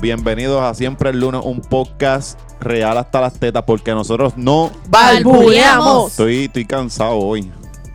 Bienvenidos 0.00 0.62
a 0.62 0.74
Siempre 0.74 1.10
el 1.10 1.20
Lunes, 1.20 1.40
un 1.44 1.60
podcast 1.60 2.38
real 2.60 2.96
hasta 2.98 3.20
las 3.20 3.34
tetas, 3.34 3.64
porque 3.64 3.92
nosotros 3.92 4.34
no 4.36 4.70
Balbuceamos. 4.88 6.12
Estoy, 6.12 6.44
estoy 6.44 6.64
cansado 6.64 7.16
hoy. 7.16 7.50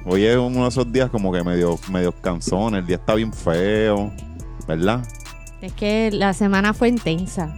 Hoy 0.06 0.26
es 0.26 0.36
uno 0.36 0.64
de 0.64 0.70
esos 0.70 0.92
días 0.92 1.10
como 1.10 1.32
que 1.32 1.44
medio, 1.44 1.80
medio 1.90 2.12
cansón, 2.12 2.76
el 2.76 2.86
día 2.86 2.98
está 2.98 3.16
bien 3.16 3.32
feo, 3.32 4.12
¿verdad? 4.68 5.06
Es 5.62 5.74
que 5.74 6.10
la 6.12 6.34
semana 6.34 6.74
fue 6.74 6.90
intensa. 6.90 7.56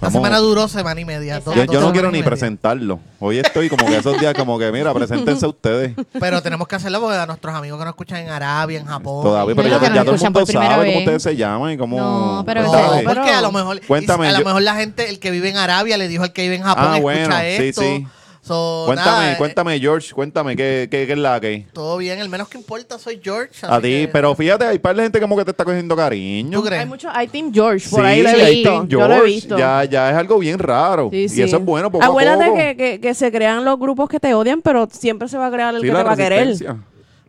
La 0.00 0.08
Vamos- 0.08 0.12
semana 0.14 0.38
duró 0.38 0.66
semana 0.66 0.98
y 0.98 1.04
media. 1.04 1.40
Dos- 1.40 1.54
Yo, 1.54 1.64
yo 1.66 1.80
no 1.80 1.92
quiero 1.92 2.10
ni 2.10 2.22
presentarlo. 2.22 3.00
Hoy 3.18 3.38
estoy 3.38 3.68
como 3.68 3.84
que 3.86 3.98
esos 3.98 4.18
días 4.18 4.32
como 4.32 4.58
que, 4.58 4.72
mira, 4.72 4.94
preséntense 4.94 5.46
ustedes. 5.46 5.92
Pero 6.18 6.40
tenemos 6.42 6.66
que 6.68 6.76
hacerlo 6.76 7.00
porque 7.02 7.16
a 7.18 7.26
nuestros 7.26 7.54
amigos 7.54 7.78
que 7.78 7.84
nos 7.84 7.92
escuchan 7.92 8.18
en 8.20 8.30
Arabia, 8.30 8.78
en 8.80 8.86
Japón. 8.86 9.22
Todavía, 9.24 9.54
pero 9.54 9.68
ya, 9.68 9.78
que 9.78 9.84
ya 9.86 9.90
todo 9.90 10.00
el 10.00 10.06
escuchan 10.16 10.32
mundo 10.32 10.40
por 10.40 10.46
primera 10.46 10.70
sabe 10.74 10.84
cómo 10.86 10.96
vez. 10.98 11.06
ustedes 11.06 11.22
se 11.22 11.36
llaman 11.36 11.72
y 11.72 11.76
cómo... 11.76 11.98
No, 11.98 12.42
pero 12.46 12.62
No, 12.62 12.72
porque 13.04 13.30
a 13.30 13.42
lo 13.42 13.52
mejor, 13.52 13.80
Cuéntame, 13.86 14.28
a 14.28 14.32
lo 14.32 14.38
yo- 14.38 14.44
mejor 14.46 14.62
la 14.62 14.74
gente, 14.76 15.10
el 15.10 15.18
que 15.18 15.30
vive 15.30 15.50
en 15.50 15.58
Arabia, 15.58 15.98
le 15.98 16.08
dijo 16.08 16.22
al 16.24 16.32
que 16.32 16.42
vive 16.42 16.54
en 16.56 16.62
Japón, 16.62 16.84
Ah, 16.86 16.96
escucha 16.96 17.02
bueno, 17.02 17.36
sí, 17.36 17.44
esto. 17.64 17.82
sí. 17.82 18.06
So, 18.50 18.82
Cuéntame, 18.86 19.10
nada, 19.10 19.32
eh, 19.32 19.36
cuéntame, 19.36 19.78
George, 19.78 20.12
cuéntame, 20.12 20.56
¿qué, 20.56 20.88
qué, 20.90 21.06
qué 21.06 21.12
es 21.12 21.18
la 21.18 21.38
que? 21.40 21.66
Todo 21.72 21.96
bien, 21.98 22.18
el 22.18 22.28
menos 22.28 22.48
que 22.48 22.58
importa 22.58 22.98
soy 22.98 23.20
George. 23.22 23.64
A 23.64 23.76
ti, 23.80 23.88
que- 23.88 24.10
pero 24.12 24.34
fíjate, 24.34 24.64
hay 24.64 24.80
par 24.80 24.96
de 24.96 25.04
gente 25.04 25.20
como 25.20 25.36
que 25.36 25.44
te 25.44 25.52
está 25.52 25.64
cogiendo 25.64 25.94
cariño. 25.94 26.58
¿Tú 26.58 26.66
crees? 26.66 26.80
Hay 26.82 26.88
mucho, 26.88 27.08
hay 27.12 27.28
Team 27.28 27.52
George, 27.54 27.88
por 27.88 28.00
Sí, 28.00 28.06
ahí 28.06 28.22
lo 28.22 28.28
he 28.30 28.42
hay 28.42 28.54
visto. 28.56 28.70
Team 28.72 28.88
Yo 28.88 28.98
lo 28.98 29.04
he 29.04 29.08
George. 29.18 29.24
visto. 29.32 29.56
Ya, 29.56 29.84
ya 29.84 30.10
es 30.10 30.16
algo 30.16 30.38
bien 30.40 30.58
raro. 30.58 31.10
Sí, 31.12 31.16
y 31.18 31.28
sí. 31.28 31.42
eso 31.42 31.58
es 31.58 31.64
bueno, 31.64 31.92
poco 31.92 32.04
Acuérdate 32.04 32.42
a 32.42 32.46
poco. 32.46 32.58
Que, 32.58 32.76
que, 32.76 33.00
que 33.00 33.14
se 33.14 33.30
crean 33.30 33.64
los 33.64 33.78
grupos 33.78 34.08
que 34.08 34.18
te 34.18 34.34
odian, 34.34 34.62
pero 34.62 34.88
siempre 34.90 35.28
se 35.28 35.38
va 35.38 35.46
a 35.46 35.50
crear 35.52 35.72
el 35.76 35.80
Sí, 35.82 35.86
que 35.86 35.92
la 35.92 35.98
te 36.00 36.04
va 36.04 36.12
a 36.12 36.16
querer. 36.16 36.56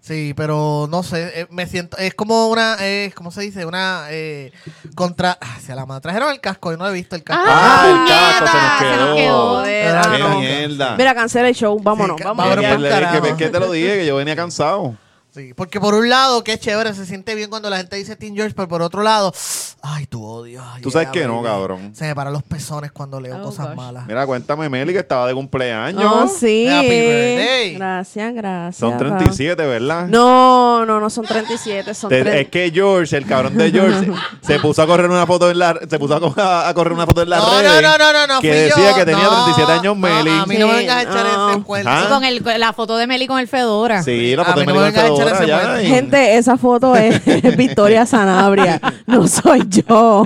Sí, 0.03 0.33
pero 0.35 0.87
no 0.89 1.03
sé, 1.03 1.41
eh, 1.41 1.47
me 1.51 1.67
siento, 1.67 1.95
es 1.97 2.15
como 2.15 2.47
una, 2.49 2.75
eh, 2.79 3.11
¿cómo 3.13 3.29
se 3.29 3.41
dice? 3.41 3.67
Una 3.67 4.07
eh, 4.09 4.51
contra, 4.95 5.37
ah, 5.39 5.57
se 5.63 5.75
la 5.75 5.85
madre. 5.85 6.01
Trajeron 6.01 6.31
el 6.31 6.39
casco 6.39 6.73
y 6.73 6.77
no 6.77 6.87
he 6.89 6.91
visto 6.91 7.15
el 7.15 7.23
casco. 7.23 7.43
Ah, 7.47 7.83
el 7.85 7.95
puñeta, 7.97 8.39
casco 8.39 8.47
se 8.47 8.57
nos 8.57 8.97
se 8.97 9.05
nos 9.05 9.15
quedó. 9.15 9.49
Joder, 9.51 9.95
Ah, 9.97 10.11
Qué 10.11 10.23
no. 10.23 10.39
mierda. 10.39 10.95
Mira, 10.97 11.13
cancela 11.13 11.49
el 11.49 11.55
show. 11.55 11.79
Vámonos, 11.83 12.17
Sí, 12.17 12.23
vámonos. 12.23 12.55
vámonos 12.55 13.21
que- 13.21 13.35
que 13.37 13.49
te 13.49 13.59
lo 13.59 13.71
dije, 13.71 13.99
que 13.99 14.05
yo 14.07 14.15
venía 14.15 14.35
cansado. 14.35 14.95
Sí, 15.33 15.53
porque 15.55 15.79
por 15.79 15.93
un 15.93 16.09
lado, 16.09 16.43
qué 16.43 16.59
chévere, 16.59 16.93
se 16.93 17.05
siente 17.05 17.35
bien 17.35 17.49
cuando 17.49 17.69
la 17.69 17.77
gente 17.77 17.95
dice 17.95 18.17
Team 18.17 18.35
George, 18.35 18.53
pero 18.53 18.67
por 18.67 18.81
otro 18.81 19.01
lado, 19.01 19.33
ay, 19.81 20.05
tu 20.05 20.21
odio. 20.25 20.61
ay, 20.61 20.81
Tú 20.81 20.91
sabes 20.91 21.09
yeah, 21.09 21.21
que 21.21 21.25
no, 21.27 21.41
cabrón. 21.41 21.95
Se 21.95 22.03
me 22.05 22.13
paran 22.13 22.33
los 22.33 22.43
pezones 22.43 22.91
cuando 22.91 23.17
leo 23.21 23.37
Oh, 23.39 23.43
cosas 23.43 23.67
gosh. 23.67 23.75
malas. 23.77 24.05
Mira, 24.07 24.25
cuéntame, 24.25 24.67
Meli, 24.67 24.91
que 24.91 24.99
estaba 24.99 25.25
de 25.27 25.33
cumpleaños. 25.33 26.03
No, 26.03 26.27
sí. 26.27 26.67
Happy 26.67 26.89
birthday. 26.89 27.75
Gracias, 27.75 28.33
gracias. 28.33 28.75
Son 28.75 28.97
37, 28.97 29.65
¿verdad? 29.65 30.07
No, 30.07 30.85
no, 30.85 30.99
no 30.99 31.09
son 31.09 31.23
37, 31.25 31.93
son 31.93 32.09
Te- 32.09 32.23
30. 32.23 32.39
es 32.41 32.49
que 32.49 32.69
George, 32.73 33.15
el 33.15 33.25
cabrón 33.25 33.57
de 33.57 33.71
George, 33.71 34.11
se 34.41 34.59
puso 34.59 34.81
a 34.81 34.87
correr 34.87 35.09
una 35.09 35.25
foto 35.25 35.49
en 35.49 35.59
la 35.59 35.79
se 35.89 35.97
puso 35.97 36.13
a, 36.15 36.19
co- 36.19 36.35
a 36.37 36.73
correr 36.73 36.91
una 36.91 37.05
foto 37.05 37.21
en 37.21 37.29
la 37.29 37.37
No, 37.37 37.61
red. 37.61 37.67
no, 37.69 37.81
no, 37.81 37.97
no, 37.97 38.11
no, 38.13 38.27
no, 38.35 38.41
que 38.41 38.53
decía 38.53 38.89
yo. 38.91 38.95
que 38.97 39.05
tenía 39.05 39.23
No, 39.23 39.45
37 39.45 39.71
años 39.71 39.95
no, 39.95 39.95
Meli. 39.95 40.29
a 40.29 40.45
mí 40.45 40.57
no 40.57 40.67
me 40.67 40.73
vengas 40.75 40.97
a 40.97 41.01
echar 41.03 41.25
no. 41.25 41.51
ese 41.51 41.61
cuento. 41.63 41.89
Ah. 41.89 42.07
Con 42.09 42.25
el, 42.25 42.43
la 42.57 42.73
foto 42.73 42.97
de 42.97 43.07
Meli 43.07 43.27
con 43.27 43.39
el 43.39 43.47
Fedora. 43.47 44.03
Sí, 44.03 44.35
la 44.35 44.43
foto 44.43 44.59
de 44.59 44.65
Meli 44.65 44.77
me 44.77 44.83
con 44.83 44.93
vengas 44.93 45.05
a 45.05 45.20
ya, 45.47 45.77
Gente, 45.81 46.37
esa 46.37 46.57
foto 46.57 46.95
es 46.95 47.21
Victoria 47.57 48.05
Sanabria, 48.05 48.79
no 49.07 49.27
soy 49.27 49.61
yo. 49.69 50.25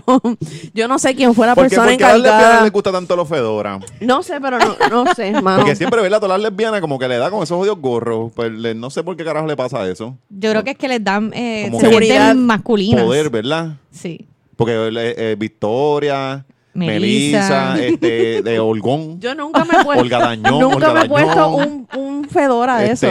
Yo 0.73 0.87
no 0.87 0.99
sé 0.99 1.15
quién 1.15 1.33
fue 1.33 1.47
la 1.47 1.55
¿Por 1.55 1.65
qué, 1.65 1.69
persona 1.69 1.89
por 1.91 1.97
qué 1.97 2.03
a 2.03 2.07
las 2.09 2.17
lesbianas 2.17 2.39
encargada. 2.41 2.63
les 2.63 2.71
gusta 2.71 2.91
tanto 2.91 3.15
los 3.15 3.27
Fedora? 3.29 3.79
No 4.01 4.23
sé, 4.23 4.39
pero 4.41 4.57
no, 4.59 5.03
no 5.03 5.13
sé, 5.13 5.31
mano. 5.41 5.57
Porque 5.59 5.75
siempre, 5.75 6.01
¿verdad? 6.01 6.19
Todas 6.19 6.39
las 6.41 6.49
lesbianas 6.51 6.81
como 6.81 6.97
que 6.99 7.07
le 7.07 7.17
da 7.17 7.29
con 7.31 7.43
esos 7.43 7.57
odios 7.59 7.79
gorros. 7.79 8.31
Pues 8.35 8.51
le- 8.51 8.75
no 8.75 8.89
sé 8.89 9.03
por 9.03 9.15
qué 9.17 9.23
carajo 9.23 9.47
le 9.47 9.55
pasa 9.55 9.87
eso. 9.89 10.17
Yo 10.29 10.51
creo 10.51 10.63
que 10.63 10.71
es 10.71 10.77
que 10.77 10.87
les 10.87 11.03
dan 11.03 11.31
eh, 11.33 11.63
Como 11.69 11.79
Seguridad, 11.79 12.15
sienten 12.27 12.45
masculinas. 12.45 13.03
Poder, 13.03 13.29
¿verdad? 13.29 13.73
Sí. 13.91 14.27
Porque 14.55 14.73
eh, 14.73 15.15
eh, 15.17 15.35
Victoria, 15.37 16.45
Melissa. 16.73 17.77
Este, 17.81 18.41
de 18.41 18.59
Olgón. 18.61 19.19
Yo 19.19 19.33
nunca 19.35 19.65
me 19.65 19.79
he 19.79 19.83
puesto, 19.83 20.01
Olga 20.01 20.19
Dañón, 20.19 20.59
nunca 20.59 20.75
Olga 20.75 20.93
me 20.93 21.01
he 21.05 21.09
puesto 21.09 21.49
un, 21.49 21.87
un 21.95 22.25
fedora 22.29 22.77
de 22.79 22.91
esos. 22.91 23.09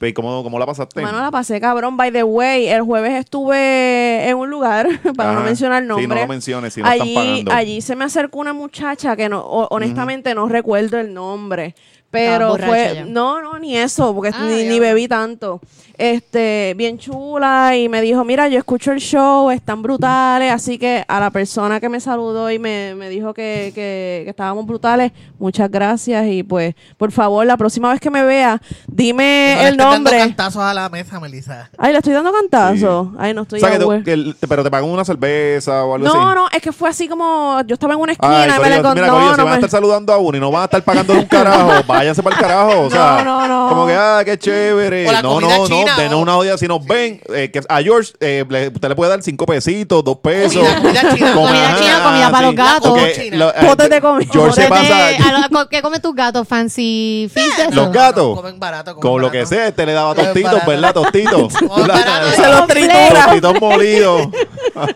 Pues, 0.00 0.14
¿cómo, 0.14 0.42
¿Cómo 0.42 0.58
la 0.58 0.64
pasaste? 0.64 1.02
Mano, 1.02 1.20
la 1.20 1.30
pasé 1.30 1.60
cabrón. 1.60 1.94
By 1.98 2.10
the 2.10 2.24
way, 2.24 2.68
el 2.68 2.80
jueves 2.80 3.12
estuve 3.12 4.26
en 4.26 4.34
un 4.34 4.48
lugar, 4.48 4.88
para 5.14 5.34
no 5.34 5.42
mencionar 5.42 5.82
nombre. 5.82 6.04
Sí, 6.04 6.08
no 6.08 6.14
lo 6.14 6.26
menciones, 6.26 6.72
si 6.72 6.80
no 6.80 6.88
allí, 6.88 7.10
están 7.10 7.24
pagando. 7.26 7.52
allí 7.52 7.80
se 7.82 7.94
me 7.96 8.06
acercó 8.06 8.38
una 8.38 8.54
muchacha 8.54 9.14
que 9.14 9.28
no, 9.28 9.44
honestamente 9.44 10.34
no 10.34 10.48
recuerdo 10.48 10.98
el 10.98 11.12
nombre. 11.12 11.74
Pero 12.10 12.56
fue, 12.56 12.92
ya. 12.94 13.04
no, 13.04 13.42
no, 13.42 13.58
ni 13.58 13.76
eso, 13.76 14.12
porque 14.14 14.30
Ah, 14.34 14.44
ni, 14.44 14.64
ni 14.64 14.80
bebí 14.80 15.06
tanto. 15.06 15.60
Este, 15.98 16.74
bien 16.76 16.98
chula 16.98 17.76
y 17.76 17.88
me 17.90 18.00
dijo, 18.00 18.24
mira, 18.24 18.48
yo 18.48 18.58
escucho 18.58 18.90
el 18.92 19.00
show, 19.00 19.50
están 19.50 19.82
brutales, 19.82 20.50
así 20.50 20.78
que 20.78 21.04
a 21.06 21.20
la 21.20 21.30
persona 21.30 21.78
que 21.78 21.90
me 21.90 22.00
saludó 22.00 22.50
y 22.50 22.58
me, 22.58 22.94
me 22.96 23.10
dijo 23.10 23.32
que, 23.34 23.70
que, 23.74 24.22
que 24.24 24.30
estábamos 24.30 24.66
brutales, 24.66 25.12
muchas 25.40 25.70
gracias 25.70 26.26
y 26.28 26.42
pues, 26.42 26.74
por 26.96 27.10
favor, 27.12 27.44
la 27.46 27.56
próxima 27.56 27.90
vez 27.90 28.00
que 28.00 28.10
me 28.10 28.22
vea, 28.24 28.60
dime 28.86 29.54
No 29.56 29.62
le 29.62 29.68
el 29.68 29.76
dando 29.76 29.94
nombre. 29.94 30.18
cantazos 30.18 30.62
a 30.62 30.74
la 30.74 30.88
mesa, 30.88 31.18
Melissa. 31.18 31.70
Ay, 31.78 31.92
le 31.92 31.98
estoy 31.98 32.12
dando 32.12 32.32
cantazo. 32.32 33.12
Ay, 33.18 33.34
no 33.34 33.40
O 33.40 33.44
estoy 33.44 33.60
sea, 33.60 33.70
que 33.70 33.78
tú- 33.78 33.84
aware. 33.84 34.04
que 34.04 34.12
el- 34.12 34.36
te- 34.36 34.46
pero 34.46 34.62
te 34.62 34.70
pagan 34.70 34.88
una 34.88 35.04
cerveza 35.04 35.84
o 35.84 35.94
algo 35.94 36.06
así. 36.06 36.16
No, 36.16 36.34
no, 36.34 36.48
es 36.50 36.60
que 36.62 36.72
fue 36.72 36.88
así 36.90 37.08
como 37.08 37.60
yo 37.66 37.74
estaba 37.74 37.94
en 37.94 38.00
una 38.00 38.12
esquina 38.12 38.42
Ay, 38.42 38.48
y 38.48 38.52
me 38.52 38.56
Corillo, 38.58 38.82
la 38.82 38.88
encont- 38.90 38.94
mira, 38.94 39.06
no, 39.08 39.30
si 39.32 39.36
no 39.38 39.44
van 39.44 39.52
a 39.52 39.56
estar 39.56 39.70
saludando 39.70 40.12
a 40.12 40.18
uno 40.18 40.36
y 40.36 40.40
no 40.40 40.50
van 40.50 40.62
a 40.62 40.64
estar 40.66 40.82
pagando 40.82 41.14
un 41.14 41.24
carajo, 41.24 41.70
váyanse 41.86 42.22
para 42.22 42.36
el 42.36 42.42
carajo. 42.42 42.80
O 42.82 42.90
sea, 42.90 43.22
No, 43.24 43.46
no, 43.46 43.48
no. 43.48 43.68
como 43.70 43.86
que, 43.86 43.94
ah, 43.94 44.22
qué 44.24 44.38
chévere. 44.38 45.08
O 45.08 45.12
la 45.12 45.22
no, 45.22 45.40
no, 45.40 45.66
china, 45.66 45.92
no, 45.96 46.02
denos 46.02 46.14
o- 46.14 46.22
una 46.22 46.36
odia 46.36 46.58
si 46.58 46.68
nos 46.68 46.84
ven. 46.84 47.20
eh, 47.34 47.50
que 47.50 47.60
a 47.68 47.80
George, 47.82 48.12
eh, 48.20 48.44
le- 48.48 48.68
usted 48.68 48.88
le 48.88 48.94
puede 48.94 49.10
dar 49.10 49.22
cinco 49.22 49.46
pesitos, 49.46 50.04
dos 50.04 50.18
pesos. 50.18 50.62
Comida- 50.62 50.80
comida 50.80 51.14
china. 51.14 51.32
Comida 51.32 52.02
comida 52.04 52.30
para 52.30 52.46
los 52.46 52.54
gatos. 52.54 52.98
lo- 53.32 53.48
eh, 53.50 53.54
Potes 53.66 53.90
de 53.90 54.00
comida. 54.00 54.30
George 54.32 54.62
se 54.62 54.68
Potes 54.68 54.88
pasa. 54.88 55.29
¿Qué 55.70 55.82
comen 55.82 56.00
tus 56.00 56.14
gatos? 56.14 56.46
Fancy 56.48 57.30
fish 57.32 57.56
de 57.56 57.74
Los 57.74 57.92
gatos. 57.92 58.36
Comen 58.36 58.58
barato. 58.58 58.94
comen 58.94 59.02
Con 59.12 59.20
lo 59.22 59.28
barato. 59.28 59.48
que 59.50 59.54
sea, 59.54 59.66
este 59.68 59.86
le 59.86 59.92
daba 59.92 60.14
tostitos, 60.14 60.52
barato. 60.52 60.70
¿verdad? 60.70 60.92
Tostitos. 60.94 61.52
Comen 61.54 61.86
barato. 61.88 62.30
Se 62.36 62.48
los 62.48 62.66
tritura. 62.66 63.24
Tostitos 63.24 63.60
molidos. 63.60 64.28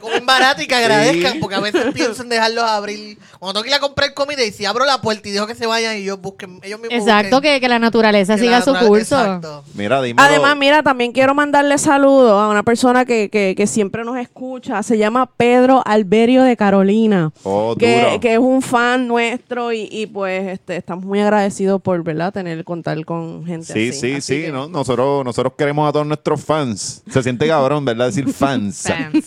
Comen 0.00 0.26
barato 0.26 0.62
y 0.62 0.66
que 0.66 0.74
agradezcan, 0.74 1.32
Sí. 1.34 1.38
porque 1.40 1.54
a 1.56 1.60
veces 1.60 1.86
piensan 1.94 2.28
dejarlos 2.28 2.64
abrir. 2.64 3.18
Cuando 3.38 3.54
tengo 3.54 3.62
que 3.64 3.70
ir 3.70 3.74
a 3.74 3.80
comprar 3.80 4.14
comida 4.14 4.42
y 4.44 4.52
si 4.52 4.64
abro 4.64 4.84
la 4.84 5.00
puerta 5.00 5.28
y 5.28 5.32
dejo 5.32 5.46
que 5.46 5.54
se 5.54 5.66
vayan 5.66 5.96
y 5.96 6.02
ellos 6.02 6.20
busquen, 6.20 6.60
ellos 6.62 6.80
mismos 6.80 6.98
Exacto, 6.98 7.36
busquen. 7.36 7.54
que, 7.54 7.60
que 7.60 7.68
la 7.68 7.78
naturaleza 7.78 8.34
Que 8.34 8.40
siga 8.42 8.58
la 8.58 8.64
su 8.64 8.72
natural- 8.72 8.88
curso. 8.88 9.18
Exacto. 9.20 9.64
Mira. 9.74 9.98
Además, 10.16 10.56
mira, 10.56 10.82
también 10.82 11.12
quiero 11.12 11.34
mandarle 11.34 11.78
saludos 11.78 12.32
a 12.40 12.48
una 12.48 12.62
persona 12.62 13.04
que, 13.04 13.28
que, 13.30 13.54
que 13.56 13.66
siempre 13.66 14.04
nos 14.04 14.16
escucha. 14.18 14.82
Se 14.82 14.98
llama 14.98 15.26
Pedro 15.36 15.82
Alberio 15.84 16.42
de 16.42 16.56
Carolina. 16.56 17.32
Oh, 17.42 17.74
que, 17.78 18.02
duro. 18.04 18.20
que 18.20 18.32
es 18.34 18.38
un 18.38 18.62
fan 18.62 19.06
nuestro 19.08 19.72
y, 19.72 19.88
y 19.90 20.06
pues 20.06 20.48
este, 20.48 20.76
estamos 20.76 21.04
muy 21.04 21.20
agradecidos 21.20 21.80
por 21.82 22.02
verdad 22.02 22.32
tener 22.32 22.64
contar 22.64 23.04
con 23.04 23.44
gente 23.46 23.72
Sí, 23.72 23.88
así. 23.90 24.00
sí, 24.00 24.12
Así 24.14 24.20
sí, 24.36 24.42
que- 24.42 24.52
¿no? 24.52 24.68
Nosotros, 24.68 25.24
nosotros 25.24 25.52
queremos 25.56 25.88
a 25.88 25.92
todos 25.92 26.06
nuestros 26.06 26.42
fans. 26.42 27.02
Se 27.10 27.22
siente 27.22 27.46
cabrón, 27.46 27.84
¿verdad? 27.84 28.06
Decir 28.06 28.32
fans. 28.32 28.82
Fans. 28.82 29.24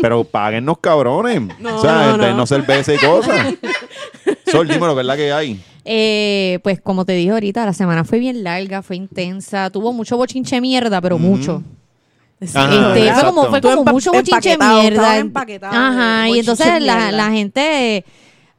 Pero 0.00 0.24
páguennos 0.24 0.78
cabrones. 0.78 1.42
No, 1.58 1.76
o 1.76 1.80
sea, 1.80 2.12
no, 2.12 2.16
no. 2.16 2.24
denos 2.24 2.48
cerveza 2.48 2.94
y 2.94 2.98
cosas. 2.98 3.54
Sol, 4.50 4.66
dímelo, 4.68 4.94
¿verdad 4.94 5.16
que 5.16 5.32
hay? 5.32 5.60
Eh, 5.84 6.60
pues 6.62 6.80
como 6.80 7.04
te 7.04 7.12
dije 7.12 7.30
ahorita, 7.30 7.64
la 7.66 7.72
semana 7.72 8.04
fue 8.04 8.18
bien 8.18 8.44
larga, 8.44 8.82
fue 8.82 8.96
intensa, 8.96 9.70
tuvo 9.70 9.92
mucho 9.92 10.16
bochinche 10.16 10.60
mierda, 10.60 11.00
pero 11.00 11.18
mucho. 11.18 11.62
Sí, 12.40 12.50
Ajá, 12.54 12.96
Este, 12.96 13.12
fue 13.14 13.24
como, 13.60 13.84
fue 13.84 13.92
mucho 13.92 14.12
bochinche 14.12 14.56
mierda. 14.56 15.24
Ajá, 15.70 16.28
y 16.28 16.38
entonces 16.38 16.80
la 16.80 17.30
gente, 17.30 18.04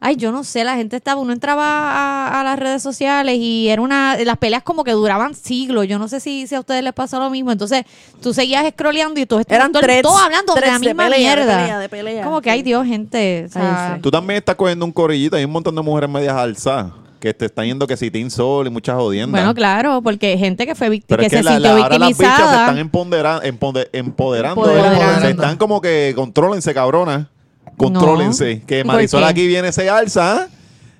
ay, 0.06 0.18
yo 0.18 0.32
no 0.34 0.44
sé, 0.44 0.64
la 0.66 0.76
gente 0.76 0.98
estaba, 0.98 1.20
uno 1.22 1.32
entraba 1.32 1.64
a, 1.66 2.42
a 2.42 2.44
las 2.44 2.60
redes 2.60 2.84
sociales 2.84 3.38
y 3.40 3.70
era 3.70 3.82
una, 3.82 4.18
las 4.18 4.38
peleas 4.38 4.62
como 4.62 4.84
que 4.84 4.92
duraban 4.92 5.34
siglos. 5.34 5.88
Yo 5.88 5.98
no 5.98 6.08
sé 6.10 6.20
si, 6.20 6.46
si 6.46 6.56
a 6.56 6.60
ustedes 6.60 6.84
les 6.84 6.92
pasó 6.94 7.20
lo 7.20 7.30
mismo. 7.30 7.52
Entonces, 7.54 7.86
tú 8.22 8.34
seguías 8.34 8.66
scrolleando 8.74 9.20
y 9.20 9.26
todos 9.26 9.46
todo- 9.48 9.80
threads, 9.82 10.02
todos 10.04 10.22
hablando 10.22 10.54
de 10.56 10.62
la 10.62 10.74
de 10.74 10.80
misma 10.80 11.10
de 11.10 11.18
mierda. 11.18 11.58
pelea, 11.58 11.80
de 11.80 11.90
pelea. 11.90 12.24
Como 12.26 12.42
que, 12.42 12.50
ay. 12.52 12.62
Dios, 12.64 12.86
gente. 12.86 13.46
o 13.48 13.52
sea. 13.52 14.00
Tú 14.02 14.12
también 14.12 14.38
estás 14.40 14.56
cogiendo 14.56 14.86
un 14.86 14.92
corillito. 14.92 15.36
Hay 15.38 15.46
un 15.46 15.52
montón 15.52 15.74
de 15.76 15.82
mujeres 15.82 16.10
medias 16.10 16.36
alzadas 16.36 16.92
que 17.20 17.34
te 17.34 17.46
están 17.46 17.66
yendo 17.66 17.88
que 17.88 17.96
si 17.96 18.12
Team 18.12 18.30
Sol 18.30 18.68
y 18.68 18.70
muchas 18.70 18.96
jodiendas. 18.98 19.40
Bueno, 19.42 19.54
claro, 19.56 20.02
porque 20.02 20.38
gente 20.38 20.66
que 20.66 20.76
fue 20.76 20.90
víctima, 20.90 21.18
que, 21.18 21.26
es 21.28 21.32
que 21.32 21.38
se 21.38 21.44
la- 21.44 21.52
sintió 21.54 21.76
la- 21.78 21.84
ahora 21.84 21.98
las 21.98 22.10
bichas 22.10 22.18
se 22.18 22.24
victimizada. 22.26 22.62
están 22.70 22.78
empodera- 22.80 23.42
empode- 23.44 23.90
empoderando. 23.94 24.62
Empoderando. 24.66 25.22
Se 25.22 25.30
están 25.30 25.56
como 25.58 25.80
que 25.80 26.12
contrólense, 26.16 26.74
cabrona. 26.74 27.30
Contrólense. 27.78 28.62
Que 28.66 28.84
¿Por 28.84 28.94
Marisol 28.94 29.24
aquí 29.24 29.48
viene, 29.48 29.72
se 29.72 29.90
alza. 29.90 30.34
¿ah? 30.44 30.48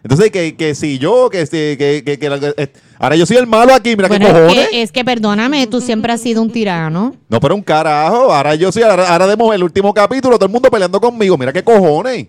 Entonces, 0.04 0.32
que, 0.32 0.56
que 0.58 0.76
si 0.76 1.00
yo, 1.00 1.30
que, 1.30 1.46
si- 1.46 1.78
que, 1.78 2.04
que, 2.06 2.20
que 2.20 2.54
eh, 2.58 2.74
ahora 3.00 3.16
yo 3.16 3.26
soy 3.26 3.38
el 3.38 3.48
malo 3.48 3.74
aquí, 3.74 3.96
mira 3.96 4.10
Bueno, 4.10 4.26
qué 4.26 4.32
es 4.34 4.38
cojones. 4.42 4.68
que, 4.70 4.82
es 4.82 4.92
que 4.92 5.06
perdóname, 5.06 5.66
tú 5.68 5.80
siempre 5.80 6.12
has 6.12 6.20
sido 6.20 6.42
un 6.42 6.52
tirano. 6.52 7.16
No, 7.30 7.40
pero 7.40 7.56
un 7.56 7.62
carajo. 7.62 8.34
Ahora 8.34 8.54
yo 8.56 8.70
soy, 8.74 8.84
ahora, 8.84 9.08
ahora 9.08 9.28
demos 9.28 9.56
el 9.56 9.64
último 9.64 9.94
capítulo, 9.94 10.36
todo 10.36 10.48
el 10.48 10.52
mundo 10.52 10.70
peleando 10.70 11.00
conmigo. 11.00 11.38
Mira 11.38 11.54
qué 11.54 11.64
cojones. 11.64 12.28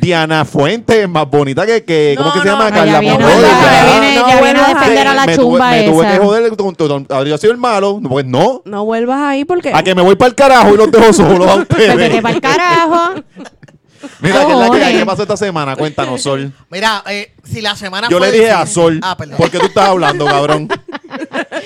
Diana 0.00 0.44
Fuentes, 0.44 1.08
más 1.08 1.28
bonita 1.28 1.66
que, 1.66 1.82
que 1.82 2.14
¿cómo 2.16 2.28
No, 2.28 2.34
que 2.34 2.40
se 2.40 2.44
no, 2.46 2.52
llama? 2.52 2.70
no, 2.70 2.76
Carla 2.76 2.92
ya 2.92 3.00
viene, 3.00 3.18
Monroy, 3.24 3.40
ya 3.42 3.48
ya. 3.50 3.90
viene, 4.00 4.14
No 4.20 4.28
ya 4.28 4.40
viene 4.42 4.60
a 4.60 4.68
defender 4.68 5.08
a 5.08 5.14
la 5.14 5.26
me 5.26 5.32
tuve- 5.36 5.42
chumba 5.42 5.70
me 5.72 5.82
tuve 5.82 6.06
esa. 6.06 6.12
que 6.12 6.24
joder, 6.24 6.56
con- 6.56 6.74
con- 6.76 7.06
ahora 7.10 7.28
yo 7.28 7.38
soy 7.38 7.50
el 7.50 7.56
malo. 7.56 8.00
Pues 8.08 8.24
no. 8.24 8.62
No 8.64 8.84
vuelvas 8.84 9.18
ahí 9.22 9.44
porque. 9.44 9.72
A 9.74 9.82
que 9.82 9.96
me 9.96 10.02
voy 10.02 10.14
para 10.14 10.28
el 10.28 10.34
carajo 10.36 10.74
y 10.74 10.76
los 10.76 10.92
dejo 10.92 11.12
solos 11.12 11.48
a 11.48 11.64
Pues 11.64 11.68
vete 11.88 11.92
ustedes. 12.04 12.22
para 12.22 12.34
el 12.36 12.40
carajo. 12.40 13.14
Mira, 14.20 14.44
¿qué, 14.46 14.52
es 14.52 14.58
la 14.58 14.64
que, 14.64 14.70
Cojones. 14.70 14.92
¿qué 14.98 15.06
pasó 15.06 15.22
esta 15.22 15.36
semana? 15.36 15.76
Cuéntanos, 15.76 16.22
Sol. 16.22 16.52
Mira, 16.70 17.02
eh, 17.08 17.32
si 17.44 17.60
la 17.60 17.74
semana 17.76 18.08
Yo 18.08 18.18
fue 18.18 18.26
le 18.30 18.32
dije 18.38 18.50
a 18.50 18.66
Sol. 18.66 19.00
Ah, 19.02 19.16
perdón. 19.16 19.36
¿Por 19.36 19.50
qué 19.50 19.58
tú 19.58 19.66
estás 19.66 19.88
hablando, 19.88 20.24
cabrón? 20.26 20.68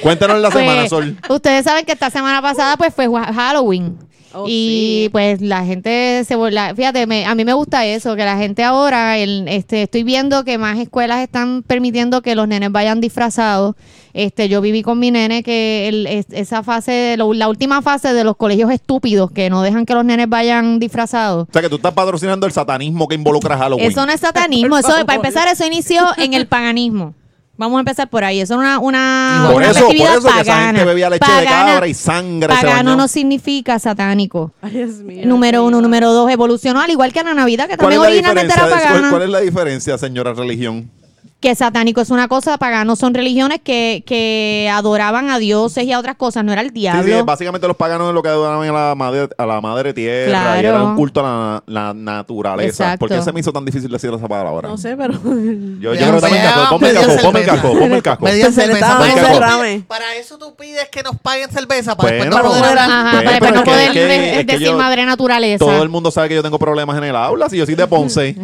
Cuéntanos 0.03 0.41
la 0.41 0.51
Pues, 0.51 0.65
semana, 0.65 0.89
Sol. 0.89 1.17
Ustedes 1.29 1.65
saben 1.65 1.85
que 1.85 1.93
esta 1.93 2.11
semana 2.11 2.41
pasada 2.43 2.77
pues 2.77 2.95
fue 2.95 3.09
Wa- 3.09 3.33
Halloween. 3.33 3.99
Oh, 4.33 4.47
y 4.47 5.03
sí. 5.05 5.09
pues 5.11 5.41
la 5.41 5.65
gente 5.65 6.23
se 6.25 6.37
vol- 6.37 6.51
la- 6.53 6.75
fíjate, 6.75 7.07
me- 7.07 7.27
a 7.27 7.35
mí 7.35 7.45
me 7.45 7.53
gusta 7.53 7.85
eso, 7.87 8.15
que 8.15 8.25
la 8.25 8.37
gente 8.39 8.63
ahora, 8.63 9.19
el, 9.19 9.47
este, 9.49 9.83
estoy 9.83 10.05
viendo 10.05 10.45
que 10.45 10.57
más 10.59 10.79
escuelas 10.79 11.21
están 11.21 11.63
permitiendo 11.67 12.23
que 12.23 12.35
los 12.37 12.47
nenes 12.47 12.71
vayan 12.71 13.01
disfrazados. 13.01 13.75
Este, 14.13 14.49
yo 14.49 14.61
viví 14.61 14.83
con 14.83 14.99
mi 14.99 15.11
nene 15.11 15.43
que 15.43 15.89
el- 15.89 16.07
es- 16.07 16.27
esa 16.33 16.63
fase, 16.63 17.15
lo- 17.17 17.33
la 17.35 17.49
última 17.49 17.83
fase 17.83 18.13
de 18.13 18.25
los 18.25 18.37
colegios 18.37 18.71
estúpidos 18.71 19.31
que 19.33 19.51
no 19.51 19.63
dejan 19.63 19.85
que 19.87 19.95
los 19.95 20.05
nenes 20.05 20.29
vayan 20.29 20.79
disfrazados. 20.79 21.49
O 21.49 21.53
sea, 21.53 21.63
que 21.63 21.69
tú 21.69 21.77
estás 21.77 21.93
patrocinando 21.95 22.47
el 22.47 22.53
satanismo 22.53 23.07
que 23.09 23.15
involucra 23.17 23.55
a 23.55 23.59
Halloween. 23.59 23.91
Eso 23.91 24.05
no 24.07 24.13
es 24.13 24.21
satanismo, 24.21 24.79
eso 24.79 24.89
para 25.07 25.15
empezar 25.17 25.49
eso 25.49 25.67
inició 25.67 26.05
en 26.19 26.35
el 26.35 26.47
paganismo. 26.47 27.15
Vamos 27.61 27.77
a 27.77 27.81
empezar 27.81 28.09
por 28.09 28.25
ahí. 28.25 28.41
Eso 28.41 28.55
es 28.55 28.59
una, 28.59 28.79
una, 28.79 29.43
por 29.47 29.57
una 29.57 29.67
eso, 29.67 29.81
por 29.81 29.89
festividad 29.91 30.15
eso 30.17 30.23
que 30.23 30.29
esa 30.29 30.39
pagana. 30.53 30.67
gente 30.69 30.85
bebía 30.87 31.11
leche 31.11 31.31
de 31.31 31.45
Pagana- 31.45 31.73
cabra 31.75 31.87
y 31.87 31.95
sangre 31.95 32.55
se 32.57 32.61
Pagano 32.67 32.97
no 32.97 33.07
significa 33.07 33.79
satánico. 33.79 34.53
Ay, 34.63 34.71
Dios 34.71 34.95
mío. 35.03 35.23
Número 35.27 35.65
uno, 35.65 35.81
número 35.83 36.11
dos, 36.13 36.31
evolucionó 36.31 36.81
al 36.81 36.91
igual 36.91 37.13
que 37.13 37.23
la 37.23 37.35
Navidad, 37.35 37.69
que 37.69 37.77
¿Cuál 37.77 37.93
es, 37.93 37.99
también 37.99 38.25
originalmente 38.25 38.55
era 38.55 38.65
de- 38.67 38.73
pagana. 38.73 39.11
cuál 39.11 39.23
es 39.23 39.29
la 39.29 39.41
diferencia, 39.41 39.99
señora 39.99 40.33
religión? 40.33 40.91
Que 41.41 41.55
satánico 41.55 42.03
es 42.03 42.11
una 42.11 42.29
cosa, 42.29 42.59
pagano 42.59 42.97
son 42.97 43.15
religiones 43.15 43.61
que, 43.65 44.03
que 44.05 44.71
adoraban 44.71 45.31
a 45.31 45.39
dioses 45.39 45.85
y 45.85 45.93
a 45.93 45.99
otras 45.99 46.17
cosas, 46.17 46.45
no 46.45 46.53
era 46.53 46.61
el 46.61 46.67
Sí, 46.69 46.75
diablo. 46.75 47.03
sí, 47.19 47.23
básicamente 47.25 47.67
los 47.67 47.79
paganos 47.79 48.09
es 48.09 48.15
lo 48.15 48.23
que 48.23 48.29
adoraban 48.29 48.69
a 48.69 48.73
la 48.89 48.95
madre, 48.95 49.27
a 49.39 49.47
la 49.47 49.59
madre 49.63 49.95
tierra 49.95 50.57
y 50.61 50.67
era 50.67 50.83
un 50.85 50.97
culto 50.97 51.21
a 51.21 51.63
la, 51.67 51.85
la 51.87 51.95
naturaleza. 51.95 52.69
Exacto. 52.85 52.99
¿Por 53.07 53.09
qué 53.17 53.23
se 53.23 53.33
me 53.33 53.41
hizo 53.41 53.53
tan 53.55 53.65
difícil 53.65 53.91
decir 53.91 54.13
esa 54.13 54.29
palabra? 54.29 54.69
No 54.69 54.77
sé, 54.77 54.95
pero. 54.99 55.15
Yo, 55.15 55.95
yo 55.95 55.99
creo 55.99 56.15
que 56.17 56.21
también 56.21 56.43
casco. 56.45 56.69
Ponme 56.79 56.89
el 56.91 56.95
casco, 56.95 57.23
ponme 57.23 57.39
el 57.41 57.45
cerveza. 57.47 57.53
casco, 57.63 57.79
ponme 57.79 57.97
el 57.97 58.03
casco. 58.03 58.25
Media 58.27 58.53
cerveza. 58.53 58.75
estaba 58.79 58.99
Para 59.01 59.09
eso, 59.13 59.81
tú- 59.81 59.85
para 59.87 60.15
eso 60.17 60.39
tú 60.39 60.55
pides 60.57 60.89
que 60.91 61.03
nos 61.03 61.17
paguen 61.21 61.49
cerveza 61.51 61.97
para 61.97 62.17
Bueno, 62.19 62.25
después 62.37 62.45
no 62.45 62.61
poder. 62.61 62.79
Ajá, 62.79 63.11
Bueno, 63.23 63.39
para 63.41 63.51
no 63.53 63.65
poder 63.65 63.87
es 63.87 63.91
que- 63.93 64.05
de- 64.05 64.31
es 64.41 64.47
que 64.47 64.53
decir 64.53 64.67
yo- 64.67 64.77
madre 64.77 65.07
naturaleza. 65.07 65.65
Todo 65.65 65.83
el 65.83 65.89
mundo 65.89 66.11
sabe 66.11 66.29
que 66.29 66.35
yo 66.35 66.43
tengo 66.43 66.59
problemas 66.59 66.99
en 66.99 67.05
el 67.05 67.17
aula. 67.17 67.49
Si 67.49 67.57
yo 67.57 67.65
soy 67.65 67.77
de 67.77 67.87
Ponce, 67.87 68.37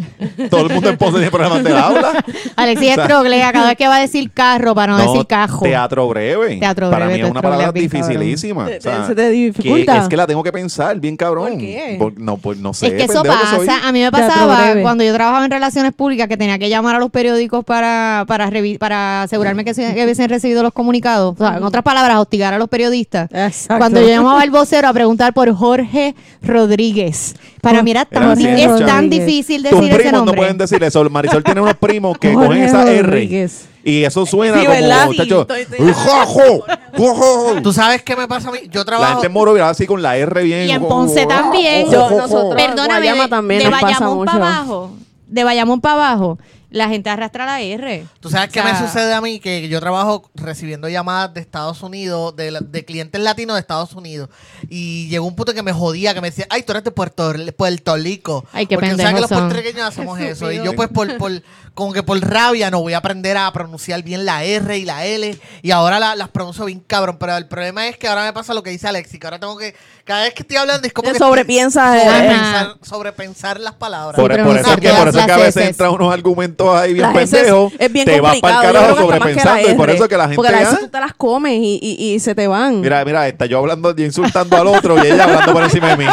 todo 0.49 0.61
el 0.61 0.69
mundo 0.73 0.89
en 0.89 0.97
Ponce 0.97 1.17
tiene 1.17 1.29
problemas 1.29 1.59
en 1.59 1.67
el 1.67 1.77
aula. 1.77 2.25
Alexis 2.55 2.86
Estroglea, 2.89 3.51
cada 3.51 3.67
vez 3.67 3.77
que 3.77 3.87
va 3.87 3.95
a 3.97 3.99
decir 3.99 4.31
carro 4.31 4.73
para 4.75 4.93
no, 4.97 4.99
decir 5.11 5.25
cajo. 5.27 5.63
Teatro 5.63 6.07
breve. 6.07 6.57
Teatro 6.57 6.89
Para 6.89 7.05
breve, 7.05 7.19
mí 7.19 7.25
es 7.25 7.31
una 7.31 7.41
palabra 7.41 7.71
dificilísima. 7.71 8.65
Te- 8.65 8.77
O 8.77 8.81
sea, 8.81 9.01
te- 9.01 9.07
se 9.07 9.15
te 9.15 9.21
que 9.23 9.29
dificulta. 9.31 9.97
es 9.97 10.07
que 10.07 10.17
la 10.17 10.27
tengo 10.27 10.43
que 10.43 10.51
pensar 10.51 10.99
bien 10.99 11.17
cabrón. 11.17 11.49
¿Por 11.51 11.57
qué? 11.59 11.95
Por- 11.99 12.19
no, 12.19 12.37
pues 12.37 12.57
no 12.59 12.73
sé. 12.73 12.87
Es 12.87 12.93
que 12.93 13.03
eso 13.03 13.23
que 13.23 13.29
pasa, 13.29 13.87
a 13.87 13.91
mí 13.91 14.01
me 14.01 14.11
pasaba 14.11 14.73
cuando 14.81 15.03
yo 15.03 15.13
trabajaba 15.13 15.45
en 15.45 15.51
relaciones 15.51 15.93
públicas 15.93 16.27
que 16.27 16.37
tenía 16.37 16.57
que 16.59 16.69
llamar 16.69 16.95
a 16.95 16.99
los 16.99 17.09
periódicos 17.11 17.63
para 17.65 18.25
para 18.27 18.49
para 18.79 19.23
asegurarme 19.23 19.63
que, 19.65 19.73
se, 19.73 19.93
que 19.93 20.03
hubiesen 20.03 20.29
recibido 20.29 20.63
los 20.63 20.73
comunicados. 20.73 21.35
O 21.35 21.37
sea, 21.37 21.57
en 21.57 21.63
otras 21.63 21.83
palabras, 21.83 22.17
hostigar 22.17 22.53
a 22.53 22.57
los 22.57 22.69
periodistas. 22.69 23.29
Exacto. 23.31 23.77
Cuando 23.79 24.01
yo 24.01 24.07
llamaba 24.07 24.41
al 24.41 24.49
vocero 24.51 24.87
a 24.87 24.93
preguntar 24.93 25.33
por 25.33 25.53
Jorge 25.53 26.15
Rodríguez. 26.41 27.35
Para 27.71 27.83
mí 27.83 27.91
era 27.91 28.05
tan, 28.05 28.39
es 28.41 28.85
tan 28.85 29.09
difícil 29.09 29.61
Tus 29.63 29.71
decir 29.71 29.85
ese 29.89 29.95
primos 29.97 30.11
no 30.13 30.17
nombre. 30.19 30.37
pueden 30.37 30.57
decir 30.57 30.83
eso. 30.83 31.09
Marisol 31.09 31.43
tiene 31.43 31.61
unos 31.61 31.75
primos 31.75 32.17
que 32.17 32.33
Jorge 32.33 32.47
cogen 32.47 32.63
esa 32.63 32.91
R. 32.91 33.01
Rodríguez. 33.03 33.67
Y 33.83 34.03
eso 34.03 34.25
suena 34.25 34.59
Sí, 34.59 34.65
como, 34.65 34.79
¿verdad? 34.79 35.05
muchacho. 35.05 35.47
Sí, 35.49 35.61
estoy- 35.61 35.77
estoy- 35.79 35.93
¡Jojo! 35.93 36.65
¡Jojo! 36.97 37.61
¿Tú 37.61 37.71
sabes 37.71 38.01
qué 38.03 38.15
me 38.17 38.27
pasa 38.27 38.49
a 38.49 38.51
mí? 38.51 38.59
Yo 38.69 38.81
La 38.81 38.85
trabajo... 38.85 39.11
gente 39.13 39.27
en 39.27 39.33
Moro 39.33 39.53
Viral 39.53 39.69
así 39.69 39.85
con 39.87 40.01
la 40.01 40.17
R 40.17 40.43
bien. 40.43 40.67
Y 40.67 40.71
en 40.71 40.81
Ponce 40.83 41.25
también. 41.25 41.89
Yo, 41.89 42.09
nosotros- 42.09 42.55
Perdóname, 42.55 42.95
Guayama 42.99 43.23
de, 43.23 43.29
también 43.29 43.59
de 43.63 43.69
nos 43.69 43.79
pasa 43.79 43.93
Bayamón 43.99 44.17
mucho. 44.17 44.31
para 44.33 44.57
abajo, 44.57 44.91
de 45.27 45.43
Bayamón 45.43 45.79
para 45.81 45.93
abajo, 45.95 46.37
la 46.69 46.89
gente 46.89 47.09
arrastra 47.09 47.45
la 47.45 47.61
R. 47.61 48.05
¿Tú 48.19 48.29
sabes 48.29 48.49
qué 48.51 48.59
O 48.59 48.63
sea, 48.63 48.73
me 48.73 48.79
sucede 48.87 49.13
a 49.13 49.21
mí? 49.21 49.39
Que 49.39 49.69
yo 49.69 49.79
trabajo 49.79 50.29
recibiendo 50.35 50.89
llamadas 50.89 51.33
de 51.33 51.39
Estados 51.41 51.81
Unidos, 51.81 52.35
de, 52.35 52.51
la- 52.51 52.59
de 52.59 52.83
clientes 52.83 53.21
latinos 53.21 53.55
de 53.55 53.61
Estados 53.61 53.93
Unidos. 53.93 54.29
Y 54.69 55.07
llegó 55.07 55.25
un 55.25 55.35
punto 55.35 55.53
que 55.53 55.63
me 55.63 55.71
jodía, 55.71 56.13
que 56.13 56.19
me 56.21 56.29
decía, 56.29 56.45
ay, 56.49 56.63
tú 56.63 56.73
eres 56.73 56.83
de 56.83 56.91
Puerto, 56.91 57.33
Puerto 57.55 57.95
Rico. 57.95 58.45
Ay, 58.51 58.65
qué 58.65 58.75
Porque 58.75 58.91
tú 58.91 58.97
sabes 58.97 59.13
que 59.15 59.21
los 59.21 59.29
puertorriqueños 59.29 59.87
hacemos 59.87 60.19
eso. 60.19 60.51
Y 60.51 60.57
yo 60.57 60.73
pues 60.75 60.89
por, 60.89 61.17
por, 61.17 61.31
como 61.77 61.93
que 61.93 62.01
por 62.01 62.19
rabia 62.19 62.71
no 62.71 62.81
voy 62.81 62.93
a 62.93 62.97
aprender 62.97 63.37
a 63.37 63.53
pronunciar 63.53 64.01
bien 64.01 64.25
la 64.25 64.43
R 64.43 64.75
y 64.79 64.83
la 64.83 65.05
L. 65.05 65.37
Y 65.61 65.69
ahora 65.71 65.99
la- 65.99 66.15
las 66.15 66.27
pronuncio 66.29 66.65
bien 66.65 66.79
cabrón. 66.79 67.17
Pero 67.19 67.37
el 67.37 67.45
problema 67.45 67.87
es 67.87 67.97
que 67.97 68.07
ahora 68.07 68.23
me 68.25 68.33
pasa 68.33 68.55
lo 68.55 68.63
que 68.63 68.71
dice 68.71 68.87
Alexi, 68.87 69.19
que 69.19 69.27
ahora 69.27 69.37
tengo 69.39 69.55
que, 69.57 69.75
cada 70.03 70.23
vez 70.23 70.33
que 70.33 70.41
estoy 70.41 70.57
hablando 70.57 70.87
es 70.87 70.91
como 70.91 71.07
Te 71.07 71.13
que... 71.13 71.19
sobrepiensas, 71.19 71.95
eh. 71.97 72.05
Sobrepensar, 72.07 72.75
sobrepensar 72.81 73.59
las 73.59 73.75
palabras. 73.75 74.15
Por, 74.19 74.31
eso 74.31 74.41
es 74.41 74.77
que, 74.77 74.89
por 74.89 75.07
eso 75.09 75.19
es 75.19 75.25
que 75.27 75.31
a 75.31 75.37
veces 75.37 75.55
heces. 75.57 75.69
entran 75.69 75.91
unos 75.91 76.11
argumentos 76.11 76.75
ahí 76.75 76.93
bien 76.93 77.13
pendejos. 77.13 77.73
es 77.77 77.91
bien 77.93 78.05
te 78.05 78.19
vas 78.21 78.31
complicado. 78.33 78.61
para 78.63 78.67
el 78.69 78.73
carajo 78.75 79.01
sobrepensando. 79.01 79.69
Y 79.69 79.73
por 79.75 79.89
eso 79.91 80.07
que 80.07 80.17
la 80.17 80.23
gente. 80.23 80.35
Porque 80.37 80.55
a 80.55 80.59
veces 80.59 80.79
tú 80.79 80.87
te 80.89 80.99
las 80.99 81.13
comes 81.13 81.53
y, 81.53 81.79
y, 81.79 82.13
y 82.15 82.19
se 82.19 82.33
te 82.33 82.47
van. 82.47 82.81
Mira, 82.81 83.05
mira, 83.05 83.27
está 83.27 83.45
yo 83.45 83.59
hablando, 83.59 83.95
yo 83.95 84.03
insultando 84.03 84.57
al 84.57 84.65
otro 84.65 84.97
y 85.03 85.07
ella 85.07 85.25
hablando 85.25 85.53
por 85.53 85.61
encima 85.63 85.89
de 85.89 85.97
mí. 85.97 86.05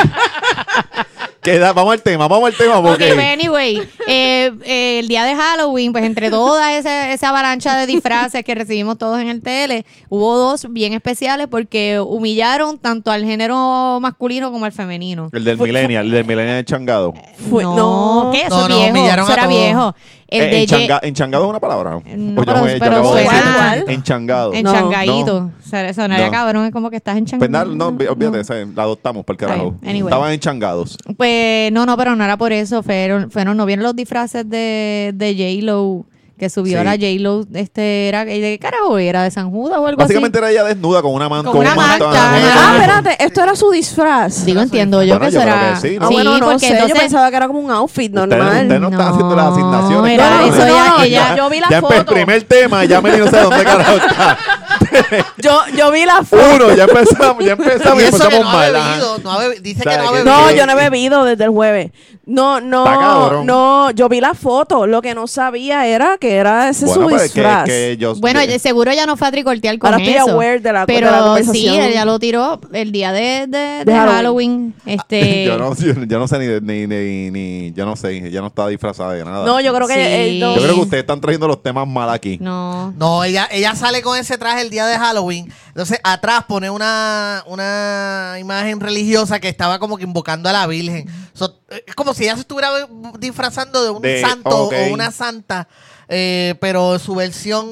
Queda, 1.44 1.75
vamos 1.75 1.93
al 1.93 2.02
tema, 2.02 2.26
vamos 2.26 2.49
al 2.49 2.56
tema 2.56 2.82
porque. 2.82 3.11
anyway, 3.12 3.76
eh, 4.08 4.50
eh, 4.64 4.99
el 5.00 5.08
día 5.08 5.25
de 5.25 5.35
Halloween, 5.37 5.93
pues 5.93 6.02
entre 6.05 6.31
toda 6.31 6.75
esa, 6.76 7.12
esa 7.12 7.29
avalancha 7.29 7.76
de 7.76 7.87
disfraces 7.87 8.43
que 8.44 8.55
recibimos 8.55 8.96
todos 8.96 9.20
en 9.20 9.29
el 9.29 9.43
tele, 9.43 9.85
hubo 10.08 10.37
dos 10.38 10.67
bien 10.70 10.94
especiales 10.94 11.46
porque 11.50 12.00
humillaron 12.00 12.79
tanto 12.79 13.11
al 13.11 13.25
género 13.25 13.99
masculino 14.00 14.50
como 14.50 14.64
al 14.64 14.73
femenino. 14.73 15.29
El 15.32 15.44
del 15.44 15.58
millennial, 15.58 16.06
el 16.06 16.12
del 16.12 16.25
millennial 16.25 16.58
enchangado. 16.61 17.12
Fue- 17.50 17.62
no, 17.62 18.25
no. 18.25 18.31
¿qué? 18.32 18.43
Eso 18.47 18.56
No, 18.56 18.62
es 18.64 18.69
no, 18.70 18.76
viejo, 18.79 18.90
humillaron 18.99 19.25
eso 19.25 19.32
a 19.32 19.35
era 19.35 19.43
todos. 19.49 19.55
viejo. 19.62 19.94
El 20.29 20.43
Eh, 20.43 20.47
de 20.47 20.62
enchanga- 20.67 21.00
Ye- 21.03 21.09
¿Enchangado 21.09 21.44
es 21.44 21.50
una 21.50 21.61
palabra? 21.61 21.91
No, 21.93 22.00
Pues 22.00 22.15
yo 22.17 22.35
pero- 22.55 22.65
me- 22.65 22.73
yo 22.73 22.79
pero 22.79 22.93
acabo 22.93 23.15
de 23.15 23.23
suena. 23.25 23.38
decir 23.38 23.55
¿Cuál? 23.85 23.94
Enchangado. 23.94 24.53
enchangadito. 24.55 25.41
No. 25.41 25.47
O 25.65 25.69
sea, 25.69 25.94
sonaría 25.94 26.26
No. 26.26 26.32
cabrón, 26.32 26.65
es 26.67 26.73
como 26.73 26.91
que 26.91 26.97
estás 26.97 27.15
Pues 27.15 27.21
enchangado. 27.32 27.75
nada, 27.75 27.75
no, 27.75 27.87
olvídate, 28.11 28.41
esa- 28.41 28.55
la 28.55 28.82
adoptamos 28.82 29.25
por 29.25 29.35
el 29.35 29.41
Está 29.41 29.47
carajo. 29.53 29.73
bien, 29.81 29.91
anyway. 29.91 30.09
Estaban 30.11 30.32
enchangados. 30.32 30.97
Pues 31.17 31.71
no, 31.73 31.87
no, 31.87 31.97
pero 31.97 32.17
no 32.17 32.25
era 32.25 32.37
por 32.37 32.53
eso. 32.53 32.82
Fueron, 32.82 33.31
fueron 33.31 33.56
no 33.56 33.67
vieron 33.67 33.82
los 33.85 33.94
disfraces 33.94 34.49
de, 34.49 35.12
de 35.15 35.35
J-Lo 35.35 36.06
que 36.38 36.50
subió 36.50 36.72
Sí. 36.72 36.78
a 36.78 36.84
la 36.84 36.90
J-Lo. 36.92 37.44
Este 37.54 38.08
era, 38.08 38.25
¿de 38.25 38.35
qué 38.40 38.59
carajo 38.61 38.99
era? 38.99 39.23
¿De 39.23 39.30
San 39.30 39.50
Judas 39.50 39.78
o 39.78 39.87
algo 39.87 39.99
Básicamente 40.00 40.38
era 40.38 40.50
ella 40.50 40.64
desnuda 40.64 41.00
con 41.00 41.12
una 41.14 41.28
manta. 41.28 41.50
Con 41.50 41.61
una 41.61 41.75
manta. 41.75 42.11
Ah, 42.12 42.73
espérate, 42.76 43.25
esto 43.25 43.42
era 43.42 43.54
su 43.54 43.70
disfraz. 43.70 44.37
así? 44.38 44.47
Digo, 44.47 44.61
entiendo 44.61 45.02
yo 45.02 45.14
Bueno, 45.18 45.26
que 45.30 45.32
yo 45.32 45.40
que 45.40 45.76
sí, 45.88 45.97
Ah, 45.97 46.04
¿no? 46.04 46.11
bueno, 46.11 46.38
no 46.38 46.47
porque 46.47 46.59
sé, 46.61 46.68
yo 46.68 46.75
entonces- 46.75 46.99
pensaba 47.00 47.30
que 47.30 47.37
era 47.37 47.47
como 47.47 47.61
un 47.61 47.70
outfit 47.70 48.12
normal. 48.12 48.40
ustedes 48.62 48.80
no 48.80 48.88
están 48.88 49.09
haciendo 49.09 49.37
las 49.37 49.47
asignaciones. 49.47 50.12
era 50.14 50.28
cabrón. 50.28 50.49
eso, 50.54 50.66
No, 50.66 51.02
ella- 51.04 51.37
yo 51.37 51.50
vi 51.50 51.61
la 51.61 51.68
ya 51.70 51.80
foto. 51.80 51.94
el 51.94 52.04
primer 52.04 52.42
tema, 52.44 52.85
ya 52.85 53.00
me 53.00 53.16
no 53.16 53.26
sé 53.28 53.40
dónde 53.40 53.64
carajo 53.64 53.97
está. 53.97 54.38
Yo, 55.38 55.61
yo 55.76 55.90
vi 55.90 56.04
la 56.04 56.23
foto. 56.23 56.42
Uno, 56.54 56.75
ya 56.75 56.85
empezamos, 56.85 57.44
ya 57.44 57.52
empezamos, 57.52 58.02
Y 58.02 58.06
empezamos 58.06 58.40
no 58.40 58.52
mal. 58.52 58.76
ajá. 58.76 58.90
bebido, 58.92 59.18
no 59.25 59.30
ha 59.32 59.38
bebido, 59.38 59.62
dice 59.62 59.80
O 59.80 59.82
sea, 59.82 59.92
que 59.92 59.99
no 60.02 60.09
ha 60.09 60.12
bebido. 60.12 60.32
No, 60.32 60.50
yo 60.52 60.66
no 60.66 60.73
he 60.73 60.75
bebido 60.76 61.25
desde 61.25 61.44
el 61.44 61.50
jueves. 61.50 61.90
No, 62.26 62.59
no, 62.61 63.45
no, 63.45 63.90
yo 63.90 64.09
vi 64.09 64.19
la 64.21 64.33
foto. 64.35 64.87
Lo 64.87 65.02
que 65.02 65.14
no 65.14 65.26
sabía 65.26 65.87
era 65.87 66.16
que 66.19 66.37
era 66.37 66.71
ese 66.71 66.87
Bueno, 66.87 67.02
su 67.02 67.07
pero 67.09 67.21
es 67.23 67.33
que, 67.33 67.40
disfraz. 67.40 67.64
que 67.66 67.97
yo, 67.99 68.14
Bueno, 68.16 68.43
yo- 68.43 68.59
seguro 68.59 68.90
ella 68.90 69.04
no 69.04 69.16
fue 69.19 69.28
a 69.28 69.31
tricortear 69.31 69.78
con 69.78 69.93
Ahora 69.93 70.02
estoy 70.02 70.16
eso. 70.23 70.31
aware 70.31 70.61
de 70.61 70.73
la- 70.73 70.81
de 70.81 70.87
pero 70.87 71.11
la 71.11 71.19
sí, 71.19 71.23
conversación. 71.25 71.81
ella 71.85 72.04
lo 72.07 72.19
tiró 72.19 72.61
el 72.73 72.93
día 72.93 73.12
de, 73.12 73.47
de, 73.47 73.59
de 73.59 73.85
De 73.85 73.93
Halloween. 73.93 74.14
Halloween. 74.16 74.75
Este, 74.87 75.45
yo, 75.47 75.59
no, 75.59 75.75
yo, 75.76 75.93
yo 76.04 76.19
no 76.19 76.26
sé 76.26 76.38
ni, 76.38 76.61
ni, 76.61 76.87
ni, 76.87 77.31
ni- 77.31 77.73
yo 77.75 77.85
no 77.85 77.95
sé, 77.95 78.16
ella 78.26 78.40
no 78.40 78.47
está 78.47 78.69
disfrazada 78.69 79.12
de 79.12 79.23
nada. 79.25 79.45
No, 79.45 79.61
yo 79.61 79.75
creo 79.75 79.87
que 79.87 79.95
Sí. 79.95 80.00
eh, 80.00 80.38
no. 80.40 80.54
Yo 80.57 80.62
creo 80.62 80.75
que 80.76 80.81
ustedes 80.81 81.02
están 81.02 81.21
trayendo 81.21 81.47
los 81.47 81.62
temas 81.62 81.87
mal 81.87 82.09
aquí. 82.09 82.38
No. 82.40 82.93
No, 82.97 83.23
ella, 83.23 83.49
ella 83.52 83.75
sale 83.75 84.00
con 84.00 84.19
ese 84.19 84.38
traje 84.38 84.62
el 84.62 84.71
día 84.71 84.87
de 84.87 84.97
Halloween. 84.97 85.52
Entonces, 85.69 86.00
atrás 86.02 86.45
pone 86.49 86.71
una, 86.71 87.43
una 87.47 88.37
imagen 88.40 88.81
religiosa 88.81 89.40
que 89.40 89.49
estaba 89.49 89.78
como 89.78 89.99
que 89.99 90.04
invocando 90.04 90.49
a 90.49 90.52
la 90.52 90.66
Virgen. 90.66 91.07
So, 91.35 91.52
es 91.87 91.95
como 91.97 92.13
si 92.14 92.25
ella 92.25 92.35
se 92.35 92.40
estuviera 92.40 92.71
disfrazando 93.18 93.83
de 93.85 93.90
un 93.90 94.02
De- 94.02 94.21
santo 94.21 94.68
o 94.68 94.92
una 94.92 95.11
santa, 95.11 95.68
eh, 96.09 96.54
pero 96.61 96.99
su 96.99 97.14
versión 97.14 97.66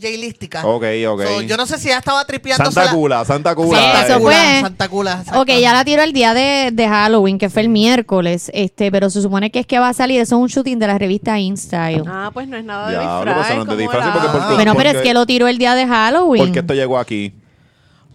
jailística. 0.00 0.64
Ok, 0.66 0.84
ok. 1.08 1.22
So, 1.24 1.40
yo 1.42 1.56
no 1.56 1.66
sé 1.66 1.78
si 1.78 1.88
ella 1.88 1.98
estaba 1.98 2.24
tripeándose 2.24 2.72
Santa 2.72 2.90
la- 2.92 2.96
Cula, 2.96 3.24
Santa 3.24 3.50
Sí, 3.50 3.56
Cula. 3.56 4.04
eso 4.06 4.16
eh, 4.16 4.20
fue. 4.20 4.34
Santa 4.62 4.88
Cula. 4.88 5.24
Ok, 5.34 5.48
ya 5.60 5.72
la 5.72 5.84
tiró 5.84 6.02
el 6.02 6.12
día 6.12 6.34
de, 6.34 6.70
de 6.72 6.88
Halloween, 6.88 7.38
que 7.38 7.48
fue 7.50 7.62
el 7.62 7.68
miércoles, 7.68 8.50
este, 8.54 8.90
pero 8.92 9.10
se 9.10 9.22
supone 9.22 9.50
que 9.50 9.60
es 9.60 9.66
que 9.66 9.78
va 9.78 9.88
a 9.88 9.94
salir, 9.94 10.20
eso 10.20 10.36
es 10.36 10.42
un 10.42 10.48
shooting 10.48 10.78
de 10.78 10.86
la 10.86 10.98
revista 10.98 11.38
InStyle. 11.38 12.02
Ah, 12.06 12.30
pues 12.32 12.46
no 12.48 12.56
es 12.56 12.64
nada 12.64 12.90
de 12.90 12.98
disfraz. 12.98 13.56
no 13.56 13.64
porque 13.64 14.54
bueno, 14.54 14.74
pero 14.76 14.88
es 14.90 14.94
porque- 14.96 15.08
que 15.08 15.14
lo 15.14 15.26
tiró 15.26 15.48
el 15.48 15.58
día 15.58 15.74
de 15.74 15.86
Halloween. 15.86 16.44
¿Por 16.44 16.52
qué 16.52 16.58
esto 16.60 16.74
llegó 16.74 16.98
aquí? 16.98 17.32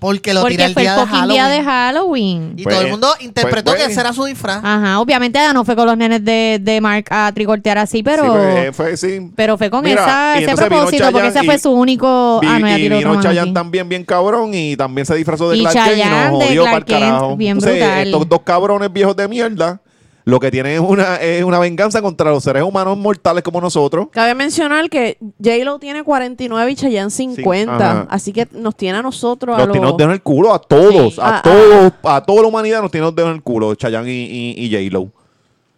Porque 0.03 0.33
lo 0.33 0.43
tiré 0.45 0.55
Porque 0.55 0.63
el 0.65 0.73
fue 0.73 0.81
el 0.83 0.85
día 0.85 0.93
de 0.95 0.99
fucking 1.01 1.15
Halloween. 1.19 1.33
día 1.33 1.47
de 1.47 1.63
Halloween. 1.63 2.53
Y 2.57 2.63
Pues, 2.63 2.75
todo 2.75 2.85
el 2.85 2.91
mundo 2.91 3.07
interpretó 3.21 3.71
pues, 3.71 3.75
que 3.77 3.83
pues. 3.85 3.91
ese 3.93 4.01
era 4.01 4.13
su 4.13 4.25
disfraz. 4.25 4.59
Ajá, 4.63 4.99
obviamente 4.99 5.39
ella 5.39 5.53
no 5.53 5.63
fue 5.63 5.75
con 5.75 5.85
los 5.85 5.97
nenes 5.97 6.23
de, 6.25 6.59
de 6.61 6.81
Mark 6.81 7.05
a 7.09 7.31
tricortear 7.33 7.77
así, 7.77 8.03
pero... 8.03 8.23
Sí, 8.25 8.29
pues, 8.33 8.75
fue, 8.75 8.97
sí. 8.97 9.31
Pero 9.35 9.57
fue 9.57 9.69
con 9.69 9.83
Mira, 9.83 10.01
esa, 10.03 10.41
y 10.41 10.43
ese 10.43 10.55
propósito, 10.67 11.11
porque 11.11 11.27
ese 11.29 11.43
fue 11.43 11.55
y- 11.55 11.59
su 11.59 11.71
único... 11.71 12.39
Vi- 12.41 12.47
ah, 12.49 12.59
no, 12.59 12.67
ya 12.67 12.77
y 12.77 12.81
tiró 12.81 12.97
otro 12.97 13.09
vino 13.11 13.21
Chayanne 13.23 13.53
también 13.53 13.87
bien 13.87 14.03
cabrón 14.03 14.51
y 14.53 14.75
también 14.75 15.05
se 15.05 15.15
disfrazó 15.15 15.49
de 15.49 15.57
Y 15.57 15.61
Clark 15.61 15.73
Kent 15.73 15.97
y 15.97 16.09
nos 16.09 16.39
de 16.39 16.45
jodió 16.47 16.63
para 16.65 16.77
el 16.77 16.85
carajo. 16.85 17.37
bien 17.37 17.51
Entonces, 17.57 17.79
brutal. 17.79 18.07
estos 18.07 18.29
dos 18.29 18.41
cabrones 18.43 18.91
viejos 18.91 19.15
de 19.15 19.27
mierda, 19.29 19.79
lo 20.25 20.39
que 20.39 20.49
tienen 20.51 20.73
es 20.73 20.79
una, 20.79 21.17
es 21.17 21.43
una 21.43 21.59
venganza 21.59 22.01
contra 22.01 22.29
los 22.31 22.43
seres 22.43 22.63
humanos 22.63 22.97
mortales 22.97 23.43
como 23.43 23.59
nosotros. 23.59 24.07
Cabe 24.11 24.33
mencionar 24.35 24.89
que 24.89 25.17
J-Lo 25.43 25.79
tiene 25.79 26.03
49 26.03 26.71
y 26.71 26.75
Chayanne 26.75 27.09
50. 27.11 27.73
ajá. 27.91 28.07
así 28.09 28.31
que 28.31 28.47
nos 28.53 28.75
tiene 28.75 28.99
a 28.99 29.01
nosotros 29.01 29.55
a 29.55 29.59
Nos 29.59 29.67
los... 29.67 29.73
tiene 29.73 29.87
los 29.87 29.97
dedos 29.97 30.09
en 30.09 30.13
el 30.13 30.21
culo 30.21 30.53
a 30.53 30.59
todos, 30.59 31.15
Sí. 31.15 31.21
a 31.21 31.41
todos, 31.41 31.93
a 32.03 32.21
toda 32.23 32.41
la 32.41 32.47
humanidad 32.47 32.81
nos 32.81 32.91
tiene 32.91 33.05
los 33.05 33.15
dedos 33.15 33.29
en 33.31 33.35
el 33.35 33.43
culo, 33.43 33.75
Chayanne 33.75 34.09
y, 34.11 34.53
y, 34.57 34.65
y 34.65 34.71
J-Lo. 34.89 35.09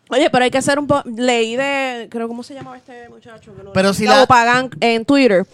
Oye, 0.09 0.29
pero 0.29 0.43
hay 0.43 0.51
que 0.51 0.59
hacer 0.59 0.77
un 0.77 0.85
poco... 0.85 1.01
Leí 1.09 1.55
de... 1.55 2.07
Creo, 2.11 2.27
¿cómo 2.27 2.43
se 2.43 2.53
llamaba 2.53 2.77
este 2.77 3.09
muchacho? 3.09 3.55
Que 3.55 3.63
lo 3.63 3.73
Pero 3.73 3.91
si 3.91 4.05
Gabo 4.05 4.19
la- 4.21 4.27
Pagán 4.27 4.69
en 4.79 5.03
Twitter. 5.03 5.47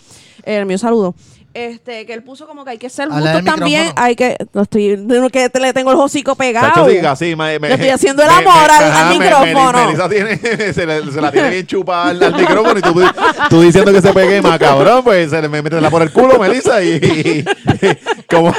El 0.44 0.66
mío 0.66 0.78
saludo. 0.78 1.16
Este, 1.54 2.06
que 2.06 2.14
él 2.14 2.24
puso 2.24 2.48
como 2.48 2.64
que 2.64 2.72
hay 2.72 2.78
que 2.78 2.90
ser 2.90 3.10
justos 3.10 3.44
también. 3.44 3.92
Hay 3.98 4.16
que... 4.16 4.38
No 4.54 4.62
estoy... 4.62 4.96
no, 4.98 5.30
que 5.30 5.50
te- 5.50 5.60
le 5.60 5.74
tengo 5.74 5.92
el 5.92 5.98
hocico 5.98 6.36
pegado. 6.36 6.68
Chacho, 6.70 6.88
diga, 6.88 7.16
sí, 7.16 7.36
me, 7.36 7.60
me- 7.60 7.68
Le 7.68 7.74
estoy 7.76 7.90
haciendo 7.90 8.24
el 8.24 8.30
amor 8.30 8.44
me- 8.46 8.52
al- 8.76 8.84
ajá, 8.84 9.10
al 9.10 9.20
micrófono. 9.20 10.10
Tiene, 10.10 10.38
se, 10.74 10.86
le- 10.86 11.12
se 11.12 11.22
la 11.22 11.32
tiene 11.32 11.50
bien 11.50 11.68
chupada 11.68 12.10
al, 12.12 12.24
al 12.24 12.36
micrófono 12.36 12.80
y 12.80 12.82
tú, 12.82 13.02
tú 13.50 13.62
diciendo 13.62 13.92
que 13.92 14.02
se 14.02 14.14
pegue 14.14 14.42
más 14.42 14.58
cabrón, 14.60 15.04
pues 15.04 15.30
se 15.30 15.42
le 15.42 15.50
me 15.50 15.62
métela 15.62 15.90
por 15.90 16.02
el 16.02 16.12
culo, 16.12 16.40
Melissa, 16.40 16.82
y, 16.84 16.90
y- 16.92 17.40
y- 17.86 18.26
como 18.30 18.54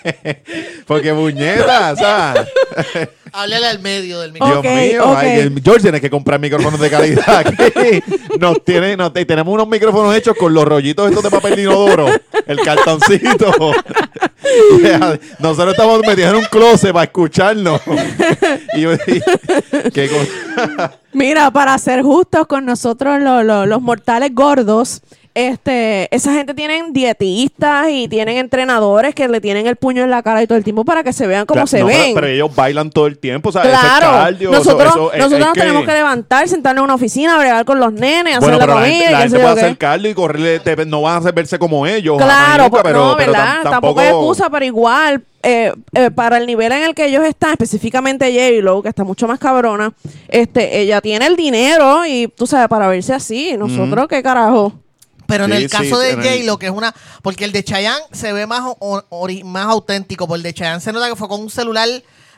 porque 0.86 1.12
muñeca, 1.12 1.92
o 1.92 1.96
sea, 1.96 2.34
Háblale 3.32 3.66
al 3.66 3.78
medio 3.78 4.20
del 4.20 4.32
Dios 4.32 4.44
micrófono. 4.48 4.58
Ok, 4.70 4.76
mío, 4.90 5.04
ok. 5.04 5.16
ay, 5.20 5.38
el- 5.38 5.62
George 5.62 5.82
tiene 5.82 6.00
que 6.00 6.10
comprar 6.10 6.40
micrófonos 6.40 6.80
de 6.80 6.90
calidad 6.90 7.38
aquí. 7.46 8.02
Nos 8.40 8.64
tiene, 8.64 8.96
nos, 8.96 9.12
te- 9.12 9.24
tenemos 9.24 9.54
unos 9.54 9.68
micrófonos 9.68 10.14
hechos 10.16 10.34
con 10.36 10.52
los 10.52 10.64
rollitos 10.64 11.08
estos 11.08 11.22
de 11.22 11.30
papel 11.30 11.54
de 11.54 11.62
inodoro, 11.62 12.06
el 12.46 12.60
cartoncito. 12.60 13.52
Nosotros 15.38 15.72
estamos 15.72 16.00
metidos 16.06 16.30
en 16.30 16.36
un 16.36 16.44
closet 16.44 16.92
para 16.92 17.04
escucharnos. 17.04 17.80
Y, 18.76 18.84
y-. 18.86 19.22
Mira, 21.12 21.50
para 21.50 21.76
ser 21.78 22.02
justos 22.02 22.46
con 22.46 22.64
nosotros, 22.64 23.20
lo- 23.20 23.66
los 23.66 23.82
mortales 23.82 24.34
gordos, 24.34 25.02
este, 25.34 26.14
esa 26.14 26.32
gente 26.34 26.54
tienen 26.54 26.92
dietistas 26.92 27.88
y 27.90 28.08
tienen 28.08 28.36
entrenadores 28.38 29.14
que 29.14 29.28
le 29.28 29.40
tienen 29.40 29.66
el 29.66 29.76
puño 29.76 30.02
en 30.02 30.10
la 30.10 30.22
cara 30.22 30.42
y 30.42 30.46
todo 30.46 30.58
el 30.58 30.64
tiempo 30.64 30.84
para 30.84 31.02
que 31.04 31.12
se 31.12 31.26
vean 31.26 31.46
como 31.46 31.56
Claro, 31.56 31.66
se 31.68 31.80
no, 31.80 31.86
ven. 31.86 32.14
Pero, 32.14 32.26
ellos 32.26 32.54
bailan 32.54 32.90
todo 32.90 33.06
el 33.06 33.18
tiempo, 33.18 33.48
o 33.50 33.52
sea, 33.52 33.62
Claro, 33.62 34.06
cardio, 34.10 34.50
nosotros, 34.50 34.88
eso 34.88 35.12
es- 35.12 35.18
nosotros 35.18 35.40
es 35.40 35.46
nos 35.46 35.54
que- 35.54 35.60
tenemos 35.60 35.84
que 35.84 35.92
levantar, 35.92 36.48
sentarnos 36.48 36.80
en 36.82 36.84
una 36.84 36.94
oficina, 36.94 37.38
bregar 37.38 37.64
con 37.64 37.78
los 37.78 37.92
nenes, 37.92 38.36
hacer 38.38 38.50
Bueno, 38.50 38.58
la 38.58 38.72
comida, 38.72 38.86
gente, 38.88 39.10
la 39.12 39.18
gente 39.20 39.38
puede 39.38 39.50
hacer 39.52 39.78
cardio 39.78 40.10
y 40.10 40.14
correrle, 40.14 40.60
te- 40.60 40.86
no 40.86 41.02
van 41.02 41.14
a 41.14 41.16
hacer 41.18 41.32
verse 41.32 41.58
como 41.58 41.86
ellos. 41.86 42.16
Claro, 42.16 42.64
nunca, 42.64 42.70
pues, 42.70 42.82
pero, 42.82 43.04
no, 43.06 43.16
pero 43.16 43.32
¿verdad? 43.32 43.62
tam- 43.64 43.70
tampoco, 43.70 44.00
es 44.00 44.08
excusa, 44.08 44.50
pero 44.50 44.64
igual, 44.64 45.22
eh, 45.42 45.72
eh, 45.94 46.10
para 46.10 46.36
el 46.38 46.46
nivel 46.46 46.70
en 46.72 46.82
el 46.82 46.94
que 46.94 47.06
ellos 47.06 47.24
están, 47.24 47.52
específicamente 47.52 48.26
J-Lo, 48.32 48.82
que 48.82 48.88
está 48.90 49.04
mucho 49.04 49.26
más 49.28 49.38
cabrona, 49.38 49.92
este, 50.28 50.80
ella 50.80 51.00
tiene 51.00 51.26
el 51.26 51.36
dinero 51.36 52.04
y, 52.04 52.28
tú 52.28 52.46
sabes, 52.46 52.68
para 52.68 52.88
verse 52.88 53.14
así, 53.14 53.54
nosotros, 53.56 54.06
¿qué 54.08 54.22
carajo? 54.22 54.72
Pero 55.30 55.44
en 55.46 55.52
Sí, 55.52 55.56
el 55.56 55.70
sí, 55.70 55.76
caso 55.76 55.98
de 55.98 56.10
en 56.10 56.20
el- 56.22 56.26
J-Lo, 56.40 56.58
que 56.58 56.66
es 56.66 56.72
una. 56.72 56.94
Porque 57.22 57.44
el 57.44 57.52
de 57.52 57.64
Chayanne 57.64 58.02
se 58.12 58.32
ve 58.34 58.46
más, 58.46 58.60
o- 58.78 59.02
ori- 59.10 59.44
más 59.44 59.66
auténtico. 59.66 60.26
Porque 60.28 60.36
el 60.38 60.42
de 60.42 60.52
Chayanne 60.54 60.80
se 60.80 60.92
nota 60.92 61.08
que 61.08 61.16
fue 61.16 61.28
con 61.28 61.40
un 61.40 61.50
celular 61.50 61.88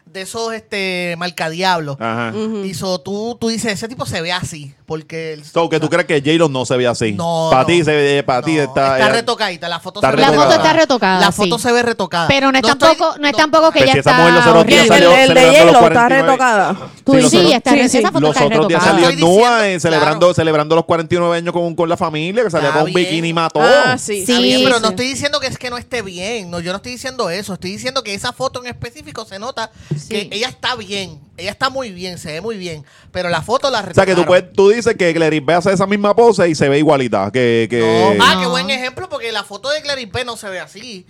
de 0.05 0.21
esos 0.23 0.53
este, 0.53 1.15
marcadiablos. 1.17 1.97
Ajá. 1.99 2.33
Y 2.65 2.75
so, 2.75 3.01
tú, 3.01 3.37
tú 3.41 3.49
dices, 3.49 3.73
ese 3.73 3.89
tipo 3.89 4.05
se 4.05 4.21
ve 4.21 4.31
así. 4.31 4.75
Porque. 4.85 5.33
el- 5.33 5.45
So, 5.45 5.71
que 5.71 5.81
tú 5.81 5.89
crees 5.89 6.05
que 6.07 6.21
J-Lo 6.21 6.51
no 6.51 6.67
se 6.67 6.77
ve 6.77 6.87
así. 6.87 7.13
No, 7.13 7.49
Para 7.51 7.63
no. 7.63 7.67
ti, 7.67 7.83
se 7.83 7.93
ve, 7.93 8.23
para 8.23 8.43
ti 8.43 8.57
No, 8.57 8.63
está. 8.65 8.99
está 8.99 9.09
eh, 9.09 9.13
retocadita. 9.13 9.69
La 9.71 9.81
foto 9.81 10.01
está 10.01 10.11
se 10.11 10.17
ve 10.17 10.21
La 10.23 10.29
foto 10.29 10.41
retocada. 10.43 10.63
está 10.69 10.73
retocada, 10.79 11.21
La 11.21 11.33
sí. 11.33 11.37
foto 11.39 11.59
se 11.59 11.73
ve 11.73 11.83
retocada. 11.83 12.29
Pero 12.29 12.53
no 12.53 12.59
es, 12.59 12.65
estoy- 12.65 12.79
tampoco, 12.79 13.19
no 13.19 13.27
es 13.29 13.37
tampoco 13.37 13.73
que 13.73 13.87
ya 13.87 13.93
si 13.93 13.99
está 14.01 14.13
mujer 14.19 14.33
los 14.35 14.47
otros 14.47 14.67
días 14.67 14.85
el, 14.85 14.91
horrible. 14.91 15.07
salió 15.09 15.17
el 15.23 15.35
de 15.35 15.41
J-Lo 15.59 15.71
está 15.71 15.79
49. 15.81 16.23
retocada. 16.23 16.77
Tú 17.05 17.13
Sí, 17.15 17.29
Sí, 17.31 17.53
está, 17.53 17.71
sí, 17.73 17.79
esa 17.81 17.99
sí. 17.99 18.05
foto 18.05 18.21
Los 18.21 18.31
está 18.37 18.45
otros 18.47 18.69
días 18.69 18.83
retocada. 18.83 19.01
salió 19.03 19.09
Estoy 19.19 19.37
Nua 19.39 19.69
eh, 19.69 19.81
celebrando, 19.81 20.19
claro. 20.27 20.35
celebrando 20.35 20.77
los 20.77 20.85
49 20.85 21.37
años 21.39 21.53
con, 21.55 21.75
con 21.75 21.89
la 21.89 21.97
familia, 21.97 22.45
que 22.45 22.51
salía 22.51 22.69
Está 22.69 22.81
con 22.81 22.89
un 22.91 22.95
bikini 22.95 23.29
y 23.29 23.33
mató. 23.33 23.61
Ah, 23.63 23.97
sí. 23.99 24.21
Está 24.21 24.37
Sí, 24.37 24.43
bien, 24.43 24.61
pero 24.65 24.77
sí. 24.77 24.83
no 24.83 24.89
estoy 24.91 25.07
diciendo 25.07 25.41
que 25.41 25.47
es 25.47 25.57
que 25.57 25.71
no 25.71 25.79
esté 25.79 26.03
bien. 26.03 26.51
No, 26.51 26.61
yo 26.61 26.71
no 26.73 26.77
estoy 26.77 26.93
diciendo 26.93 27.31
eso. 27.31 27.55
Estoy 27.55 27.71
diciendo 27.73 28.03
que 28.03 28.13
esa 28.13 28.33
foto 28.35 28.61
en 28.63 28.69
específico 28.69 29.25
se 29.25 29.39
nota 29.39 29.71
que 30.09 30.29
ella 30.31 30.49
está 30.49 30.77
bien. 30.77 31.21
Ella 31.37 31.51
está 31.51 31.71
muy 31.71 31.91
bien, 31.91 32.19
se 32.19 32.33
ve 32.33 32.41
muy 32.41 32.57
bien. 32.57 32.85
Pero 33.11 33.29
la 33.29 33.43
foto 33.43 33.71
la 33.71 33.81
O 33.81 33.95
sea, 33.95 34.07
que 34.07 34.15
tú, 34.15 34.25
puedes, 34.25 34.53
tú 34.53 34.69
dices 34.69 34.95
que 34.97 35.13
Clarice 35.15 35.45
B 35.45 35.55
hace 35.55 35.73
esa 35.73 35.87
misma 35.87 36.15
pose 36.15 36.49
y 36.49 36.55
se 36.55 36.69
ve 36.69 36.79
igualita. 36.79 37.31
Que, 37.33 37.67
que... 37.71 37.81
No. 38.19 38.25
Ah, 38.25 38.35
No. 38.35 38.41
qué 38.41 38.47
buen 38.47 38.71
ejemplo, 38.71 39.09
porque 39.09 39.33
la 39.33 39.43
foto 39.45 39.71
de 39.71 39.81
Clary 39.83 40.07
P 40.07 40.25
no 40.25 40.37
se 40.37 40.49
ve 40.49 40.61
así. 40.61 41.07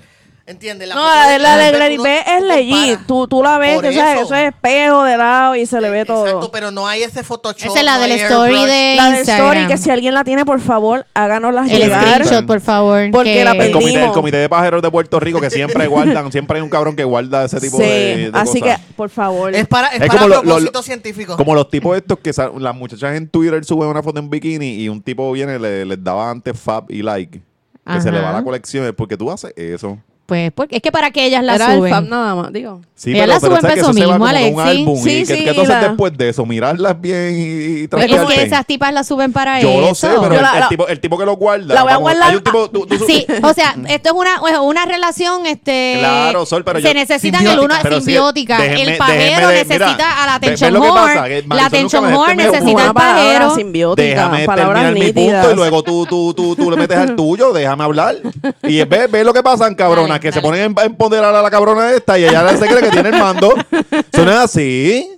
¿Entiendes? 0.52 0.88
No, 0.90 1.02
la, 1.02 1.28
de- 1.30 1.38
la 1.38 1.56
de 1.56 1.94
uno 1.94 2.02
B 2.04 2.20
es 2.26 2.42
legit. 2.42 3.00
Tú, 3.06 3.26
tú 3.26 3.42
la 3.42 3.58
ves, 3.58 3.80
que 3.80 3.92
sabes, 3.94 4.22
eso. 4.22 4.34
es 4.34 4.48
espejo 4.54 5.02
de 5.02 5.16
lado 5.16 5.56
y 5.56 5.64
se 5.66 5.80
le 5.80 5.88
ve 5.90 6.04
todo. 6.04 6.26
Exacto, 6.26 6.50
pero 6.52 6.70
no 6.70 6.86
hay 6.86 7.02
ese 7.02 7.22
Photoshop. 7.24 7.70
Esa 7.70 7.78
es 7.78 7.84
la 7.84 7.96
no 7.96 8.02
del 8.02 8.12
story 8.12 8.54
airbrush. 8.54 8.70
de 8.70 8.94
la 8.96 9.10
de 9.10 9.16
Instagram. 9.18 9.46
story, 9.56 9.66
que 9.66 9.78
si 9.78 9.90
alguien 9.90 10.14
la 10.14 10.24
tiene, 10.24 10.44
por 10.44 10.60
favor, 10.60 11.06
háganosla 11.14 11.62
El 11.62 11.68
llegar. 11.80 12.22
screenshot, 12.24 12.46
por 12.46 12.60
favor. 12.60 13.10
Porque 13.10 13.32
que- 13.34 13.44
la 13.44 13.52
el, 13.52 13.72
comité, 13.72 13.88
el 13.88 13.94
perdimos. 13.94 14.14
comité 14.14 14.36
de 14.36 14.48
pájaros 14.48 14.82
de 14.82 14.90
Puerto 14.90 15.18
Rico 15.20 15.40
que 15.40 15.50
siempre 15.50 15.86
guardan, 15.86 16.30
siempre 16.30 16.58
hay 16.58 16.62
un 16.62 16.70
cabrón 16.70 16.94
que 16.94 17.04
guarda 17.04 17.44
ese 17.46 17.58
tipo 17.58 17.78
sí, 17.78 17.82
de, 17.84 18.30
de 18.30 18.38
así 18.38 18.60
cosas. 18.60 18.78
que, 18.80 18.92
por 18.94 19.08
favor. 19.10 19.54
Es 19.54 19.66
para, 19.66 19.88
es 19.88 20.02
Es 20.02 20.06
para 20.08 20.12
como 20.20 20.28
lo- 20.28 20.34
lo- 20.36 20.42
propósitos 20.42 20.84
científicos. 20.84 21.36
Como 21.36 21.54
los 21.54 21.70
tipos 21.70 21.96
estos 21.96 22.18
que 22.18 22.30
las 22.58 22.74
muchachas 22.76 23.16
en 23.16 23.26
Twitter 23.28 23.64
suben 23.64 23.88
una 23.88 24.02
foto 24.02 24.18
en 24.20 24.28
bikini 24.28 24.74
y 24.74 24.88
un 24.90 25.00
tipo 25.02 25.32
viene 25.32 25.58
le, 25.58 25.84
les 25.86 26.04
daba 26.04 26.30
antes 26.30 26.58
fab 26.60 26.84
y 26.90 27.02
like. 27.02 27.40
Que 27.84 28.00
se 28.00 28.12
le 28.12 28.20
va 28.20 28.32
la 28.32 28.44
colección. 28.44 28.86
Es 28.86 28.92
porque 28.92 29.16
tú 29.16 29.28
haces 29.30 29.52
eso. 29.56 29.98
Pues 30.26 30.52
porque 30.52 30.76
es 30.76 30.82
que 30.82 30.92
para 30.92 31.10
que 31.10 31.26
ellas 31.26 31.42
la 31.44 31.56
Era 31.56 31.72
el 31.72 31.78
suben. 31.78 31.92
fab 31.92 32.04
nada 32.08 32.34
más, 32.34 32.52
digo. 32.52 32.80
Sí, 32.94 33.10
Ella 33.10 33.26
la 33.26 33.40
sube 33.40 33.56
¿sabes 33.56 33.60
que 33.60 33.66
en 33.66 33.74
peso 33.74 33.90
eso 33.90 33.92
se 33.92 34.06
va 34.06 34.06
mismo, 34.06 34.12
como 34.12 34.32
con 34.32 34.52
un 34.54 34.60
Alexi. 34.60 34.80
álbum. 34.80 35.02
Sí, 35.02 35.10
¿Y 35.10 35.26
qué, 35.26 35.36
sí, 35.36 35.48
haces 35.48 35.68
la- 35.68 35.80
después 35.80 36.16
de 36.16 36.28
eso? 36.28 36.46
Mirarlas 36.46 37.00
bien 37.00 37.34
y, 37.36 37.82
y 37.82 37.88
Pues 37.88 38.04
es 38.08 38.20
que 38.26 38.42
esas 38.44 38.64
tipas 38.64 38.92
la 38.94 39.02
suben 39.02 39.32
para 39.32 39.60
Yo 39.60 39.70
eso. 39.70 39.80
lo 39.80 39.94
sé, 39.96 40.08
pero 40.08 40.28
Yo 40.28 40.34
el, 40.36 40.42
la- 40.42 40.52
el 40.54 40.60
la- 40.60 40.68
tipo, 40.68 40.86
el 40.86 41.00
tipo 41.00 41.18
que 41.18 41.24
lo 41.26 41.34
guarda. 41.36 41.74
la 41.74 41.82
voy 41.82 41.90
a 41.90 41.96
vamos, 41.96 42.02
guardar- 42.12 42.30
Hay 42.30 42.36
un 42.36 42.44
tipo, 42.44 42.70
tú- 42.70 42.86
tú 42.86 42.96
su- 42.98 43.06
Sí, 43.06 43.26
o 43.42 43.52
sea, 43.52 43.74
esto 43.88 44.08
es 44.10 44.14
una, 44.14 44.60
una 44.62 44.84
relación, 44.86 45.44
este, 45.46 45.96
Claro, 45.98 46.46
Sol, 46.46 46.62
pero 46.64 46.78
se 46.80 46.86
yo- 46.88 46.94
necesitan 46.94 47.44
el 47.44 47.58
uno 47.58 47.74
Pero 47.82 47.96
sí, 47.96 48.02
simbiótica. 48.04 48.58
déjenme- 48.58 48.92
el 48.92 48.96
pajero 48.98 49.48
déjenme 49.48 49.52
de- 49.52 49.64
necesita 49.64 49.92
mira, 49.96 50.22
a 50.22 50.26
la 50.26 50.34
attention 50.36 50.72
lo 50.72 50.82
que 50.82 50.88
pasa, 50.88 51.24
que 51.28 51.42
la 51.42 51.46
Marisol 51.48 51.66
attention 51.66 52.10
nunca 52.12 52.28
me- 52.28 52.34
me- 52.36 52.44
necesita 52.44 52.72
Una 52.72 52.86
el 52.86 52.94
palabra 52.94 53.22
pajero. 53.24 53.54
simbiótica, 53.56 54.08
Déjame 54.08 54.44
palabras 54.46 54.82
terminar 54.84 54.94
mi 54.94 55.00
nítidas. 55.06 55.40
punto 55.44 55.52
y 55.52 55.56
luego 55.56 55.82
tú, 55.82 56.06
tú, 56.06 56.34
tú, 56.34 56.54
tú 56.54 56.70
le 56.70 56.76
metes 56.76 56.96
al 56.96 57.16
tuyo, 57.16 57.52
déjame 57.52 57.82
hablar. 57.82 58.14
Y 58.62 58.84
ve, 58.84 59.08
ve 59.08 59.24
lo 59.24 59.32
que 59.34 59.42
pasan, 59.42 59.74
cabronas, 60.12 60.20
Dale, 60.20 60.20
que 60.20 60.32
se 60.32 60.40
ponen 60.40 60.60
en- 60.72 60.78
a 60.78 60.84
empoderar 60.84 61.34
a 61.34 61.42
la 61.42 61.50
cabrona 61.50 61.90
esta 61.92 62.18
y 62.18 62.24
ella 62.24 62.56
se 62.56 62.66
cree 62.66 62.80
que 62.82 62.90
tiene 62.90 63.08
el 63.10 63.18
mando. 63.18 63.54
Eso 64.12 64.24
no 64.24 64.30
es 64.30 64.36
así. 64.38 65.08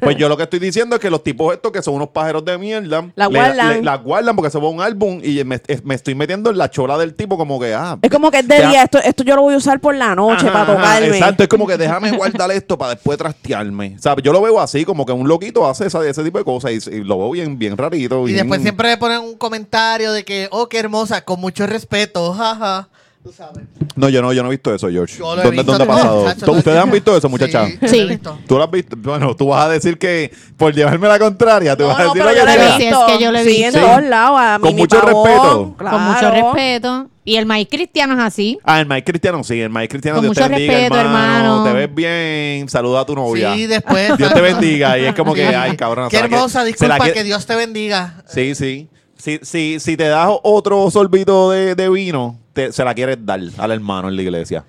Pues 0.00 0.16
yo 0.16 0.28
lo 0.28 0.36
que 0.36 0.44
estoy 0.44 0.58
diciendo 0.60 0.96
es 0.96 1.02
que 1.02 1.10
los 1.10 1.22
tipos 1.22 1.52
estos 1.52 1.70
que 1.72 1.82
son 1.82 1.94
unos 1.94 2.08
pájaros 2.08 2.44
de 2.44 2.56
mierda, 2.56 3.06
La 3.16 3.28
le- 3.28 3.38
guardan. 3.38 3.68
le- 3.74 3.82
la 3.82 3.96
guardan 3.96 4.36
porque 4.36 4.50
se 4.50 4.58
va 4.58 4.68
un 4.68 4.80
álbum 4.80 5.20
y 5.22 5.42
me, 5.44 5.60
es- 5.66 5.84
me 5.84 5.94
estoy 5.94 6.14
metiendo 6.14 6.50
en 6.50 6.56
la 6.58 6.70
chola 6.70 6.96
del 6.96 7.12
tipo 7.14 7.36
como 7.36 7.58
que, 7.60 7.74
ah, 7.74 7.98
Es 8.00 8.10
como 8.10 8.30
que 8.30 8.38
es 8.38 8.48
de 8.48 8.58
Ya. 8.58 8.68
día, 8.70 8.82
esto, 8.84 8.98
esto 8.98 9.24
yo 9.24 9.34
lo 9.36 9.42
voy 9.42 9.54
a 9.54 9.56
usar 9.58 9.80
por 9.80 9.94
la 9.94 10.14
noche 10.14 10.46
Ajá, 10.46 10.52
para 10.52 10.62
ajá, 10.64 10.74
tocarme. 10.76 11.06
Exacto, 11.08 11.42
es 11.42 11.48
como 11.48 11.66
que 11.66 11.76
déjame 11.76 12.12
guardar 12.12 12.50
esto 12.52 12.78
para 12.78 12.94
después 12.94 13.18
trastearme. 13.18 13.96
O 13.98 14.02
sea, 14.02 14.16
yo 14.22 14.32
lo 14.32 14.40
veo 14.40 14.60
así, 14.60 14.84
como 14.84 15.04
que 15.04 15.12
un 15.12 15.28
loquito 15.28 15.68
hace 15.68 15.86
esa- 15.86 16.06
ese 16.08 16.22
tipo 16.24 16.38
de 16.38 16.44
cosas 16.44 16.70
y, 16.86 16.90
y 16.96 17.04
lo 17.04 17.18
veo 17.18 17.30
bien, 17.32 17.58
bien 17.58 17.76
rarito. 17.76 18.22
Y 18.28 18.32
bien- 18.32 18.36
después 18.46 18.62
siempre 18.62 18.88
le 18.90 18.96
ponen 18.96 19.18
un 19.20 19.36
comentario 19.36 20.12
de 20.12 20.24
que, 20.24 20.48
oh, 20.50 20.68
qué 20.68 20.78
hermosa, 20.78 21.22
con 21.24 21.40
mucho 21.40 21.66
respeto, 21.66 22.32
jaja. 22.32 22.88
Tú 23.26 23.32
sabes. 23.32 23.64
No, 23.96 24.08
yo 24.08 24.22
no, 24.22 24.32
yo 24.32 24.42
no 24.44 24.48
he 24.48 24.52
visto 24.52 24.72
eso, 24.72 24.88
George. 24.88 25.18
Yo 25.18 25.34
lo 25.34 25.40
he 25.42 25.44
¿Dónde, 25.44 25.56
visto 25.62 25.72
¿dónde 25.72 25.84
ha 25.84 25.86
pasado? 25.88 26.20
muchacho, 26.20 26.38
¿Tú- 26.38 26.44
todo 26.46 26.52
el 26.54 26.58
¿Ustedes 26.58 26.76
han 26.76 26.82
tiempo. 26.84 26.94
visto 26.94 27.16
eso, 27.16 27.28
muchacha? 27.28 27.66
Sí. 27.88 28.20
¿Tú 28.46 28.56
lo 28.56 28.62
has 28.62 28.70
visto? 28.70 28.96
Bueno, 28.96 29.34
tú 29.34 29.48
vas 29.48 29.66
a 29.66 29.68
decir 29.68 29.98
que 29.98 30.30
por 30.56 30.72
llevarme 30.72 31.08
la 31.08 31.18
contraria, 31.18 31.76
tú 31.76 31.82
No, 31.82 31.88
vas 31.88 31.98
a 31.98 32.02
no, 32.04 32.08
decir 32.14 32.22
pero 32.22 32.30
lo 32.32 32.36
yo 32.36 32.40
que 32.46 32.46
lo 32.46 32.62
he 32.62 32.66
sea. 32.66 32.76
Sí, 32.78 32.84
es 32.86 32.96
que 33.18 33.24
yo 33.24 33.32
lo 33.32 33.38
he 33.38 33.44
Sí, 33.44 33.62
en 33.64 33.72
visto. 33.72 33.86
todos 33.86 34.02
lados. 34.04 34.38
A 34.40 34.58
Con 34.60 34.68
Mimi 34.68 34.80
mucho 34.82 35.00
Pavón, 35.00 35.24
respeto. 35.26 35.74
Con 35.76 36.02
mucho 36.04 36.18
claro. 36.20 36.52
respeto. 36.54 37.06
Y 37.24 37.36
el 37.36 37.46
maíz 37.46 37.66
cristiano 37.68 38.14
es 38.14 38.20
así. 38.20 38.58
Ah, 38.62 38.78
el 38.80 38.86
maíz 38.86 39.02
cristiano 39.04 39.42
sí, 39.42 39.60
el 39.60 39.70
maíz 39.70 39.88
cristiano 39.88 40.18
Con 40.18 40.26
Dios 40.26 40.36
te 40.36 40.42
mucho 40.42 40.50
bendiga, 40.52 40.72
respeto, 40.74 41.00
hermano. 41.00 41.64
Te 41.64 41.72
ves 41.72 41.92
bien, 41.92 42.68
saluda 42.68 43.00
a 43.00 43.06
tu 43.06 43.16
novia. 43.16 43.52
Sí, 43.54 43.66
después. 43.66 44.16
Dios 44.16 44.32
te 44.32 44.40
bendiga. 44.40 44.96
Y 44.98 45.06
es 45.06 45.14
como 45.16 45.34
que, 45.34 45.44
ay, 45.46 45.76
cabrón. 45.76 46.08
Qué 46.08 46.18
se 46.18 46.22
la 46.22 46.28
que- 46.28 46.34
hermosa, 46.36 46.52
se 46.60 46.64
la 46.86 46.94
disculpa, 46.94 47.10
que 47.12 47.24
Dios 47.24 47.44
te 47.44 47.56
bendiga. 47.56 48.22
Sí, 48.28 48.54
sí. 48.54 48.88
Si, 49.16 49.38
si, 49.42 49.80
si 49.80 49.96
te 49.96 50.04
das 50.08 50.30
otro 50.42 50.90
sorbito 50.90 51.50
de, 51.50 51.74
de 51.74 51.88
vino, 51.90 52.38
te- 52.52 52.72
se 52.72 52.84
la 52.84 52.94
quieres 52.94 53.18
dar 53.24 53.40
al 53.58 53.70
hermano 53.72 54.08
en 54.08 54.16
la 54.16 54.22
iglesia. 54.22 54.64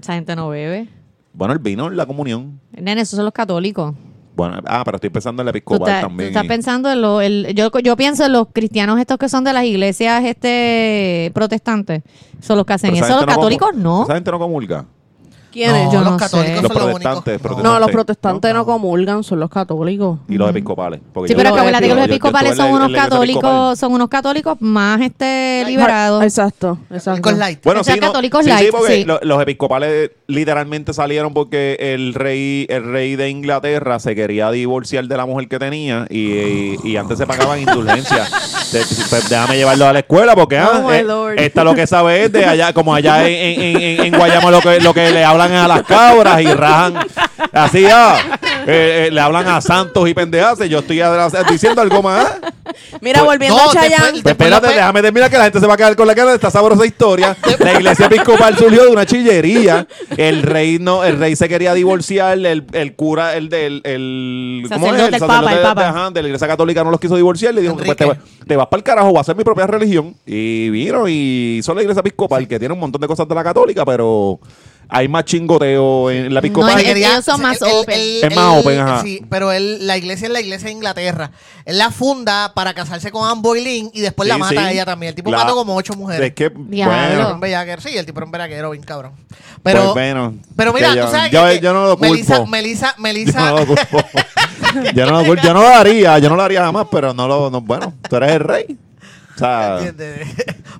Esa 0.00 0.14
gente 0.14 0.34
no 0.34 0.48
bebe. 0.48 0.88
Bueno, 1.34 1.52
el 1.54 1.58
vino 1.60 1.86
en 1.88 1.96
la 1.96 2.06
comunión. 2.06 2.58
Nene, 2.72 3.02
esos 3.02 3.16
son 3.16 3.24
los 3.24 3.34
católicos. 3.34 3.94
Bueno, 4.34 4.60
ah, 4.66 4.82
pero 4.84 4.96
estoy 4.96 5.10
pensando 5.10 5.42
en 5.42 5.48
el 5.48 5.52
Tú 5.52 5.58
episcopal 5.58 5.88
estás, 5.88 6.00
tú 6.02 6.08
también. 6.08 6.28
estás 6.30 6.46
pensando 6.46 6.90
en 6.90 7.02
lo, 7.02 7.20
el, 7.20 7.54
yo, 7.54 7.70
yo 7.82 7.96
pienso 7.96 8.24
en 8.24 8.32
los 8.32 8.48
cristianos 8.52 8.98
estos 8.98 9.18
que 9.18 9.28
son 9.28 9.44
de 9.44 9.52
las 9.52 9.64
iglesias 9.64 10.24
este 10.24 11.30
protestantes. 11.34 12.02
Son 12.40 12.56
los 12.56 12.64
que 12.64 12.72
hacen 12.72 12.92
Pero 12.92 13.04
eso. 13.04 13.14
Los 13.14 13.20
gente 13.20 13.34
católicos 13.34 13.70
no. 13.76 14.04
Esa 14.04 14.14
gente 14.14 14.30
no 14.30 14.38
comulga. 14.38 14.86
¿Quiénes? 15.52 15.84
No, 15.86 15.92
Yo 15.92 16.00
los 16.00 16.10
no 16.12 16.16
católicos 16.16 16.56
sé. 16.56 16.62
Los 16.62 16.72
son 16.72 16.78
los 16.78 16.90
protestantes, 16.90 17.04
únicos. 17.34 17.40
protestantes. 17.42 17.64
No, 17.64 17.78
los 17.80 17.90
protestantes 17.90 18.54
no 18.54 18.64
comulgan, 18.66 19.22
son 19.22 19.40
los 19.40 19.50
católicos. 19.50 20.18
Y 20.28 20.34
los 20.36 20.50
episcopales. 20.50 21.00
porque 21.12 21.28
Sí, 21.28 21.34
yo- 21.34 21.38
pero 21.38 21.50
acuérdate 21.54 21.82
que 21.84 21.88
yo- 21.88 21.94
los 21.94 22.04
yo- 22.04 22.08
yo 22.08 22.12
episcopales 22.14 22.50
estuve 22.52 22.52
en 22.52 22.56
son 22.56 22.66
la- 22.66 22.76
unos 22.76 22.86
en 22.86 22.92
la 22.92 22.98
iglesia 22.98 23.10
católicos, 23.10 23.78
son 23.78 23.92
unos 23.92 24.08
católicos 24.08 24.56
más 24.60 25.00
este 25.00 25.64
liberados. 25.66 26.22
Exacto, 26.22 26.78
exacto. 26.90 27.22
Católicos 27.22 27.38
light. 27.38 27.60
Bueno, 27.64 27.80
O 27.82 27.84
sea, 27.84 27.94
sí, 27.94 28.00
no, 28.00 28.06
católicos 28.08 28.44
sí, 28.44 28.50
sí, 28.50 28.56
light, 28.56 28.70
porque 28.70 28.94
sí. 28.96 29.04
lo- 29.04 29.20
los 29.22 29.42
episcopales 29.42 30.10
literalmente 30.26 30.92
salieron 30.94 31.34
porque 31.34 31.76
el 31.78 32.14
rey, 32.14 32.66
el 32.70 32.84
rey 32.90 33.16
de 33.16 33.28
Inglaterra 33.28 33.98
se 33.98 34.14
quería 34.14 34.50
divorciar 34.50 35.04
de 35.06 35.16
la 35.16 35.26
mujer 35.26 35.48
que 35.48 35.58
tenía 35.58 36.06
y, 36.08 36.32
y- 36.32 36.76
y 36.84 36.96
antes 36.96 37.18
se 37.18 37.26
pagaban 37.26 37.58
indulgencias. 37.60 38.30
De- 38.72 38.80
pues, 39.10 39.28
déjame 39.28 39.56
llevarlo 39.56 39.86
a 39.86 39.92
la 39.92 39.98
escuela 39.98 40.34
porque 40.34 40.56
ah, 40.56 40.80
Oh, 40.82 40.88
my 40.88 40.96
eh, 40.96 41.02
lord. 41.02 41.38
esta 41.38 41.62
lo 41.62 41.74
que 41.74 41.86
sabe 41.86 42.24
es 42.24 42.32
de 42.32 42.46
allá, 42.46 42.72
como 42.72 42.94
allá 42.94 43.28
en, 43.28 43.60
en, 43.60 43.76
en- 43.82 44.00
en 44.06 44.16
Guayama 44.18 44.50
lo 44.50 44.60
que, 44.60 44.80
lo 44.80 44.94
que 44.94 45.10
le 45.10 45.22
hablan 45.24 45.41
a 45.50 45.68
las 45.68 45.82
cabras 45.82 46.40
y 46.40 46.46
rajan 46.52 46.94
así, 47.52 47.86
ah, 47.90 48.16
eh, 48.66 49.06
eh, 49.06 49.10
le 49.10 49.20
hablan 49.20 49.48
a 49.48 49.60
santos 49.60 50.08
y 50.08 50.14
pendejas. 50.14 50.58
Yo 50.68 50.78
estoy 50.78 51.00
diciendo 51.50 51.80
algo 51.82 52.02
más. 52.02 52.26
Mira, 53.00 53.20
Pues, 53.20 53.32
volviendo 53.32 53.56
no, 53.56 53.70
a 53.70 53.72
Chayanne. 53.72 53.90
después- 53.94 54.22
Pues 54.22 54.32
espérate, 54.32 54.52
Después- 54.66 54.74
déjame 54.76 55.02
terminar 55.02 55.30
que 55.30 55.38
la 55.38 55.44
gente 55.44 55.60
se 55.60 55.66
va 55.66 55.74
a 55.74 55.76
quedar 55.76 55.96
con 55.96 56.06
la 56.06 56.14
cara 56.14 56.30
de 56.30 56.36
esta 56.36 56.50
sabrosa 56.50 56.86
historia. 56.86 57.36
La 57.58 57.72
iglesia 57.72 58.06
episcopal 58.06 58.56
surgió 58.56 58.84
de 58.84 58.90
una 58.90 59.04
chillería. 59.04 59.86
El 60.16 60.42
rey 60.42 60.78
no, 60.78 61.04
el 61.04 61.18
rey 61.18 61.34
se 61.36 61.48
quería 61.48 61.74
divorciar, 61.74 62.38
el, 62.38 62.64
el 62.72 62.94
cura, 62.94 63.34
el 63.36 63.48
del 63.48 63.80
el, 63.84 64.64
¿cómo 64.72 64.86
es? 64.86 64.92
Sacerdote, 64.92 65.16
el 65.16 65.20
papa, 65.20 65.50
el 65.50 65.56
de- 65.58 65.62
papa. 65.62 65.88
ajá, 65.88 66.10
de 66.10 66.22
la 66.22 66.28
iglesia 66.28 66.48
católica 66.48 66.84
no 66.84 66.90
los 66.90 67.00
quiso 67.00 67.16
divorciar. 67.16 67.52
Le 67.54 67.60
dijo, 67.62 67.74
pues 67.76 67.96
te, 67.96 68.04
Enrique. 68.04 68.20
va- 68.20 68.46
te 68.46 68.56
vas 68.56 68.66
para 68.68 68.78
el 68.78 68.84
carajo, 68.84 69.08
voy 69.08 69.18
a 69.18 69.20
hacer 69.22 69.36
mi 69.36 69.44
propia 69.44 69.66
religión. 69.66 70.14
Y 70.26 70.70
vino 70.70 71.08
y 71.08 71.56
hizo 71.58 71.74
la 71.74 71.82
iglesia 71.82 72.00
episcopal, 72.00 72.46
que 72.46 72.58
tiene 72.58 72.72
un 72.74 72.80
montón 72.80 73.00
de 73.00 73.06
cosas 73.08 73.26
de 73.28 73.34
la 73.34 73.42
católica, 73.44 73.84
pero 73.84 74.38
hay 74.94 75.08
más 75.08 75.24
chingoteo 75.24 76.10
en 76.10 76.34
la 76.34 76.40
episcopal. 76.40 76.74
No, 76.74 76.78
es- 76.78 76.86
ellos 76.96 77.24
son 77.24 77.40
más 77.40 77.62
open. 77.62 77.98
Es 78.22 78.36
más 78.36 78.60
open, 78.60 78.78
ajá. 78.78 79.02
Sí, 79.02 79.24
pero 79.30 79.50
él, 79.50 79.86
la 79.86 79.96
iglesia 79.96 80.26
es 80.26 80.32
la 80.32 80.40
iglesia 80.40 80.66
de 80.66 80.72
Inglaterra. 80.72 81.30
Él 81.64 81.78
la 81.78 81.90
funda 81.90 82.52
para 82.54 82.74
casarse 82.74 83.10
con 83.10 83.26
Anne 83.26 83.40
Boleyn 83.42 83.90
y 83.94 84.00
después 84.02 84.28
la 84.28 84.34
Sí, 84.34 84.40
mata 84.40 84.52
sí. 84.52 84.58
a 84.58 84.70
ella 84.72 84.84
también. 84.84 85.08
El 85.10 85.14
tipo 85.14 85.30
La- 85.30 85.38
mató 85.38 85.54
como 85.54 85.74
ocho 85.74 85.94
mujeres. 85.94 86.28
Es 86.28 86.34
que, 86.34 86.52
Diablo. 86.54 86.94
Era 86.94 87.16
bueno, 87.16 87.34
un 87.34 87.40
bellaquero. 87.40 87.80
Sí, 87.80 87.96
el 87.96 88.04
tipo 88.04 88.18
era 88.18 88.26
un 88.26 88.32
bellaquero 88.32 88.70
bien 88.70 88.84
cabrón. 88.84 89.12
Pero, 89.62 89.80
pues 89.82 89.92
bueno, 89.94 90.34
pero 90.56 90.72
mira, 90.74 90.88
que 90.92 91.00
tú 91.00 91.06
yo- 91.06 91.10
sabes 91.10 91.30
yo, 91.32 91.46
que, 91.46 91.60
yo 91.60 91.72
no 91.72 91.86
lo 91.86 91.96
culpo. 91.96 92.12
Melissa, 92.12 92.44
Melissa, 92.46 92.94
Melissa, 92.98 93.38
Yo 93.38 93.50
no 93.54 93.60
lo 93.60 93.66
culpo. 93.66 94.04
yo, 94.94 95.06
no 95.06 95.12
lo 95.20 95.24
culpo. 95.26 95.42
Yo 95.42 95.54
no 95.54 95.62
lo 95.62 95.68
haría, 95.68 96.18
yo 96.18 96.28
no 96.28 96.36
lo 96.36 96.42
haría 96.42 96.60
jamás, 96.64 96.86
pero 96.90 97.14
no 97.14 97.26
lo, 97.26 97.50
no, 97.50 97.60
bueno, 97.62 97.94
tú 98.10 98.16
eres 98.16 98.32
el 98.32 98.40
rey. 98.40 98.76
O 99.34 99.38
sea. 99.38 99.78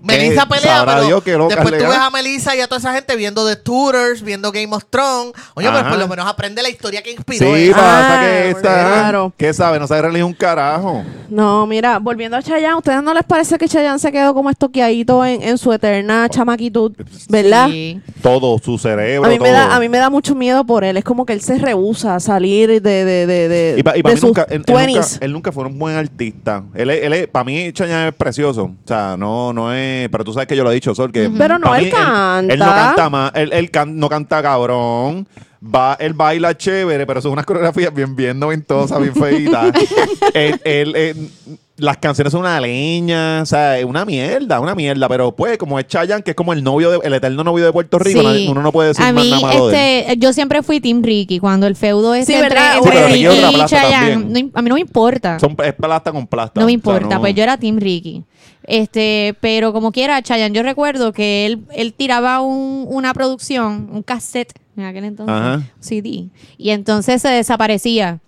Melissa 0.03 0.47
pelea, 0.47 0.77
sabrá 0.79 0.95
pero 0.95 1.07
Dios 1.07 1.49
después 1.49 1.79
tú 1.79 1.89
ves 1.89 1.99
a 1.99 2.11
Melissa 2.11 2.57
y 2.57 2.61
a 2.61 2.67
toda 2.67 2.79
esa 2.79 2.93
gente 2.95 3.15
viendo 3.17 3.47
The 3.47 3.57
Tudors, 3.57 4.23
viendo 4.23 4.51
Game 4.53 4.75
of 4.75 4.85
Thrones. 4.91 5.33
Oye, 5.55 5.69
Ajá. 5.69 5.89
por 5.89 5.99
lo 5.99 6.09
menos 6.09 6.27
aprende 6.27 6.63
la 6.63 6.69
historia 6.69 7.03
que 7.03 7.13
inspiró. 7.13 7.47
sí, 7.55 7.63
ella. 7.65 7.75
pasa 7.75 8.19
Ah, 8.19 8.23
que 8.23 8.51
esta, 8.51 8.61
claro. 8.63 9.33
¿qué 9.37 9.55
sabe? 9.55 9.79
No 9.79 9.87
sabe 9.87 10.03
religión 10.03 10.29
un 10.29 10.35
carajo. 10.35 11.05
No, 11.29 11.67
mira, 11.67 11.99
volviendo 11.99 12.37
a 12.37 12.43
Chayanne, 12.43 12.77
¿ustedes 12.77 13.03
no 13.03 13.15
les 13.15 13.25
parece 13.25 13.57
que 13.59 13.69
Chayanne 13.69 13.99
se 13.99 14.11
quedó 14.13 14.35
como 14.35 14.51
estoqueadito 14.51 15.25
en, 15.25 15.43
en 15.43 15.57
su 15.59 15.73
eterna 15.73 16.29
chamaquitud? 16.29 16.93
¿Verdad? 17.29 17.69
Sí. 17.69 18.01
Todo, 18.23 18.59
su 18.59 18.79
cerebro, 18.79 19.27
A 19.27 19.31
mí, 19.31 19.39
me 19.39 19.51
da, 19.51 19.75
a 19.75 19.81
mí 19.81 19.89
me 19.89 19.99
da 19.99 20.11
mucho 20.11 20.35
miedo 20.35 20.65
por 20.65 20.85
él. 20.85 20.97
Es 20.97 21.05
como 21.05 21.25
que 21.27 21.33
él 21.33 21.41
se 21.41 21.59
rehúsa 21.59 22.15
a 22.17 22.21
salir 22.21 22.69
de, 22.69 23.05
de, 23.05 23.27
de, 23.27 23.49
de, 23.49 23.75
Y 23.79 23.83
de 23.83 24.03
mí 24.03 24.11
sus 24.13 24.23
nunca 24.25 24.47
él, 24.49 24.63
él 24.67 24.75
nunca, 24.75 24.85
20s. 24.87 25.19
él 25.21 25.33
nunca 25.33 25.53
fue 25.53 25.65
un 25.65 25.79
buen 25.79 25.97
artista. 25.97 26.65
Él, 26.75 26.91
él, 26.91 27.29
para 27.29 27.45
mí, 27.45 27.73
Chayanne 27.73 28.09
es 28.09 28.15
precioso. 28.15 28.42
O 28.51 28.71
sea, 28.87 29.17
no, 29.19 29.53
no 29.53 29.73
es. 29.73 30.09
Pero 30.09 30.25
tú 30.25 30.33
sabes 30.33 30.47
que 30.49 30.57
yo 30.57 30.65
lo 30.65 30.71
he 30.71 30.75
dicho, 30.75 30.95
Sol, 30.95 31.11
que. 31.13 31.31
Pero 31.37 31.59
no, 31.59 31.75
él 31.75 31.91
canta. 31.91 32.53
Él, 32.53 32.59
no 32.59 32.65
canta 32.67 33.11
más. 33.11 33.33
Él, 33.35 33.51
él 33.53 33.71
can- 33.71 33.99
no 33.99 34.09
canta 34.09 34.43
cabrón. 34.43 35.27
Va, 35.65 35.97
él 36.01 36.13
baila 36.13 36.57
chévere, 36.57 37.07
pero 37.07 37.21
son 37.21 37.33
unas 37.33 37.47
coreografías 37.47 37.95
bien, 37.95 38.17
bien 38.17 38.39
noventosas, 38.39 39.01
bien 39.01 39.15
feitas. 39.15 39.73
él, 40.35 40.61
él- 40.65 40.97
él- 40.97 41.31
las 41.79 41.97
canciones 41.97 42.31
son 42.33 42.41
una 42.43 42.61
leña, 42.61 43.41
o 43.43 43.47
sea, 43.47 43.79
es 43.79 43.85
una 43.85 44.05
mierda, 44.05 44.61
una 44.61 44.75
mierda. 44.75 45.09
Pero 45.09 45.35
pues, 45.35 45.57
como 45.59 45.79
es 45.79 45.87
Chayanne, 45.87 46.23
que 46.23 46.33
es 46.33 46.37
como 46.37 46.53
el 46.53 46.63
novio, 46.63 46.91
de- 46.91 47.01
el 47.03 47.15
eterno 47.15 47.43
novio 47.45 47.65
de 47.65 47.73
Puerto 47.73 47.99
Rico, 47.99 48.21
Sí. 48.35 48.47
uno 48.51 48.63
no 48.63 48.71
puede 48.73 48.89
decir 48.89 49.05
a 49.05 49.13
más 49.13 49.27
nada 49.27 49.41
malo 49.41 49.69
de 49.69 49.99
él. 50.01 50.05
este, 50.07 50.17
yo 50.19 50.33
siempre 50.33 50.63
fui 50.63 50.81
Team 50.81 51.03
Ricky 51.03 51.39
cuando 51.39 51.67
el 51.67 51.75
feudo 51.75 52.15
este 52.15 52.35
Sí, 52.35 52.39
entre, 52.39 52.61
Ricky 53.09 53.27
y 53.27 53.65
Chayanne, 53.65 54.17
no 54.17 54.51
a 54.55 54.63
mí 54.63 54.69
no 54.69 54.75
me 54.75 54.81
importa. 54.81 55.39
Son, 55.41 55.57
es 55.65 55.73
plasta 55.75 56.13
con 56.13 56.27
plasta. 56.27 56.61
No 56.61 56.67
me 56.67 56.73
o 56.73 56.73
sea, 56.73 56.75
importa, 56.75 57.15
no- 57.17 57.21
pues 57.21 57.35
yo 57.35 57.43
era 57.43 57.57
Team 57.57 57.79
Ricky. 57.79 58.23
Este, 58.65 59.35
pero 59.41 59.73
como 59.73 59.91
quiera, 59.93 60.23
Chayanne, 60.23 60.55
yo 60.55 60.63
recuerdo 60.63 61.13
que 61.13 61.47
él, 61.47 61.63
él 61.75 61.95
tiraba 61.95 62.41
un- 62.41 62.87
una 62.89 63.13
producción, 63.13 63.89
un 63.93 64.03
cassette 64.03 64.53
en 64.77 64.85
aquel 64.85 65.05
entonces, 65.05 65.35
Ajá. 65.35 65.63
CD, 65.81 66.29
y 66.59 66.71
entonces 66.71 67.21
se 67.23 67.29
desaparecía. 67.29 68.21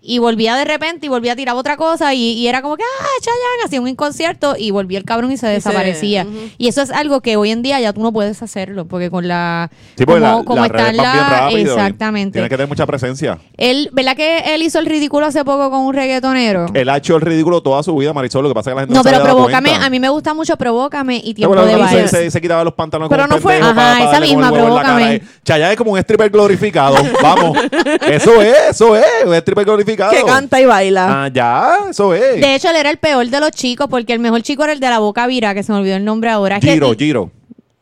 Y 0.00 0.18
volvía 0.18 0.54
de 0.56 0.64
repente 0.64 1.06
y 1.06 1.08
volvía 1.08 1.32
a 1.32 1.36
tirar 1.36 1.56
otra 1.56 1.76
cosa 1.76 2.14
y, 2.14 2.32
y 2.34 2.46
era 2.46 2.62
como 2.62 2.76
que, 2.76 2.84
ah, 2.84 3.04
Chayanne, 3.20 3.64
hacía 3.66 3.80
un 3.80 3.94
concierto 3.96 4.54
y 4.56 4.70
volvía 4.70 4.98
el 4.98 5.04
cabrón 5.04 5.32
y 5.32 5.36
se 5.36 5.46
se- 5.48 5.52
desaparecía. 5.52 6.26
Y 6.56 6.68
eso 6.68 6.82
es 6.82 6.90
algo 6.90 7.20
que 7.20 7.36
hoy 7.36 7.50
en 7.50 7.62
día 7.62 7.80
ya 7.80 7.92
tú 7.92 8.00
no 8.02 8.12
puedes 8.12 8.40
hacerlo, 8.42 8.86
porque 8.86 9.10
con 9.10 9.26
la... 9.26 9.70
Sí, 9.96 10.04
como, 10.04 10.18
la- 10.18 10.42
como 10.44 10.64
está 10.64 10.84
bien 10.90 10.96
la- 10.98 11.48
y 11.50 11.60
Exactamente. 11.62 12.32
Tiene 12.34 12.48
que 12.48 12.54
tener 12.56 12.68
mucha 12.68 12.86
presencia. 12.86 13.38
Él, 13.56 13.90
¿verdad 13.92 14.14
que 14.16 14.54
él 14.54 14.62
hizo 14.62 14.78
el 14.78 14.86
ridículo 14.86 15.26
hace 15.26 15.44
poco 15.44 15.68
con 15.70 15.80
un 15.80 15.92
reggaetonero? 15.94 16.66
Él 16.74 16.88
ha 16.88 16.96
hecho 16.96 17.16
el 17.16 17.22
ridículo 17.22 17.60
toda 17.60 17.82
su 17.82 17.94
vida, 17.96 18.12
Marisol. 18.12 18.42
Lo 18.44 18.48
que 18.50 18.54
pasa 18.54 18.70
es 18.70 18.74
que 18.74 18.76
la 18.76 18.80
gente 18.82 18.94
no, 18.94 19.00
No, 19.00 19.04
pero 19.04 19.22
provócame, 19.22 19.74
a 19.74 19.90
mí 19.90 19.98
me 20.00 20.08
gusta 20.08 20.32
mucho 20.32 20.56
Provócame 20.56 21.16
y 21.16 21.34
¿Te 21.34 21.34
Tiempo 21.34 21.56
de 21.56 21.76
Baile. 21.76 22.08
se, 22.08 22.16
se, 22.24 22.30
se 22.30 22.40
quitaba 22.40 22.62
los 22.64 22.74
pantalones 22.74 23.10
Pero 23.10 23.24
como 23.24 23.36
no 23.36 23.42
fue- 23.42 23.56
Ajá, 23.58 23.74
para- 23.74 23.98
para 23.98 24.10
esa 24.10 24.20
misma, 24.20 24.50
la? 24.50 24.58
Provócame. 24.58 25.22
Chayanne 25.44 25.72
es 25.72 25.76
como 25.76 25.92
un 25.92 25.98
stripper 25.98 26.30
glorificado. 26.30 26.96
Vamos. 27.22 27.58
Eso 28.08 28.40
es, 28.40 28.56
eso 28.70 28.96
es. 28.96 29.04
Un 29.26 29.34
stripper 29.34 29.64
glorificado. 29.64 29.87
Que 29.96 30.22
canta 30.24 30.60
y 30.60 30.64
baila. 30.64 31.24
Ah, 31.24 31.28
ya, 31.28 31.90
eso 31.90 32.14
es. 32.14 32.40
De 32.40 32.54
hecho, 32.54 32.68
él 32.70 32.76
era 32.76 32.90
el 32.90 32.98
peor 32.98 33.26
de 33.28 33.40
los 33.40 33.50
chicos 33.50 33.86
porque 33.88 34.12
el 34.12 34.18
mejor 34.20 34.42
chico 34.42 34.64
era 34.64 34.72
el 34.72 34.80
de 34.80 34.88
la 34.90 34.98
boca 34.98 35.26
vira, 35.26 35.54
que 35.54 35.62
se 35.62 35.72
me 35.72 35.78
olvidó 35.78 35.96
el 35.96 36.04
nombre 36.04 36.30
ahora. 36.30 36.60
Que- 36.60 36.72
Giro, 36.72 36.92
Giro. 36.96 37.30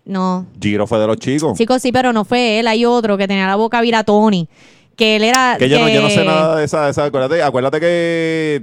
No, 0.04 0.46
Giro 0.60 0.86
fue 0.86 1.00
de 1.00 1.06
los 1.08 1.16
chicos. 1.16 1.58
chicos, 1.58 1.82
sí, 1.82 1.90
pero 1.90 2.12
no 2.12 2.24
fue 2.24 2.60
él. 2.60 2.68
Hay 2.68 2.84
otro 2.84 3.16
que 3.18 3.26
tenía 3.26 3.46
la 3.46 3.56
boca 3.56 3.80
vira, 3.80 4.04
Tony. 4.04 4.48
Que 4.94 5.16
él 5.16 5.24
era. 5.24 5.56
Que 5.58 5.68
yo, 5.68 5.78
No, 5.78 5.88
yo 5.90 6.00
no 6.00 6.08
sé 6.08 6.24
nada 6.24 6.56
de 6.56 6.64
esa, 6.64 6.86
de 6.86 6.90
esa 6.92 7.04
acuérdate, 7.04 7.42
acuérdate 7.42 7.80
que 7.80 8.62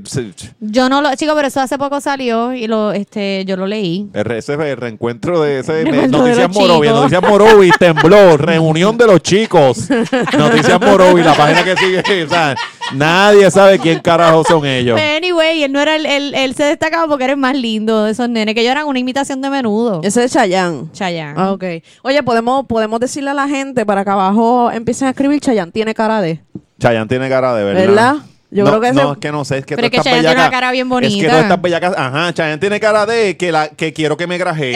Yo 0.62 0.90
no 0.90 1.00
lo. 1.02 1.14
Chicos, 1.16 1.36
pero 1.36 1.48
eso 1.48 1.60
hace 1.62 1.78
poco 1.78 2.02
salió 2.02 2.54
y 2.54 2.66
lo, 2.66 2.92
este, 2.92 3.46
yo 3.46 3.56
lo 3.56 3.68
leí. 3.68 4.08
ese 4.14 4.54
el 4.54 4.78
reencuentro 4.78 5.42
de 5.44 5.60
ese 5.60 5.84
Reencuentro 5.84 6.22
Noticias 6.22 6.50
Morovi. 6.52 6.88
Noticias 6.88 7.22
Morovi 7.22 7.70
tembló, 7.78 8.38
reunión 8.38 8.98
de 8.98 9.06
los 9.06 9.22
chicos. 9.22 9.90
Noticias 10.38 10.82
Morovi, 10.82 11.22
la 11.22 11.36
página 11.36 11.64
que 11.64 11.76
sigue, 11.78 12.00
o 12.24 12.30
sea, 12.30 12.56
nadie 12.94 13.50
sabe 13.52 13.80
quién 13.80 14.00
carajo 14.00 14.44
son 14.44 14.66
ellos. 14.66 15.00
Pero 15.00 15.18
anyway, 15.18 15.64
él 15.64 15.72
no 15.72 15.80
era 15.80 15.96
el, 15.96 16.06
él, 16.06 16.34
él 16.36 16.56
se 16.56 16.64
destacaba 16.64 17.08
porque 17.08 17.24
era 17.24 17.34
el 17.34 17.40
más 17.40 17.56
lindo 17.56 18.04
de 18.04 18.12
esos 18.12 18.30
nenes, 18.30 18.54
que 18.56 18.62
ellos 18.62 18.72
eran 18.72 18.88
una 18.88 19.00
imitación 19.00 19.42
de 19.42 19.50
menudo. 19.50 20.02
Ese 20.04 20.24
es 20.24 20.34
Chayanne. 20.34 20.92
Chayanne. 20.92 21.36
Ah, 21.38 21.52
ok. 21.52 21.64
Oye, 22.04 22.22
podemos, 22.24 22.66
podemos 22.66 23.00
decirle 23.00 23.32
a 23.32 23.34
la 23.34 23.48
gente 23.48 23.86
para 23.86 24.04
que 24.04 24.10
abajo 24.10 24.72
empiecen 24.72 25.08
a 25.08 25.12
escribir 25.12 25.40
Chayanne 25.40 25.72
tiene 25.72 25.94
cara 25.94 26.22
de. 26.22 26.42
Chayanne 26.80 27.08
tiene 27.08 27.30
cara 27.30 27.56
de 27.56 27.64
verdad. 27.64 27.86
¿Verdad? 27.86 28.16
Yo 28.54 28.64
no, 28.64 28.70
creo 28.70 28.82
que 28.82 28.88
ese- 28.90 29.02
No, 29.02 29.14
es 29.14 29.18
que 29.20 29.32
no 29.32 29.46
sé, 29.46 29.58
es 29.60 29.66
que 29.66 29.76
Pero 29.76 29.88
es 29.88 29.92
que 29.92 29.98
estas 29.98 30.12
Chayanne 30.14 30.28
tiene 30.28 30.42
una 30.42 30.52
cara 30.52 30.72
bien 30.72 30.86
Es 30.88 30.90
que 30.90 30.94
bonita. 30.94 31.28
todas 31.30 31.44
estas 31.44 31.62
bellacas, 31.62 31.94
ajá, 31.98 32.34
Chayanne 32.34 32.58
tiene 32.60 32.80
cara 32.80 33.06
de 33.06 33.36
que, 33.38 33.52
la, 33.52 33.70
que 33.70 33.94
quiero 33.94 34.16
que 34.18 34.28
me 34.28 34.38
graje. 34.38 34.76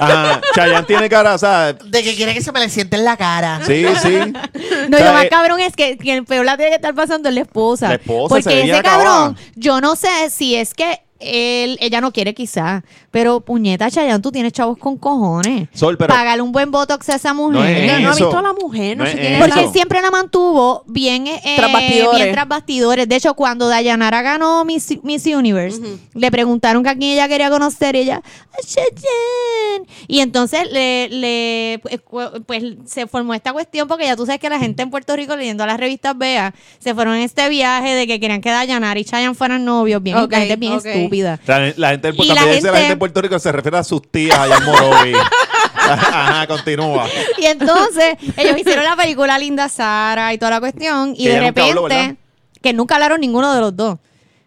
Ajá, 0.00 0.40
Chayanne 0.54 0.86
tiene 0.86 1.08
cara, 1.08 1.34
o 1.34 1.38
sea, 1.38 1.72
De 1.72 2.02
que 2.02 2.14
quiere 2.14 2.34
que 2.34 2.40
se 2.42 2.52
me 2.52 2.60
le 2.60 2.68
siente 2.68 2.96
en 2.96 3.04
la 3.04 3.16
cara. 3.16 3.60
sí, 3.66 3.84
sí. 4.02 4.18
No, 4.88 4.96
O 4.96 5.00
sea, 5.00 5.06
lo 5.08 5.12
más 5.14 5.26
cabrón 5.26 5.60
es 5.60 5.74
que 5.76 5.96
quien 5.96 6.24
peor 6.24 6.44
la 6.44 6.56
tiene 6.56 6.70
que 6.70 6.76
estar 6.76 6.94
pasando 6.94 7.28
es 7.28 7.34
la 7.34 7.40
esposa. 7.42 7.88
La 7.88 7.94
esposa 7.94 8.36
se 8.36 8.42
Porque 8.42 8.62
ese 8.62 8.82
cabrón, 8.82 9.06
acabada. 9.06 9.34
yo 9.56 9.80
no 9.80 9.96
sé 9.96 10.08
si 10.30 10.54
es 10.56 10.74
que 10.74 11.00
él, 11.24 11.78
ella 11.80 12.00
no 12.00 12.12
quiere 12.12 12.34
quizás, 12.34 12.82
pero 13.10 13.40
puñeta, 13.40 13.90
Chayanne, 13.90 14.20
tú 14.22 14.30
tienes 14.32 14.52
chavos 14.52 14.78
con 14.78 14.96
cojones. 14.96 15.68
Sol, 15.72 15.96
pero- 15.98 16.12
Págale 16.14 16.42
un 16.42 16.52
buen 16.52 16.70
botox 16.70 17.08
a 17.10 17.16
esa 17.16 17.32
mujer. 17.34 17.52
No 17.60 17.64
es 17.64 17.78
Ella 17.78 17.98
no 18.00 18.08
ha 18.08 18.12
eso. 18.12 18.24
visto 18.26 18.38
a 18.38 18.42
la 18.42 18.52
mujer, 18.52 18.96
no, 18.96 19.04
No 19.04 19.10
sé 19.10 19.16
es 19.16 19.20
quién 19.20 19.32
es 19.34 19.40
Porque 19.48 19.68
siempre 19.72 20.00
la 20.02 20.10
mantuvo 20.10 20.84
bien, 20.86 21.26
eh, 21.26 21.40
Tras 21.56 21.72
bastidores. 21.72 22.22
bien 22.22 22.32
tras 22.34 22.48
bastidores. 22.48 23.08
De 23.08 23.16
hecho, 23.16 23.34
cuando 23.34 23.68
Dayanara 23.68 24.22
ganó 24.22 24.64
Miss, 24.64 24.94
Miss 25.02 25.26
Universe, 25.26 25.80
le 26.14 26.30
preguntaron 26.30 26.82
que 26.82 26.88
a 26.90 26.94
quién 26.96 27.12
ella 27.12 27.28
quería 27.28 27.50
conocer 27.50 27.96
y 27.96 28.00
ella, 28.00 28.16
"A 28.52 28.62
Chayanne". 28.66 29.86
Y 30.08 30.20
entonces 30.20 30.70
le, 30.70 31.08
le 31.08 31.78
pues, 31.82 32.00
cu- 32.02 32.42
pues, 32.46 32.62
se 32.86 33.06
formó 33.06 33.34
esta 33.34 33.52
cuestión 33.52 33.88
porque 33.88 34.04
ya 34.04 34.16
tú 34.16 34.26
sabes 34.26 34.40
que 34.40 34.48
la 34.50 34.58
gente 34.58 34.82
en 34.82 34.90
Puerto 34.90 35.14
Rico 35.16 35.36
leyendo 35.36 35.64
las 35.66 35.78
revistas 35.78 36.16
Bea 36.16 36.54
se 36.78 36.94
fueron 36.94 37.14
en 37.14 37.22
este 37.22 37.48
viaje 37.48 37.94
de 37.94 38.06
que 38.06 38.20
querían 38.20 38.40
que 38.40 38.50
Dayanara 38.50 38.98
y 38.98 39.04
Chayanne 39.04 39.34
fueran 39.34 39.64
novios. 39.64 40.02
Bien, 40.02 40.16
Ok, 40.18 40.32
la 40.32 40.38
gente 40.40 40.56
bien 40.56 40.72
ok. 40.74 40.86
estúpida. 40.86 41.11
La, 41.46 41.72
la 41.76 41.90
gente, 41.90 42.10
Y 42.16 42.26
la 42.28 42.42
gente- 42.42 42.96
Puerto 42.96 43.20
Rico 43.22 43.38
se 43.38 43.52
refiere 43.52 43.78
a 43.78 43.84
sus 43.84 44.02
tías 44.10 44.38
allá 44.38 44.56
en 44.56 44.64
Morovi. 44.64 45.12
Ajá, 45.74 46.46
continúa. 46.46 47.06
Y 47.38 47.46
entonces 47.46 48.16
ellos 48.36 48.56
hicieron 48.58 48.84
la 48.84 48.94
película 48.96 49.36
Linda 49.38 49.68
Sara 49.68 50.32
y 50.32 50.38
toda 50.38 50.50
la 50.52 50.60
cuestión 50.60 51.14
y 51.16 51.24
Que 51.24 51.30
de 51.30 51.40
nunca 51.40 51.60
repente 51.66 52.16
que 52.62 52.72
nunca 52.72 52.94
hablaron 52.94 53.20
ninguno 53.20 53.52
de 53.52 53.60
los 53.60 53.76
dos. 53.76 53.98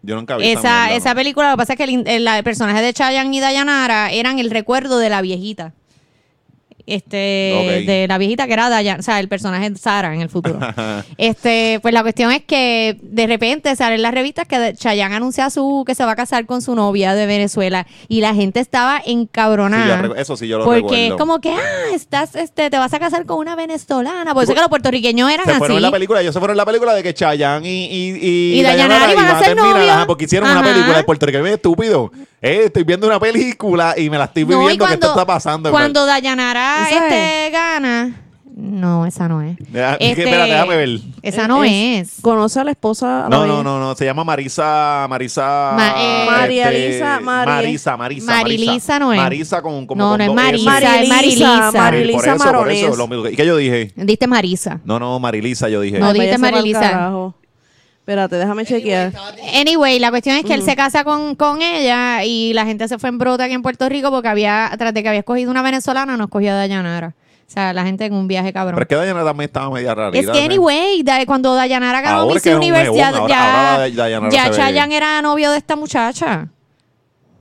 Yo 0.01 0.15
nunca 0.15 0.37
vi 0.37 0.47
Esa, 0.49 0.93
esa 0.93 1.13
película, 1.15 1.49
lo 1.49 1.55
que 1.55 1.57
pasa 1.57 1.73
es 1.73 1.77
que 1.77 1.83
el, 1.83 2.07
el- 2.07 2.27
el 2.27 2.43
personaje 2.43 2.81
de 2.81 2.93
Chayanne 2.93 3.35
y 3.35 3.39
Dayanara 3.41 4.11
eran 4.11 4.39
el 4.39 4.49
recuerdo 4.51 4.99
de 4.99 5.09
la 5.09 5.21
viejita. 5.21 5.73
Este, 6.87 7.17
de 7.87 8.05
la 8.07 8.17
viejita 8.19 8.45
que 8.45 8.53
era 8.53 8.69
Dayan, 8.69 8.99
o 8.99 9.03
sea, 9.03 9.19
el 9.19 9.27
personaje 9.27 9.69
de 9.71 9.77
Sara 9.77 10.13
en 10.13 10.21
el 10.21 10.29
futuro. 10.29 10.59
este, 11.17 11.79
pues 11.81 11.93
la 11.93 12.03
cuestión 12.03 12.31
es 12.31 12.43
que 12.43 12.97
de 13.01 13.25
repente 13.27 13.75
salen 13.75 14.01
las 14.03 14.13
revistas 14.13 14.47
que 14.47 14.73
Chayanne 14.75 15.15
anuncia 15.15 15.49
su 15.49 15.83
que 15.87 15.95
se 15.95 16.05
va 16.05 16.11
a 16.11 16.15
casar 16.15 16.45
con 16.45 16.61
su 16.61 16.75
novia 16.75 17.15
de 17.15 17.25
Venezuela 17.25 17.87
y 18.07 18.21
la 18.21 18.35
gente 18.35 18.59
estaba 18.59 19.01
encabronada. 19.03 20.11
eso 20.17 20.37
sí 20.37 20.47
yo 20.47 20.57
lo 20.59 20.65
porque 20.65 20.81
recuerdo. 20.81 21.05
es 21.05 21.19
como 21.19 21.39
que, 21.41 21.49
ah, 21.51 21.93
estás, 21.93 22.35
este, 22.35 22.69
te 22.69 22.77
vas 22.77 22.93
a 22.93 22.99
casar 22.99 23.25
con 23.25 23.37
una 23.39 23.55
venezolana. 23.55 24.33
Por 24.33 24.43
eso 24.43 24.53
que 24.53 24.59
los 24.59 24.69
puertorriqueños 24.69 25.29
eran 25.31 25.45
se 25.45 25.53
fueron 25.55 25.77
así. 25.77 25.77
en 25.77 25.81
la 25.83 25.91
película, 25.91 26.21
ellos 26.21 26.33
se 26.33 26.39
fueron 26.39 26.53
en 26.53 26.57
la 26.57 26.65
película 26.65 26.93
de 26.93 27.03
que 27.03 27.13
Chayanne 27.13 27.67
y, 27.67 27.85
y, 27.85 28.17
y, 28.21 28.59
Y 28.59 28.63
Dayanara 28.63 29.11
iban 29.11 29.25
a 29.25 29.39
ser 29.39 29.55
terminar, 29.55 29.75
novios. 29.75 30.05
porque 30.05 30.25
hicieron 30.25 30.49
una 30.49 30.63
película 30.63 30.97
de 30.97 31.03
Puerto 31.03 31.25
Rico. 31.25 31.45
Estúpido. 31.45 32.11
Eh, 32.41 32.65
estoy 32.65 32.83
viendo 32.83 33.07
una 33.07 33.19
película 33.19 33.95
y 33.97 34.07
me 34.09 34.17
la 34.19 34.25
estoy 34.25 34.43
No, 34.45 34.59
viviendo 34.59 34.83
y 34.85 34.87
que 34.87 34.93
esto 34.93 35.07
está 35.09 35.25
pasando. 35.25 35.71
Cuando 35.71 36.05
Dayanara 36.05 36.74
¿Esa 36.83 37.07
este, 37.07 37.49
gana. 37.51 38.21
No, 38.57 39.05
esa 39.05 39.27
no 39.27 39.41
es. 39.41 39.57
Deja- 39.69 39.95
Este, 39.99 40.23
espérate, 40.23 40.51
déjame 40.51 40.75
ver. 40.77 40.99
Esa 41.21 41.45
no 41.47 41.63
es. 41.65 42.13
Conoce 42.21 42.59
a 42.59 42.63
la 42.63 42.71
esposa. 42.71 43.25
a 43.25 43.29
la 43.29 43.35
No, 43.37 43.45
no, 43.45 43.61
no, 43.63 43.79
no, 43.81 43.95
se 43.95 44.05
llama 44.05 44.23
Marisa, 44.23 45.07
Marisa, 45.09 45.73
Ma- 45.75 45.93
eh, 45.97 46.25
María 46.25 46.63
este, 46.71 46.87
Elisa, 46.87 47.19
Mari- 47.19 47.51
Marisa, 47.51 47.97
Marisa, 47.97 48.31
Marilisa 48.31 48.99
no 48.99 49.11
es. 49.11 49.19
Marisa 49.19 49.61
con 49.61 49.85
como 49.85 50.01
No, 50.01 50.09
con 50.11 50.17
no 50.19 50.23
es 50.23 50.27
dos 50.27 50.35
Marisa, 50.37 51.01
es 51.01 51.09
Marilisa. 51.09 51.69
Por 51.71 51.81
Marilisa 51.81 52.35
eso, 52.35 52.51
por 52.53 52.71
eso, 52.71 52.95
lo 52.95 53.07
mismo. 53.09 53.27
¿Y 53.27 53.35
qué 53.35 53.45
yo 53.45 53.57
dije? 53.57 53.91
Diste 53.97 54.25
Marisa. 54.27 54.79
No, 54.85 54.99
no, 54.99 55.19
Marilisa, 55.19 55.67
yo 55.67 55.81
dije. 55.81 55.99
No, 55.99 56.07
Ay, 56.07 56.13
dijiste 56.13 56.37
váyase 56.37 56.41
pa'l 56.43 56.51
Marilisa. 56.53 56.79
carajo. 56.79 57.35
Espérate, 58.05 58.35
déjame 58.35 58.65
chequear. 58.67 59.11
Anyway, 59.59 59.97
la 59.97 60.11
cuestión 60.11 60.35
es 60.35 60.45
que 60.45 60.53
él 60.53 60.61
se 60.61 60.75
casa 60.75 61.03
con, 61.03 61.33
con 61.33 61.63
ella 61.63 62.23
y 62.23 62.53
la 62.53 62.63
gente 62.63 62.87
se 62.87 62.99
fue 62.99 63.09
en 63.09 63.17
brota 63.17 63.45
aquí 63.45 63.55
en 63.55 63.63
Puerto 63.63 63.89
Rico 63.89 64.11
porque 64.11 64.27
había, 64.27 64.71
tras 64.77 64.93
de 64.93 65.01
que 65.01 65.09
había 65.09 65.21
escogido 65.21 65.49
una 65.49 65.63
venezolana, 65.63 66.15
no 66.15 66.25
escogió 66.25 66.51
a 66.51 66.55
Dayanara. 66.55 67.15
O 67.47 67.51
sea, 67.51 67.73
la 67.73 67.83
gente 67.83 68.05
en 68.05 68.13
un 68.13 68.27
viaje 68.27 68.53
cabrón. 68.53 68.75
Pero 68.75 68.83
es 68.83 68.87
que 68.89 68.95
Dayana 68.95 69.23
también 69.23 69.47
estaba 69.49 69.71
media 69.71 69.95
rara. 69.95 70.15
Es 70.15 70.29
que, 70.29 70.39
anyway, 70.43 71.01
da- 71.03 71.25
cuando 71.25 71.55
Dayanara 71.55 72.01
ganó 72.01 72.17
Ahora 72.21 72.33
Miss 72.35 72.43
que 72.43 72.49
es 72.49 72.55
un 72.55 72.61
Universe, 72.61 72.95
ya, 72.95 73.07
ahora- 73.07 73.27
ya, 73.27 73.71
ahora 73.71 73.89
Dayanara 73.89 74.31
ya 74.31 74.43
se 74.43 74.49
ve- 74.51 74.55
Chayanne 74.55 74.95
era 74.97 75.21
novio 75.23 75.49
de 75.51 75.57
esta 75.57 75.75
muchacha. 75.75 76.47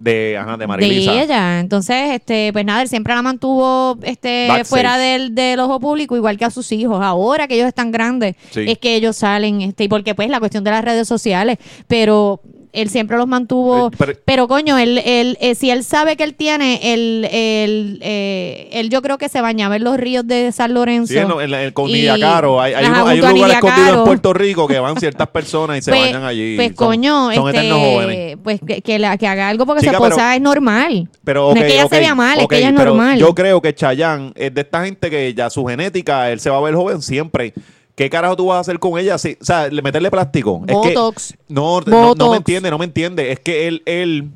De, 0.04 0.36
ajá, 0.38 0.56
de 0.58 0.66
Marilisa. 0.66 1.12
De 1.12 1.22
ella. 1.22 1.60
Entonces, 1.60 1.96
este, 2.12 2.52
pues 2.52 2.64
nada, 2.64 2.82
él 2.82 2.88
siempre 2.88 3.14
la 3.14 3.22
mantuvo 3.22 3.98
este, 4.02 4.48
Backstage. 4.48 4.68
fuera 4.68 4.98
del, 4.98 5.34
del 5.34 5.58
ojo 5.60 5.80
público, 5.80 6.14
igual 6.14 6.36
que 6.36 6.44
a 6.44 6.50
sus 6.50 6.70
hijos. 6.72 6.98
Ahora 7.02 7.48
que 7.48 7.54
ellos 7.54 7.68
están 7.68 7.90
grandes, 7.90 8.36
Sí. 8.50 8.64
es 8.68 8.78
que 8.78 8.94
ellos 8.96 9.16
salen, 9.16 9.62
este, 9.62 9.84
y 9.84 9.88
porque 9.88 10.14
pues 10.14 10.28
la 10.28 10.40
cuestión 10.40 10.62
de 10.62 10.70
las 10.72 10.84
redes 10.84 11.08
sociales, 11.08 11.56
pero 11.88 12.40
él 12.74 12.90
siempre 12.90 13.16
los 13.16 13.26
mantuvo. 13.26 13.88
Eh, 13.88 13.96
pero- 13.98 14.12
Pero, 14.24 14.48
coño, 14.48 14.76
él, 14.78 14.98
él, 15.04 15.36
eh, 15.40 15.54
si 15.54 15.70
él 15.70 15.84
sabe 15.84 16.16
que 16.16 16.24
él 16.24 16.34
tiene, 16.34 16.92
él, 16.92 17.28
él, 17.30 17.98
eh, 18.02 18.68
él 18.72 18.90
yo 18.90 19.00
creo 19.02 19.16
que 19.18 19.28
se 19.28 19.40
bañaba 19.40 19.76
en 19.76 19.84
los 19.84 19.96
ríos 19.96 20.26
de 20.26 20.52
San 20.52 20.74
Lorenzo. 20.74 21.12
Sí, 21.12 21.18
en, 21.18 21.30
en 21.40 21.54
en- 21.54 21.70
con. 21.72 21.90
Hay, 21.90 22.06
hay, 22.08 22.74
Ajá, 22.84 23.02
uno- 23.02 23.06
hay 23.06 23.20
un 23.20 23.30
lugar 23.34 23.50
escondido 23.52 23.98
en 23.98 24.04
Puerto 24.04 24.32
Rico 24.32 24.66
que 24.66 24.78
van 24.78 24.96
ciertas 24.98 25.28
personas 25.28 25.78
y 25.78 25.82
se 25.82 25.90
Pues- 25.94 26.00
bañan 26.12 26.24
allí. 26.24 26.56
Pues 26.56 26.68
Son- 26.68 26.74
coño, 26.76 27.32
son 27.32 27.48
este, 27.48 27.58
eternos 27.60 27.78
jóvenes. 27.78 28.36
pues 28.42 28.60
que, 28.66 28.82
que 28.82 28.98
la- 28.98 29.16
que 29.16 29.26
haga 29.26 29.48
algo 29.48 29.66
porque 29.66 29.80
Chica, 29.82 29.96
su 29.96 30.04
esposa 30.04 30.16
pero- 30.22 30.34
es 30.36 30.40
normal. 30.42 31.08
Pero, 31.24 31.40
no 31.42 31.48
ok, 31.50 31.56
es 31.58 31.62
que 31.64 31.72
ella 31.74 31.84
ok, 31.86 31.92
se 31.92 32.00
vea 32.00 32.14
mal, 32.14 32.38
es 32.38 32.44
ok, 32.44 32.50
que 32.50 32.58
ella 32.58 32.68
es 32.68 32.74
normal. 32.74 33.18
Yo 33.18 33.34
creo 33.34 33.60
que 33.62 33.74
Chayanne 33.74 34.32
es 34.34 34.52
de 34.54 34.60
esta 34.60 34.84
gente 34.84 35.10
que 35.10 35.32
ya 35.34 35.48
su 35.50 35.64
genética, 35.64 36.30
él 36.30 36.40
se 36.40 36.50
va 36.50 36.58
a 36.58 36.60
ver 36.60 36.74
joven 36.74 37.00
siempre. 37.02 37.52
¿Qué 37.94 38.10
carajo 38.10 38.34
tú 38.36 38.46
vas 38.46 38.56
a 38.56 38.60
hacer 38.60 38.78
con 38.80 38.98
ella? 38.98 39.18
Sí, 39.18 39.36
o 39.40 39.44
sea, 39.44 39.68
le- 39.68 39.80
meterle 39.82 40.10
plástico. 40.10 40.62
Es 40.66 40.76
que- 40.82 40.94
Botox. 40.94 41.34
no, 41.48 41.80
no, 41.80 42.14
no 42.14 42.30
me 42.30 42.36
entiende, 42.38 42.70
no 42.70 42.78
me 42.78 42.84
entiende. 42.86 43.30
Es 43.30 43.38
que 43.40 43.68
él, 43.68 43.82
él, 43.86 44.30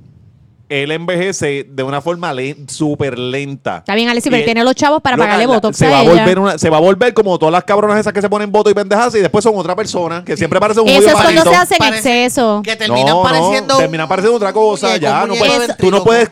él 0.69 0.91
envejece 0.93 1.67
de 1.69 1.83
una 1.83 2.01
forma 2.01 2.33
len- 2.33 2.69
súper 2.69 3.19
lenta. 3.19 3.79
Está 3.79 3.95
bien, 3.95 4.09
Alexis, 4.09 4.31
pero 4.31 4.45
tiene 4.45 4.65
los 4.65 4.75
chavos 4.75 5.01
para 5.03 5.17
pagarle 5.17 5.47
botox 5.47 5.77
se 5.77 5.89
va 5.89 6.01
a 6.01 6.03
volver 6.03 6.39
una- 6.39 6.59
se 6.59 6.69
va 6.71 6.77
a 6.77 6.81
volver 6.81 7.15
como 7.15 7.39
todas 7.39 7.53
las 7.53 7.65
cabronas 7.65 7.99
esas 7.99 8.13
que 8.13 8.21
se 8.21 8.29
ponen 8.29 8.53
voto 8.53 8.69
y 8.71 8.75
pendejas 8.75 9.15
y 9.15 9.21
después 9.21 9.43
son 9.43 9.55
otra 9.57 9.75
persona 9.75 10.25
que 10.25 10.37
siempre 10.37 10.61
parece 10.61 10.81
un 10.81 10.89
Eso 10.89 11.09
es 11.09 11.13
cuando 11.15 11.43
se 11.43 11.55
hace 11.57 11.77
en 11.81 11.95
exceso. 11.95 12.61
Que 12.65 12.77
terminan 12.77 13.07
no, 13.09 13.23
pareciendo. 13.23 13.75
no, 13.75 13.81
terminan 13.81 14.09
pareciendo 14.09 14.37
otra 14.37 14.53
cosa. 14.53 14.97
ya, 14.97 15.27
no 15.27 15.35
puedes, 15.35 15.69
de 15.69 15.75
tú 15.75 15.91
no 15.91 16.05
puedes, 16.05 16.29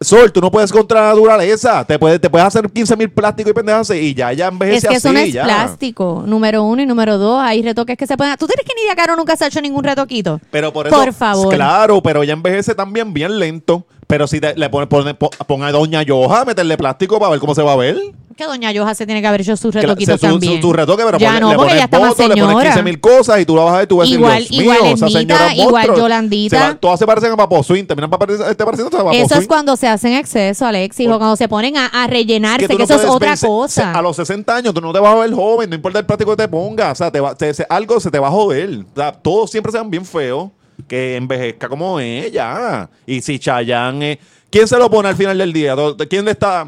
Sol, 0.00 0.32
tú 0.32 0.40
no 0.40 0.50
puedes 0.50 0.72
contra 0.72 1.00
la 1.02 1.08
naturaleza. 1.08 1.84
Te 1.84 1.98
puedes, 1.98 2.20
te 2.20 2.30
puedes 2.30 2.46
hacer 2.46 2.70
15 2.70 2.96
mil 2.96 3.10
plásticos 3.10 3.50
y 3.50 3.54
pendejas 3.54 3.90
y 3.90 4.14
ya, 4.14 4.32
ya 4.32 4.46
Es 4.46 4.52
envejece 4.52 4.88
que 4.88 4.96
así. 4.96 5.08
eso 5.08 5.12
no 5.12 5.18
es 5.18 5.32
ya. 5.32 5.44
plástico, 5.44 6.22
número 6.26 6.62
uno 6.62 6.82
y 6.82 6.86
número 6.86 7.18
dos. 7.18 7.40
Hay 7.42 7.62
retoques 7.62 7.96
que 7.96 8.06
se 8.06 8.16
pueden. 8.16 8.36
¿Tú 8.36 8.46
crees 8.46 8.66
que 8.66 8.74
Nidia 8.80 8.94
Caro 8.94 9.16
nunca 9.16 9.36
se 9.36 9.44
ha 9.44 9.48
hecho 9.48 9.60
ningún 9.60 9.84
retoquito? 9.84 10.40
Pero 10.50 10.72
por 10.72 10.86
eso, 10.86 10.96
Por 10.96 11.12
favor. 11.12 11.54
Claro, 11.54 12.02
pero 12.02 12.22
ella 12.22 12.32
envejece 12.32 12.74
también 12.74 13.12
bien 13.12 13.38
lento. 13.38 13.73
Pero 14.06 14.26
si 14.26 14.38
te- 14.38 14.54
le 14.54 14.68
pone, 14.68 14.86
pone- 14.86 15.14
po- 15.14 15.30
ponga 15.46 15.68
a 15.68 15.72
Doña 15.72 16.02
Yoja 16.02 16.42
a 16.42 16.44
meterle 16.44 16.76
plástico 16.76 17.18
para 17.18 17.30
ver 17.30 17.40
cómo 17.40 17.54
se 17.54 17.62
va 17.62 17.72
a 17.72 17.76
ver. 17.76 17.96
Que 18.36 18.44
Doña 18.44 18.70
Yoja 18.72 18.94
se 18.94 19.06
tiene 19.06 19.20
que 19.22 19.26
haber 19.28 19.40
hecho 19.40 19.56
sus 19.56 19.70
Que 19.72 19.78
la- 19.80 19.88
retoquitos 19.88 20.20
se- 20.20 20.26
su, 20.26 20.32
también. 20.32 20.56
su- 20.60 20.66
su 20.68 20.72
retoque, 20.74 21.04
pero 21.06 21.18
ya 21.18 21.38
no, 21.40 21.50
le 21.50 21.54
porque 21.54 21.56
pones 21.56 21.74
ella 21.76 21.84
está 21.84 22.00
más 22.00 22.08
botox, 22.10 22.28
le 22.28 22.34
pones 22.34 22.46
señora. 22.48 22.64
15 22.64 22.82
mil 22.82 23.00
cosas 23.00 23.40
y 23.40 23.46
tú 23.46 23.56
la 23.56 23.62
vas 23.62 23.72
a 23.72 23.76
ver 23.76 23.84
y 23.84 23.86
tú 23.88 23.96
vas 23.96 24.02
a 24.02 24.06
decir, 24.10 24.18
Igual- 24.20 24.38
Dios 24.48 24.50
igual 24.62 24.82
mío, 24.82 24.94
esa 24.94 25.08
señora 25.08 25.46
es 25.52 25.58
igual 25.58 25.72
monstruo. 25.72 25.96
Yolandita. 25.98 26.56
Se 26.58 26.64
va- 26.66 26.74
todas 26.74 26.98
se 26.98 27.06
parecen 27.06 27.32
a 27.32 27.36
Papo 27.36 27.62
Swing, 27.62 27.84
terminan 27.86 28.10
pa- 28.10 28.18
parece- 28.18 28.54
te 28.54 28.64
pareciendo 28.64 28.94
a 28.98 29.04
Papo 29.04 29.12
Eso 29.12 29.24
es 29.24 29.30
Swing. 29.36 29.46
cuando 29.46 29.76
se 29.76 29.88
hacen 29.88 30.12
exceso, 30.14 30.66
Alexis, 30.66 31.08
o 31.08 31.16
cuando 31.16 31.36
se 31.36 31.48
ponen 31.48 31.76
a, 31.76 31.86
a 31.86 32.06
rellenarse, 32.08 32.66
que, 32.66 32.72
tú 32.74 32.78
no 32.78 32.84
eso 32.84 32.94
es 32.94 33.00
puedes 33.02 33.14
otra 33.14 33.36
cosa. 33.48 33.92
se- 33.92 33.98
A 33.98 34.02
los 34.02 34.16
60 34.16 34.54
años 34.56 34.74
tú 34.74 34.80
no 34.80 34.92
te 34.92 34.98
vas 34.98 35.14
a 35.14 35.20
ver 35.20 35.32
joven, 35.32 35.70
no 35.70 35.76
importa 35.76 36.00
el 36.00 36.04
plástico 36.06 36.32
que 36.36 36.42
te 36.42 36.48
pongas. 36.48 36.92
O 36.92 36.94
sea, 36.96 37.10
te 37.10 37.20
va- 37.20 37.34
te- 37.34 37.54
se- 37.54 37.66
algo 37.70 37.98
se 38.00 38.10
te 38.10 38.18
va 38.18 38.28
a 38.28 38.32
joder. 38.32 38.80
O 38.92 38.96
sea, 38.96 39.12
todos 39.12 39.50
siempre 39.50 39.70
sean 39.72 39.88
bien 39.88 40.04
feos. 40.04 40.50
Que 40.88 41.16
envejezca 41.16 41.68
como 41.68 41.98
ella. 42.00 42.88
Y 43.06 43.20
si 43.22 43.38
Chayanne 43.38 44.12
es- 44.12 44.18
¿Quién 44.50 44.68
se 44.68 44.76
lo 44.78 44.88
pone 44.90 45.08
al 45.08 45.16
final 45.16 45.36
del 45.38 45.52
día? 45.52 45.74
¿Quién 46.08 46.24
le 46.24 46.30
está 46.32 46.64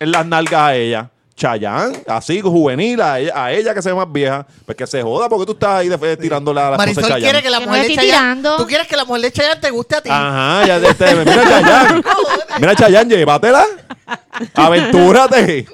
en 0.00 0.10
las 0.10 0.26
nalgas 0.26 0.60
a 0.62 0.74
ella? 0.74 1.10
Chayanne, 1.36 2.02
así 2.08 2.40
juvenil, 2.40 2.98
a 3.02 3.20
ella, 3.20 3.32
a 3.44 3.52
ella 3.52 3.74
que 3.74 3.82
se 3.82 3.90
ve 3.90 3.94
más 3.94 4.10
vieja. 4.10 4.46
Pues 4.64 4.74
que 4.76 4.86
se 4.86 5.02
joda 5.02 5.28
porque 5.28 5.44
tú 5.44 5.52
estás 5.52 5.80
ahí 5.80 5.88
de, 5.90 6.16
tirando 6.16 6.52
la, 6.54 6.70
de 6.70 6.76
Marisol 6.78 7.04
quiere 7.18 7.42
que 7.42 7.50
la 7.50 7.60
mujer 7.60 7.82
de 7.86 7.94
Chayanne. 7.94 8.48
¿Tú 8.56 8.66
quieres 8.66 8.88
que 8.88 8.96
la 8.96 9.04
mujer 9.04 9.22
de 9.22 9.32
Chayanne 9.32 9.60
te 9.60 9.70
guste 9.70 9.96
a 9.96 10.00
ti? 10.00 10.08
Ajá, 10.10 10.66
ya 10.66 10.76
este, 10.78 11.14
mira 11.14 11.42
Chayanne. 11.44 12.02
Mira 12.58 12.74
Chayanne, 12.74 13.14
llévatela. 13.14 13.66
Aventúrate. 14.54 15.66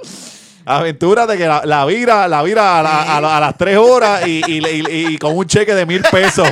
Aventúrate 0.65 1.37
que 1.37 1.47
la, 1.47 1.63
la 1.65 1.85
vira, 1.87 2.29
la 2.29 2.43
vira 2.43 2.79
a, 2.79 2.83
la- 2.83 3.17
a 3.17 3.21
la- 3.21 3.37
a 3.37 3.41
las 3.41 3.57
tres 3.57 3.77
horas 3.79 4.27
y, 4.27 4.43
y- 4.47 4.67
y- 4.67 5.07
y 5.15 5.19
con 5.19 5.37
un 5.37 5.47
cheque 5.47 5.75
de 5.75 5.87
mil 5.87 6.03
pesos. 6.11 6.49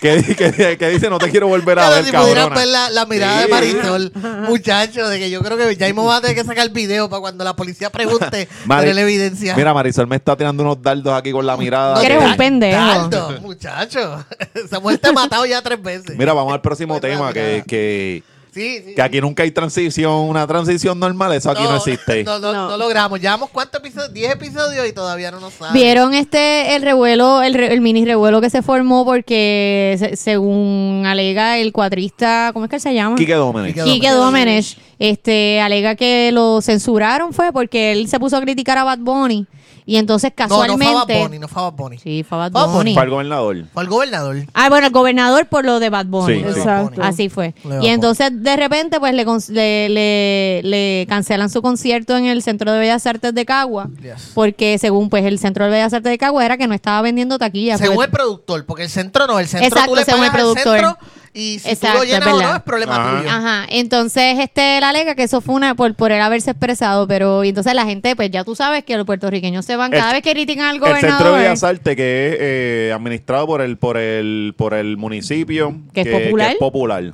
Que, 0.00 0.22
que, 0.36 0.76
que 0.78 0.88
dice 0.90 1.10
no 1.10 1.18
te 1.18 1.28
quiero 1.30 1.48
volver 1.48 1.78
a 1.78 1.88
ver, 1.90 2.04
si 2.04 2.12
pudieras 2.12 2.44
cabrona. 2.48 2.56
ver 2.60 2.68
la, 2.68 2.90
la 2.90 3.06
mirada 3.06 3.38
Sí. 3.38 3.42
de 3.44 3.48
Marisol, 3.48 4.12
muchacho, 4.48 5.08
de 5.08 5.18
que 5.18 5.28
yo 5.30 5.40
creo 5.42 5.56
que 5.56 5.74
ya 5.76 5.86
mismo 5.86 6.04
va 6.04 6.16
a 6.16 6.20
tener 6.20 6.36
que 6.36 6.44
sacar 6.44 6.64
el 6.66 6.72
video 6.72 7.08
para 7.10 7.20
cuando 7.20 7.42
la 7.44 7.56
policía 7.56 7.90
pregunte, 7.90 8.48
tener 8.68 8.94
la 8.94 9.00
evidencia. 9.00 9.56
Mira, 9.56 9.74
Marisol 9.74 10.06
me 10.06 10.16
está 10.16 10.36
tirando 10.36 10.62
unos 10.62 10.80
dardos 10.82 11.12
aquí 11.18 11.32
con 11.32 11.44
la 11.46 11.56
mirada. 11.56 11.94
No, 11.96 12.00
Que 12.00 12.06
eres 12.06 12.22
un 12.24 12.36
pendejo. 12.36 12.76
Dardo, 12.78 13.40
muchacho. 13.40 14.24
Esa 14.54 14.78
mujer 14.80 14.98
te 14.98 15.08
ha 15.08 15.12
matado 15.12 15.44
ya 15.46 15.60
tres 15.62 15.82
veces. 15.82 16.16
Mira, 16.16 16.32
vamos 16.32 16.52
al 16.52 16.60
próximo 16.60 17.00
Pues, 17.00 17.12
tema, 17.12 17.32
que, 17.32 17.52
mira. 17.52 17.64
que, 17.64 18.22
sí, 18.52 18.82
sí. 18.86 18.94
que 18.94 19.02
aquí 19.02 19.20
nunca 19.20 19.42
hay 19.42 19.50
transición, 19.50 20.12
una 20.12 20.46
transición 20.46 20.98
normal, 20.98 21.32
eso 21.32 21.50
aquí 21.50 21.62
no, 21.62 21.76
existe. 21.76 22.24
No, 22.24 22.38
no, 22.38 22.52
No. 22.52 22.68
no 22.70 22.76
logramos. 22.76 23.20
Llevamos 23.20 23.50
cuántos 23.50 23.80
episodios, 23.80 24.12
10 24.12 24.32
episodios 24.32 24.86
y 24.88 24.92
todavía 24.92 25.30
no 25.30 25.40
nos 25.40 25.54
saben. 25.54 25.74
Vieron 25.74 26.14
este 26.14 26.74
el 26.76 26.82
revuelo, 26.82 27.42
el, 27.42 27.54
re- 27.54 27.72
el 27.72 27.80
mini 27.80 28.04
revuelo 28.04 28.40
que 28.40 28.50
se 28.50 28.62
formó 28.62 29.04
porque 29.04 29.96
se- 29.98 30.16
según 30.16 31.04
alega 31.06 31.58
el 31.58 31.72
cuatrista, 31.72 32.50
¿cómo 32.52 32.64
es 32.64 32.70
que 32.70 32.76
él 32.76 32.82
se 32.82 32.94
llama? 32.94 33.16
Quique 33.16 33.34
Domenech. 33.34 33.74
Quique 33.74 33.84
Quique 33.84 34.10
Domenech. 34.10 34.64
Domenech, 34.64 34.78
este, 34.98 35.60
alega 35.60 35.94
que 35.94 36.30
lo 36.32 36.60
censuraron 36.60 37.32
fue 37.32 37.52
porque 37.52 37.92
él 37.92 38.08
se 38.08 38.18
puso 38.18 38.36
a 38.36 38.40
criticar 38.40 38.78
a 38.78 38.84
Bad 38.84 38.98
Bunny 38.98 39.46
Y 39.90 39.96
entonces 39.96 40.32
No, 40.36 40.44
no 40.44 40.48
fue 40.48 40.56
a 40.56 40.68
Bad 40.68 40.76
casualmente... 40.76 41.18
Bunny, 41.22 41.38
no 41.38 41.48
fue 41.48 41.62
a 41.62 41.64
Bad 41.70 41.72
Bunny. 41.72 41.98
Sí, 41.98 42.22
fue 42.22 42.36
a 42.36 42.48
Bad 42.50 42.52
Fue 42.66 42.74
Bunny. 42.74 42.94
Para 42.94 43.04
el 43.06 43.10
gobernador. 43.10 43.64
Fue 43.72 43.82
el 43.84 43.88
gobernador. 43.88 44.36
Ah, 44.52 44.68
bueno, 44.68 44.86
el 44.88 44.92
gobernador 44.92 45.46
por 45.46 45.64
lo 45.64 45.80
de 45.80 45.88
Bad 45.88 46.04
Bunny. 46.06 46.34
Sí, 46.34 46.40
sí. 46.52 46.58
Exacto. 46.60 47.02
Así 47.02 47.28
fue. 47.30 47.54
Le 47.64 47.86
Y 47.86 47.88
entonces 47.88 48.30
de 48.34 48.56
repente 48.56 49.00
pues 49.00 49.14
le, 49.14 49.24
le, 49.24 49.88
le- 49.88 50.60
le 50.62 51.06
cancelan 51.08 51.48
su 51.48 51.62
concierto 51.62 52.18
en 52.18 52.26
el 52.26 52.42
Centro 52.42 52.70
de 52.70 52.78
Bellas 52.80 53.06
Artes 53.06 53.32
de 53.34 53.46
Cagua. 53.46 53.88
Yes. 54.02 54.32
Porque 54.34 54.76
según 54.76 55.08
pues 55.08 55.24
el 55.24 55.38
Centro 55.38 55.64
de 55.64 55.70
Bellas 55.70 55.94
Artes 55.94 56.10
de 56.10 56.18
Cagua 56.18 56.44
era 56.44 56.58
que 56.58 56.66
no 56.66 56.74
estaba 56.74 57.00
vendiendo 57.00 57.38
taquillas. 57.38 57.80
Según 57.80 57.96
porque- 57.96 58.06
el 58.06 58.12
productor, 58.12 58.66
porque 58.66 58.82
el 58.82 58.90
centro 58.90 59.26
no, 59.26 59.38
el 59.38 59.48
centro 59.48 59.68
Exacto, 59.68 59.90
tú 59.92 59.96
le 59.96 60.04
según 60.04 60.20
el 60.24 60.26
al 60.30 60.32
productor. 60.36 60.78
centro 60.80 60.98
y 61.40 61.58
si 61.60 61.68
Exacto, 61.70 61.98
tú 61.98 62.02
es 62.04 62.08
lo 62.10 62.14
llenas 62.18 62.34
o 62.34 62.42
no 62.42 62.56
es 62.56 62.62
problema 62.62 62.96
Ajá. 62.96 63.18
tuyo. 63.18 63.30
Ajá, 63.30 63.66
entonces 63.70 64.38
este 64.40 64.78
él 64.78 64.84
alega 64.84 65.14
que 65.14 65.22
eso 65.22 65.40
fue 65.40 65.54
una 65.54 65.74
por, 65.74 65.94
por 65.94 66.10
él 66.12 66.20
haberse 66.20 66.50
expresado, 66.50 67.06
pero 67.06 67.44
y 67.44 67.50
entonces 67.50 67.74
la 67.74 67.84
gente, 67.84 68.16
pues 68.16 68.30
ya 68.30 68.42
tú 68.44 68.54
sabes 68.56 68.84
que 68.84 68.96
los 68.96 69.06
puertorriqueños 69.06 69.64
se 69.64 69.76
van 69.76 69.92
El- 69.92 70.00
cada 70.00 70.12
vez 70.14 70.22
que 70.22 70.32
critican 70.32 70.66
al 70.66 70.76
El 70.76 70.82
Centro 70.82 70.98
de 70.98 71.08
gobernador. 71.12 71.38
Bellas 71.38 71.62
Artes, 71.64 71.96
que 71.96 72.28
es 72.28 72.36
eh, 72.40 72.92
administrado 72.94 73.46
por 73.46 73.60
el, 73.60 73.76
por 73.78 73.96
el, 73.96 74.54
por 74.56 74.74
el 74.74 74.96
municipio. 74.96 75.74
¿Que 75.94 76.00
es 76.00 76.08
popular? 76.08 76.56
popular. 76.58 77.12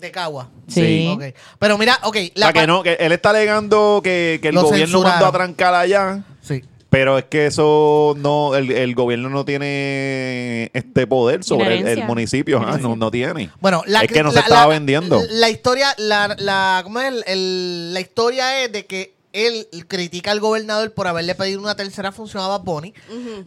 De 0.00 0.10
Cagua. 0.10 0.48
Sí. 0.66 1.08
Ok. 1.10 1.22
Pero 1.60 1.78
mira, 1.78 1.96
ok. 2.02 2.16
O 2.34 2.38
sea, 2.38 2.52
que 2.52 2.66
no, 2.66 2.82
que 2.82 2.94
él 2.94 3.12
está 3.12 3.30
alegando 3.30 4.00
que, 4.02 4.40
que 4.42 4.48
el 4.48 4.54
Lo 4.56 4.62
gobierno 4.62 4.86
censuraron. 4.98 5.12
mandó 5.20 5.26
a 5.26 5.32
trancar 5.32 5.74
allá. 5.74 6.24
Sí. 6.40 6.62
Pero 6.92 7.16
es 7.16 7.24
que 7.24 7.46
eso 7.46 8.14
no, 8.18 8.54
el, 8.54 8.70
el 8.70 8.94
gobierno 8.94 9.30
no 9.30 9.46
tiene 9.46 10.70
este 10.74 11.06
poder 11.06 11.42
sobre 11.42 11.78
el, 11.78 11.86
el 11.88 12.04
municipio, 12.04 12.58
ajá, 12.58 12.76
no, 12.76 12.96
no 12.96 13.10
tiene. 13.10 13.48
Bueno, 13.62 13.82
la, 13.86 14.02
es 14.02 14.12
que 14.12 14.22
no 14.22 14.28
se 14.28 14.34
la- 14.36 14.40
estaba 14.42 14.60
la- 14.62 14.66
vendiendo. 14.66 15.18
La 15.30 15.48
historia, 15.48 15.94
la, 15.96 16.36
la, 16.38 16.82
¿cómo 16.84 17.00
es? 17.00 17.08
El- 17.08 17.24
el- 17.26 17.94
la 17.94 18.00
historia 18.00 18.62
es 18.62 18.72
de 18.72 18.84
que 18.84 19.11
él 19.32 19.66
critica 19.88 20.30
al 20.30 20.40
gobernador 20.40 20.92
por 20.92 21.06
haberle 21.08 21.34
pedido 21.34 21.60
una 21.60 21.74
tercera 21.74 22.12
función 22.12 22.42
a 22.42 22.48
Bad 22.48 22.60
Bunny, 22.62 22.92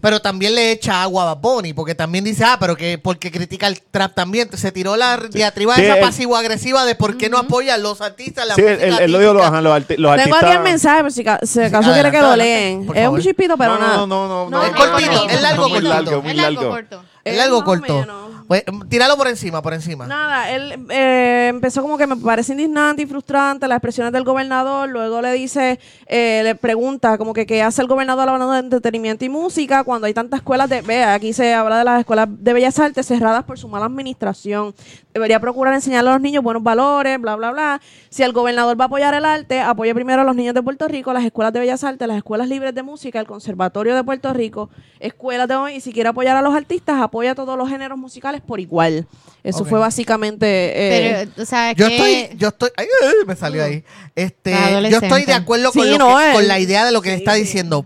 pero 0.02 0.20
también 0.22 0.56
le 0.56 0.72
echa 0.72 1.02
agua 1.04 1.24
a 1.24 1.36
Bad 1.36 1.42
Bunny, 1.42 1.74
porque 1.74 1.96
también 1.96 2.24
dice, 2.24 2.44
ah, 2.44 2.58
pero 2.60 2.76
que 2.76 2.98
porque 2.98 3.32
critica 3.32 3.68
el 3.68 3.82
trap 3.82 4.14
también. 4.16 4.50
Se 4.58 4.72
tiró 4.72 4.96
la 4.98 5.18
diatriba 5.18 5.76
Sí, 5.76 5.84
esa 5.84 6.00
pasivo-agresiva 6.00 6.86
de 6.86 6.96
por 6.96 7.18
qué 7.18 7.30
no 7.30 7.38
apoya 7.38 7.76
a 7.76 7.78
los 7.78 8.02
artistas, 8.02 8.48
la 8.48 8.56
sí, 8.56 8.62
él, 8.62 8.96
él- 9.00 9.12
lo 9.12 9.20
dijo, 9.20 9.34
los, 9.34 9.44
los, 9.52 9.54
arti- 9.54 9.98
los 9.98 9.98
Tengo 9.98 10.10
artistas. 10.12 10.44
aquí 10.44 10.52
el 10.52 10.60
mensaje, 10.64 10.98
pero 11.02 11.10
si, 11.12 11.24
ca- 11.24 11.40
si 11.44 11.62
acaso 11.62 11.94
quiere 11.94 12.12
que 12.12 12.22
lo 12.22 12.36
leen. 12.36 12.86
por 12.86 12.98
Es 12.98 13.04
favor. 13.04 13.20
un 13.20 13.24
chispito, 13.26 13.58
pero 13.58 13.74
no, 13.74 13.80
nada. 13.80 13.98
no, 13.98 14.08
no, 14.08 14.28
no, 14.28 14.50
No, 14.50 14.58
no, 14.58 14.66
es 14.66 14.72
no, 14.72 14.78
cortito, 14.78 15.12
no, 15.12 15.30
es 15.30 15.42
largo, 15.42 15.62
muy 15.64 15.72
cortito. 15.72 15.94
largo, 15.94 16.22
muy 16.22 16.32
Es 16.32 16.38
largo. 16.38 16.70
corto. 16.70 17.04
Es 17.26 17.40
algo 17.40 17.64
corto. 17.64 18.02
menos. 18.02 18.26
Pues, 18.48 18.64
tíralo 18.90 19.18
por 19.18 19.28
encima, 19.28 19.62
por 19.64 19.74
encima. 19.74 20.06
Nada, 20.06 20.52
él 20.52 20.86
eh, 20.92 21.48
empezó 21.50 21.82
como 21.82 21.98
que 21.98 22.06
me 22.06 22.16
parece 22.16 22.52
indignante 22.52 23.02
y 23.02 23.08
frustrante 23.08 23.68
las 23.68 23.78
expresiones 23.78 24.14
del 24.14 24.24
gobernador. 24.24 24.88
Luego 24.88 25.20
le 25.24 25.34
dice, 25.34 25.80
eh, 26.06 26.42
le 26.44 26.54
pregunta 26.54 27.18
como 27.18 27.34
que 27.34 27.48
qué 27.48 27.64
hace 27.64 27.82
el 27.82 27.88
gobernador 27.88 28.30
hablando 28.30 28.54
de 28.54 28.60
entretenimiento 28.60 29.26
y 29.26 29.30
música 29.30 29.84
cuando 29.84 30.06
hay 30.06 30.14
tantas 30.14 30.42
escuelas 30.42 30.70
de. 30.70 30.84
Vea, 30.84 31.16
aquí 31.16 31.34
se 31.34 31.56
habla 31.56 31.80
de 31.80 31.86
las 31.86 32.00
escuelas 32.02 32.28
de 32.30 32.54
bellas 32.54 32.78
artes 32.78 33.08
cerradas 33.08 33.44
por 33.46 33.58
su 33.58 33.68
mala 33.68 33.88
administración. 33.88 34.76
Debería 35.12 35.40
procurar 35.40 35.74
enseñarle 35.74 36.12
a 36.12 36.14
los 36.14 36.22
niños 36.22 36.44
buenos 36.44 36.62
valores, 36.62 37.20
bla, 37.20 37.36
bla, 37.36 37.52
bla. 37.52 37.82
Si 38.10 38.22
el 38.22 38.32
gobernador 38.32 38.80
va 38.80 38.86
a 38.86 38.88
apoyar 38.88 39.16
el 39.16 39.26
arte, 39.26 39.60
apoye 39.60 39.96
primero 39.96 40.22
a 40.22 40.26
los 40.26 40.36
niños 40.36 40.54
de 40.54 40.62
Puerto 40.62 40.88
Rico, 40.88 41.14
las 41.14 41.24
escuelas 41.24 41.52
de 41.52 41.62
bellas 41.62 41.84
artes, 41.84 42.08
las 42.08 42.18
escuelas 42.18 42.48
libres 42.48 42.76
de 42.76 42.84
música, 42.84 43.20
el 43.20 43.26
Conservatorio 43.26 43.96
de 43.96 44.04
Puerto 44.04 44.32
Rico, 44.34 44.70
escuelas 45.00 45.48
de 45.48 45.56
y 45.74 45.80
si 45.80 45.94
quiere 45.94 46.10
apoyar 46.10 46.36
a 46.36 46.42
los 46.42 46.54
artistas, 46.54 47.02
apoya 47.16 47.32
a 47.32 47.36
todos 47.36 47.58
los 47.58 47.70
géneros 47.70 47.98
musicales 47.98 48.42
por 48.42 48.60
igual. 48.60 49.08
Eso 49.42 49.64
fue 49.64 49.80
básicamente. 49.80 50.46
eh, 50.48 51.28
Pero, 51.30 51.44
o 51.44 51.46
sea, 51.46 51.72
Yo 51.72 51.88
que- 51.88 51.96
estoy, 52.24 52.38
yo 52.38 52.50
estoy, 52.50 52.70
ay, 52.76 52.88
ay, 53.04 53.14
me 53.26 53.36
salió 53.38 53.64
ahí. 53.64 53.86
Este, 54.16 54.52
yo 54.92 54.98
estoy 55.00 55.24
de 55.24 55.34
acuerdo 55.34 55.72
con, 55.72 55.84
Sí, 55.86 55.92
lo 55.92 55.98
no, 55.98 56.18
que- 56.18 56.28
él- 56.28 56.34
con 56.34 56.48
la 56.48 56.60
idea 56.60 56.84
de 56.86 56.92
lo 56.92 57.02
que 57.02 57.12
sí, 57.12 57.16
está 57.16 57.36
sí. 57.36 57.42
diciendo, 57.42 57.86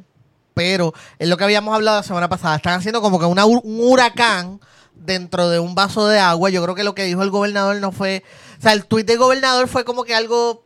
pero 0.55 0.93
es 1.19 1.27
lo 1.29 1.37
que 1.37 1.43
habíamos 1.43 1.75
hablado 1.75 1.97
la 1.97 2.03
semana 2.03 2.27
pasada. 2.27 2.55
Están 2.55 2.73
haciendo 2.79 3.01
como 3.01 3.19
que 3.19 3.25
una 3.25 3.45
un 3.45 3.61
huracán 3.63 4.59
dentro 4.95 5.47
de 5.49 5.59
un 5.59 5.75
vaso 5.75 6.07
de 6.07 6.17
agua. 6.17 6.49
Yo 6.49 6.63
creo 6.63 6.73
que 6.73 6.83
lo 6.83 6.95
que 6.95 7.03
dijo 7.03 7.21
el 7.21 7.29
gobernador 7.29 7.75
no 7.77 7.91
fue, 7.91 8.23
o 8.57 8.61
sea, 8.63 8.73
el 8.73 8.85
tuit 8.85 9.05
del 9.05 9.19
gobernador 9.19 9.67
fue 9.67 9.85
como 9.85 10.05
que 10.05 10.15
algo 10.15 10.63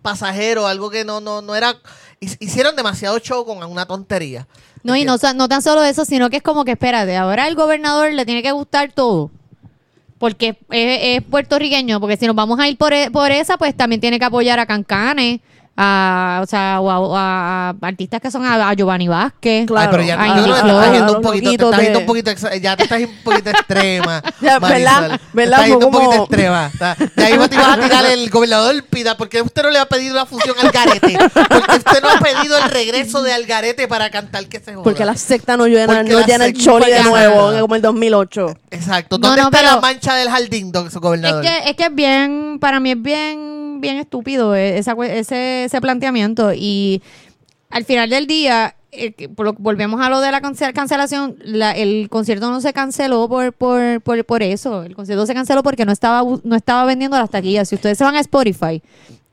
pasajero, 0.00 0.66
algo 0.66 0.88
que 0.88 1.04
no, 1.04 1.20
no, 1.20 1.42
no 1.42 1.54
era. 1.54 1.76
hi- 2.20 2.36
Hicieron 2.40 2.76
demasiado 2.76 3.18
show 3.18 3.44
con 3.44 3.62
una 3.62 3.84
tontería. 3.86 4.48
No, 4.86 4.96
y 4.96 5.04
no, 5.04 5.16
no 5.34 5.48
tan 5.48 5.62
solo 5.62 5.82
eso, 5.84 6.04
sino 6.04 6.30
que 6.30 6.36
es 6.38 6.42
como 6.42 6.64
que, 6.64 6.72
espérate, 6.72 7.16
ahora 7.16 7.46
el 7.48 7.54
gobernador 7.54 8.12
le 8.12 8.24
tiene 8.24 8.42
que 8.42 8.52
gustar 8.52 8.92
todo. 8.92 9.30
Porque 10.18 10.56
es, 10.70 11.18
es 11.18 11.22
puertorriqueño, 11.22 12.00
porque 12.00 12.16
si 12.16 12.26
nos 12.26 12.34
vamos 12.34 12.58
a 12.58 12.68
ir 12.68 12.76
por, 12.78 12.92
e- 12.92 13.10
por 13.10 13.30
esa, 13.30 13.58
pues 13.58 13.76
también 13.76 14.00
tiene 14.00 14.18
que 14.18 14.24
apoyar 14.24 14.58
a 14.58 14.64
Cancanes, 14.66 15.40
a, 15.76 16.40
o 16.42 16.46
sea, 16.46 16.80
o 16.80 16.90
a, 16.90 16.98
o 17.00 17.16
a- 17.16 17.68
a 17.70 17.74
artistas 17.86 18.20
que 18.20 18.30
son 18.30 18.44
a, 18.46 18.68
a 18.70 18.74
Giovanni 18.74 19.08
Vázquez. 19.08 19.66
Claro. 19.66 19.82
Ay, 19.82 19.88
pero 19.90 20.02
ya 20.02 20.20
Ay, 20.20 20.30
yo 20.36 20.42
creo 20.44 20.54
que 20.56 20.62
te 20.62 20.68
estás 20.68 20.92
yendo 20.92 21.16
un 21.16 21.22
poquito, 21.22 21.50
te 21.50 21.64
estás 21.64 21.82
yendo 21.82 21.98
un 21.98 22.06
poquito, 22.06 22.30
ya 22.60 22.76
te 22.76 22.82
estás 22.84 22.98
yendo 22.98 23.14
un 23.16 23.22
poquito 23.24 23.50
extrema. 23.50 24.22
Ya. 24.40 24.58
¿verdad? 24.58 25.10
Te 25.10 25.20
¿Verdad? 25.32 25.52
estás 25.60 25.66
yendo 25.68 25.86
un 25.86 25.92
poquito 25.92 26.10
como- 26.10 26.22
extrema. 26.24 26.66
Está- 26.72 26.94
De 27.14 27.24
ahí 27.24 27.38
te 27.48 27.54
ibas 27.54 27.68
a 27.78 27.80
tirar 27.80 28.06
el 28.06 28.30
gobernador 28.30 28.84
pida, 28.84 29.16
porque 29.16 29.42
usted 29.42 29.62
no 29.62 29.70
le 29.70 29.78
ha 29.78 29.86
pedido 29.86 30.14
la 30.14 30.26
función 30.26 30.56
al 30.62 30.70
garete. 30.70 31.18
Porque 31.32 31.76
usted 31.76 32.02
no 32.02 32.08
ha 32.10 32.18
pedido 32.20 32.56
el 32.58 32.70
regreso 32.70 33.22
de 33.22 33.32
Algarete 33.32 33.88
para 33.88 34.10
cantar 34.10 34.46
que 34.46 34.60
se 34.60 34.72
joda. 34.74 34.84
porque 34.84 35.04
la 35.04 35.16
secta 35.16 35.56
no 35.56 35.66
llena, 35.66 35.86
Porque 35.94 36.12
no 36.12 36.24
llena 36.26 36.44
el 36.46 36.54
choli 36.54 36.90
de 36.90 37.02
nuevo, 37.02 37.52
como 37.60 37.74
el 37.74 37.82
2008. 37.82 38.54
Exacto. 38.70 39.18
No, 39.18 39.28
¿Dónde 39.28 39.42
no, 39.42 39.48
está 39.48 39.58
pero- 39.60 39.70
la 39.74 39.80
mancha 39.80 40.14
del 40.14 40.28
jardín, 40.30 40.72
don 40.72 40.90
su 40.90 40.98
Es 40.98 41.02
gobernador? 41.02 41.42
que, 41.42 41.70
es 41.70 41.76
que 41.76 41.84
es 41.84 41.94
bien, 41.94 42.58
para 42.60 42.80
mí 42.80 42.90
es 42.92 43.02
bien, 43.02 43.55
bien 43.80 43.96
estúpido 43.98 44.54
eh, 44.54 44.78
esa, 44.78 44.94
ese, 45.06 45.64
ese 45.64 45.80
planteamiento. 45.80 46.52
Y 46.54 47.02
al 47.70 47.84
final 47.84 48.10
del 48.10 48.26
día, 48.26 48.74
eh, 48.92 49.12
que 49.12 49.26
volvemos 49.28 50.00
a 50.00 50.08
lo 50.08 50.20
de 50.20 50.30
la 50.30 50.40
cance- 50.40 50.72
cancelación, 50.72 51.36
la- 51.44 51.72
el 51.72 52.08
concierto 52.08 52.50
no 52.50 52.60
se 52.60 52.72
canceló 52.72 53.28
por, 53.28 53.52
por, 53.52 54.00
por, 54.00 54.24
por 54.24 54.42
eso. 54.42 54.82
El 54.84 54.94
concierto 54.94 55.26
se 55.26 55.34
canceló 55.34 55.62
porque 55.62 55.84
no 55.84 55.92
estaba, 55.92 56.22
no 56.44 56.56
estaba 56.56 56.84
vendiendo 56.84 57.18
las 57.18 57.30
taquillas. 57.30 57.68
Si 57.68 57.74
ustedes 57.74 57.98
se 57.98 58.04
van 58.04 58.16
a 58.16 58.20
Spotify 58.20 58.82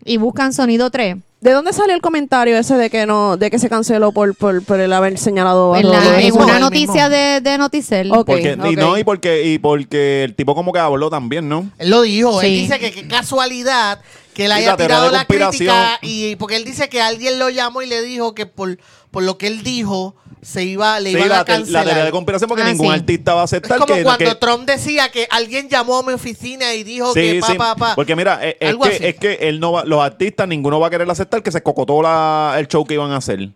y 0.05 0.17
buscan 0.17 0.53
Sonido 0.53 0.89
3, 0.89 1.17
¿De 1.43 1.51
dónde 1.51 1.73
salió 1.73 1.93
el 1.93 1.99
comentario 1.99 2.57
ese 2.57 2.75
de 2.75 2.89
que 2.89 3.05
no, 3.05 3.35
de 3.35 3.51
que 3.51 3.59
se 3.59 3.67
canceló 3.67 4.13
por, 4.13 4.33
por, 4.33 4.63
por 4.63 4.79
el 4.79 4.93
haber 4.93 5.17
señalado 5.17 5.73
a 5.73 5.79
en, 5.81 5.89
la- 5.89 6.21
en 6.21 6.33
una 6.35 6.57
noticia 6.57 7.09
de, 7.09 7.41
de 7.41 7.57
Noticel. 7.57 8.07
Porque, 8.09 8.53
y, 8.71 8.75
no, 8.77 8.97
y, 8.97 9.03
porque, 9.03 9.43
y 9.51 9.59
porque 9.59 10.23
el 10.23 10.35
tipo 10.35 10.55
como 10.55 10.71
que 10.71 10.79
habló 10.79 11.09
también, 11.09 11.49
¿no? 11.49 11.69
Él 11.79 11.89
lo 11.89 12.01
dijo, 12.03 12.41
él 12.41 12.47
dice 12.61 12.79
que 12.79 12.91
qué 12.93 13.09
casualidad 13.09 13.99
que 14.33 14.45
él 14.45 14.51
haya 14.51 14.71
la 14.71 14.77
tirado 14.77 15.11
la 15.11 15.19
conspiración. 15.25 15.75
crítica 15.75 15.99
y 16.01 16.35
porque 16.37 16.55
él 16.57 16.65
dice 16.65 16.89
que 16.89 17.01
alguien 17.01 17.39
lo 17.39 17.49
llamó 17.49 17.81
y 17.81 17.87
le 17.87 18.01
dijo 18.01 18.33
que 18.35 18.45
por, 18.45 18.77
por 19.11 19.23
lo 19.23 19.37
que 19.37 19.47
él 19.47 19.63
dijo 19.63 20.15
se 20.41 20.63
iba 20.65 20.99
le 20.99 21.11
Sí, 21.11 21.15
iban 21.17 21.29
la, 21.29 21.39
a 21.39 21.45
te- 21.45 21.51
la 21.53 21.57
cancelar. 21.59 21.83
teoría 21.85 22.03
de 22.05 22.11
conspiración 22.11 22.47
porque 22.49 22.63
Ah, 22.63 22.71
ningún 22.71 22.87
sí. 22.87 22.93
artista 22.93 23.33
va 23.33 23.41
a 23.41 23.45
es 23.45 23.53
aceptar 23.53 23.79
como 23.79 23.93
que... 23.95 24.03
cuando 24.03 24.25
que- 24.25 24.35
Trump 24.35 24.65
decía 24.67 25.09
que 25.09 25.25
alguien 25.31 25.69
llamó 25.69 25.99
a 25.99 26.03
mi 26.03 26.11
oficina 26.13 26.73
y 26.73 26.83
dijo 26.83 27.13
que 27.13 27.39
pa, 27.39 27.47
sí, 27.47 27.53
pa, 27.57 27.75
pa. 27.75 27.95
porque 27.95 28.15
mira, 28.15 28.39
eh, 28.41 28.57
es, 28.59 28.75
que, 28.75 29.07
es 29.09 29.15
que 29.15 29.33
él 29.47 29.59
no 29.61 29.71
va, 29.71 29.85
los 29.85 30.01
artistas, 30.01 30.45
ninguno 30.47 30.79
va 30.81 30.87
a 30.87 30.89
querer 30.89 31.09
aceptar 31.09 31.41
que 31.41 31.51
se 31.51 31.63
cocotó 31.63 32.01
la, 32.01 32.55
el 32.57 32.67
show 32.67 32.83
que 32.85 32.95
iban 32.95 33.11
a 33.11 33.17
hacer. 33.17 33.49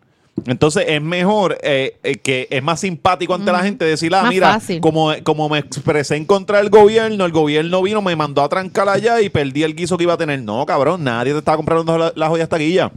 Entonces 0.45 0.85
es 0.87 1.01
mejor 1.01 1.57
eh, 1.61 1.97
eh, 2.03 2.15
que 2.17 2.47
es 2.49 2.61
más 2.63 2.79
simpático 2.79 3.33
ante 3.33 3.51
la 3.51 3.63
gente 3.63 3.83
decir, 3.85 4.13
ah, 4.15 4.21
Más 4.23 4.29
mira, 4.29 4.53
fácil. 4.53 4.79
como, 4.81 5.11
como 5.23 5.49
me 5.49 5.57
expresé 5.59 6.15
en 6.15 6.25
contra 6.25 6.59
del 6.59 6.69
gobierno, 6.69 7.25
el 7.25 7.31
gobierno 7.31 7.81
vino, 7.81 8.01
me 8.01 8.15
mandó 8.15 8.43
a 8.43 8.49
trancar 8.49 8.87
allá 8.87 9.19
y 9.19 9.29
perdí 9.29 9.63
el 9.63 9.75
guiso 9.75 9.97
que 9.97 10.03
iba 10.03 10.13
a 10.13 10.17
tener. 10.17 10.41
No, 10.41 10.65
cabrón, 10.65 11.03
nadie 11.03 11.33
te 11.33 11.39
estaba 11.39 11.57
comprando 11.57 11.97
la- 11.97 12.13
las 12.15 12.29
joyas 12.29 12.47
taquillas. 12.49 12.91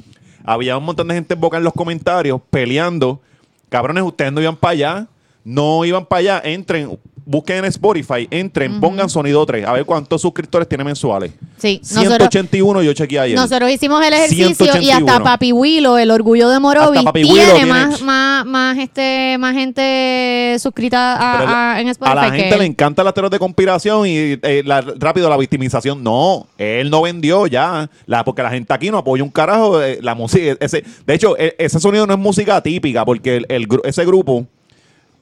Había 0.45 0.77
un 0.77 0.85
montón 0.85 1.09
de 1.09 1.15
gente 1.15 1.35
en 1.35 1.41
boca 1.41 1.57
en 1.57 1.65
los 1.65 1.73
comentarios 1.73 2.41
peleando. 2.51 3.21
Cabrones, 3.69 4.05
ustedes 4.05 4.33
no 4.33 4.41
iban 4.41 4.57
para 4.57 4.73
allá, 4.73 5.07
no 5.45 5.85
iban 5.85 6.05
para 6.07 6.19
allá, 6.21 6.43
entren, 6.45 6.99
busquen 7.31 7.59
en 7.59 7.65
Spotify, 7.67 8.27
entren, 8.29 8.81
pongan 8.81 9.09
sonido 9.09 9.47
3, 9.47 9.65
a 9.65 9.73
ver 9.75 9.85
cuántos 9.85 10.21
suscriptores 10.21 10.69
tiene 10.69 10.83
mensuales. 10.83 11.31
Sí, 11.59 11.79
nosotros, 11.83 12.29
181 12.29 12.83
yo 12.83 12.93
chequeé 12.93 13.21
ayer. 13.21 13.37
nosotros 13.37 13.71
hicimos 13.71 14.05
el 14.05 14.13
ejercicio 14.15 14.49
y 14.51 14.55
181. 14.55 15.07
hasta 15.13 15.23
Papi 15.23 15.53
Willow, 15.53 15.97
el 15.97 16.11
orgullo 16.11 16.49
de 16.49 16.59
Morovis, 16.59 16.99
Hasta 16.99 17.05
Papi 17.05 17.23
tiene, 17.23 17.39
Willow 17.41 17.55
tiene- 17.55 17.71
más, 17.71 18.03
más, 18.03 18.47
más, 18.47 18.79
este, 18.79 19.37
más 19.39 19.55
gente 19.55 20.57
suscrita 20.59 21.15
a- 21.15 21.39
Pero 21.39 21.51
a- 21.53 21.81
en 21.81 21.89
Spotify 21.89 22.19
a 22.19 22.21
la 22.23 22.31
que 22.33 22.39
gente 22.39 22.55
él. 22.55 22.59
le 22.61 22.67
encanta 22.67 23.05
las 23.05 23.15
teorías 23.15 23.31
de 23.31 23.39
conspiración 23.39 24.07
y 24.09 24.13
eh, 24.43 24.63
la- 24.67 24.81
rápido 24.99 25.31
la 25.31 25.37
victimización. 25.37 26.03
No, 26.03 26.49
él 26.59 26.91
no 26.91 27.03
vendió 27.03 27.47
ya, 27.47 27.89
la, 28.07 28.25
porque 28.25 28.43
la 28.43 28.51
gente 28.51 28.75
aquí 28.75 28.91
no 28.91 28.99
apoya 28.99 29.23
un 29.23 29.31
carajo 29.31 29.81
eh, 29.81 30.01
la 30.03 30.17
música. 30.17 30.57
Ese, 30.59 30.83
de 31.07 31.15
hecho, 31.15 31.39
e- 31.39 31.55
ese 31.59 31.79
sonido 31.79 32.09
no 32.09 32.15
es 32.15 32.19
música 32.19 32.61
típica 32.61 33.05
porque 33.05 33.37
el, 33.37 33.47
el 33.49 33.69
gru- 33.69 33.83
ese 33.85 34.05
grupo, 34.05 34.47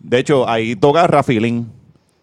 de 0.00 0.20
hecho, 0.20 0.48
ahí 0.48 0.74
toca 0.74 1.06
Rafilín. 1.06 1.76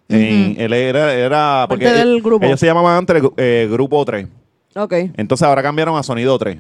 En- 0.10 0.56
él 0.60 0.74
era, 0.74 1.14
era 1.14 1.66
porque 1.68 1.86
Parte 1.86 2.00
del 2.00 2.22
grupo. 2.22 2.46
ellos 2.46 2.60
se 2.60 2.66
llamaban 2.66 2.98
antes 2.98 3.24
eh, 3.38 3.68
Grupo 3.72 4.04
3. 4.06 4.28
Ok. 4.76 4.94
Entonces 5.18 5.48
ahora 5.48 5.64
cambiaron 5.64 5.98
a 5.98 6.04
Sonido 6.04 6.38
3. 6.38 6.58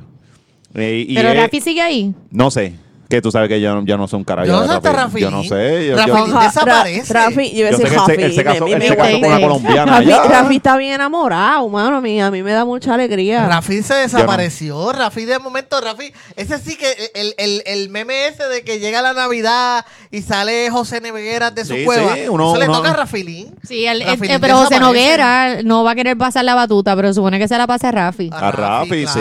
Eh, 0.73 1.05
y 1.08 1.15
Pero 1.15 1.29
es- 1.29 1.38
Rafi 1.38 1.62
sigue 1.62 1.81
ahí. 1.81 2.13
No 2.31 2.49
sé. 2.49 2.73
Que 3.07 3.21
tú 3.21 3.31
sabes 3.31 3.49
que 3.49 3.61
yo, 3.61 3.83
yo 3.85 3.97
no 3.97 4.07
soy 4.07 4.17
un 4.17 4.23
carajo. 4.23 4.47
Yo 4.47 4.59
no 4.61 4.67
sé 4.67 4.73
hasta 4.73 4.91
Rafi. 4.91 5.19
Yo 5.21 5.29
no 5.31 5.43
sé. 5.43 5.87
Yo, 5.87 5.95
yo- 5.95 5.95
Rafilín 6.15 6.33
Ra- 6.33 6.43
desaparece. 6.43 7.13
Rafi, 7.13 7.51
yo 7.51 7.57
iba 7.59 7.67
a 7.67 7.71
yo 7.71 7.77
decir 7.77 7.85
él 7.85 7.91
se, 7.93 7.97
Rafi, 7.97 8.35
se 8.35 8.43
casó, 8.43 8.65
él 8.67 8.81
se 8.81 8.95
casó 8.97 9.11
con 9.19 9.23
una 9.25 9.39
colombiana. 9.39 9.91
Rafi. 10.01 10.11
Rafi 10.29 10.55
está 10.55 10.77
bien 10.77 10.93
enamorado, 10.93 11.69
mano. 11.69 11.97
A 11.97 12.01
mí, 12.01 12.19
a 12.21 12.31
mí 12.31 12.41
me 12.41 12.51
da 12.51 12.65
mucha 12.65 12.93
alegría. 12.95 13.47
Rafi 13.47 13.83
se 13.83 13.93
desapareció. 13.93 14.91
Rafi, 14.91 15.25
de 15.25 15.37
momento, 15.39 15.79
Rafi. 15.81 16.11
Ese 16.35 16.57
sí 16.59 16.77
que 16.77 16.87
el, 17.13 17.33
el, 17.37 17.63
el 17.65 17.89
meme 17.89 18.27
ese 18.27 18.47
de 18.47 18.63
que 18.63 18.79
llega 18.79 19.01
la 19.01 19.13
Navidad 19.13 19.85
y 20.09 20.21
sale 20.23 20.69
José 20.71 20.99
Nevegueras 21.01 21.53
de 21.53 21.63
su 21.65 21.73
Sí, 21.75 21.85
cueva. 21.85 22.15
sí, 22.15 22.21
uno- 22.27 22.51
Eso 22.53 22.59
le 22.59 22.67
uno- 22.69 22.77
toca 22.77 22.89
a 22.91 22.93
Rafilín. 22.95 23.53
Sí, 23.67 23.85
el- 23.85 24.01
el- 24.01 24.07
Rafilín 24.07 24.31
eh, 24.35 24.39
pero 24.39 24.57
José. 24.57 24.79
Noguera 24.79 25.61
no 25.63 25.83
va 25.83 25.91
a 25.91 25.95
querer 25.95 26.17
pasar 26.17 26.43
la 26.43 26.55
batuta, 26.55 26.95
pero 26.95 27.13
supone 27.13 27.37
que 27.39 27.47
se 27.47 27.57
la 27.57 27.67
pase 27.67 27.87
a 27.87 27.91
Rafi. 27.91 28.29
A 28.33 28.51
Rafi, 28.51 29.05
sí. 29.07 29.19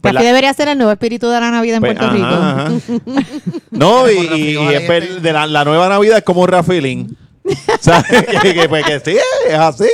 Pues 0.00 0.14
la- 0.14 0.22
debería 0.22 0.52
ser 0.54 0.68
el 0.68 0.78
nuevo 0.78 0.92
espíritu 0.92 1.28
de 1.28 1.40
la 1.40 1.50
Navidad 1.50 1.76
en 1.76 1.80
Pues, 1.82 1.96
Puerto 1.98 2.14
Rico. 2.14 2.26
ajá. 2.26 2.70
No, 3.70 4.10
y, 4.10 4.14
Como 4.16 4.28
Rafi, 4.30 4.42
y- 4.42 4.50
y 4.52 4.56
ojalá 4.56 4.78
es 4.78 4.84
y 4.84 4.88
ver- 4.88 5.02
esté- 5.04 5.20
de 5.20 5.32
la, 5.32 5.46
la 5.46 5.64
nueva 5.64 5.88
Navidad 5.88 6.18
es 6.18 6.24
como 6.24 6.42
un 6.42 6.48
Rafilín. 6.48 7.16
¿Sabes? 7.80 8.06
que, 8.42 8.54
que, 8.54 8.68
pues, 8.68 8.84
que 8.84 9.00
sí, 9.00 9.16
es 9.48 9.54
así. 9.58 9.88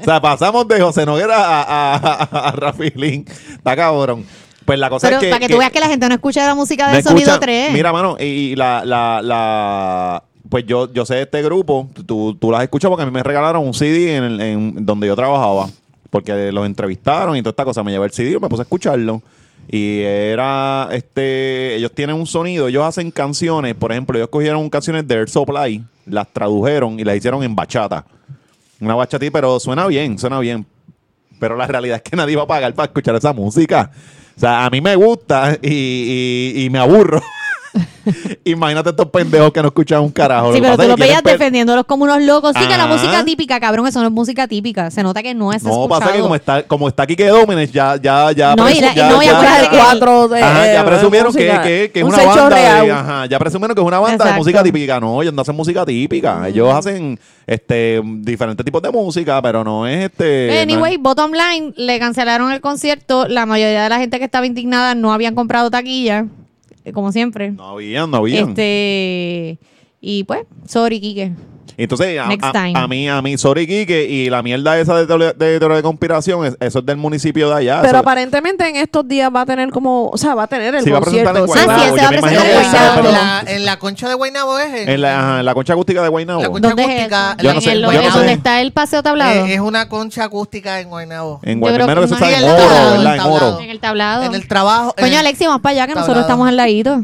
O 0.00 0.04
sea, 0.04 0.20
pasamos 0.20 0.68
de 0.68 0.80
José 0.80 1.06
Noguera 1.06 1.36
a, 1.36 1.62
a, 1.62 1.96
a, 1.96 2.48
a 2.48 2.52
Rafilín. 2.52 3.24
Está 3.52 3.74
cabrón. 3.76 4.24
Pues 4.64 4.78
la 4.78 4.90
cosa 4.90 5.06
Pero 5.06 5.18
es 5.18 5.24
que. 5.24 5.30
para 5.30 5.40
que, 5.46 5.48
tú 5.52 5.58
veas 5.58 5.70
que 5.70 5.78
la 5.80 5.88
gente 5.88 6.08
no 6.08 6.14
escucha 6.14 6.44
la 6.46 6.54
música 6.54 6.88
no 6.88 6.94
del 6.94 7.02
sonido 7.04 7.28
escucha- 7.30 7.40
3. 7.40 7.72
Mira, 7.72 7.92
mano, 7.92 8.16
y 8.18 8.56
la, 8.56 8.84
la, 8.84 9.22
la, 9.22 10.22
pues 10.50 10.66
yo, 10.66 10.92
yo 10.92 11.06
sé 11.06 11.14
de 11.14 11.22
este 11.22 11.40
grupo, 11.42 11.88
tú, 12.04 12.34
tú 12.34 12.50
las 12.50 12.62
escuchas 12.62 12.88
porque 12.88 13.04
a 13.04 13.06
mí 13.06 13.12
me 13.12 13.22
regalaron 13.22 13.64
un 13.64 13.72
CD 13.74 14.16
en, 14.16 14.24
el- 14.24 14.40
en 14.40 14.84
donde 14.84 15.06
yo 15.06 15.14
trabajaba, 15.14 15.68
porque 16.10 16.50
los 16.50 16.66
entrevistaron 16.66 17.36
y 17.36 17.42
toda 17.42 17.50
esta 17.50 17.64
cosa, 17.64 17.82
me 17.84 17.92
llevé 17.92 18.06
el 18.06 18.12
CD 18.12 18.32
y 18.32 18.40
me 18.40 18.48
puse 18.48 18.62
a 18.62 18.64
escucharlo. 18.64 19.22
Y 19.68 20.00
era, 20.00 20.88
este, 20.92 21.74
ellos 21.76 21.90
tienen 21.92 22.16
un 22.16 22.26
sonido, 22.26 22.68
ellos 22.68 22.84
hacen 22.84 23.10
canciones, 23.10 23.74
por 23.74 23.90
ejemplo, 23.92 24.16
ellos 24.16 24.28
cogieron 24.28 24.68
canciones 24.70 25.06
de 25.08 25.14
Air 25.16 25.28
Supply, 25.28 25.84
las 26.06 26.32
tradujeron 26.32 27.00
y 27.00 27.04
las 27.04 27.16
hicieron 27.16 27.42
en 27.42 27.54
bachata. 27.56 28.04
Una 28.80 28.94
bachatita, 28.94 29.32
pero 29.32 29.58
suena 29.58 29.86
bien, 29.86 30.18
suena 30.18 30.38
bien. 30.38 30.64
Pero 31.40 31.56
la 31.56 31.66
realidad 31.66 31.96
es 31.96 32.02
que 32.02 32.16
nadie 32.16 32.36
va 32.36 32.44
a 32.44 32.46
pagar 32.46 32.72
para 32.74 32.86
escuchar 32.86 33.14
esa 33.16 33.32
música. 33.32 33.90
O 34.36 34.40
sea, 34.40 34.64
a 34.66 34.70
mí 34.70 34.80
me 34.80 34.94
gusta 34.96 35.58
y, 35.62 35.68
y- 36.54 36.64
y 36.64 36.70
me 36.70 36.78
aburro. 36.78 37.20
Imagínate 38.44 38.90
estos 38.90 39.06
pendejos 39.10 39.52
que 39.52 39.60
no 39.62 39.68
escuchan 39.68 40.00
un 40.02 40.10
carajo. 40.10 40.52
Sí, 40.52 40.60
pero 40.60 40.76
tú 40.76 40.86
los 40.88 40.96
veías 40.96 41.22
defendiéndolos 41.22 41.84
como 41.86 42.04
unos 42.04 42.22
locos. 42.22 42.52
Sí, 42.56 42.62
que 42.66 42.76
la 42.76 42.84
Ajá. 42.84 42.92
música 42.94 43.24
típica, 43.24 43.60
cabrón, 43.60 43.86
eso 43.86 44.00
no 44.00 44.06
es 44.06 44.12
música 44.12 44.46
típica. 44.46 44.90
Se 44.90 45.02
nota 45.02 45.22
que 45.22 45.34
no 45.34 45.52
es 45.52 45.62
No, 45.62 45.70
escuchado. 45.70 45.88
pasa 46.00 46.12
que 46.12 46.20
como 46.20 46.34
está, 46.34 46.62
como 46.64 46.88
está 46.88 47.06
Kike 47.06 47.26
Domenech, 47.28 47.70
ya, 47.70 47.96
ya, 47.96 48.32
ya, 48.32 48.54
No, 48.56 48.68
y 48.70 48.80
no, 48.80 48.92
ya- 49.22 49.70
cuatro 49.70 50.28
de, 50.28 50.42
Ajá, 50.42 50.64
ya 50.66 50.80
eh, 50.80 50.84
presumieron 50.84 51.32
que, 51.32 51.46
música. 51.46 51.62
que, 51.62 51.90
que 51.92 52.00
es 52.00 52.04
Un 52.04 52.14
una 52.14 52.24
banda 52.24 52.48
de- 52.48 52.54
real. 52.54 52.90
ajá, 52.90 53.26
ya 53.26 53.38
presumieron 53.38 53.74
que 53.74 53.80
es 53.80 53.86
una 53.86 53.98
banda 54.00 54.24
de 54.24 54.32
música 54.34 54.62
típica. 54.62 55.00
No, 55.00 55.22
ellos 55.22 55.34
no 55.34 55.42
hacen 55.42 55.56
música 55.56 55.84
típica. 55.84 56.48
Ellos 56.48 56.72
hacen 56.74 57.18
este 57.46 58.00
diferentes 58.04 58.64
tipos 58.64 58.82
de 58.82 58.90
música, 58.90 59.40
pero 59.42 59.62
no 59.64 59.86
es 59.86 60.04
este. 60.06 60.60
Anyway, 60.60 60.96
bottom 60.96 61.32
line, 61.32 61.72
le 61.76 61.98
cancelaron 61.98 62.50
el 62.52 62.60
concierto. 62.60 63.26
La 63.28 63.46
mayoría 63.46 63.82
de 63.84 63.88
la 63.88 63.98
gente 63.98 64.18
que 64.18 64.24
estaba 64.24 64.46
indignada 64.46 64.94
no 64.94 65.12
habían 65.12 65.34
comprado 65.34 65.70
taquilla, 65.70 66.20
eh, 66.20 66.24
como 66.92 67.12
siempre. 67.12 67.52
no, 67.52 67.70
habían, 67.70 68.10
no 68.10 68.18
habían. 68.18 68.50
Este. 68.50 69.58
Y 70.00 70.24
pues, 70.24 70.46
sorry, 70.66 71.00
Kike. 71.00 71.32
Entonces, 71.76 72.18
a, 72.18 72.24
a- 72.24 72.82
a 72.82 72.88
mí, 72.88 73.08
a 73.08 73.20
mí, 73.22 73.36
sorry, 73.38 73.66
Kike, 73.66 74.04
y 74.04 74.30
la 74.30 74.42
mierda 74.42 74.78
esa 74.78 74.96
de 74.96 75.06
teoría 75.06 75.32
de, 75.32 75.82
conspiración, 75.82 76.44
es- 76.46 76.56
eso 76.60 76.78
es 76.80 76.86
del 76.86 76.96
municipio 76.96 77.48
de 77.50 77.54
allá. 77.56 77.78
Pero 77.80 77.92
eso- 77.92 77.98
aparentemente 77.98 78.68
en 78.68 78.76
estos 78.76 79.06
días 79.06 79.30
va 79.34 79.42
a 79.42 79.46
tener 79.46 79.70
como, 79.70 80.08
o 80.08 80.16
sea, 80.18 80.34
va 80.34 80.44
a 80.44 80.46
tener 80.46 80.74
el 80.74 80.84
Sí, 80.84 80.90
va 80.90 80.98
a 80.98 81.00
presentar 81.00 81.34
concierto. 81.36 81.72
en 81.72 81.78
Ah, 81.78 81.84
la, 82.06 82.16
Guaynabo. 82.16 83.08
en 83.08 83.12
la- 83.12 83.44
en 83.46 83.64
la 83.64 83.78
concha 83.78 84.08
de 84.08 84.14
Guaynabo 84.14 84.58
es. 84.58 84.74
En, 84.82 84.88
en, 84.88 85.00
la, 85.00 85.18
ajá, 85.20 85.40
en 85.40 85.46
la 85.46 85.54
concha 85.54 85.72
acústica 85.72 86.02
de 86.02 86.08
Guaynabo. 86.08 86.42
La 86.42 86.48
concha 86.48 86.68
¿Dónde 86.68 86.82
es 86.82 86.88
acústica. 86.88 87.36
la- 87.42 87.54
no 87.54 87.60
sé, 87.60 87.74
no 87.76 87.90
sé. 87.92 88.08
donde 88.10 88.32
está 88.32 88.60
el 88.60 88.72
paseo 88.72 89.02
tablado. 89.02 89.46
Eh, 89.46 89.54
es 89.54 89.60
una 89.60 89.88
concha 89.88 90.24
acústica 90.24 90.80
en 90.80 90.88
Guaynabo. 90.88 91.40
En 91.42 91.60
Yo 91.60 91.66
Guay- 91.66 91.74
creo 91.74 91.86
primero 91.86 92.00
que 92.02 92.06
eso 92.06 92.14
no 92.18 92.26
está 92.26 92.30
es 92.30 92.42
en 92.42 92.44
el 92.44 92.50
oro, 92.54 92.62
tablado. 92.66 93.60
En 93.60 93.70
el 93.70 93.80
tablado. 93.80 94.22
En 94.24 94.34
el 94.34 94.48
trabajo. 94.48 94.94
Coño, 94.96 95.06
el- 95.08 95.16
Alexi, 95.16 95.46
vamos 95.46 95.60
para 95.62 95.72
allá, 95.72 95.86
que 95.86 95.94
nosotros 95.94 96.20
estamos 96.20 96.48
al 96.48 96.56
ladito. 96.56 97.02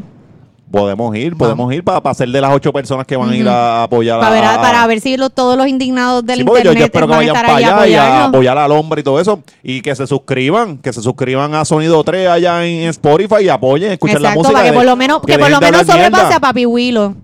Podemos 0.73 1.15
ir, 1.15 1.37
podemos 1.37 1.71
ir 1.71 1.83
para, 1.83 2.13
ser 2.15 2.29
de 2.29 2.41
las 2.41 2.51
ocho 2.51 2.73
personas 2.73 3.05
que 3.05 3.15
van 3.15 3.29
a 3.29 3.35
ir 3.35 3.47
a 3.47 3.83
apoyar 3.83 4.19
Para 4.19 4.31
ver, 4.33 4.43
a, 4.43 4.59
para 4.59 4.87
ver 4.87 5.01
si 5.01 5.17
lo- 5.17 5.29
todos 5.29 5.55
los 5.55 5.67
indignados 5.67 6.25
del 6.25 6.39
Sí, 6.39 6.43
porque 6.43 6.63
yo, 6.63 6.71
internet 6.71 6.79
yo 6.79 6.85
espero 6.85 7.05
que 7.05 7.11
van 7.11 7.13
a 7.13 7.17
vayan 7.19 7.35
estar 7.35 7.45
para 7.45 7.57
ahí 7.59 7.63
a 7.63 7.67
allá 7.67 7.87
y 7.87 7.93
a 7.93 8.01
apoyarnos. 8.07 8.29
apoyar 8.29 8.57
al 8.57 8.71
hombre 8.71 9.01
y 9.01 9.03
todo 9.03 9.19
eso. 9.19 9.43
Y 9.61 9.81
que 9.83 9.95
se 9.95 10.07
suscriban, 10.07 10.79
que 10.79 10.91
se 10.91 11.03
suscriban 11.03 11.53
a 11.53 11.63
Sonido 11.63 12.03
3 12.03 12.27
allá 12.27 12.65
en 12.65 12.89
Spotify 12.89 13.43
y 13.43 13.49
apoyen, 13.49 13.91
escuchen 13.91 14.15
la 14.19 14.29
Exacto, 14.29 14.39
música. 14.39 14.53
para 14.53 14.63
que 14.65 14.71
de- 14.71 14.77
por 14.77 14.85
lo 14.87 14.95
menos, 14.95 15.17
que 15.21 15.33
por 15.33 15.37
dejen 15.37 15.51
lo 15.51 15.59
de 15.59 15.65
menos 15.67 15.81
hablar 15.81 15.95
sobrepase 15.95 16.23
mierda. 16.23 16.35
a 16.37 16.39
Papi 16.39 16.65
Willow. 16.65 17.15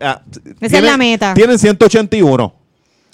Ah, 0.00 0.20
es 0.60 0.68
tienen- 0.72 0.84
la 0.90 0.96
meta. 0.96 1.34
Tienen 1.34 1.58
181. 1.60 2.52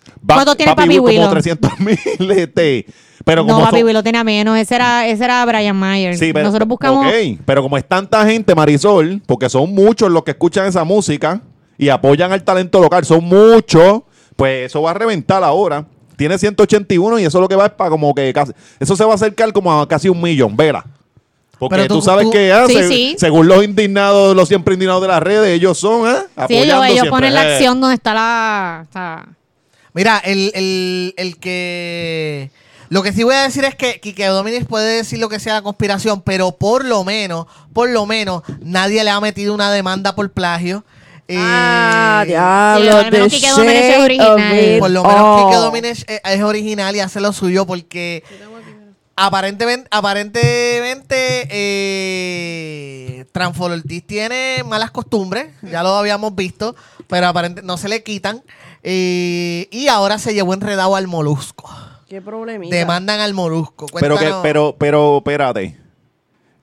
Va- 0.08 0.34
¿Cuánto 0.36 0.54
tiene 0.56 0.74
Papi 0.74 0.88
Will? 0.88 0.96
Como 1.00 1.08
Willow? 1.10 1.30
300 1.30 1.70
mil. 1.80 1.98
Este, 2.30 2.86
pero 3.24 3.42
no, 3.44 3.60
Papi 3.60 3.78
son- 3.78 3.86
Willow 3.86 4.02
tenía 4.02 4.22
menos. 4.24 4.56
Ese 4.58 4.74
era, 4.74 5.06
ese 5.06 5.24
era 5.24 5.44
Brian. 5.46 5.74
Sí, 6.16 6.32
pero, 6.32 6.46
Nosotros 6.46 6.68
buscamos. 6.68 7.06
ok, 7.06 7.38
pero 7.44 7.62
como 7.62 7.76
es 7.78 7.84
tanta 7.86 8.24
gente, 8.26 8.54
Marisol, 8.54 9.22
porque 9.26 9.48
son 9.48 9.74
muchos 9.74 10.10
los 10.10 10.22
que 10.24 10.32
escuchan 10.32 10.66
esa 10.66 10.84
música 10.84 11.40
y 11.78 11.88
apoyan 11.88 12.32
al 12.32 12.44
talento 12.44 12.80
local, 12.80 13.04
son 13.04 13.24
muchos, 13.24 14.02
pues 14.36 14.66
eso 14.66 14.82
va 14.82 14.90
a 14.92 14.94
reventar 14.94 15.42
ahora. 15.42 15.86
Tiene 16.16 16.38
181 16.38 17.18
y 17.18 17.24
eso 17.24 17.40
lo 17.40 17.48
que 17.48 17.56
va 17.56 17.66
es 17.66 17.72
para 17.72 17.90
como 17.90 18.14
que 18.14 18.32
casi, 18.32 18.52
eso 18.78 18.94
se 18.94 19.04
va 19.04 19.12
a 19.12 19.14
acercar 19.16 19.52
como 19.52 19.72
a 19.80 19.88
casi 19.88 20.08
un 20.08 20.20
millón, 20.22 20.56
vera. 20.56 20.84
Porque 21.58 21.76
Pero 21.76 21.88
tú, 21.88 21.94
tú- 21.96 22.02
sabes 22.02 22.24
tú- 22.26 22.30
que 22.32 22.52
ah, 22.52 22.66
Sí, 22.68 22.74
se- 22.74 22.88
sí. 22.88 23.16
según 23.18 23.48
los 23.48 23.64
indignados, 23.64 24.36
los 24.36 24.46
siempre 24.48 24.74
indignados 24.74 25.02
de 25.02 25.08
las 25.08 25.22
redes, 25.22 25.48
ellos 25.56 25.78
son, 25.78 26.08
¿eh? 26.08 26.14
Sí, 26.48 26.54
ellos, 26.56 26.74
Apoyando 26.74 26.84
ellos 26.84 26.92
siempre, 26.94 27.10
ponen 27.10 27.34
la 27.34 27.48
eh. 27.48 27.52
acción 27.54 27.80
donde 27.80 27.94
está 27.94 28.12
la. 28.14 28.80
está- 28.84 29.26
Mira, 29.94 30.18
el, 30.24 30.50
el, 30.54 31.14
el 31.16 31.36
que. 31.38 32.50
Lo 32.94 33.02
que 33.02 33.12
sí 33.12 33.24
voy 33.24 33.34
a 33.34 33.42
decir 33.42 33.64
es 33.64 33.74
que 33.74 33.98
Kike 33.98 34.26
Domínguez 34.26 34.66
puede 34.68 34.98
decir 34.98 35.18
lo 35.18 35.28
que 35.28 35.40
sea 35.40 35.54
la 35.54 35.62
conspiración, 35.62 36.22
pero 36.22 36.52
por 36.52 36.84
lo 36.84 37.02
menos, 37.02 37.46
por 37.72 37.88
lo 37.88 38.06
menos, 38.06 38.44
nadie 38.60 39.02
le 39.02 39.10
ha 39.10 39.20
metido 39.20 39.52
una 39.52 39.72
demanda 39.72 40.14
por 40.14 40.30
plagio. 40.30 40.84
Eh, 41.26 41.36
Ah, 41.40 42.20
Sí, 42.22 42.28
diablo. 42.28 42.96
al 42.98 43.10
menos 43.10 43.28
the 43.32 43.36
Kike 43.36 43.50
Domenech 43.50 43.84
es 43.96 43.98
original. 43.98 44.78
Por 44.78 44.90
lo 44.90 45.02
menos 45.02 45.20
all. 45.20 45.44
Kike 45.50 45.56
Domínguez 45.56 46.04
es, 46.06 46.20
es 46.22 46.42
original 46.44 46.94
y 46.94 47.00
hace 47.00 47.20
lo 47.20 47.32
suyo 47.32 47.66
porque 47.66 48.22
aparentemente, 49.16 49.88
aparentemente 49.90 51.48
eh, 51.50 53.24
Transfor 53.32 53.72
Ortiz 53.72 54.06
tiene 54.06 54.62
malas 54.68 54.92
costumbres, 54.92 55.48
ya 55.62 55.82
lo 55.82 55.96
habíamos 55.96 56.34
visto, 56.36 56.76
pero 57.08 57.26
aparentemente 57.26 57.66
no 57.66 57.76
se 57.76 57.88
le 57.88 58.04
quitan. 58.04 58.42
eh, 58.84 59.66
y 59.72 59.88
ahora 59.88 60.18
se 60.18 60.32
llevó 60.34 60.54
enredado 60.54 60.94
al 60.94 61.08
molusco. 61.08 61.68
Qué 62.08 62.20
problemita. 62.20 62.74
Demandan 62.74 63.20
al 63.20 63.34
molusco. 63.34 63.86
Pero 63.98 64.14
que, 64.16 64.20
Cuéntanos. 64.24 64.42
pero, 64.42 64.74
pero, 64.78 65.18
espérate. 65.18 65.78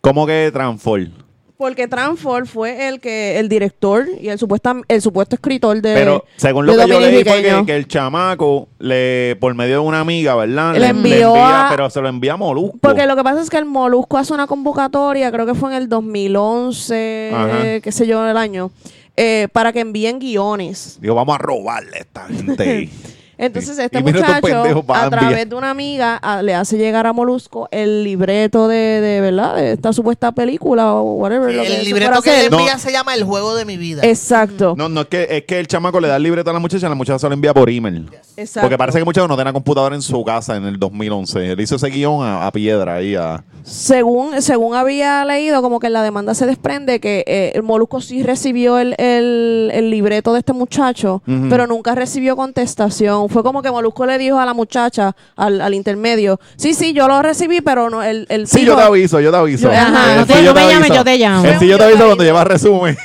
¿Cómo 0.02 0.26
que 0.26 0.50
Transform? 0.54 1.12
Porque 1.58 1.88
Transfor 1.88 2.48
fue 2.48 2.88
el 2.88 3.00
que 3.00 3.38
el 3.38 3.48
director 3.48 4.08
y 4.20 4.30
el 4.30 4.40
supuesto 4.40 4.82
el 4.88 5.00
supuesto 5.00 5.36
escritor 5.36 5.80
de 5.80 5.94
Pero 5.94 6.26
según 6.36 6.66
lo 6.66 6.76
de 6.76 6.86
que 6.86 6.90
yo 6.92 7.00
leí 7.00 7.14
fue 7.14 7.24
que, 7.24 7.30
Dominiqueño. 7.30 7.66
que 7.68 7.76
el 7.76 7.88
chamaco 7.88 8.68
le 8.80 9.38
por 9.40 9.54
medio 9.54 9.74
de 9.74 9.80
una 9.88 10.00
amiga, 10.00 10.34
¿verdad? 10.36 10.76
Le 10.76 10.88
envió 10.88 11.28
envía, 11.36 11.68
a- 11.68 11.70
pero 11.70 11.88
se 11.92 12.02
lo 12.02 12.10
envía 12.10 12.34
a 12.34 12.38
Molusco. 12.38 12.80
Porque 12.82 13.06
lo 13.06 13.16
que 13.16 13.24
pasa 13.24 13.42
es 13.44 13.52
que 13.52 13.58
el 13.58 13.66
Molusco 13.66 14.18
hace 14.18 14.34
una 14.34 14.48
convocatoria, 14.48 15.32
creo 15.32 15.46
que 15.46 15.54
fue 15.54 15.70
en 15.70 15.78
el 15.84 15.88
2011, 15.88 17.32
Ajá. 17.32 17.68
eh, 17.68 17.82
qué 17.84 17.92
sé 17.92 18.08
yo, 18.08 18.28
el 18.28 18.38
año, 18.38 18.72
eh, 19.16 19.48
para 19.54 19.72
que 19.72 19.82
envíen 19.82 20.18
guiones. 20.18 20.98
Digo, 21.00 21.14
vamos 21.14 21.36
a 21.36 21.38
robarle 21.38 21.98
a 21.98 22.00
esta 22.00 22.26
gente. 22.28 22.90
Entonces 23.42 23.78
este 23.80 24.00
Y 24.00 24.04
muchacho, 24.04 24.84
a 24.94 25.10
través 25.10 25.50
de 25.50 25.56
una 25.56 25.70
amiga, 25.72 26.16
a- 26.18 26.42
le 26.42 26.54
hace 26.56 26.78
llegar 26.78 27.08
a 27.08 27.14
Molusco 27.14 27.68
el 27.72 28.04
libreto 28.04 28.68
de, 28.68 28.76
de 29.02 29.22
¿verdad? 29.22 29.56
De 29.56 29.74
esta 29.74 29.92
supuesta 29.94 30.32
película 30.32 30.94
o 30.94 31.14
whatever. 31.16 31.54
lo 31.54 31.64
que 31.64 31.76
el 31.80 31.86
libreto 31.86 32.22
que. 32.22 32.50
No. 32.50 32.60
envía 32.60 32.78
se 32.78 32.92
llama 32.92 33.16
El 33.16 33.24
juego 33.24 33.56
de 33.56 33.66
mi 33.66 33.78
vida. 33.78 34.02
Exacto. 34.04 34.76
No, 34.78 34.88
no 34.90 35.02
es 35.02 35.08
que 35.08 35.28
es 35.30 35.44
que 35.46 35.60
el 35.60 35.68
chamaco 35.68 36.00
le 36.00 36.08
da 36.08 36.16
el 36.18 36.24
libreto 36.24 36.50
a 36.50 36.54
la 36.54 36.60
muchacha 36.60 36.86
y 36.86 36.90
la 36.90 36.96
muchacha 36.96 37.20
se 37.20 37.28
lo 37.28 37.34
envía 37.34 37.54
por 37.54 37.70
email. 37.70 38.10
Exacto. 38.38 38.62
Porque 38.62 38.78
parece 38.78 38.98
que 38.98 39.00
el 39.02 39.06
muchacho 39.06 39.28
no 39.28 39.36
tenía 39.38 39.54
computadora 39.54 39.96
en 39.96 40.02
su 40.02 40.24
casa 40.24 40.56
en 40.56 40.66
el 40.66 40.78
2011. 40.80 41.52
Él 41.52 41.60
hizo 41.60 41.76
ese 41.76 41.90
guion 41.90 42.24
a, 42.24 42.46
a 42.48 42.52
piedra 42.52 42.96
ahí 42.96 43.16
a... 43.16 43.44
Según, 43.64 44.42
según 44.42 44.76
había 44.76 45.24
leído, 45.26 45.62
como 45.62 45.80
que 45.80 45.88
en 45.88 45.94
la 45.94 46.02
demanda 46.04 46.34
se 46.34 46.46
desprende 46.46 47.00
que 47.00 47.24
eh, 47.28 47.52
el 47.56 47.64
Molusco 47.64 48.02
sí 48.02 48.24
recibió 48.24 48.78
el, 48.80 48.96
el- 48.98 49.70
el 49.74 49.90
libreto 49.92 50.34
de 50.34 50.40
este 50.40 50.54
muchacho, 50.54 51.22
pero 51.50 51.68
nunca 51.68 51.94
recibió 51.96 52.36
contestación. 52.36 53.30
Fue 53.32 53.44
como 53.44 53.62
que 53.62 53.72
Molusco 53.72 54.06
le 54.06 54.18
dijo 54.18 54.38
a 54.40 54.46
la 54.46 54.54
muchacha, 54.54 55.16
al, 55.36 55.60
al 55.62 55.74
intermedio, 55.74 56.40
sí, 56.56 56.74
sí, 56.74 56.94
yo 56.94 57.08
lo 57.08 57.22
recibí, 57.22 57.62
pero 57.62 57.90
no, 57.90 58.04
el, 58.04 58.26
el 58.30 58.48
Sí, 58.48 58.66
yo 58.66 58.76
te 58.76 58.82
aviso, 58.84 59.20
yo 59.20 59.32
te 59.32 59.38
aviso. 59.38 59.72
Yo- 59.72 59.72
ajá, 59.78 60.14
El 60.14 60.20
no 60.20 60.26
te- 60.28 60.34
sí, 60.34 60.44
no 60.44 60.54
me 60.54 60.68
llames, 60.68 60.90
yo 60.92 61.04
te 61.04 61.18
llamo. 61.18 61.46
El 61.46 61.60
sí, 61.60 61.68
yo 61.68 61.78
te 61.78 61.84
aviso 61.86 62.06
cuando 62.06 62.24
lleva 62.24 62.44
resumen. 62.44 62.98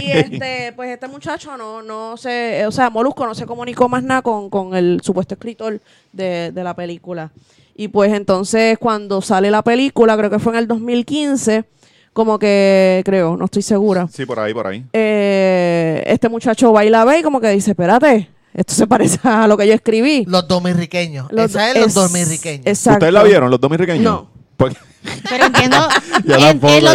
Y 0.00 0.10
este, 0.12 0.72
pues 0.76 0.90
este 0.90 1.08
muchacho 1.08 1.56
no, 1.56 1.82
no 1.82 2.16
se, 2.16 2.64
o 2.66 2.70
sea, 2.70 2.90
Molusco 2.90 3.26
no 3.26 3.34
se 3.34 3.46
comunicó 3.46 3.88
más 3.88 4.02
nada 4.02 4.22
con, 4.22 4.50
con 4.50 4.74
el 4.74 5.00
supuesto 5.02 5.34
escritor 5.34 5.80
de, 6.12 6.52
de 6.52 6.64
la 6.64 6.74
película. 6.74 7.30
Y 7.74 7.88
pues 7.88 8.12
entonces 8.12 8.76
cuando 8.78 9.20
sale 9.22 9.50
la 9.50 9.62
película, 9.62 10.16
creo 10.16 10.30
que 10.30 10.38
fue 10.38 10.52
en 10.52 10.58
el 10.58 10.66
2015, 10.68 11.64
como 12.12 12.38
que, 12.38 13.02
creo, 13.04 13.36
no 13.36 13.44
estoy 13.44 13.62
segura. 13.62 14.08
Sí, 14.12 14.26
por 14.26 14.40
ahí, 14.40 14.52
por 14.52 14.66
ahí. 14.66 14.84
Eh, 14.92 16.02
este 16.06 16.28
muchacho 16.28 16.72
va 16.72 16.84
y 16.84 16.90
la 16.90 17.04
ve 17.04 17.20
y 17.20 17.22
como 17.22 17.40
que 17.40 17.48
dice, 17.50 17.70
espérate, 17.70 18.28
esto 18.60 18.74
se 18.74 18.86
parece 18.86 19.18
a 19.28 19.46
lo 19.46 19.56
que 19.56 19.66
yo 19.66 19.74
escribí. 19.74 20.24
Los 20.26 20.46
dominiqueños. 20.48 21.28
Los- 21.30 21.50
Esa 21.50 21.70
es 21.70 21.76
los 21.76 21.86
es- 21.88 21.94
dominiqueños. 21.94 22.66
Exacto. 22.66 22.96
¿Ustedes 22.98 23.12
la 23.12 23.22
vieron, 23.22 23.50
los 23.50 23.60
dominicanos? 23.60 24.02
No. 24.02 24.30
Pues, 24.56 24.74
Pero 25.30 25.46
entiendo. 25.46 25.76
Yo 26.24 26.34
en- 26.34 26.40
tampoco, 26.40 26.72
en 26.74 26.84
los, 26.84 26.94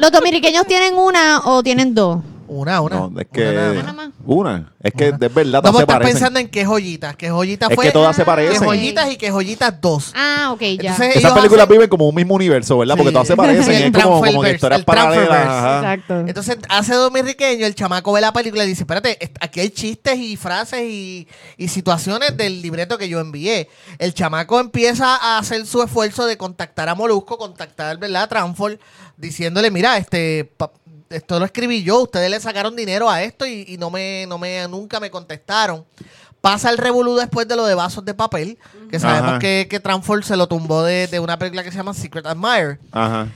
¿Los 0.00 0.10
dominiqueños 0.12 0.66
tienen 0.66 0.94
una 0.94 1.42
o 1.44 1.62
tienen 1.62 1.94
dos? 1.94 2.18
Una, 2.52 2.80
una. 2.80 2.96
no, 2.96 3.12
es 3.20 3.26
que. 3.32 3.48
Una 3.48 3.72
nada 3.74 3.92
más. 3.92 4.08
Una. 4.24 4.72
Es 4.82 4.92
que 4.92 5.08
Una. 5.10 5.18
de 5.18 5.28
verdad 5.28 5.62
No, 5.62 5.70
todas 5.70 5.72
vos 5.72 5.78
se 5.78 5.82
estás 5.82 5.94
parecen. 5.94 6.14
pensando 6.14 6.40
en 6.40 6.48
que 6.48 6.64
joyitas. 6.64 7.14
Que 7.16 7.30
joyitas 7.30 7.70
Es 7.70 7.76
fue. 7.76 7.84
que 7.86 7.92
todas 7.92 8.16
se 8.16 8.22
Que 8.22 8.26
parecen. 8.26 8.64
joyitas 8.66 9.12
y 9.12 9.16
que 9.16 9.30
joyitas 9.30 9.80
dos. 9.80 10.12
Ah, 10.16 10.50
ok, 10.52 10.60
ya. 10.60 10.90
Entonces, 10.92 11.16
Esas 11.16 11.32
películas 11.32 11.64
hacen- 11.66 11.72
viven 11.76 11.88
como 11.88 12.08
un 12.08 12.14
mismo 12.14 12.34
universo, 12.34 12.78
¿verdad? 12.78 12.96
Porque 12.96 13.10
Sí. 13.10 13.12
todas 13.14 13.28
se 13.28 13.36
parecen. 13.36 13.72
El 13.74 13.82
es 13.84 14.02
como, 14.02 14.20
como 14.20 14.22
que 14.22 14.30
Transferverse, 14.30 14.54
historias 14.56 14.78
el 14.80 14.84
paralelas. 14.84 15.26
Transferverse. 15.28 15.58
ajá. 15.58 15.94
Exacto. 15.94 16.20
Entonces 16.28 16.58
hace 16.68 16.94
dominiqueño, 16.94 17.66
el 17.66 17.74
chamaco 17.76 18.12
ve 18.12 18.20
la 18.20 18.32
película 18.32 18.64
y 18.64 18.66
dice, 18.66 18.82
espérate, 18.82 19.16
est- 19.24 19.36
aquí 19.40 19.60
hay 19.60 19.70
chistes 19.70 20.18
y 20.18 20.36
frases 20.36 20.80
y, 20.82 21.28
y 21.56 21.68
situaciones 21.68 22.36
del 22.36 22.62
libreto 22.62 22.98
que 22.98 23.08
yo 23.08 23.20
envié. 23.20 23.68
El 23.98 24.12
chamaco 24.12 24.58
empieza 24.58 25.14
a 25.14 25.38
hacer 25.38 25.64
su 25.66 25.82
esfuerzo 25.82 26.26
de 26.26 26.36
contactar 26.36 26.88
a 26.88 26.94
Molusco, 26.96 27.38
contactar, 27.38 27.96
¿verdad? 27.98 28.24
A 28.24 28.28
Transform, 28.28 28.76
diciéndole, 29.16 29.70
mira, 29.70 29.96
este, 29.98 30.50
pa- 30.56 30.72
esto 31.10 31.38
lo 31.38 31.44
escribí 31.44 31.82
yo, 31.82 32.02
ustedes 32.02 32.30
le 32.30 32.40
sacaron 32.40 32.74
dinero 32.76 33.10
a 33.10 33.22
esto 33.22 33.44
y, 33.46 33.64
y 33.68 33.76
no 33.76 33.90
me, 33.90 34.24
no 34.28 34.38
me, 34.38 34.66
nunca 34.68 35.00
me 35.00 35.10
contestaron. 35.10 35.84
Pasa 36.40 36.70
el 36.70 36.78
revolú 36.78 37.16
después 37.16 37.46
de 37.46 37.56
lo 37.56 37.66
de 37.66 37.74
vasos 37.74 38.02
de 38.04 38.14
papel, 38.14 38.56
que 38.90 38.98
sabemos 38.98 39.30
Ajá. 39.32 39.38
que, 39.40 39.66
que 39.68 39.78
Transform 39.80 40.22
se 40.22 40.36
lo 40.36 40.46
tumbó 40.46 40.82
de, 40.84 41.06
de 41.06 41.20
una 41.20 41.38
película 41.38 41.62
que 41.62 41.70
se 41.70 41.76
llama 41.76 41.92
Secret 41.92 42.24
Admirer. 42.24 42.78
Ajá. 42.92 43.26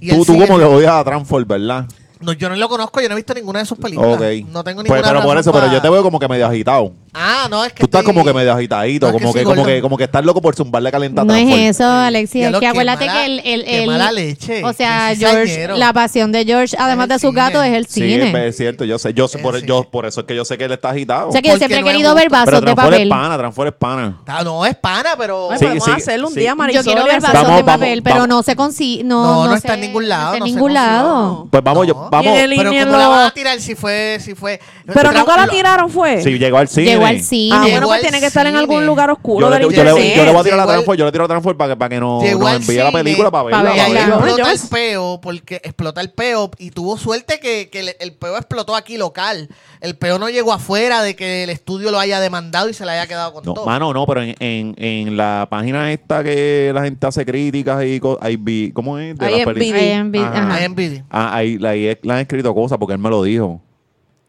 Y 0.00 0.08
Tú, 0.10 0.24
tú 0.24 0.32
como 0.38 0.58
que 0.58 0.64
odias 0.64 0.92
a 0.94 1.04
Transform, 1.04 1.46
¿verdad? 1.46 1.86
No, 2.18 2.32
yo 2.32 2.48
no 2.48 2.56
lo 2.56 2.68
conozco, 2.68 3.00
yo 3.00 3.08
no 3.08 3.14
he 3.14 3.16
visto 3.16 3.34
ninguna 3.34 3.60
de 3.60 3.66
sus 3.66 3.78
películas. 3.78 4.14
Ok. 4.14 4.48
No 4.48 4.64
tengo 4.64 4.82
Pues, 4.82 4.90
ninguna 5.00 5.02
pero 5.02 5.22
por 5.22 5.38
eso, 5.38 5.52
pero 5.52 5.70
yo 5.70 5.80
te 5.80 5.88
veo 5.88 6.02
como 6.02 6.18
que 6.18 6.26
medio 6.26 6.46
agitado. 6.46 6.92
Ah, 7.12 7.48
no, 7.50 7.64
es 7.64 7.72
que 7.72 7.80
Tú 7.80 7.86
estás 7.86 8.00
estoy- 8.02 8.14
como 8.14 8.24
que 8.24 8.32
medio 8.32 8.52
agitadito, 8.52 9.06
No, 9.06 9.10
es 9.10 9.16
que 9.16 9.22
como, 9.22 9.32
que, 9.32 9.38
soy 9.40 9.44
como, 9.44 9.56
gordo. 9.56 9.66
que, 9.74 9.80
como 9.82 9.96
que 9.98 10.04
estás 10.04 10.24
loco 10.24 10.40
por 10.40 10.54
zumbarle 10.54 10.90
calenta 10.92 11.22
a 11.22 11.24
No 11.24 11.34
es 11.34 11.76
eso, 11.76 11.84
Alexis. 11.90 12.46
Es 12.46 12.56
que 12.58 12.66
acuérdate 12.66 13.06
mala- 13.06 13.18
que 13.20 13.26
el, 13.26 13.38
el, 13.44 13.64
qué 13.64 13.82
el- 13.82 13.86
mala 13.88 14.12
leche, 14.12 14.64
O 14.64 14.72
sea, 14.72 15.08
qué 15.10 15.16
George, 15.16 15.46
cizañero. 15.48 15.76
la 15.76 15.92
pasión 15.92 16.30
de 16.30 16.44
George, 16.44 16.76
además 16.78 17.08
de 17.08 17.14
sus 17.14 17.30
cine. 17.30 17.32
gatos, 17.40 17.64
es 17.64 17.72
el 17.74 17.86
Sí, 17.86 18.00
cine. 18.02 18.46
es 18.48 18.56
cierto, 18.56 18.84
yo 18.84 18.98
sé, 18.98 19.12
yo 19.12 19.26
sé, 19.26 19.38
Es 19.38 19.42
por, 19.42 19.56
el 19.56 19.66
yo, 19.66 19.84
por 19.90 20.06
eso 20.06 20.20
es 20.20 20.26
que 20.26 20.36
yo 20.36 20.44
sé 20.44 20.56
que 20.56 20.64
él 20.64 20.72
está 20.72 20.90
agitado. 20.90 21.28
o 21.28 21.32
sea 21.32 21.42
que 21.42 21.48
yo 21.48 21.54
Porque 21.54 21.66
siempre 21.66 21.78
he 21.78 21.80
no 21.82 21.86
es 21.88 21.92
querido 21.94 22.10
justo. 22.10 22.20
ver 22.22 22.30
vasos 22.30 22.44
pero 22.46 22.60
de 22.60 22.66
Transform 22.66 22.90
papel. 22.90 23.02
es 23.02 23.08
pana, 23.10 23.38
Transform 23.38 23.68
es 23.68 23.74
pana. 23.74 24.16
Ah, 24.26 24.42
no, 24.44 24.66
es 24.66 24.76
pana, 24.76 25.10
pero... 25.18 25.48
Ay, 25.50 25.58
Sí, 25.58 25.64
podemos 25.64 25.84
sí, 25.84 25.90
hacerlo 25.90 26.28
un 26.28 26.34
sí. 26.34 26.40
día, 26.40 26.50
Yo 26.50 26.56
Marisol. 26.56 26.84
quiero 26.84 27.04
ver 27.04 27.20
vasos 27.20 27.34
Vamos, 27.34 27.56
de 27.56 27.62
vamos, 27.62 27.80
papel, 27.80 28.02
pero 28.04 28.14
vamos. 28.16 28.28
no 28.28 28.42
se 28.44 28.54
consigue. 28.56 29.02
No, 29.04 29.46
No, 29.48 29.54
está 29.56 29.74
en 29.74 29.80
se- 29.80 29.86
ningún 29.88 30.08
lado, 30.08 30.22
No 30.26 30.32
está 30.34 30.38
no 30.38 30.44
en 30.46 30.50
se 30.50 30.54
ningún 30.54 30.72
consiguió. 30.74 30.92
lado. 30.92 31.48
Pues 31.50 31.64
vamos, 31.64 31.86
yo, 31.88 31.94
No. 31.94 32.08
vamos. 32.10 32.38
Pero 32.38 32.70
¿cómo 32.70 32.96
la 32.98 33.04
lo- 33.04 33.10
van 33.10 33.26
a 33.26 33.30
tirar 33.32 33.60
si 33.60 33.74
fue... 33.74 34.18
Si 34.20 34.34
fue 34.34 34.60
Pero 34.86 35.12
nunca 35.12 35.36
la 35.36 35.48
tiraron, 35.48 35.90
fue. 35.90 36.22
Sí, 36.22 36.38
llegó 36.38 36.58
al 36.58 36.68
cine. 36.68 36.86
Llegó 36.86 36.99
al 37.04 37.20
cine. 37.22 37.54
Ah, 37.56 37.58
Llegó 37.64 37.72
bueno, 37.72 37.86
pues 37.88 38.00
tiene 38.02 38.20
que 38.20 38.26
estar 38.26 38.46
en 38.46 38.56
algún 38.56 38.86
lugar 38.86 39.08
Yo 39.08 39.12
oscuro 39.14 39.50
le, 39.50 39.58
del 39.58 39.62
yo, 39.64 39.70
le, 39.70 40.16
yo 40.16 40.24
le 40.24 40.30
voy 40.32 40.40
a 40.40 40.44
tirar 40.44 40.60
a 40.60 40.66
la 40.66 40.72
Llegó 40.72 40.72
Transform, 40.72 40.98
yo 40.98 41.04
le 41.06 41.12
tiro 41.12 41.24
a 41.24 41.26
la 41.26 41.28
Transform 41.28 41.56
para 41.58 41.72
que, 41.74 41.76
para 41.78 41.88
que 41.88 42.00
no, 42.00 42.20
Llegó 42.22 42.40
nos 42.48 42.52
envíe 42.60 42.76
la 42.78 42.92
película 42.92 43.30
para 43.30 43.44
pa' 43.50 43.62
verla. 43.62 43.72
Ahí 43.72 43.92
para 43.94 44.06
verla. 44.06 44.06
Yo- 44.06 44.26
explota 44.26 44.42
yo- 44.42 44.50
el 44.50 44.68
peo, 44.70 45.20
porque 45.22 45.54
explota 45.64 46.00
el 46.00 46.10
peo 46.10 46.50
y 46.58 46.70
tuvo 46.70 46.96
suerte 46.98 47.40
que, 47.40 47.68
que 47.70 47.96
el, 47.98 48.12
peo 48.14 48.36
explotó 48.36 48.74
aquí 48.76 48.96
local. 48.96 49.48
El 49.80 49.96
peo 49.96 50.18
no 50.18 50.28
llegó 50.28 50.52
afuera 50.52 51.02
de 51.02 51.16
que 51.16 51.44
el 51.44 51.50
estudio 51.50 51.90
lo 51.90 51.98
haya 51.98 52.20
demandado 52.20 52.68
y 52.68 52.74
se 52.74 52.84
le 52.84 52.92
haya 52.92 53.06
quedado 53.06 53.32
con 53.32 53.44
No, 53.44 53.54
todo. 53.54 53.66
mano, 53.66 53.92
no, 53.94 54.06
pero 54.06 54.22
en, 54.22 54.34
en, 54.40 54.74
en 54.76 55.16
la 55.16 55.46
página 55.50 55.90
esta 55.92 56.22
que 56.22 56.70
la 56.74 56.82
gente 56.84 57.06
hace 57.06 57.24
críticas 57.24 57.82
y 57.84 58.00
ahí 58.20 58.36
vi, 58.36 58.72
¿cómo 58.72 58.98
es? 58.98 59.16
De. 59.18 59.30
IMDb. 59.40 61.02
Ah, 61.10 61.34
ahí, 61.36 61.58
ahí 61.64 61.98
le 62.02 62.12
han 62.12 62.18
escrito 62.20 62.54
cosas 62.54 62.78
porque 62.78 62.92
él 62.94 62.98
me 62.98 63.08
lo 63.10 63.22
dijo. 63.22 63.60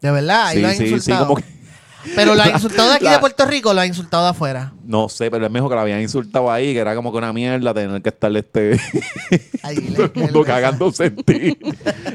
De 0.00 0.10
verdad, 0.10 0.46
ahí 0.46 0.56
sí, 0.56 0.62
lo 0.62 0.68
han 0.68 0.74
sí, 0.76 0.86
sí, 0.86 0.94
insultado. 0.94 1.26
como 1.28 1.36
que, 1.40 1.44
Pero 2.14 2.34
lo 2.34 2.42
han 2.42 2.50
insultado 2.50 2.88
de 2.90 2.94
aquí 2.96 3.04
La- 3.04 3.12
de 3.12 3.18
Puerto 3.18 3.46
Rico 3.46 3.70
o 3.70 3.74
lo 3.74 3.80
han 3.80 3.86
insultado 3.88 4.24
de 4.24 4.30
afuera. 4.30 4.72
no 4.84 5.08
sé, 5.08 5.30
pero 5.30 5.46
él 5.46 5.52
me 5.52 5.58
dijo 5.60 5.68
que 5.68 5.74
la 5.76 5.82
habían 5.82 6.00
insultado 6.00 6.50
ahí, 6.50 6.72
que 6.72 6.78
era 6.80 6.94
como 6.94 7.12
que 7.12 7.18
una 7.18 7.32
mierda 7.32 7.72
tener 7.72 8.02
que 8.02 8.08
estar 8.08 8.36
este 8.36 8.80
Ahí 9.62 9.76
todo 9.96 10.06
el 10.06 10.12
mundo 10.14 10.44
cagándose 10.44 11.06
en 11.06 11.16
ti. 11.16 11.58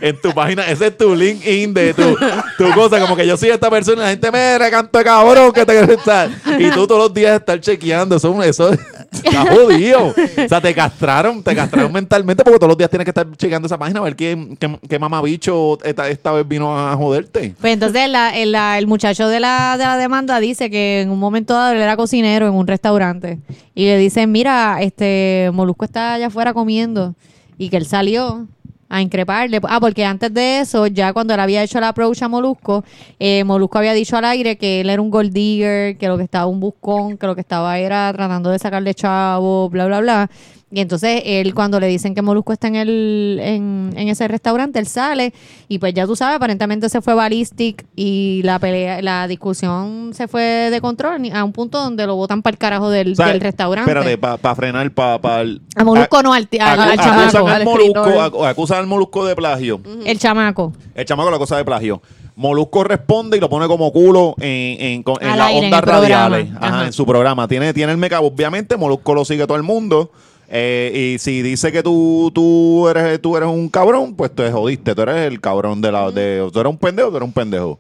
en 0.02 0.22
tu 0.22 0.34
página, 0.34 0.68
ese 0.68 0.88
es 0.88 0.98
tu 0.98 1.16
LinkedIn 1.16 1.74
de 1.74 1.94
tu, 1.94 2.16
tu 2.58 2.72
cosa, 2.74 3.00
como 3.00 3.16
que 3.16 3.26
yo 3.26 3.38
soy 3.38 3.50
esta 3.50 3.70
persona 3.70 3.98
y 4.02 4.04
la 4.06 4.10
gente 4.12 4.32
me 4.32 4.58
recanto 4.60 5.04
cabrón 5.04 5.52
que 5.54 5.66
te 5.66 5.80
estar. 5.94 6.30
Y 6.60 6.70
tú 6.72 6.86
todos 6.88 7.02
los 7.04 7.14
días 7.14 7.40
estar 7.40 7.60
chequeando, 7.60 8.16
eso, 8.18 8.44
eso 8.44 8.72
está 9.12 9.46
jodido. 9.46 10.08
O 10.08 10.48
sea, 10.48 10.62
te 10.62 10.74
castraron, 10.74 11.44
te 11.44 11.56
castraron 11.56 11.92
mentalmente 11.92 12.44
porque 12.44 12.60
todos 12.60 12.70
los 12.70 12.78
días 12.78 12.90
tienes 12.90 13.06
que 13.06 13.12
estar 13.12 13.28
chequeando 13.36 13.66
esa 13.66 13.78
página 13.78 14.00
a 14.00 14.04
ver 14.04 14.16
quién, 14.16 14.58
qué, 14.58 14.80
qué 14.88 15.00
mamabicho 15.00 15.78
esta, 15.84 16.32
vez 16.32 16.48
vino 16.48 16.78
a 16.78 16.96
joderte. 16.96 17.56
Pues 17.60 17.74
entonces 17.74 18.10
el, 18.34 18.88
muchacho 18.88 19.28
de 19.28 19.40
la, 19.40 19.78
de 19.78 19.84
la 19.84 19.98
demanda 19.98 20.40
dice 20.40 20.70
que 20.70 21.02
en 21.02 21.10
un 21.10 21.20
momento 21.20 21.54
dado 21.54 21.74
él 21.74 21.80
era 21.80 21.98
cocinero 21.98 22.48
en 22.48 22.54
un 22.54 22.68
restaurante 22.68 23.40
y 23.76 23.86
le 23.86 23.98
dicen, 23.98 24.32
mira, 24.32 24.78
este 24.82 25.50
Molusco 25.54 25.86
está 25.86 26.14
allá 26.14 26.28
afuera 26.28 26.54
comiendo 26.54 27.16
y 27.58 27.70
que 27.70 27.78
él 27.78 27.86
salió 27.86 28.48
a 28.90 29.02
increparle. 29.02 29.60
Ah, 29.64 29.80
porque 29.80 30.06
antes 30.06 30.34
de 30.34 30.60
eso, 30.60 30.88
ya 30.88 31.14
cuando 31.14 31.34
él 31.34 31.40
había 31.40 31.64
hecho 31.64 31.80
la 31.80 31.90
approach 31.90 32.22
a 32.22 32.28
Molusco, 32.28 32.84
eh, 33.20 33.44
Molusco 33.44 33.78
había 33.78 33.94
dicho 33.94 34.18
al 34.18 34.26
aire 34.26 34.58
que 34.58 34.82
él 34.82 34.90
era 34.90 35.02
un 35.02 35.10
gold 35.10 35.34
digger, 35.34 35.98
que 35.98 36.08
lo 36.08 36.18
que 36.18 36.24
estaba 36.24 36.46
un 36.46 36.60
buscón, 36.60 37.18
que 37.18 37.28
lo 37.28 37.36
que 37.36 37.42
estaba 37.42 37.78
era 37.80 38.12
tratando 38.14 38.50
de 38.50 38.60
sacarle 38.60 38.94
chavo, 38.94 39.70
bla, 39.70 39.88
bla, 39.88 40.00
bla. 40.00 40.30
Y 40.70 40.82
entonces 40.82 41.22
él 41.24 41.54
cuando 41.54 41.80
le 41.80 41.88
dicen 41.88 42.14
que 42.14 42.22
Molusco 42.22 42.52
está 42.52 42.68
en 42.68 42.76
el 42.76 43.40
en, 43.42 43.94
en 43.96 44.08
ese 44.10 44.28
restaurante, 44.28 44.80
él 44.80 44.86
sale 44.88 45.34
y 45.70 45.80
pues 45.80 45.94
ya 45.94 46.06
tú 46.06 46.18
sabes, 46.18 46.36
aparentemente 46.36 46.90
se 46.90 47.00
fue 47.02 47.14
ballistic 47.14 47.86
y 47.96 48.42
la 48.44 48.60
pelea, 48.60 49.02
la 49.02 49.28
discusión 49.30 50.12
se 50.14 50.28
fue 50.28 50.42
de 50.70 50.82
control 50.82 51.22
a 51.34 51.44
un 51.46 51.54
punto 51.54 51.80
donde 51.82 52.06
lo 52.06 52.18
botan 52.18 52.42
para 52.42 52.54
el 52.54 52.58
carajo 52.58 52.90
del, 52.90 53.14
O 53.14 53.16
sea, 53.16 53.28
del 53.28 53.40
restaurante. 53.40 53.90
Espérate, 53.90 54.18
para 54.18 54.56
frenar, 54.56 54.92
para... 54.92 55.46
a 55.76 55.84
Molusco 55.86 56.22
no, 56.22 56.34
al, 56.34 56.50
ti- 56.50 56.58
al, 56.60 56.98
chamaco. 56.98 57.48
al 57.48 57.54
al 57.56 57.64
molusco, 57.64 58.46
acusan 58.46 58.80
al 58.80 58.88
molusco 58.88 59.26
de 59.26 59.38
plagio. 59.38 59.80
El 60.06 60.20
chamaco. 60.20 60.74
El 60.96 61.06
chamaco 61.06 61.32
la 61.32 61.38
cosa 61.38 61.56
de 61.56 61.64
plagio. 61.64 62.02
Molusco 62.36 62.84
responde 62.84 63.38
y 63.38 63.40
lo 63.40 63.50
pone 63.50 63.68
como 63.68 63.90
culo 63.94 64.36
en, 64.40 64.82
en, 64.82 65.04
con- 65.04 65.16
en 65.22 65.38
las 65.38 65.50
en 65.52 65.64
ondas 65.64 65.82
radiales. 65.82 66.50
Ajá, 66.58 66.68
Ajá. 66.68 66.86
en 66.88 66.94
su 66.94 67.06
programa. 67.06 67.48
Tiene, 67.48 67.74
tiene 67.74 67.94
el 67.94 67.98
meca. 67.98 68.20
Obviamente, 68.20 68.76
Molusco 68.76 69.14
lo 69.16 69.24
sigue 69.24 69.48
todo 69.48 69.56
el 69.58 69.64
mundo. 69.64 70.12
Eh, 70.50 71.14
y 71.16 71.20
si 71.20 71.42
dice 71.42 71.72
que 71.72 71.84
tú, 71.84 72.32
tú, 72.34 72.88
eres, 72.88 73.22
tú 73.22 73.36
eres 73.36 73.50
un 73.50 73.68
cabrón, 73.70 74.16
pues 74.16 74.34
te 74.34 74.52
jodiste. 74.52 74.96
Tú 74.96 75.02
eres 75.02 75.28
el 75.28 75.42
cabrón 75.42 75.82
de 75.82 75.92
la. 75.92 76.12
De, 76.12 76.48
tú 76.52 76.60
eres 76.60 76.70
un 76.70 76.78
pendejo, 76.78 77.10
tú 77.10 77.18
eres 77.18 77.28
un 77.28 77.34
pendejo. 77.34 77.80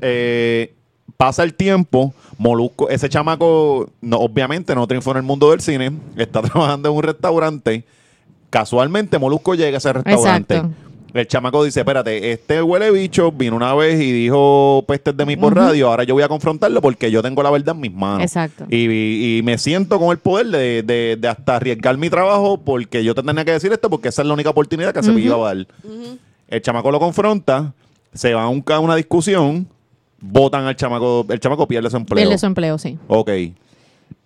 Eh, 0.00 0.74
pasa 1.16 1.42
el 1.42 1.54
tiempo, 1.54 2.14
Molusco, 2.38 2.88
ese 2.88 3.08
chamaco, 3.08 3.90
no, 4.00 4.18
obviamente 4.18 4.74
no 4.74 4.86
triunfó 4.86 5.12
en 5.12 5.18
el 5.18 5.22
mundo 5.22 5.50
del 5.50 5.60
cine, 5.60 5.92
está 6.16 6.42
trabajando 6.42 6.90
en 6.90 6.96
un 6.96 7.02
restaurante. 7.02 7.84
Casualmente, 8.50 9.18
Molusco 9.18 9.54
llega 9.54 9.76
a 9.76 9.78
ese 9.78 9.92
restaurante. 9.92 10.56
Exacto. 10.56 10.85
El 11.18 11.26
chamaco 11.26 11.64
dice, 11.64 11.80
espérate, 11.80 12.32
este 12.32 12.62
huele 12.62 12.90
bicho 12.90 13.32
vino 13.32 13.56
una 13.56 13.74
vez 13.74 13.98
y 14.00 14.12
dijo 14.12 14.84
pestes 14.86 15.16
de 15.16 15.24
mí 15.24 15.34
por 15.36 15.54
radio, 15.56 15.88
ahora 15.88 16.04
yo 16.04 16.14
voy 16.14 16.22
a 16.22 16.28
confrontarlo 16.28 16.82
porque 16.82 17.10
yo 17.10 17.22
tengo 17.22 17.42
la 17.42 17.50
verdad 17.50 17.74
en 17.74 17.80
mis 17.80 17.92
manos. 17.92 18.22
Exacto. 18.22 18.66
Y, 18.68 18.86
y- 18.90 19.38
y 19.38 19.42
me 19.42 19.56
siento 19.56 19.98
con 19.98 20.10
el 20.10 20.18
poder 20.18 20.46
de, 20.48 20.82
de- 20.82 21.16
de 21.18 21.28
hasta 21.28 21.56
arriesgar 21.56 21.96
mi 21.96 22.10
trabajo 22.10 22.58
porque 22.58 23.02
yo 23.02 23.14
te 23.14 23.22
tenía 23.22 23.44
que 23.44 23.52
decir 23.52 23.72
esto 23.72 23.88
porque 23.88 24.08
esa 24.08 24.22
es 24.22 24.28
la 24.28 24.34
única 24.34 24.50
oportunidad 24.50 24.92
que 24.92 25.02
se 25.02 25.10
me 25.12 25.20
iba 25.22 25.36
a 25.36 25.54
dar. 25.54 25.66
El 26.48 26.60
chamaco 26.62 26.90
lo 26.90 27.00
confronta, 27.00 27.72
se 28.12 28.34
va 28.34 28.42
a, 28.44 28.48
un, 28.48 28.62
a 28.68 28.78
una 28.78 28.94
discusión, 28.96 29.66
votan 30.20 30.64
al 30.66 30.76
chamaco, 30.76 31.24
el 31.28 31.40
chamaco 31.40 31.66
pierde 31.66 31.88
su 31.90 31.96
empleo. 31.96 32.24
Pierde 32.24 32.38
su 32.38 32.46
empleo, 32.46 32.78
sí. 32.78 32.98
Ok. 33.08 33.30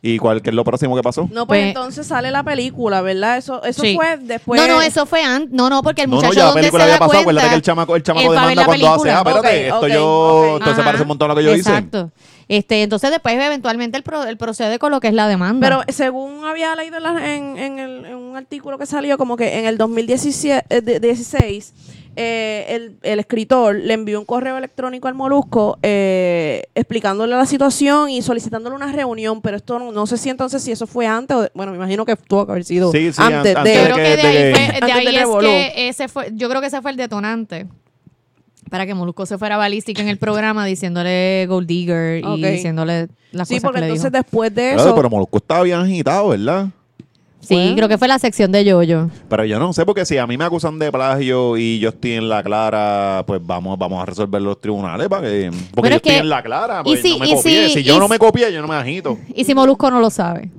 ¿Y 0.03 0.17
cuál 0.19 0.41
qué 0.41 0.49
es 0.49 0.57
lo 0.57 0.65
próximo 0.65 0.97
que 0.97 1.03
pasó? 1.03 1.23
No, 1.31 1.47
pues, 1.47 1.61
Pues- 1.61 1.67
entonces 1.69 2.07
sale 2.07 2.31
la 2.31 2.43
película, 2.43 3.03
¿verdad? 3.03 3.37
Eso, 3.37 3.63
eso 3.63 3.83
Sí. 3.83 3.95
fue 3.97 4.17
después. 4.17 4.59
no, 4.59 4.67
no, 4.67 4.81
eso 4.81 5.05
fue 5.05 5.23
antes. 5.23 5.51
No, 5.53 5.69
no, 5.69 5.83
porque 5.83 6.03
el 6.05 6.09
No, 6.09 6.17
no, 6.17 6.23
muchacho 6.23 6.35
ya 6.35 6.41
la 6.41 6.47
donde 6.47 6.61
película 6.63 6.85
se 6.85 6.91
había 6.91 6.95
da 6.95 6.99
pasado. 7.07 7.25
cuenta, 7.25 7.41
Acuérdate 7.43 7.49
que 7.51 7.57
el 7.57 7.63
chamaco, 7.63 7.97
el 7.97 8.03
chamaco 8.03 8.33
él 8.33 8.39
va 8.39 8.43
a 8.43 8.47
ver 8.47 8.51
demanda 8.57 8.63
la 8.63 8.67
cuando 8.67 8.87
hace, 8.87 9.03
película. 9.03 9.19
ah, 9.19 9.39
espérate, 9.39 9.59
Ok, 9.73 9.75
esto 9.75 9.87
ok, 9.87 9.93
yo, 9.93 10.55
ok. 10.57 10.65
se 10.65 10.71
Ajá. 10.71 10.85
parece 10.85 11.03
un 11.03 11.09
montón 11.09 11.31
a 11.31 11.35
lo 11.35 11.39
que 11.39 11.45
yo 11.45 11.51
hice. 11.55 11.69
Exacto. 11.71 12.11
Este, 12.49 12.83
entonces 12.83 13.11
después 13.11 13.35
eventualmente 13.35 13.99
el, 13.99 14.03
pro- 14.03 14.25
el 14.25 14.37
procede 14.39 14.79
con 14.79 14.91
lo 14.91 15.01
que 15.01 15.09
es 15.09 15.15
la 15.15 15.29
demanda. 15.29 15.69
Pero 15.69 15.83
según 15.93 16.47
había 16.47 16.75
leído 16.77 16.97
en, 16.97 17.03
la- 17.03 17.35
en- 17.35 17.59
en 17.59 17.79
el- 17.79 18.07
en 18.07 18.17
un 18.17 18.37
artículo 18.39 18.79
que 18.79 18.87
salió, 18.87 19.19
como 19.19 19.37
que 19.37 19.59
en 19.59 19.67
el 19.67 19.77
2016 19.77 20.63
eh, 20.71 20.81
de- 20.81 20.99
16, 20.99 21.75
eh, 22.17 22.67
el, 22.69 22.97
el 23.03 23.21
escritor 23.21 23.75
le 23.77 23.95
envió 23.95 24.19
un 24.19 24.27
correo 24.27 24.57
electrónico 24.59 25.09
al 25.09 25.15
Molusco 25.15 25.79
eh, 25.83 26.65
explicándole 26.75 27.35
la 27.37 27.47
situación 27.47 28.11
y 28.11 28.21
solicitándole 28.23 28.75
una 28.77 28.93
reunión, 28.93 29.41
pero 29.43 29.57
esto 29.57 29.79
no, 29.79 29.93
no 29.93 30.07
sé 30.07 30.17
si 30.19 30.29
entonces 30.29 30.63
si 30.63 30.73
eso 30.73 30.87
fue 30.87 31.07
antes 31.07 31.37
o 31.37 31.43
de- 31.43 31.51
bueno, 31.55 31.73
me 31.73 31.79
imagino 31.79 32.05
que 32.05 32.17
tuvo 32.17 32.47
que 32.47 32.53
haber 32.53 32.65
sido 32.65 32.91
Sí, 32.93 33.13
sí, 33.13 33.23
antes, 33.23 33.55
an- 33.57 33.65
de... 33.65 33.75
yo 33.75 33.85
creo 33.85 33.97
que 33.97 34.03
de 34.03 34.23
ahí, 34.23 34.55
fue- 34.55 34.81
de 34.87 34.93
ahí 34.93 35.17
es 35.17 35.29
que 35.41 35.89
ese 35.89 36.09
fue, 36.09 36.31
yo 36.35 36.49
creo 36.49 36.61
que 36.61 36.67
ese 36.67 36.83
fue 36.83 36.91
el 36.91 36.97
detonante 36.97 37.67
para 38.71 38.87
que 38.87 38.95
Molusco 38.95 39.27
se 39.27 39.37
fuera 39.39 39.57
balística 39.57 40.01
en 40.03 40.09
el 40.09 40.19
programa 40.19 40.65
diciéndole 40.65 41.47
Gold 41.49 41.67
Digger 41.67 42.25
y 42.25 42.43
diciéndole 42.43 43.09
las 43.33 43.49
Sí, 43.49 43.55
cosas 43.55 43.63
porque 43.65 43.77
que 43.77 43.81
le 43.81 43.87
entonces 43.89 44.13
dijo. 44.13 44.23
después 44.23 44.55
de 44.55 44.73
Claro, 44.75 44.89
eso... 44.91 44.95
pero 44.95 45.11
Molusco 45.11 45.39
estaba 45.39 45.63
bien 45.65 45.79
agitado, 45.79 46.29
¿verdad? 46.29 46.69
Sí, 47.41 47.55
Bueno. 47.55 47.75
creo 47.75 47.89
que 47.89 47.99
fue 47.99 48.07
la 48.07 48.19
sección 48.19 48.53
de 48.53 48.65
Yoyo. 48.65 49.09
Pero 49.29 49.45
yo 49.47 49.59
no 49.59 49.73
sé, 49.73 49.87
porque 49.87 50.05
si 50.05 50.19
a 50.19 50.27
mí 50.27 50.37
me 50.37 50.45
acusan 50.45 50.79
de 50.79 50.93
plagio 50.93 51.57
y 51.57 51.79
yo 51.79 51.89
estoy 51.89 52.13
en 52.13 52.29
la 52.29 52.43
clara, 52.43 53.25
pues 53.27 53.41
vamos, 53.45 53.79
vamos 53.79 54.03
a 54.03 54.07
resolver 54.07 54.43
los 54.43 54.61
tribunales 54.61 55.09
para 55.09 55.23
que. 55.23 55.51
Porque 55.51 55.71
Pero 55.75 55.89
yo 55.89 55.97
es 55.97 56.03
que- 56.03 56.09
estoy 56.11 56.21
en 56.23 56.29
la 56.29 56.43
clara, 56.43 56.81
y 56.81 56.85
pues 56.85 57.03
si- 57.03 57.13
no 57.13 57.19
me 57.19 57.29
y 57.29 57.35
copié. 57.35 57.69
si- 57.69 57.75
Si, 57.75 57.83
yo 57.83 57.99
no 57.99 58.09
me 58.09 58.19
copié, 58.19 58.53
yo 58.53 58.61
no 58.61 58.69
me 58.69 58.75
agito. 58.75 59.17
¿Y 59.35 59.45
si 59.45 59.55
Molusco 59.55 59.91
no 59.91 60.01
lo 60.01 60.11
sabe? 60.11 60.51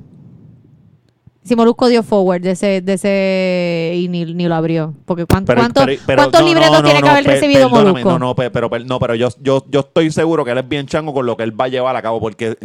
Si 1.44 1.56
Molusco 1.56 1.88
dio 1.88 2.04
forward 2.04 2.42
de 2.42 2.52
ese, 2.52 2.82
de 2.82 2.94
ese 2.94 3.94
y 3.96 4.08
ni, 4.10 4.26
ni 4.26 4.48
lo 4.48 4.54
abrió. 4.54 4.94
Porque 5.06 5.26
¿cuánto, 5.26 5.48
Pero- 5.48 5.62
cuánto- 5.62 5.86
pero- 5.86 6.02
pero- 6.06 6.18
¿cuántos 6.22 6.42
no, 6.42 6.48
libretos 6.48 6.72
no, 6.72 6.78
no, 6.82 6.84
tiene 6.86 7.02
que 7.02 7.10
haber 7.10 7.26
recibido 7.26 7.68
Molusco? 7.70 8.10
No, 8.12 8.20
no, 8.20 8.36
pe- 8.36 8.52
pero, 8.52 8.70
no, 8.86 9.00
pero 9.00 9.16
yo, 9.16 9.30
yo, 9.42 9.66
yo 9.70 9.80
estoy 9.80 10.12
seguro 10.12 10.46
que 10.46 10.52
él 10.52 10.60
es 10.60 10.70
bien 10.70 10.86
chango 10.86 11.14
con 11.16 11.26
lo 11.26 11.36
que 11.36 11.44
él 11.44 11.60
va 11.60 11.66
a 11.66 11.70
llevar 11.70 11.96
a 11.96 12.02
cabo, 12.04 12.20
porque 12.20 12.58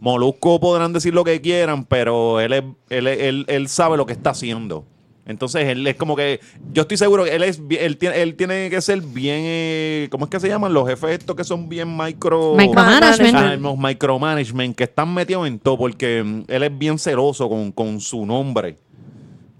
Molusco 0.00 0.58
podrán 0.60 0.92
decir 0.94 1.12
lo 1.12 1.24
que 1.24 1.40
quieran, 1.42 1.84
pero 1.84 2.40
él, 2.40 2.52
es- 2.54 2.64
él, 2.88 3.06
es- 3.06 3.20
él, 3.20 3.44
él 3.48 3.68
sabe 3.68 3.96
lo 3.98 4.06
que 4.06 4.14
está 4.14 4.30
haciendo. 4.30 4.84
Entonces 5.24 5.68
él 5.68 5.86
es 5.86 5.94
como 5.94 6.16
que, 6.16 6.40
yo 6.72 6.82
estoy 6.82 6.96
seguro 6.96 7.24
que 7.24 7.34
él 7.34 7.44
es 7.44 7.62
él 7.70 7.96
tiene, 7.96 8.22
él 8.22 8.34
tiene 8.34 8.68
que 8.70 8.80
ser 8.80 9.00
bien, 9.00 9.42
eh, 9.44 10.08
¿cómo 10.10 10.24
es 10.24 10.30
que 10.30 10.40
se 10.40 10.48
llaman? 10.48 10.74
Los 10.74 10.88
jefes 10.88 11.18
estos 11.18 11.36
que 11.36 11.44
son 11.44 11.68
bien 11.68 11.96
micro... 11.96 12.56
Micromanagement. 12.56 13.36
Ah, 13.36 13.56
los 13.56 13.78
micromanagement 13.78 14.74
que 14.74 14.84
están 14.84 15.14
metidos 15.14 15.46
en 15.46 15.60
todo 15.60 15.78
porque 15.78 16.22
mm, 16.24 16.44
él 16.48 16.62
es 16.64 16.78
bien 16.78 16.98
celoso 16.98 17.48
con, 17.48 17.70
con 17.70 18.00
su 18.00 18.26
nombre. 18.26 18.76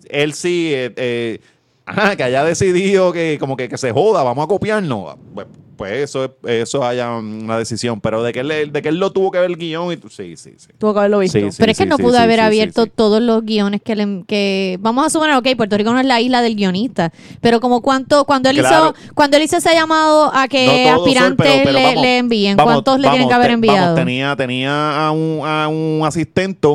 Él 0.08 0.34
sí, 0.34 0.70
eh, 0.74 0.92
eh, 0.96 1.40
ajá, 1.86 2.16
que 2.16 2.22
haya 2.24 2.44
decidido 2.44 3.12
que 3.12 3.36
como 3.40 3.56
que, 3.56 3.68
que 3.68 3.78
se 3.78 3.92
joda, 3.92 4.22
vamos 4.22 4.44
a 4.44 4.48
copiarnos. 4.48 5.16
Pues, 5.34 5.46
pues 5.76 5.92
eso 5.94 6.24
es, 6.26 6.30
eso 6.44 6.84
haya 6.84 7.10
una 7.16 7.58
decisión. 7.58 8.00
Pero 8.00 8.22
de 8.22 8.32
que 8.32 8.40
él, 8.40 8.70
de 8.72 8.82
que 8.82 8.88
él 8.90 8.98
lo 8.98 9.10
tuvo 9.10 9.32
que 9.32 9.38
ver 9.40 9.50
el 9.50 9.56
guion, 9.56 9.92
y, 9.92 9.96
sí, 10.10 10.36
sí, 10.36 10.52
sí. 10.56 10.68
Tuvo 10.78 10.92
que 10.92 10.98
haberlo 11.00 11.18
visto. 11.18 11.38
Sí, 11.40 11.50
sí. 11.50 11.56
Pero 11.58 11.72
es 11.72 11.78
que 11.78 11.86
no 11.86 11.96
pudo 11.98 12.12
sí, 12.18 12.22
haber 12.22 12.38
sí, 12.38 12.44
abierto 12.44 12.82
sí, 12.84 12.88
sí. 12.88 12.92
todos 12.94 13.20
los 13.20 13.42
guiones 13.44 13.80
que, 13.82 13.96
le, 13.96 14.22
que 14.28 14.76
vamos 14.80 15.04
a 15.06 15.10
suponer, 15.10 15.34
ok, 15.34 15.48
Puerto 15.56 15.76
Rico 15.76 15.92
no 15.92 15.98
es 15.98 16.06
la 16.06 16.20
isla 16.20 16.40
del 16.42 16.54
guionista, 16.54 17.10
pero 17.40 17.58
como 17.60 17.80
cuánto 17.82 18.24
cuando 18.26 18.48
él 18.50 18.58
Claro. 18.58 18.94
hizo 18.96 19.14
cuando 19.14 19.38
él 19.38 19.42
hizo 19.44 19.56
ese 19.56 19.72
llamado 19.74 20.30
a 20.32 20.46
que 20.46 20.66
No 20.66 20.72
todos, 20.72 20.84
Sol, 20.84 20.98
aspirantes 21.08 21.46
pero- 21.50 21.64
pero 21.64 21.78
le, 21.78 21.84
vamos, 21.84 22.02
le 22.02 22.18
envíen, 22.18 22.56
vamos, 22.56 22.72
¿cuántos 22.74 23.00
le 23.00 23.08
tienen 23.08 23.28
que 23.28 23.34
haber 23.34 23.46
te- 23.48 23.52
enviado? 23.54 23.80
vamos, 23.80 23.94
tenía 23.98 24.36
tenía 24.36 25.06
a 25.06 25.10
un, 25.10 25.40
a 25.44 25.66
un 25.68 26.02
asistente 26.06 26.68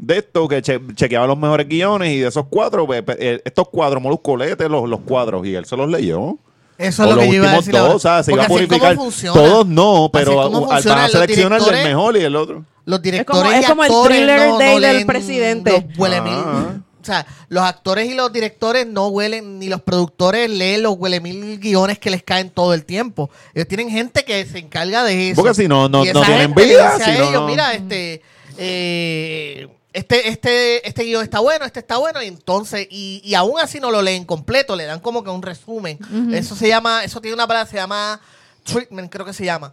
de 0.00 0.18
esto 0.18 0.48
que 0.48 0.62
che- 0.62 0.80
chequeaba 0.94 1.26
los 1.26 1.36
mejores 1.38 1.68
guiones 1.68 2.10
y 2.12 2.18
de 2.18 2.28
esos 2.28 2.46
cuatro, 2.48 2.86
pues, 2.86 3.02
eh, 3.18 3.40
estos 3.44 3.68
cuadros, 3.68 4.02
Molusco 4.02 4.36
léete 4.36 4.68
los, 4.68 4.88
los 4.88 5.00
cuadros 5.00 5.46
y 5.46 5.54
él 5.54 5.64
se 5.66 5.76
los 5.76 5.88
leyó. 5.90 6.38
Eso 6.78 7.02
O 7.02 7.10
es 7.10 7.14
lo 7.14 7.20
que 7.20 7.26
yo 7.28 7.34
iba 7.34 7.50
a 7.50 7.56
decir. 7.56 7.76
ahora. 7.76 7.92
dos, 7.92 7.96
o 7.96 8.08
sea, 8.08 8.22
se 8.22 8.32
iba 8.32 8.44
a 8.44 8.46
purificar. 8.48 8.96
Todos 8.96 9.66
no, 9.66 10.08
pero 10.10 10.40
Así 10.40 10.48
es 10.48 10.54
como 10.54 10.72
a- 10.72 10.80
van 10.80 10.98
a 11.04 11.08
seleccionar 11.08 11.58
directores. 11.60 11.84
mejor 11.84 12.16
y 12.16 12.20
el 12.20 12.36
otro. 12.36 12.64
Los 12.86 13.02
directores 13.02 13.42
como- 13.42 13.52
es 13.60 13.66
como 13.66 13.84
el 13.84 14.08
thriller 14.08 14.48
no, 14.48 14.58
day 14.58 14.74
no 14.76 14.80
del 14.80 15.06
presidente. 15.06 15.70
los 15.72 15.98
huelemil. 15.98 16.32
Ah. 16.34 16.76
O 17.02 17.04
sea, 17.04 17.26
los 17.48 17.62
actores 17.62 18.10
y 18.10 18.14
los 18.14 18.32
directores 18.32 18.86
no 18.86 19.08
huelen, 19.08 19.58
ni 19.58 19.68
los 19.68 19.80
productores 19.82 20.48
leen 20.50 20.82
los 20.82 20.96
huelemil 20.98 21.58
guiones 21.58 21.98
que 21.98 22.10
les 22.10 22.22
caen 22.22 22.48
todo 22.50 22.72
el 22.74 22.84
tiempo. 22.86 23.30
Ellos 23.54 23.68
tienen 23.68 23.90
gente 23.90 24.24
que 24.24 24.44
se 24.46 24.58
encarga 24.58 25.04
de 25.04 25.30
eso. 25.30 25.40
Porque 25.42 25.54
si 25.54 25.68
no, 25.68 25.88
no- 25.88 26.02
tienen 26.02 26.54
vida, 26.54 26.98
si 27.02 27.10
ellos, 27.10 27.32
no. 27.32 27.46
mira, 27.46 27.72
este, 27.74 28.22
eh, 28.58 29.68
este, 29.92 30.28
este, 30.28 30.86
este 30.88 31.04
guion 31.04 31.22
está 31.22 31.40
bueno, 31.40 31.64
este 31.64 31.80
está 31.80 31.96
bueno, 31.98 32.22
y 32.22 32.26
entonces, 32.26 32.86
y, 32.90 33.20
y 33.24 33.34
aún 33.34 33.58
así 33.60 33.80
no 33.80 33.90
lo 33.90 34.02
leen 34.02 34.24
completo, 34.24 34.76
le 34.76 34.84
dan 34.84 35.00
como 35.00 35.24
que 35.24 35.30
un 35.30 35.42
resumen. 35.42 35.98
Eso 36.32 36.54
se 36.56 36.68
llama, 36.68 37.04
eso 37.04 37.20
tiene 37.20 37.34
una 37.34 37.46
palabra, 37.46 37.68
se 37.70 37.76
llama 37.76 38.20
treatment, 38.64 39.10
creo 39.10 39.24
que 39.26 39.32
se 39.32 39.44
llama. 39.44 39.72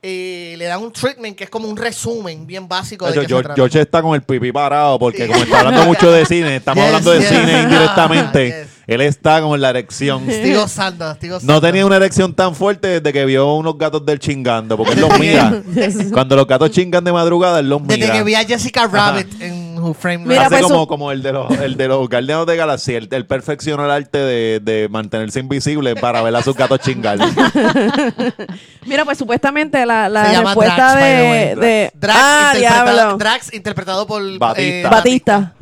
Eh, 0.00 0.54
le 0.58 0.66
dan 0.66 0.80
un 0.80 0.92
treatment 0.92 1.36
que 1.36 1.42
es 1.42 1.50
como 1.50 1.66
un 1.68 1.76
resumen 1.76 2.46
bien 2.46 2.68
básico 2.68 3.04
de 3.08 3.14
Yo- 3.14 3.22
yo-. 3.24 3.42
George 3.56 3.80
está 3.80 4.00
con 4.00 4.14
el 4.14 4.22
pipí 4.22 4.52
parado 4.52 4.96
porque 4.96 5.26
como 5.26 5.42
está 5.42 5.58
hablando 5.58 5.86
mucho 5.86 6.12
de 6.12 6.24
cine, 6.24 6.54
estamos 6.62 6.84
Yes, 6.84 6.86
hablando 6.86 7.10
de 7.10 7.18
yes. 7.18 7.28
cine 7.28 7.62
indirectamente, 7.64 8.46
Yes. 8.46 8.68
él 8.86 9.00
está 9.00 9.42
con 9.42 9.60
la 9.60 9.70
erección. 9.70 10.22
Estoy 10.30 10.54
gozando, 10.54 11.10
estoy 11.10 11.30
gozando. 11.30 11.52
No 11.52 11.60
tenía 11.60 11.84
una 11.84 11.96
erección 11.96 12.32
tan 12.32 12.54
fuerte 12.54 13.00
desde 13.00 13.12
que 13.12 13.24
vio 13.24 13.52
unos 13.56 13.76
gatos 13.76 14.06
del 14.06 14.20
chingando, 14.20 14.76
porque 14.76 14.92
él 14.92 15.00
los 15.00 15.18
mira. 15.18 15.62
Cuando 16.12 16.36
los 16.36 16.46
gatos 16.46 16.70
chingan 16.70 17.02
de 17.02 17.10
madrugada, 17.12 17.58
él 17.58 17.68
los 17.68 17.82
mira. 17.82 17.96
Desde 17.96 18.12
que 18.12 18.22
vi 18.22 18.36
a 18.36 18.44
Jessica 18.44 18.86
Rabbit 18.86 19.42
en 19.42 19.57
Who 19.78 19.94
Framed 19.94 20.26
Mira, 20.26 20.44
Roger 20.44 20.54
Hace 20.54 20.62
pues, 20.64 20.72
como, 20.72 20.86
como 20.86 21.12
el 21.12 21.22
de 21.22 21.32
los, 21.32 21.50
el 21.52 21.76
de 21.76 21.88
los 21.88 22.08
Guardianes 22.08 22.46
de 22.46 22.56
Galaxia. 22.56 22.98
Él, 22.98 23.26
perfecciona 23.26 23.84
el 23.84 23.90
arte 23.90 24.18
de, 24.18 24.60
de 24.60 24.88
mantenerse 24.88 25.40
invisible 25.40 25.94
para 25.96 26.22
ver 26.22 26.34
a 26.36 26.42
sus 26.42 26.56
gatos 26.56 26.80
chingar. 26.80 27.18
Mira, 28.86 29.04
pues 29.04 29.18
supuestamente 29.18 29.84
la, 29.86 30.08
la 30.08 30.26
Se 30.26 30.32
llama 30.32 30.50
respuesta 30.54 30.92
Drax, 30.94 31.60
de, 31.60 31.90
Drax, 31.94 32.18
ah, 32.20 32.52
interpretado, 32.54 32.94
diablo. 32.94 33.18
Drax 33.18 33.54
interpretado 33.54 34.06
por 34.06 34.38
Batista. 34.38 34.88
eh, 34.88 34.90
Batista. 34.90 35.52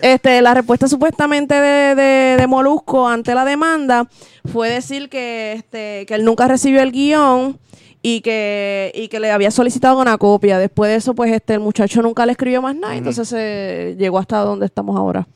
Este, 0.00 0.40
la 0.40 0.54
respuesta 0.54 0.88
supuestamente 0.88 1.54
de, 1.54 1.94
de, 1.94 2.36
de 2.38 2.46
Molusco 2.46 3.06
ante 3.06 3.34
la 3.34 3.44
demanda 3.44 4.06
fue 4.50 4.70
decir 4.70 5.10
que, 5.10 5.52
este, 5.52 6.06
que 6.06 6.14
él 6.14 6.24
nunca 6.24 6.48
recibió 6.48 6.80
el 6.80 6.92
guion 6.92 7.58
y 8.02 8.20
que, 8.20 8.90
y 8.94 9.08
que 9.08 9.20
le 9.20 9.30
había 9.30 9.50
solicitado 9.50 9.98
una 10.00 10.18
copia. 10.18 10.58
Después 10.58 10.90
de 10.90 10.96
eso, 10.96 11.14
pues 11.14 11.32
este, 11.32 11.54
el 11.54 11.60
muchacho 11.60 12.02
nunca 12.02 12.26
le 12.26 12.32
escribió 12.32 12.60
más 12.60 12.74
nada, 12.76 12.96
entonces 12.96 13.28
se 13.28 13.94
llegó 13.98 14.18
hasta 14.18 14.38
donde 14.40 14.66
estamos 14.66 14.96
ahora. 14.96 15.26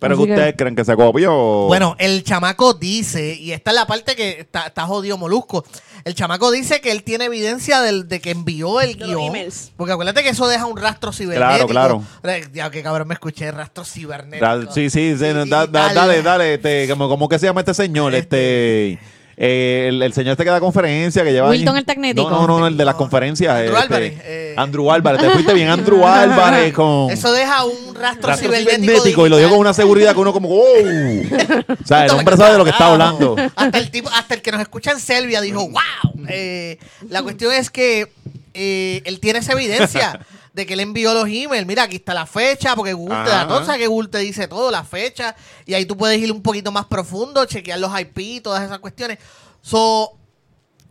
Pero 0.00 0.14
Así 0.14 0.22
que 0.22 0.28
que- 0.28 0.32
ustedes 0.34 0.54
creen 0.56 0.74
que 0.74 0.84
se 0.86 0.96
copió. 0.96 1.30
Bueno, 1.66 1.94
el 1.98 2.24
chamaco 2.24 2.72
dice, 2.72 3.34
y 3.34 3.52
esta 3.52 3.70
es 3.70 3.74
la 3.76 3.86
parte 3.86 4.16
que 4.16 4.40
está, 4.40 4.66
está 4.66 4.86
jodido 4.86 5.18
Molusco. 5.18 5.62
El 6.06 6.14
chamaco 6.14 6.50
dice 6.50 6.80
que 6.80 6.90
él 6.90 7.02
tiene 7.02 7.26
evidencia 7.26 7.82
del, 7.82 8.08
de 8.08 8.18
que 8.22 8.30
envió 8.30 8.80
el 8.80 8.96
De 8.96 9.04
guion. 9.04 9.20
emails. 9.20 9.72
Porque 9.76 9.92
acuérdate 9.92 10.22
que 10.22 10.30
eso 10.30 10.48
deja 10.48 10.64
un 10.64 10.78
rastro 10.78 11.12
cibernético. 11.12 11.68
claro. 11.68 12.02
Eh, 12.22 12.46
Ya 12.54 12.70
que 12.70 12.82
cabrón 12.82 13.08
me 13.08 13.12
escuché, 13.14 13.52
rastro 13.52 13.84
cibernético. 13.84 14.46
Da- 14.46 14.72
sí, 14.72 14.88
sí, 14.88 15.16
sí, 15.18 15.22
da- 15.22 15.44
da- 15.44 15.70
tal. 15.70 15.94
dale, 15.94 16.22
dale. 16.22 16.54
Este, 16.54 16.88
como, 16.88 17.06
¿Cómo 17.06 17.28
que 17.28 17.38
se 17.38 17.44
llama 17.44 17.60
este 17.60 17.74
señor? 17.74 18.14
Este. 18.14 18.98
Eh, 19.42 19.86
el, 19.88 20.02
el 20.02 20.12
señor 20.12 20.32
este 20.32 20.44
que 20.44 20.50
da 20.50 20.60
conferencia 20.60 21.24
que 21.24 21.32
lleva 21.32 21.48
Wilton 21.48 21.68
años- 21.68 21.78
el 21.80 21.86
Tecnético. 21.86 22.28
No, 22.28 22.46
no, 22.46 22.58
no, 22.60 22.66
el 22.66 22.76
de 22.76 22.84
las 22.84 22.94
conferencias. 22.94 23.50
Andrew 23.54 23.72
este, 23.74 23.82
Álvarez, 23.82 24.14
eh. 24.22 24.54
Andrew 24.54 24.90
Álvarez. 24.92 25.22
Te 25.22 25.30
fuiste 25.32 25.54
bien, 25.54 25.68
Andrew 25.70 26.06
Álvarez 26.06 26.74
con 26.74 27.10
Eso 27.10 27.32
deja 27.32 27.64
un 27.64 27.94
rastro, 27.94 28.28
rastro 28.28 28.48
cibernético. 28.50 28.82
cibernético 28.82 29.26
y 29.26 29.30
lo 29.30 29.38
dio 29.38 29.48
con 29.48 29.58
una 29.58 29.72
seguridad 29.72 30.12
que 30.12 30.20
uno 30.20 30.34
como 30.34 30.48
¡wow! 30.50 30.64
o 31.82 31.86
sea, 31.86 32.04
el 32.04 32.10
hombre 32.10 32.36
sabe 32.36 32.52
de 32.52 32.58
lo 32.58 32.64
que 32.64 32.70
está 32.70 32.92
hablando. 32.92 33.34
Hasta 33.56 33.78
el, 33.78 33.90
tipo, 33.90 34.10
hasta 34.10 34.34
el 34.34 34.42
que 34.42 34.52
nos 34.52 34.60
escucha 34.60 34.90
en 34.90 35.00
Selvia 35.00 35.40
dijo, 35.40 35.60
wow. 35.70 36.26
Eh, 36.28 36.78
la 37.08 37.22
cuestión 37.22 37.50
es 37.54 37.70
que 37.70 38.12
eh, 38.52 39.00
él 39.06 39.20
tiene 39.20 39.38
esa 39.38 39.52
evidencia 39.52 40.20
de 40.52 40.66
que 40.66 40.74
él 40.74 40.80
envió 40.80 41.14
los 41.14 41.26
emails. 41.28 41.66
Mira, 41.66 41.84
aquí 41.84 41.96
está 41.96 42.12
la 42.14 42.26
fecha, 42.26 42.74
porque 42.74 42.92
Google 42.92 43.24
te 43.24 43.30
da 43.30 43.46
todo, 43.46 43.58
o 43.60 43.64
sea, 43.64 43.78
que 43.78 43.86
Google 43.86 44.08
te 44.08 44.18
dice 44.18 44.48
todo, 44.48 44.70
la 44.70 44.82
fecha, 44.84 45.36
y 45.66 45.74
ahí 45.74 45.86
tú 45.86 45.96
puedes 45.96 46.18
ir 46.20 46.32
un 46.32 46.42
poquito 46.42 46.72
más 46.72 46.86
profundo, 46.86 47.44
chequear 47.44 47.78
los 47.78 47.92
IP, 47.98 48.42
todas 48.42 48.62
esas 48.64 48.78
cuestiones. 48.80 49.18
So, 49.62 50.16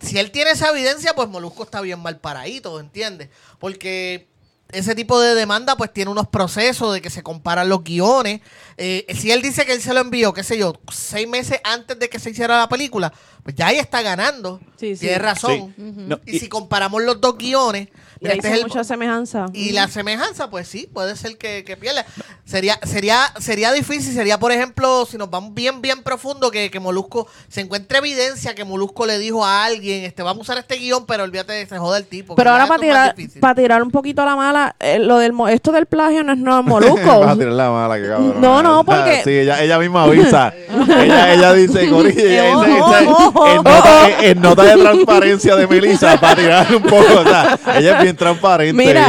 si 0.02 0.18
él 0.18 0.32
tiene 0.32 0.52
esa 0.52 0.70
evidencia, 0.70 1.14
pues 1.14 1.28
Molusco 1.28 1.64
está 1.64 1.82
bien 1.82 2.00
mal 2.00 2.20
paradito, 2.20 2.80
¿entiendes? 2.80 3.30
Porque 3.60 4.30
ese 4.72 4.94
tipo 4.94 5.20
de 5.20 5.34
demanda 5.34 5.76
pues 5.76 5.92
tiene 5.92 6.12
unos 6.12 6.28
procesos 6.28 6.94
de 6.94 7.02
que 7.02 7.10
se 7.10 7.24
comparan 7.24 7.68
los 7.68 7.84
guiones. 7.84 8.40
Eh, 8.78 9.06
si 9.18 9.32
él 9.32 9.42
dice 9.42 9.66
que 9.66 9.74
él 9.74 9.82
se 9.82 9.94
lo 9.94 10.00
envió, 10.00 10.32
qué 10.32 10.44
sé 10.44 10.58
yo, 10.58 10.74
seis 10.94 11.28
meses 11.28 11.60
antes 11.64 11.98
de 12.00 12.08
que 12.08 12.20
se 12.20 12.30
hiciera 12.30 12.58
la 12.60 12.70
película, 12.70 13.12
pues 13.44 13.56
ya 13.56 13.68
ahí 13.68 13.78
está 13.78 14.02
ganando. 14.04 14.62
Sí, 14.78 14.96
sí. 14.96 15.02
Tiene 15.02 15.18
razón. 15.18 15.74
Sí. 15.76 15.84
No, 15.84 16.20
y, 16.26 16.36
y- 16.38 16.40
si 16.40 16.48
comparamos 16.48 17.02
los 17.04 17.20
dos 17.20 17.36
guiones, 17.38 17.90
Este 18.22 18.38
hizo 18.38 18.48
es 18.48 18.54
el- 18.56 18.62
mucha 18.64 18.84
semejanza. 18.84 19.46
y 19.54 19.72
la 19.72 19.88
semejanza, 19.88 20.50
pues 20.50 20.68
sí, 20.68 20.90
puede 20.94 21.16
ser 21.16 21.38
que, 21.38 21.64
que 21.64 21.78
pierda. 21.78 22.06
Sería, 22.46 22.78
sería, 22.84 23.20
sería 23.40 23.72
difícil, 23.72 24.14
sería, 24.14 24.40
por 24.40 24.52
ejemplo, 24.52 25.06
si 25.10 25.18
nos 25.18 25.30
vamos 25.30 25.54
bien, 25.54 25.82
bien 25.82 26.04
profundo, 26.04 26.52
que, 26.52 26.70
que 26.72 26.80
Molusco 26.80 27.28
se 27.48 27.62
encuentre 27.62 28.00
evidencia 28.00 28.56
que 28.56 28.66
Molusco 28.66 29.06
le 29.06 29.20
dijo 29.20 29.46
a 29.46 29.64
alguien, 29.66 30.04
este, 30.04 30.24
vamos 30.24 30.40
a 30.40 30.52
usar 30.54 30.58
este 30.58 30.76
guion, 30.78 31.06
pero 31.06 31.24
olvídate 31.24 31.54
de 31.54 31.66
se 31.68 31.78
joda 31.78 31.98
el 31.98 32.06
tipo. 32.06 32.36
Pero 32.36 32.52
ahora 32.52 32.68
para 32.68 32.82
tirar, 32.82 33.16
para 33.40 33.56
tirar 33.56 33.84
un 33.84 33.92
poquito 33.92 34.26
la 34.26 34.36
mala, 34.36 34.76
eh, 34.80 35.00
lo 35.00 35.18
del 35.20 35.32
mo- 35.32 35.48
esto 35.48 35.72
del 35.72 35.86
plagio 35.86 36.24
no 36.24 36.34
es 36.34 36.40
no 36.40 36.62
molusco. 36.64 37.20
Vas 37.22 37.30
a 37.36 37.38
tirar 37.38 37.54
la 37.54 37.70
mala, 37.72 37.96
que 37.98 38.08
cabrón. 38.08 38.42
No, 38.42 38.62
no, 38.64 38.84
porque- 38.86 39.22
Sí, 39.24 39.30
ella, 39.32 39.62
ella 39.62 39.78
misma 39.80 40.04
avisa. 40.04 40.54
ella, 41.00 41.34
ella 41.34 41.54
dice, 41.54 41.90
Corilla, 41.90 42.24
ella 42.24 42.58
Ojo, 42.58 42.66
dice, 42.66 43.00
dice, 43.00 43.12
ojo, 43.14 43.48
en, 43.48 43.56
nota, 43.58 44.10
en- 44.10 44.26
en 44.38 44.42
nota 44.42 44.64
de 44.64 44.78
transparencia 44.82 45.56
de 45.56 45.68
Melissa, 45.68 46.20
para 46.20 46.36
tirar 46.36 46.76
un 46.76 46.84
poco. 46.84 47.20
O 47.20 47.24
sea, 47.24 47.60
ella 47.78 47.98
es 47.98 48.04
bien 48.04 48.09
transparente. 48.16 48.74
Mira, 48.74 49.08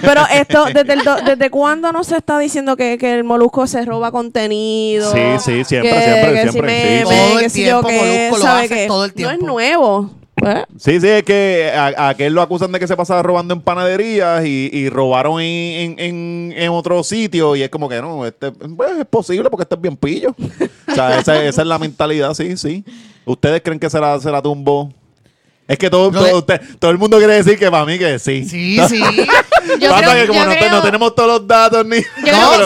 pero 0.00 0.22
esto, 0.32 0.64
desde, 0.74 0.92
el 0.94 1.02
do- 1.04 1.20
¿desde 1.24 1.50
cuándo 1.50 1.92
no 1.92 2.04
se 2.04 2.16
está 2.16 2.38
diciendo 2.38 2.76
que, 2.76 2.98
que 2.98 3.14
el 3.14 3.24
molusco 3.24 3.66
se 3.66 3.84
roba 3.84 4.10
contenido? 4.12 5.10
Sí, 5.12 5.18
sí, 5.38 5.64
siempre, 5.64 5.90
que, 5.92 6.02
siempre, 6.02 6.32
que 6.44 6.52
siempre, 6.52 7.48
si 7.50 7.62
sí. 7.64 7.68
Todo 7.70 7.80
el 7.80 7.82
yo 7.82 7.82
tiempo, 7.82 8.06
Molusco 8.06 8.36
lo 8.36 8.42
¿sabe 8.42 8.64
hace 8.64 8.86
todo 8.86 9.04
el 9.04 9.10
No 9.10 9.14
tiempo. 9.14 9.32
es 9.34 9.40
nuevo. 9.40 10.10
¿eh? 10.42 10.64
Sí, 10.78 11.00
sí, 11.00 11.08
es 11.08 11.22
que 11.22 11.70
a, 11.74 11.86
a 11.96 12.08
aquel 12.10 12.32
lo 12.32 12.40
acusan 12.40 12.72
de 12.72 12.80
que 12.80 12.86
se 12.86 12.96
pasaba 12.96 13.22
robando 13.22 13.52
en 13.52 13.60
panaderías 13.60 14.44
y, 14.46 14.70
y 14.72 14.88
robaron 14.88 15.40
en, 15.40 15.98
en, 15.98 15.98
en, 15.98 16.54
en 16.56 16.70
otro 16.70 17.02
sitio 17.04 17.56
y 17.56 17.62
es 17.62 17.68
como 17.68 17.88
que 17.90 18.00
no, 18.00 18.24
este, 18.24 18.50
pues, 18.52 18.90
es 18.98 19.04
posible 19.06 19.50
porque 19.50 19.64
este 19.64 19.74
es 19.74 19.80
bien 19.82 19.96
pillo. 19.98 20.34
O 20.88 20.94
sea, 20.94 21.18
esa, 21.18 21.44
esa 21.44 21.60
es 21.62 21.68
la 21.68 21.78
mentalidad, 21.78 22.32
sí, 22.34 22.56
sí. 22.56 22.84
¿Ustedes 23.26 23.60
creen 23.62 23.78
que 23.78 23.90
se 23.90 24.00
la, 24.00 24.18
se 24.18 24.30
la 24.30 24.40
tumbó 24.40 24.90
Es 25.70 25.78
que 25.78 25.88
todo, 25.88 26.10
de- 26.10 26.18
todo, 26.18 26.38
usted- 26.38 26.60
todo 26.78 26.90
el 26.90 26.98
mundo 26.98 27.18
quiere 27.18 27.34
decir 27.34 27.58
que 27.58 27.70
para 27.70 27.84
mí 27.84 27.96
que 27.98 28.18
sí. 28.18 28.44
Sí, 28.48 28.76
sí. 28.88 28.98
Yo 29.78 29.90
Pasa 29.90 30.02
creo- 30.02 30.14
que 30.22 30.26
como 30.26 30.40
yo 30.40 30.46
no, 30.46 30.52
creo- 30.52 30.70
no 30.70 30.82
tenemos 30.82 31.14
todos 31.14 31.28
los 31.28 31.46
datos 31.46 31.86
ni... 31.86 31.98
Yo 31.98 32.02
creo 32.22 32.36
No, 32.40 32.50
que 32.50 32.56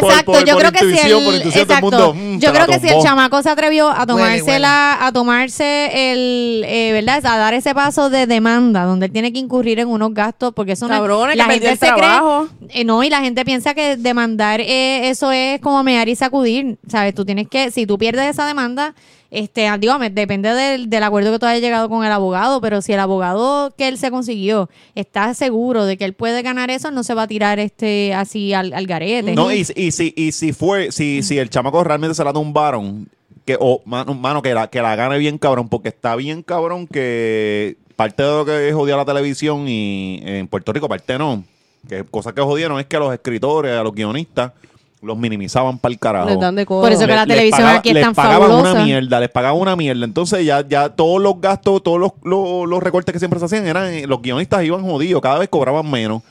por- 0.00 0.10
exacto, 0.10 0.32
por- 0.32 0.44
yo 0.44 0.52
por 0.54 0.60
creo 0.60 0.72
que 0.72 0.78
si 0.80 0.98
el, 1.10 1.36
exacto. 1.46 1.80
mundo, 1.80 2.14
mm, 2.14 2.38
yo 2.40 2.52
creo 2.52 2.66
que 2.66 2.78
si 2.78 2.88
el 2.88 3.02
chamaco 3.02 3.42
se 3.42 3.48
atrevió 3.48 3.88
a 3.90 4.04
tomarse 4.06 4.58
la, 4.58 4.98
a 5.06 5.12
tomarse 5.12 6.12
el, 6.12 6.64
eh, 6.66 6.90
¿verdad? 6.92 7.24
A 7.24 7.38
dar 7.38 7.54
ese 7.54 7.74
paso 7.74 8.10
de 8.10 8.26
demanda, 8.26 8.84
donde 8.84 9.06
él 9.06 9.12
tiene 9.12 9.32
que 9.32 9.38
incurrir 9.38 9.78
en 9.78 9.88
unos 9.88 10.12
gastos, 10.12 10.52
porque 10.54 10.72
eso 10.72 10.86
no 10.88 10.94
es- 10.94 11.00
Cabrones, 11.00 11.36
la 11.36 11.46
que 11.46 11.52
gente 11.52 11.70
el 11.70 11.78
se 11.78 11.86
cree- 11.86 11.96
trabajo. 11.96 12.48
eh, 12.68 12.84
no, 12.84 13.02
y 13.02 13.08
la 13.08 13.20
gente 13.20 13.44
piensa 13.46 13.72
que 13.74 13.96
demandar 13.96 14.60
eh, 14.60 15.08
eso 15.08 15.32
es 15.32 15.58
como 15.60 15.82
mear 15.82 16.08
y 16.08 16.16
sacudir, 16.16 16.76
¿sabes? 16.88 17.14
Tú 17.14 17.24
tienes 17.24 17.48
que, 17.48 17.70
si 17.70 17.86
tú 17.86 17.96
pierdes 17.96 18.26
esa 18.26 18.46
demanda, 18.46 18.94
este, 19.34 19.66
digo, 19.78 19.98
depende 19.98 20.52
del, 20.52 20.90
del 20.90 21.02
acuerdo 21.02 21.32
que 21.32 21.38
tú 21.38 21.46
hayas 21.46 21.62
llegado 21.62 21.88
con 21.88 22.04
el 22.04 22.12
abogado, 22.12 22.60
pero 22.60 22.82
si 22.82 22.92
el 22.92 23.00
abogado 23.00 23.74
que 23.76 23.88
él 23.88 23.96
se 23.96 24.10
consiguió 24.10 24.68
está 24.94 25.32
seguro 25.32 25.86
de 25.86 25.96
que 25.96 26.04
él 26.04 26.12
puede 26.12 26.42
ganar 26.42 26.70
eso, 26.70 26.90
no 26.90 27.02
se 27.02 27.14
va 27.14 27.22
a 27.22 27.26
tirar 27.26 27.58
este 27.58 28.12
así 28.12 28.52
al, 28.52 28.74
al 28.74 28.86
garete. 28.86 29.34
No, 29.34 29.50
y, 29.50 29.66
y 29.74 29.90
si, 29.90 30.12
y 30.14 30.32
si 30.32 30.52
fue, 30.52 30.92
si, 30.92 31.22
si 31.22 31.38
el 31.38 31.48
chamaco 31.48 31.82
realmente 31.82 32.14
se 32.14 32.22
la 32.22 32.32
tumbaron, 32.34 33.08
que, 33.46 33.56
o 33.58 33.80
mano, 33.86 34.12
mano, 34.12 34.42
que 34.42 34.52
la, 34.52 34.68
que 34.68 34.82
la 34.82 34.94
gane 34.96 35.16
bien 35.16 35.38
cabrón, 35.38 35.70
porque 35.70 35.88
está 35.88 36.14
bien 36.14 36.42
cabrón 36.42 36.86
que 36.86 37.78
parte 37.96 38.22
de 38.22 38.28
lo 38.28 38.44
que 38.44 38.70
jodía 38.74 38.96
la 38.96 39.06
televisión 39.06 39.66
y 39.66 40.20
en 40.24 40.46
Puerto 40.46 40.74
Rico, 40.74 40.90
parte 40.90 41.16
no, 41.16 41.42
que 41.88 42.04
cosas 42.04 42.34
que 42.34 42.42
jodieron 42.42 42.78
es 42.80 42.84
que 42.86 42.96
a 42.96 43.00
los 43.00 43.14
escritores, 43.14 43.72
a 43.72 43.82
los 43.82 43.94
guionistas, 43.94 44.52
los 45.02 45.16
minimizaban 45.18 45.78
para 45.78 45.92
el 45.92 45.98
carajo. 45.98 46.28
Les 46.28 46.38
dan 46.40 46.54
de 46.54 46.64
codo. 46.64 46.80
Por 46.82 46.92
eso 46.92 47.00
que 47.06 47.14
la 47.14 47.26
les 47.26 47.34
televisión 47.36 47.60
pagaba- 47.62 47.78
aquí 47.78 47.88
es 47.88 47.94
les 47.96 48.04
tan 48.04 48.14
pagaban 48.14 48.48
fabulosa. 48.48 48.72
una 48.72 48.84
mierda, 48.84 49.20
les 49.20 49.28
pagaban 49.30 49.60
una 49.60 49.76
mierda. 49.76 50.04
Entonces 50.04 50.44
ya, 50.46 50.66
ya 50.66 50.88
todos 50.90 51.20
los 51.20 51.40
gastos, 51.40 51.82
todos 51.82 51.98
los, 51.98 52.12
los, 52.22 52.68
los 52.68 52.82
recortes 52.82 53.12
que 53.12 53.18
siempre 53.18 53.38
se 53.40 53.46
hacían 53.46 53.66
eran, 53.66 53.88
eh, 53.92 54.06
los 54.06 54.22
guionistas 54.22 54.64
iban 54.64 54.82
jodidos, 54.82 55.20
cada 55.20 55.38
vez 55.40 55.48
cobraban 55.48 55.90
menos. 55.90 56.22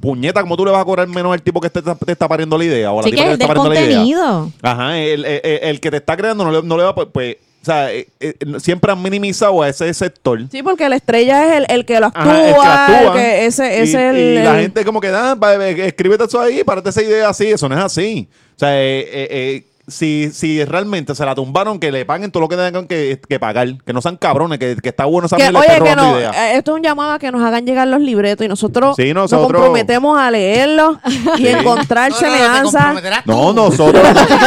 Puñeta, 0.00 0.42
¿cómo 0.42 0.56
tú 0.56 0.64
le 0.64 0.70
vas 0.72 0.82
a 0.82 0.84
cobrar 0.84 1.08
menos 1.08 1.32
al 1.32 1.40
tipo 1.40 1.60
que 1.60 1.70
te, 1.70 1.80
te 1.80 2.12
está 2.12 2.28
pariendo 2.28 2.58
la 2.58 2.64
idea? 2.64 2.92
O 2.92 2.98
a 2.98 3.02
la 3.02 3.04
Sí 3.04 3.10
tipa 3.12 3.22
que 3.22 3.28
te 3.28 3.34
es 3.34 3.40
está 3.40 3.46
pariendo 3.54 3.70
la 3.74 3.80
idea? 3.80 3.96
contenido. 3.96 4.52
Ajá, 4.62 4.98
el, 4.98 5.24
el- 5.24 5.40
el- 5.42 5.58
el 5.62 5.80
que 5.80 5.90
te 5.90 5.96
está 5.96 6.16
creando 6.16 6.44
no 6.44 6.50
le, 6.52 6.62
no 6.62 6.76
le 6.76 6.82
va 6.82 6.90
a... 6.90 6.94
Pues, 6.94 7.36
sea, 7.66 7.92
eh, 7.92 8.06
eh, 8.20 8.34
siempre 8.58 8.90
han 8.92 9.02
minimizado 9.02 9.60
a 9.62 9.68
ese 9.68 9.92
sector. 9.92 10.40
Sí, 10.50 10.62
porque 10.62 10.88
la 10.88 10.96
estrella 10.96 11.46
es 11.46 11.56
el, 11.58 11.66
el 11.68 11.84
que 11.84 12.00
lo 12.00 12.06
actúa, 12.06 12.22
Ajá, 12.22 12.46
el 12.48 12.54
que 12.54 12.60
actúa. 12.60 13.06
el 13.06 13.12
que- 13.20 13.46
ese, 13.46 13.82
ese 13.82 14.08
es 14.08 14.14
el, 14.14 14.16
y 14.16 14.34
la 14.42 14.54
el- 14.56 14.60
gente 14.62 14.84
como 14.84 15.00
que, 15.00 15.08
ah, 15.08 15.34
va, 15.34 15.54
eh, 15.56 15.86
escríbete 15.88 16.24
eso 16.24 16.40
ahí, 16.40 16.64
párate 16.64 16.90
esa 16.90 17.02
idea 17.02 17.28
así. 17.28 17.46
Eso 17.48 17.68
no 17.68 17.76
es 17.78 17.84
así. 17.84 18.28
O 18.56 18.58
sea, 18.58 18.74
eh, 18.80 19.00
eh, 19.00 19.28
eh, 19.30 19.64
si, 19.88 20.30
si 20.32 20.64
realmente 20.64 21.14
se 21.14 21.24
la 21.24 21.34
tumbaron, 21.34 21.78
que 21.78 21.92
le 21.92 22.04
paguen 22.04 22.30
todo 22.32 22.40
lo 22.42 22.48
que 22.48 22.56
tengan 22.56 22.86
que, 22.86 23.20
que 23.28 23.38
pagar. 23.38 23.68
Que 23.84 23.92
no 23.92 24.02
sean 24.02 24.16
cabrones, 24.16 24.58
que, 24.58 24.76
que 24.76 24.88
está 24.88 25.04
bueno 25.04 25.26
esa 25.26 25.36
que, 25.36 25.48
oye, 25.48 25.66
que 25.82 25.96
no, 25.96 26.18
eh, 26.18 26.56
esto 26.56 26.72
es 26.72 26.76
un 26.78 26.82
llamado 26.82 27.12
a 27.12 27.18
que 27.18 27.30
nos 27.30 27.42
hagan 27.42 27.64
llegar 27.66 27.86
los 27.88 28.00
libretos 28.00 28.44
y 28.44 28.48
nosotros, 28.48 28.96
Sí, 28.96 29.14
nos 29.14 29.30
nosotros- 29.30 29.52
comprometemos 29.60 30.18
a 30.18 30.30
leerlos 30.30 30.96
y 31.36 31.42
Sí. 31.42 31.48
encontrar 31.48 32.10
No, 32.10 32.20
no, 32.20 32.62
no, 32.62 32.70
te. 32.70 33.10
No, 33.26 33.52
nosotros... 33.52 34.02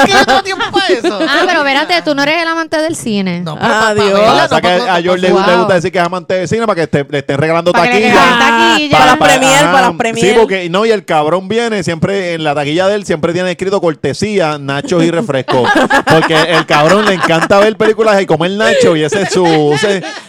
¿Tienes 0.06 0.26
todo 0.26 0.44
tiempo 0.44 0.66
para 0.72 0.88
eso? 0.88 1.20
Ah, 1.22 1.44
pero 1.46 1.60
espérate, 1.60 2.02
tú 2.04 2.16
no 2.16 2.24
eres 2.24 2.42
el 2.42 2.48
amante 2.48 2.78
del 2.82 2.96
cine. 2.96 3.42
No, 3.42 3.56
pero 3.56 3.74
Ah, 3.74 3.94
no, 3.96 4.56
que 4.58 4.62
pa- 4.62 4.96
a 4.96 5.02
George 5.02 5.22
le, 5.22 5.32
Wow. 5.32 5.46
le 5.48 5.56
gusta 5.58 5.74
decir 5.76 5.92
que 5.92 6.00
es 6.00 6.04
amante 6.06 6.34
de 6.34 6.48
cine 6.48 6.66
para 6.66 6.76
que 6.76 6.84
esté- 6.84 7.08
le 7.10 7.20
estén 7.20 7.38
regalando 7.38 7.72
Para 7.72 7.90
que 7.92 8.00
le 8.00 8.12
taquilla. 8.12 8.92
Para 8.92 9.06
las 9.06 9.18
premier, 9.18 9.62
para 9.66 9.82
las 9.88 9.96
premier. 9.96 10.26
Sí, 10.26 10.34
porque 10.38 10.70
no, 10.70 10.86
y 10.86 10.92
el 10.92 11.06
cabrón 11.06 11.48
viene 11.48 11.84
siempre 11.84 12.34
en 12.34 12.44
la 12.44 12.54
taquilla 12.56 12.88
de 12.88 12.96
él, 12.96 13.06
siempre 13.06 13.34
tiene 13.34 13.52
escrito 13.52 13.80
cortesía, 13.82 14.58
nachos 14.58 15.04
y 15.04 15.12
refresco. 15.30 15.64
Porque 16.06 16.36
el 16.36 16.66
cabrón 16.66 17.06
le 17.06 17.14
encanta 17.14 17.60
ver 17.60 17.76
películas 17.76 18.22
y 18.22 18.26
comer 18.26 18.52
nacho 18.52 18.96
y 18.96 19.04
ese 19.04 19.24
es 19.24 19.30
su, 19.32 19.46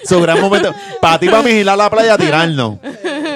su 0.05 0.21
gran 0.21 0.41
momento. 0.41 0.75
Para 1.01 1.19
ti, 1.19 1.29
para 1.29 1.73
a 1.73 1.77
la 1.77 1.91
playa 1.91 2.17
tirarnos. 2.17 2.79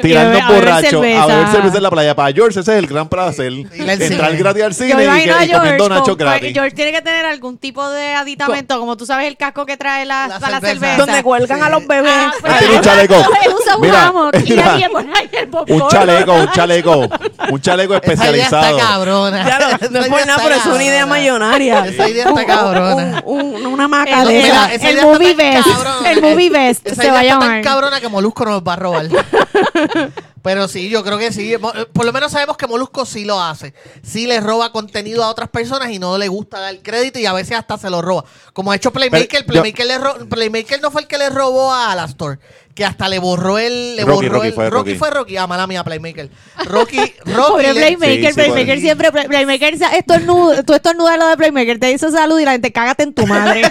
A 0.05 0.25
beber 0.25 0.45
borrachos, 0.49 0.95
a 0.95 1.01
beber 1.27 1.49
cerveza 1.49 1.77
en 1.79 1.83
la 1.83 1.91
playa. 1.91 2.15
Para 2.15 2.33
George, 2.33 2.61
ese 2.61 2.73
es 2.73 2.79
el 2.79 2.87
gran 2.87 3.09
placer. 3.09 3.53
Entrar 3.53 4.37
gratis 4.37 4.63
al 4.63 4.75
cine 4.75 4.89
y, 4.91 4.97
que- 4.97 5.03
y 5.03 5.07
comiendo 5.53 5.65
George. 5.65 5.89
nachos 5.89 6.09
con- 6.09 6.17
gratis. 6.19 6.53
George 6.53 6.71
tiene 6.75 6.93
que 6.93 7.03
tener 7.03 7.25
algún 7.27 7.59
tipo 7.59 7.89
de 7.89 8.15
aditamento, 8.15 8.79
como 8.79 8.97
tú 8.97 9.07
sabes 9.07 9.27
el 9.29 9.37
casco 9.37 9.65
que 9.67 9.77
trae 9.77 10.05
la, 10.05 10.29
La 10.29 10.39
para 10.41 10.53
la 10.53 10.61
cerveza. 10.61 10.81
cerveza. 10.87 11.07
donde 11.07 11.23
cuelgan 11.23 11.63
a 11.63 11.69
los 11.71 11.87
bebés. 11.87 12.13
Ah, 12.15 12.33
pues, 12.41 12.71
un 12.71 12.81
chaleco. 12.81 13.15
Él 13.15 13.53
usa 13.61 13.77
un 13.77 13.83
Mira, 13.83 14.07
hammock 14.07 14.35
y 14.45 14.53
ahí 14.59 14.85
el 15.33 15.49
popcorn. 15.49 15.83
Un 15.83 15.89
chaleco, 15.89 16.33
un 16.35 16.51
chaleco. 16.53 17.09
Un 17.51 17.61
chaleco 17.61 17.95
Esa 17.95 18.05
idea 18.05 18.15
especializado. 18.47 18.77
está 18.79 18.89
cabrona. 18.89 19.45
Ya 19.47 19.59
lo- 19.59 19.69
no 19.69 19.75
Esa 19.77 20.01
es 20.01 20.09
por 20.09 20.27
nada, 20.27 20.41
pero 20.43 20.55
es 20.57 20.67
una 20.67 20.85
idea 20.85 21.07
millonaria. 21.07 21.87
Esa 21.87 22.09
idea 22.09 22.25
está 22.29 22.47
cabrona. 22.47 23.23
Un- 23.25 23.45
un- 23.55 23.67
una 23.67 23.89
maca 23.89 24.23
El, 24.23 24.31
esa. 24.31 24.73
esa 24.75 25.03
movie 25.07 25.35
best. 25.35 25.67
El 26.07 26.21
movie 26.23 26.51
best 26.51 26.87
Esa 26.87 27.03
se 27.03 27.11
va 27.11 27.19
a 27.19 27.23
idea 27.23 27.33
está 27.35 27.41
tan 27.41 27.49
llamar. 27.49 27.65
cabrona 27.65 28.01
que 28.01 28.09
Molusco 28.09 28.45
nos 28.45 28.63
va 28.63 28.73
a 28.75 28.77
robar. 28.77 29.07
Pero 30.43 30.69
sí, 30.69 30.89
yo 30.91 31.03
creo 31.03 31.17
que 31.19 31.33
sí. 31.33 31.55
Mo- 31.59 31.73
Por 31.93 32.05
lo 32.05 32.13
menos 32.13 32.33
sabemos 32.33 32.57
que 32.57 32.67
Molusco 32.67 33.07
sí 33.07 33.25
lo 33.25 33.41
hace. 33.41 33.73
Sí 34.03 34.27
le 34.27 34.41
roba 34.41 34.73
contenido 34.73 35.25
a 35.25 35.29
otras 35.31 35.49
personas 35.49 35.91
y 35.91 35.99
no 35.99 36.19
le 36.19 36.29
gusta 36.29 36.61
dar 36.61 36.77
crédito 36.83 37.19
y 37.19 37.27
a 37.27 37.33
veces 37.33 37.57
hasta 37.57 37.79
se 37.79 37.89
lo 37.89 38.03
roba. 38.03 38.25
Como 38.53 38.71
ha 38.71 38.77
hecho 38.77 38.93
Playmaker. 38.93 39.45
Pero 39.47 39.55
yo- 39.55 39.63
Playmaker, 39.63 39.87
le 39.87 39.99
ro- 39.99 40.29
Playmaker 40.29 40.83
no 40.83 40.91
fue 40.91 41.03
el 41.03 41.07
que 41.07 41.17
le 41.19 41.31
robó 41.31 41.73
a 41.73 41.93
Alastor. 41.93 42.39
Que 42.75 42.85
hasta 42.85 43.09
le 43.09 43.21
borró 43.21 43.57
el. 43.57 43.95
Le 43.95 44.05
Rocky, 44.05 44.27
borró 44.27 44.35
Rocky 44.39 44.49
el, 44.49 44.53
fue 44.55 44.69
Rocky. 44.71 44.95
fue 44.97 45.11
Rocky. 45.11 45.37
Ah, 45.37 45.47
mala 45.47 45.67
mía, 45.69 45.85
Playmaker. 45.85 46.29
Rocky. 46.67 46.99
Rocky. 47.25 47.63
Le- 47.63 47.73
Playmaker, 47.75 48.19
Sí, 48.19 48.27
sí, 48.27 48.35
Playmaker 48.35 48.67
pobre. 48.67 48.81
siempre, 48.81 49.13
Play- 49.13 49.29
Playmaker, 49.29 49.75
estornuda- 49.75 50.63
tú 50.65 50.75
estornudas 50.75 51.17
lo 51.17 51.29
de 51.29 51.37
Playmaker, 51.37 51.79
te 51.79 51.87
dice 51.87 52.11
salud 52.11 52.41
y 52.41 52.45
la 52.45 52.51
gente 52.53 52.73
cágate 52.73 53.05
en 53.05 53.15
tu 53.15 53.27
madre. 53.29 53.63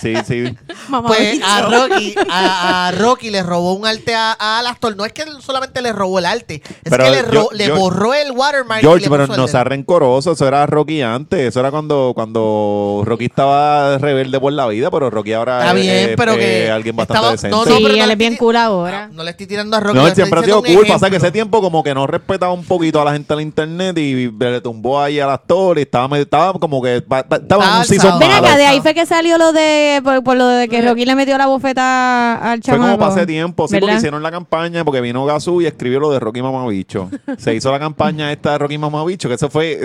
Sí, 0.00 0.14
sí, 0.14 0.46
sí. 0.46 0.56
Mamá, 0.88 1.08
Pues 1.08 1.40
a 1.42 1.62
Rocky, 1.62 2.14
a, 2.30 2.86
a 2.88 2.92
Rocky 2.92 3.30
le 3.30 3.42
robó 3.42 3.72
un 3.72 3.86
arte 3.86 4.14
a, 4.14 4.36
a 4.38 4.60
Alastor. 4.60 4.94
No 4.96 5.04
es 5.04 5.12
que 5.12 5.22
él 5.22 5.30
solamente 5.40 5.82
le 5.82 5.92
robó 5.92 6.20
el 6.20 6.26
arte, 6.26 6.62
es 6.64 6.72
Pero 6.90 7.04
que 7.04 7.10
le, 7.10 7.22
ro- 7.22 7.32
yo- 7.32 7.48
le 7.52 7.66
yo- 7.66 7.76
borró 7.76 8.14
el 8.14 8.30
watermark. 8.30 8.82
y 8.82 8.86
George, 8.86 9.06
le 9.06 9.10
pero 9.10 9.26
no 9.26 9.48
sea 9.48 9.64
rencoroso, 9.64 10.30
eso 10.30 10.46
era 10.46 10.64
Rocky 10.66 11.02
antes, 11.02 11.40
eso 11.40 11.58
era 11.58 11.72
cuando, 11.72 12.12
cuando 12.14 13.02
Rocky 13.04 13.24
estaba 13.24 13.98
rebelde 13.98 14.38
por 14.38 14.52
la 14.52 14.68
vida, 14.68 14.92
pero 14.92 15.10
Rocky 15.10 15.32
ahora 15.32 15.58
Está 15.58 15.70
es, 15.76 15.82
bien, 15.82 16.10
es- 16.10 16.16
pero 16.16 16.32
es 16.34 16.38
que 16.38 16.70
alguien 16.70 16.94
bastante 16.94 17.16
estaba- 17.18 17.32
decente. 17.32 17.56
no, 17.56 17.64
Sí, 17.64 17.70
no, 17.70 17.76
pero 17.88 17.94
él 17.94 18.06
le 18.06 18.12
es 18.12 18.18
bien 18.18 18.36
cool 18.44 18.56
ahora. 18.56 19.08
No, 19.08 19.14
no 19.14 19.24
le 19.24 19.30
estoy 19.30 19.46
tirando 19.46 19.76
a 19.76 19.80
Rocky. 19.80 19.98
No, 19.98 20.06
él 20.06 20.14
siempre 20.14 20.40
ha 20.40 20.42
sido 20.42 20.62
cool, 20.62 20.86
pasa 20.86 21.10
que 21.10 21.16
ese 21.16 21.30
tiempo 21.30 21.60
como 21.60 21.82
que 21.82 21.94
no 21.94 22.06
respetaba 22.06 22.52
un 22.52 22.64
poquito 22.64 23.00
a 23.00 23.04
la 23.04 23.12
gente 23.12 23.32
del 23.34 23.42
internet 23.42 23.96
y 23.98 24.30
le 24.30 24.60
tumbó 24.60 25.00
ahí 25.00 25.20
al 25.20 25.30
actor 25.30 25.78
y 25.78 25.82
estaba, 25.82 26.18
estaba 26.18 26.58
como 26.58 26.82
que 26.82 26.96
estaba 26.96 27.64
en 27.64 27.78
un 27.78 27.84
season. 27.84 28.18
Ven 28.18 28.28
malo. 28.28 28.56
de 28.56 28.66
ahí 28.66 28.80
fue 28.80 28.94
que 28.94 29.06
salió 29.06 29.38
lo 29.38 29.52
de, 29.52 30.00
por, 30.04 30.22
por 30.22 30.36
lo 30.36 30.46
de 30.46 30.68
que 30.68 30.82
Rocky 30.82 31.04
le 31.04 31.14
metió 31.14 31.38
la 31.38 31.46
bofeta 31.46 32.34
al 32.36 32.62
Fue 32.62 32.72
chamaco. 32.72 32.96
como 32.96 32.98
pasé 32.98 33.26
tiempo, 33.26 33.66
sí, 33.66 33.74
porque 33.74 33.86
¿verdad? 33.86 33.98
hicieron 33.98 34.22
la 34.22 34.30
campaña, 34.30 34.84
porque 34.84 35.00
vino 35.00 35.24
Gazú 35.24 35.62
y 35.62 35.66
escribió 35.66 36.00
lo 36.00 36.10
de 36.10 36.20
Rocky 36.20 36.42
Mamabicho. 36.42 37.10
Se 37.38 37.54
hizo 37.54 37.70
la 37.72 37.78
campaña 37.78 38.32
esta 38.32 38.52
de 38.52 38.58
Rocky 38.58 38.78
Mamabicho, 38.78 39.28
que 39.28 39.34
eso 39.34 39.48
fue, 39.48 39.80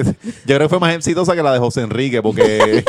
yo 0.45 0.55
creo 0.55 0.59
que 0.59 0.69
fue 0.69 0.79
más 0.79 0.95
exitosa 0.95 1.35
que 1.35 1.43
la 1.43 1.53
de 1.53 1.59
José 1.59 1.81
Enrique, 1.81 2.21
porque 2.21 2.83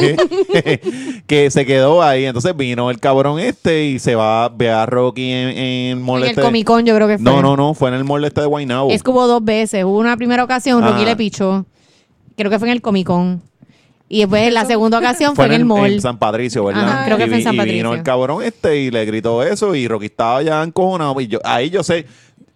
que 1.27 1.51
se 1.51 1.67
quedó 1.67 2.03
ahí. 2.03 2.25
Entonces 2.25 2.57
vino 2.57 2.91
el 2.91 2.99
cabrón 2.99 3.39
este 3.39 3.85
y 3.85 3.99
se 3.99 4.15
va 4.15 4.45
a 4.45 4.49
ver 4.49 4.71
a 4.71 4.87
Rocky 4.87 5.31
en, 5.31 5.60
en 5.61 5.99
el 5.99 6.05
mall 6.05 6.23
En 6.25 6.31
el. 6.31 6.45
Comic 6.45 6.67
Con 6.67 6.85
yo 6.85 6.95
creo 6.95 7.07
que 7.09 7.19
fue. 7.19 7.25
No, 7.25 7.43
no, 7.43 7.57
no, 7.57 7.75
fue 7.75 7.89
en 7.91 7.95
el 7.97 8.05
mall 8.05 8.25
este 8.25 8.41
de 8.41 8.47
Guaynabo. 8.47 8.91
Es 8.91 9.03
que 9.03 9.11
hubo 9.11 9.27
dos 9.27 9.45
veces. 9.45 9.85
Hubo 9.85 9.99
una 9.99 10.17
primera 10.17 10.43
ocasión, 10.45 10.83
Rocky 10.83 10.95
Ajá. 11.03 11.05
le 11.05 11.17
pichó. 11.17 11.67
Creo 12.37 12.51
que 12.51 12.59
fue 12.59 12.69
en 12.69 12.73
el 12.73 12.83
Comic 12.83 13.07
Con. 13.07 13.43
Y 14.09 14.21
después 14.21 14.53
la 14.53 14.65
segunda 14.67 14.99
ocasión 14.99 15.37
fue, 15.37 15.47
Fue 15.47 15.55
en 15.55 15.61
el 15.61 15.67
mall. 15.67 15.93
en 15.93 16.01
San 16.01 16.19
Patricio, 16.19 16.65
¿verdad? 16.65 16.89
Ajá, 16.89 17.05
creo 17.05 17.17
que 17.17 17.25
y, 17.25 17.27
fue 17.27 17.35
en 17.35 17.39
vi- 17.39 17.45
San 17.45 17.55
y 17.55 17.57
Patricio. 17.59 17.79
vino 17.79 17.95
el 17.95 18.03
cabrón 18.03 18.43
este 18.43 18.77
y 18.79 18.91
le 18.91 19.05
gritó 19.05 19.43
eso 19.43 19.75
y 19.75 19.87
Rocky 19.87 20.07
estaba 20.07 20.43
ya 20.43 20.63
encojonado. 20.63 21.21
Y 21.21 21.29
yo, 21.29 21.39
ahí 21.45 21.71
yo 21.71 21.83
sé. 21.85 22.07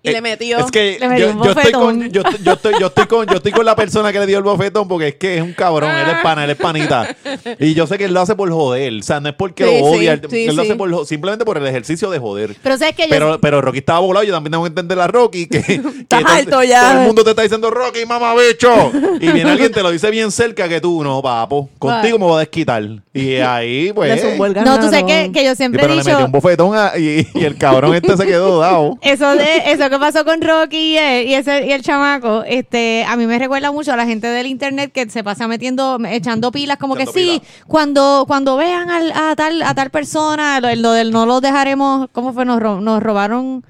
Y 0.05 0.11
le 0.12 0.20
metió. 0.20 0.59
Es 0.59 0.70
que 0.70 0.98
Le 1.00 1.09
metió 1.09 1.26
yo, 1.26 1.32
un 1.32 1.42
yo 1.44 1.50
estoy 1.52 1.72
con, 1.72 2.11
yo, 2.11 2.22
yo 2.42 2.52
estoy, 2.52 2.74
yo, 2.78 2.86
estoy 2.88 3.07
con, 3.07 3.26
yo 3.26 3.36
estoy 3.36 3.52
con 3.52 3.64
la 3.64 3.74
persona 3.74 4.12
que 4.12 4.20
le 4.20 4.26
dio 4.26 4.36
el 4.38 4.44
bofetón 4.44 4.86
porque 4.86 5.09
es 5.09 5.14
que 5.14 5.36
es 5.36 5.42
un 5.42 5.55
cabrón. 5.55 5.90
Él 5.90 6.09
es 6.11 6.22
pana, 6.22 6.44
él 6.44 6.50
es 6.50 6.57
panita. 6.57 7.16
Y 7.59 7.74
yo 7.74 7.86
sé 7.86 7.96
que 7.98 8.05
él 8.05 8.12
lo 8.14 8.20
hace 8.20 8.34
por 8.36 8.50
joder. 8.50 8.92
O 8.92 9.02
sea, 9.02 9.20
no 9.20 9.30
es 9.30 9.34
porque 9.34 9.64
Sí, 9.64 9.78
lo 9.80 9.86
odia. 9.86 10.14
sí, 10.16 10.20
él 10.22 10.30
sí, 10.30 10.46
él 10.46 10.57
lo 10.57 10.62
hace 10.62 10.74
por, 10.76 11.07
simplemente 11.07 11.44
por 11.46 11.57
el 11.57 11.66
ejercicio 11.66 12.11
de 12.11 12.18
joder. 12.18 12.55
Pero 12.62 12.76
sabes 12.76 12.94
que 12.94 13.05
yo... 13.05 13.09
Pero, 13.09 13.40
pero 13.40 13.61
Rocky 13.62 13.78
estaba 13.78 14.00
volado, 14.00 14.24
yo 14.26 14.32
también 14.34 14.52
tengo 14.52 14.64
que 14.64 14.68
entender 14.68 15.00
a 15.00 15.07
Rocky 15.07 15.46
que, 15.46 15.80
alto 16.11 16.62
ya. 16.62 16.82
todo 16.90 17.00
el 17.00 17.07
mundo 17.07 17.24
te 17.24 17.30
está 17.30 17.42
diciendo 17.42 17.70
Rocky, 17.70 18.05
mamá 18.07 18.34
bicho. 18.34 18.92
Y 19.20 19.28
viene 19.32 19.50
alguien 19.52 19.72
te 19.72 19.82
lo 19.82 19.90
dice 19.90 20.11
bien 20.11 20.30
cerca 20.30 20.68
que 20.68 20.80
tú, 20.82 21.02
no, 21.02 21.22
papo, 21.22 21.70
contigo 21.78 22.18
me 22.18 22.26
voy 22.26 22.36
a 22.36 22.38
desquitar. 22.40 22.82
Y 23.14 23.36
ahí, 23.36 23.92
pues. 23.92 24.22
No, 24.64 24.78
tú 24.80 24.90
sabes 24.90 25.05
que, 25.05 25.30
que 25.32 25.44
yo 25.44 25.55
siempre 25.55 25.80
he 25.80 25.84
pero 25.84 25.94
le 25.94 26.00
dicho... 26.02 26.11
metió 26.11 26.26
un 26.26 26.32
bofetón 26.32 26.76
a- 26.76 26.92
y, 26.98 27.26
y 27.34 27.44
el 27.44 27.57
cabrón 27.57 27.94
este 27.94 28.16
se 28.16 28.26
quedó 28.26 28.59
dado. 28.61 28.98
Eso 29.00 29.30
de 29.36 29.62
eso 29.66 29.88
que 29.95 29.99
pasó 29.99 30.24
con 30.24 30.40
Rocky 30.40 30.76
y, 30.95 30.97
él- 30.99 31.28
y 31.28 31.34
ese 31.34 31.66
y 31.66 31.72
el 31.72 31.82
chamaco, 31.82 32.45
este, 32.47 33.05
a 33.09 33.16
mí 33.16 33.26
me 33.26 33.38
recuerda 33.38 33.72
mucho 33.72 33.92
a 33.92 33.97
la 33.97 34.07
gente 34.07 34.26
del 34.26 34.47
internet 34.47 34.92
que 34.92 35.09
se 35.11 35.24
pasa 35.24 35.49
metiendo, 35.49 35.99
echando 36.07 36.53
pilas, 36.53 36.76
como 36.78 36.95
Echando 36.95 37.12
que 37.12 37.18
sí, 37.20 37.42
cuando 37.66 38.24
cuando 38.26 38.57
vean 38.57 38.90
al- 38.90 39.12
a 39.12 39.34
tal 39.36 39.62
a 39.62 39.74
tal 39.74 39.90
persona, 39.90 40.61
lo, 40.61 40.74
lo 40.76 40.92
del 40.92 41.11
no 41.11 41.26
los 41.26 41.40
dejaremos, 41.40 42.09
¿cómo 42.12 42.32
fue? 42.32 42.45
Nos, 42.45 42.61
ro- 42.61 42.80
nos 42.80 43.03
robaron, 43.03 43.64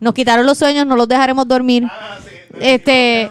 nos 0.00 0.14
quitaron 0.14 0.46
los 0.46 0.58
sueños, 0.58 0.86
no 0.86 0.96
los 0.96 1.08
dejaremos 1.08 1.46
dormir. 1.48 1.84
este, 2.60 3.30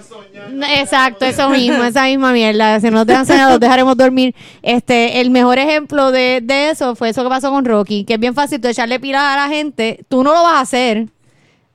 Exacto, 0.79 1.25
eso 1.25 1.49
mismo, 1.49 1.83
esa 1.83 2.05
misma 2.05 2.31
mierda. 2.31 2.79
Si 2.79 2.85
no 2.87 2.91
nos 2.99 3.05
dejan 3.07 3.25
cenar, 3.25 3.49
los 3.51 3.59
dejaremos 3.59 3.95
dormir. 3.97 4.33
Este, 4.61 5.19
el 5.21 5.29
mejor 5.29 5.59
ejemplo 5.59 6.11
de, 6.11 6.39
de 6.41 6.69
eso 6.69 6.95
fue 6.95 7.09
eso 7.09 7.23
que 7.23 7.29
pasó 7.29 7.51
con 7.51 7.65
Rocky, 7.65 8.03
que 8.03 8.13
es 8.15 8.19
bien 8.19 8.33
fácil 8.33 8.59
tú 8.61 8.67
echarle 8.67 8.99
pilas 8.99 9.21
a 9.21 9.35
la 9.35 9.47
gente. 9.53 9.99
Tú 10.07 10.23
no 10.23 10.33
lo 10.33 10.43
vas 10.43 10.53
a 10.55 10.59
hacer, 10.61 11.07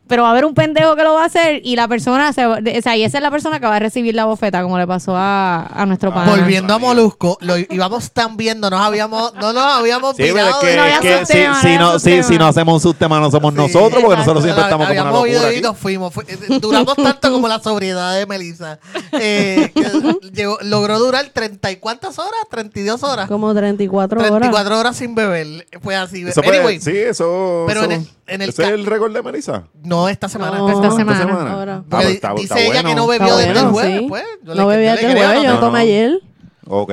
pero 0.06 0.22
va 0.22 0.28
a 0.28 0.32
haber 0.32 0.44
un 0.44 0.54
pendejo 0.54 0.96
que 0.96 1.02
lo 1.02 1.14
va 1.14 1.22
a 1.22 1.26
hacer 1.26 1.60
y 1.64 1.76
la 1.76 1.88
persona, 1.88 2.32
se 2.32 2.44
va- 2.46 2.60
de- 2.60 2.78
o 2.78 2.82
sea, 2.82 2.96
y 2.96 3.04
esa 3.04 3.18
es 3.18 3.22
la 3.22 3.30
persona 3.30 3.58
que 3.60 3.66
va 3.66 3.76
a 3.76 3.78
recibir 3.78 4.14
la 4.14 4.24
bofeta, 4.26 4.62
como 4.62 4.78
le 4.78 4.86
pasó 4.86 5.16
a, 5.16 5.66
a 5.66 5.86
nuestro 5.86 6.10
Ah, 6.10 6.14
padre. 6.14 6.40
Volviendo 6.42 6.74
a 6.74 6.78
Molusco, 6.78 7.38
lo 7.40 7.56
íbamos 7.58 8.12
tan 8.12 8.36
bien, 8.36 8.60
no 8.60 8.70
nos 8.70 8.80
habíamos, 8.80 9.32
no 9.34 9.52
nos 9.52 9.62
habíamos 9.64 10.16
Sí, 10.16 10.22
pero 10.24 10.28
es 10.38 10.44
virado 10.44 10.60
que, 10.60 10.66
de- 10.66 10.76
No 10.76 10.82
había 10.82 10.94
es 10.96 11.00
que 11.00 11.08
si, 11.08 11.32
subtema, 11.32 11.48
no 11.54 11.60
si 11.60 11.66
había 11.66 11.78
no, 11.78 11.92
si, 11.92 11.98
subtema. 12.10 12.22
si 12.28 12.38
no 12.38 12.46
hacemos 12.46 12.74
un 12.74 12.80
subtema, 12.80 13.20
no 13.20 13.30
somos 13.30 13.52
Sí, 13.54 13.56
nosotros, 13.60 13.82
porque 13.90 14.00
exacto. 14.00 14.16
nosotros 14.18 14.44
siempre 14.44 14.62
estamos 14.64 14.86
como 14.86 14.92
una 14.92 15.00
Habíamos 15.00 15.28
locura 15.28 15.40
ido 15.40 15.50
y 15.50 15.54
aquí. 15.54 15.62
nos 15.62 15.76
fuimos. 15.78 16.12
Eh, 16.28 16.58
duramos 16.60 16.96
tanto 16.96 17.32
como 17.32 17.48
la 17.48 17.60
sobriedad 17.60 18.14
de 18.16 18.26
Melissa. 18.26 18.78
Eh, 19.12 19.72
que 19.74 19.82
llegó- 20.32 20.58
logró 20.62 20.98
durar 20.98 21.26
30 21.32 21.70
y 21.70 21.76
cuántas 21.76 22.18
horas? 22.18 22.32
32 22.50 23.02
horas. 23.02 23.28
Como 23.28 23.54
34 23.54 24.18
horas. 24.20 24.30
34 24.30 24.78
horas 24.78 24.96
sin 24.96 25.14
beber. 25.14 25.66
Fue 25.82 25.96
así. 25.96 26.22
Eso 26.26 26.42
fue- 26.42 26.56
anyway, 26.58 26.80
sí, 26.80 26.92
eso. 26.96 27.64
pero 27.66 27.84
en 27.84 27.92
eso- 27.92 28.00
el- 28.02 28.08
en 28.34 28.42
el 28.42 28.48
¿Ese 28.50 28.62
ca- 28.62 28.68
es 28.68 28.74
el 28.74 28.86
récord 28.86 29.12
de 29.12 29.22
Melissa? 29.22 29.64
no 29.82 29.93
esta 30.08 30.28
semana. 30.28 30.58
No, 30.58 30.68
Esta 30.68 30.88
¿Esta 30.88 30.96
semana. 30.96 31.52
Ahora. 31.52 31.76
Ah, 31.90 31.96
pero 31.98 32.08
está- 32.08 32.32
dice 32.34 32.42
está 32.44 32.60
ella 32.60 32.72
bueno. 32.82 32.88
que 32.88 32.94
no 32.94 33.12
Está 33.12 33.24
bebió 33.24 33.36
desde 33.36 33.50
el 33.50 33.54
bueno, 33.56 33.72
jueves. 33.72 33.98
sí. 34.00 34.06
Pues, 34.08 34.24
yo 34.42 34.54
no 34.54 34.62
le- 34.70 34.76
bebí 34.76 34.84
desde 34.90 35.06
el 35.06 35.16
jueves, 35.16 35.36
yo 35.36 35.42
no, 35.42 35.48
no 35.48 35.54
no. 35.54 35.60
tomé 35.60 35.78
ayer. 35.80 36.20
Ok. 36.66 36.92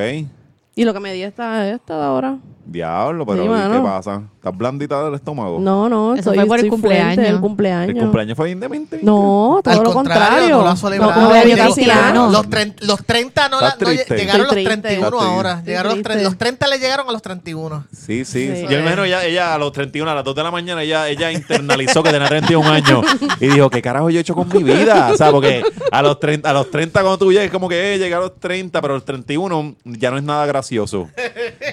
Y 0.75 0.85
lo 0.85 0.93
que 0.93 0.99
me 0.99 1.13
di 1.13 1.23
esta, 1.23 1.67
esta 1.69 1.97
de 1.97 2.03
ahora. 2.03 2.37
Diablo, 2.71 3.25
pero 3.25 3.37
Sí, 3.39 3.43
¿y 3.43 3.47
¿qué 3.47 3.53
mano. 3.69 3.83
pasa? 3.83 4.21
¿Estás 4.35 4.57
blandita 4.57 5.03
del 5.03 5.13
estómago? 5.13 5.59
No, 5.59 5.87
no, 5.87 6.13
Eso 6.15 6.31
estoy, 6.31 6.35
fue 6.37 6.45
por 6.47 6.59
el 6.59 6.65
estoy 6.65 6.69
cumpleaños. 6.71 7.05
fuerte, 7.15 7.29
el 7.29 7.35
¿El 7.35 7.41
cumpleaños. 7.41 7.99
cumpleaños 8.03 8.37
fue 8.37 8.49
indemente? 8.51 8.99
No, 9.03 9.59
todo 9.63 9.73
Al 9.77 9.83
lo 9.83 9.93
contrario, 9.93 10.23
contrario. 10.25 10.57
no 10.57 10.63
lo 10.63 10.69
ha 10.69 10.75
celebrado. 10.75 11.21
No, 11.21 11.29
bebió 11.29 11.55
Llegó- 11.55 11.73
cristiano. 11.73 12.29
Los, 12.31 12.49
tren- 12.49 12.75
los 12.81 13.05
30 13.05 13.49
no, 13.49 13.61
la- 13.61 13.67
Estás 13.69 13.81
no 13.81 13.87
lle- 13.89 13.95
triste. 13.97 14.15
llegaron 14.17 14.41
Estoy 14.41 14.63
los 14.63 14.71
triste. 14.73 14.81
31 14.81 15.05
Estás 15.07 15.19
triste. 15.19 15.35
ahora. 15.35 15.63
Llegaron 15.63 15.89
los, 15.91 15.97
Estoy 15.99 16.11
tre- 16.15 16.15
los 16.23 16.29
triste. 16.31 16.45
30 16.45 16.67
le 16.67 16.79
llegaron 16.79 17.09
a 17.09 17.11
los 17.11 17.21
31. 17.21 17.85
Sí, 17.95 18.25
sí. 18.25 18.51
Sí. 18.55 18.65
Yo 18.67 18.79
imagino 18.79 19.03
ella, 19.03 19.25
ella 19.25 19.53
a 19.53 19.57
los 19.59 19.71
31, 19.73 20.09
a 20.09 20.15
las 20.15 20.23
2 20.23 20.33
de 20.35 20.43
la 20.43 20.51
mañana, 20.51 20.81
ella, 20.81 21.07
ella 21.07 21.31
internalizó 21.31 22.01
que 22.01 22.09
tenía 22.11 22.27
31 22.27 22.67
años 22.69 23.05
y 23.39 23.47
dijo, 23.47 23.69
¿qué 23.69 23.81
carajo 23.81 24.09
yo 24.09 24.17
he 24.17 24.21
hecho 24.21 24.33
con 24.33 24.47
mi 24.49 24.63
vida? 24.63 25.09
O 25.13 25.17
sea, 25.17 25.29
porque 25.31 25.61
a 25.91 26.01
los 26.01 26.19
30, 26.19 26.49
a 26.49 26.53
los 26.53 26.71
30 26.71 27.01
cuando 27.01 27.17
tú 27.19 27.31
llegues, 27.31 27.51
como 27.51 27.69
que 27.69 27.93
eh, 27.93 27.97
llegué 27.99 28.15
a 28.15 28.19
los 28.19 28.39
30, 28.39 28.81
pero 28.81 28.95
a 28.95 28.97
los 28.97 29.05
31 29.05 29.75
ya 29.85 30.09
no 30.09 30.17
es 30.17 30.23
nada 30.23 30.45
gracioso. 30.47 31.09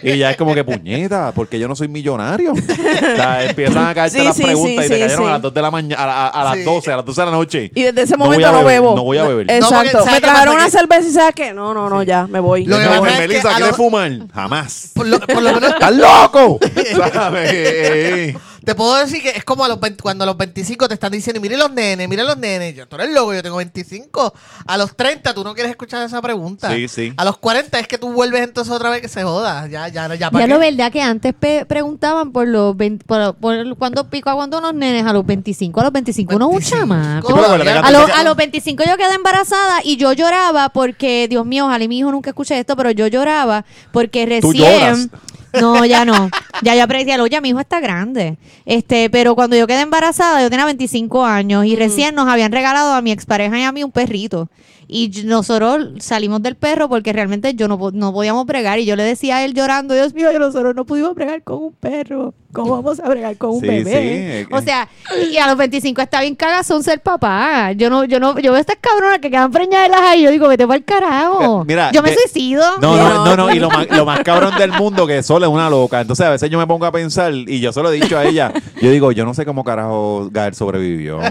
Y 0.02 0.18
ya 0.18 0.30
es 0.30 0.36
como 0.36 0.54
que, 0.54 0.64
puñeta, 0.96 1.32
porque 1.34 1.58
yo 1.58 1.68
no 1.68 1.76
soy 1.76 1.88
millonario. 1.88 2.52
O 2.98 3.16
sea, 3.20 3.44
empiezan 3.44 3.86
a 3.86 3.94
caerte 3.94 4.18
Sí, 4.18 4.24
las 4.24 4.36
sí, 4.36 4.42
preguntas 4.44 4.70
sí, 4.70 4.74
y 4.86 4.88
te 4.88 4.94
sí, 4.94 5.00
cayeron 5.00 5.24
sí. 5.24 5.28
a 5.28 5.32
las 5.32 5.42
2 5.42 5.54
de 5.54 5.62
la 5.62 5.70
mañana, 5.70 6.02
a, 6.02 6.26
a- 6.28 6.28
a 6.28 6.44
las 6.44 6.54
Sí. 6.56 6.62
12, 6.64 6.92
a 6.92 6.96
las 6.96 7.04
12 7.04 7.20
de 7.20 7.24
la 7.26 7.32
noche. 7.32 7.70
Y 7.74 7.82
desde 7.82 8.02
ese 8.02 8.12
No 8.16 8.18
voy 8.26 8.26
momento 8.36 8.48
a 8.48 8.52
no, 8.52 8.58
beber, 8.58 8.72
bebo. 8.80 8.96
no 8.96 9.02
voy 9.04 9.18
a 9.18 9.22
beber. 9.24 9.46
No, 9.46 9.52
porque 9.68 9.88
Exacto. 9.88 9.98
¿sabes 10.04 10.12
me 10.12 10.14
qué 10.14 10.20
pasa? 10.20 10.32
trajeron 10.32 10.54
una 10.56 10.64
Que- 10.64 10.70
cerveza 10.70 11.08
y 11.08 11.12
¿sabes 11.12 11.34
qué? 11.34 11.52
No, 11.52 11.74
no, 11.74 11.88
no, 11.88 12.02
ya, 12.02 12.26
me 12.26 12.40
voy. 12.40 12.64
Lo 12.64 12.78
que 12.78 12.84
pasa 12.86 13.08
es 13.08 13.12
que 13.14 13.20
Melissa, 13.28 13.48
a 13.50 13.52
¿quieres 13.54 13.68
los- 13.68 13.76
fumar? 13.76 14.12
Jamás. 14.34 14.90
Por 14.94 15.06
lo, 15.06 15.20
por 15.20 15.42
lo 15.42 15.52
menos 15.52 15.70
¿Estás 15.74 15.92
loco? 15.94 16.58
¿Sabes? 17.12 18.36
Te 18.68 18.74
puedo 18.74 18.96
decir 18.96 19.22
que 19.22 19.30
es 19.30 19.44
como 19.44 19.64
a 19.64 19.68
los 19.68 19.80
20 19.80 20.02
cuando 20.02 20.24
a 20.24 20.26
los 20.26 20.36
25 20.36 20.88
te 20.88 20.92
están 20.92 21.10
diciendo, 21.10 21.40
mire 21.40 21.56
los 21.56 21.70
nenes, 21.70 22.06
mire 22.06 22.22
los 22.22 22.36
nenes. 22.36 22.76
Yo, 22.76 22.86
tú 22.86 22.96
eres 22.96 23.14
loco, 23.14 23.32
yo 23.32 23.42
tengo 23.42 23.56
25. 23.56 24.34
A 24.66 24.76
los 24.76 24.94
30 24.94 25.32
tú 25.32 25.42
no 25.42 25.54
quieres 25.54 25.70
escuchar 25.70 26.04
esa 26.04 26.20
pregunta. 26.20 26.70
Sí, 26.74 26.86
sí. 26.86 27.14
A 27.16 27.24
los 27.24 27.38
40 27.38 27.78
es 27.78 27.88
que 27.88 27.96
tú 27.96 28.12
vuelves 28.12 28.42
entonces 28.42 28.70
otra 28.70 28.90
vez 28.90 29.00
que 29.00 29.08
se 29.08 29.22
joda. 29.22 29.66
Ya, 29.68 29.88
ya, 29.88 30.14
ya, 30.14 30.30
¿para 30.30 30.44
Ya 30.44 30.46
qué? 30.48 30.52
lo 30.52 30.58
verdad 30.60 30.92
que 30.92 31.00
antes 31.00 31.32
pe- 31.32 31.64
preguntaban 31.64 32.30
por 32.30 32.46
los 32.46 32.76
20, 32.76 33.06
por, 33.06 33.36
por 33.36 33.74
cuándo 33.78 34.10
pico 34.10 34.28
a 34.28 34.34
cuándo 34.34 34.60
los 34.60 34.74
nenes 34.74 35.06
a 35.06 35.14
los 35.14 35.24
25, 35.24 35.80
a 35.80 35.84
los 35.84 35.92
25 35.94 36.36
uno 36.36 36.44
es 36.44 36.48
un 36.50 36.58
25. 36.58 36.78
chamaco. 36.78 37.28
Sí, 37.62 37.68
A, 37.70 37.88
se- 37.88 38.12
a 38.12 38.22
los 38.24 38.36
25 38.36 38.84
yo 38.86 38.96
quedé 38.98 39.14
embarazada 39.14 39.80
y 39.82 39.96
yo 39.96 40.12
lloraba 40.12 40.68
porque, 40.68 41.26
Dios 41.30 41.46
mío, 41.46 41.64
ojalá 41.64 41.84
y 41.84 41.88
mi 41.88 42.00
hijo 42.00 42.12
nunca 42.12 42.28
escuche 42.28 42.58
esto, 42.58 42.76
pero 42.76 42.90
yo 42.90 43.06
lloraba 43.06 43.64
porque 43.92 44.26
¿Tú 44.42 44.52
lloras? 44.52 45.08
No, 45.52 45.84
ya 45.84 46.04
no. 46.04 46.30
Ya 46.62 46.74
yo 46.74 46.82
aprendí, 46.82 47.12
ya 47.30 47.40
mi 47.40 47.50
hijo 47.50 47.60
está 47.60 47.80
grande. 47.80 48.38
Este, 48.64 49.10
pero 49.10 49.34
cuando 49.34 49.56
yo 49.56 49.66
quedé 49.66 49.80
embarazada, 49.80 50.42
yo 50.42 50.50
tenía 50.50 50.64
25 50.64 51.24
años 51.24 51.64
y 51.64 51.76
recién 51.76 52.14
nos 52.14 52.28
habían 52.28 52.52
regalado 52.52 52.92
a 52.92 53.00
mi 53.00 53.12
expareja 53.12 53.58
y 53.58 53.62
a 53.62 53.72
mí 53.72 53.84
un 53.84 53.92
perrito. 53.92 54.48
Y 54.90 55.10
nosotros 55.26 55.90
salimos 56.00 56.42
del 56.42 56.56
perro 56.56 56.88
porque 56.88 57.12
realmente 57.12 57.52
yo 57.54 57.68
no, 57.68 57.78
no 57.92 58.10
podíamos 58.12 58.46
bregar. 58.46 58.78
Y 58.78 58.86
yo 58.86 58.96
le 58.96 59.02
decía 59.02 59.36
a 59.36 59.44
él 59.44 59.52
llorando, 59.52 59.92
Dios 59.94 60.14
mío, 60.14 60.32
yo 60.32 60.38
nosotros 60.38 60.74
no 60.74 60.86
pudimos 60.86 61.14
bregar 61.14 61.42
con 61.42 61.62
un 61.62 61.72
perro. 61.74 62.32
¿Cómo 62.54 62.72
vamos 62.76 62.98
a 62.98 63.06
bregar 63.06 63.36
con 63.36 63.50
un 63.50 63.60
Sí, 63.60 63.66
bebé? 63.66 64.46
sí. 64.48 64.54
O 64.54 64.62
sea, 64.62 64.88
y 65.30 65.36
a 65.36 65.46
los 65.46 65.58
25 65.58 66.00
está 66.00 66.22
bien 66.22 66.34
cagazón 66.34 66.82
ser 66.82 67.00
papá. 67.02 67.72
Yo 67.72 67.90
no, 67.90 68.04
yo 68.04 68.18
no, 68.18 68.38
yo 68.38 68.52
veo 68.52 68.56
estas 68.60 68.78
cabronas 68.80 69.18
que 69.18 69.30
quedan 69.30 69.50
preñadas 69.52 70.00
ahí. 70.00 70.22
Yo 70.22 70.30
digo, 70.30 70.48
vete 70.48 70.66
para 70.66 70.78
el 70.78 70.84
carajo. 70.84 71.66
Mira, 71.66 71.92
yo 71.92 72.02
me 72.02 72.08
de- 72.10 72.16
suicido. 72.16 72.64
No, 72.80 72.96
no, 72.96 73.08
No. 73.10 73.24
no, 73.26 73.36
no, 73.36 73.54
y 73.54 73.58
lo 73.58 73.68
más, 73.68 73.86
lo 73.90 74.06
más 74.06 74.20
cabrón 74.20 74.56
del 74.56 74.72
mundo 74.72 75.06
que 75.06 75.22
Sol 75.22 75.42
es 75.42 75.48
una 75.50 75.68
loca. 75.68 76.00
Entonces 76.00 76.24
a 76.24 76.30
veces 76.30 76.48
yo 76.48 76.58
me 76.58 76.66
pongo 76.66 76.86
a 76.86 76.92
pensar, 76.92 77.34
y 77.34 77.60
yo 77.60 77.70
se 77.74 77.82
lo 77.82 77.92
he 77.92 78.00
dicho 78.00 78.16
a 78.16 78.24
ella, 78.24 78.50
yo 78.80 78.90
digo, 78.90 79.12
yo 79.12 79.24
no 79.24 79.34
sé 79.34 79.44
cómo 79.44 79.64
carajo 79.64 80.28
Gael 80.30 80.54
sobrevivió. 80.54 81.18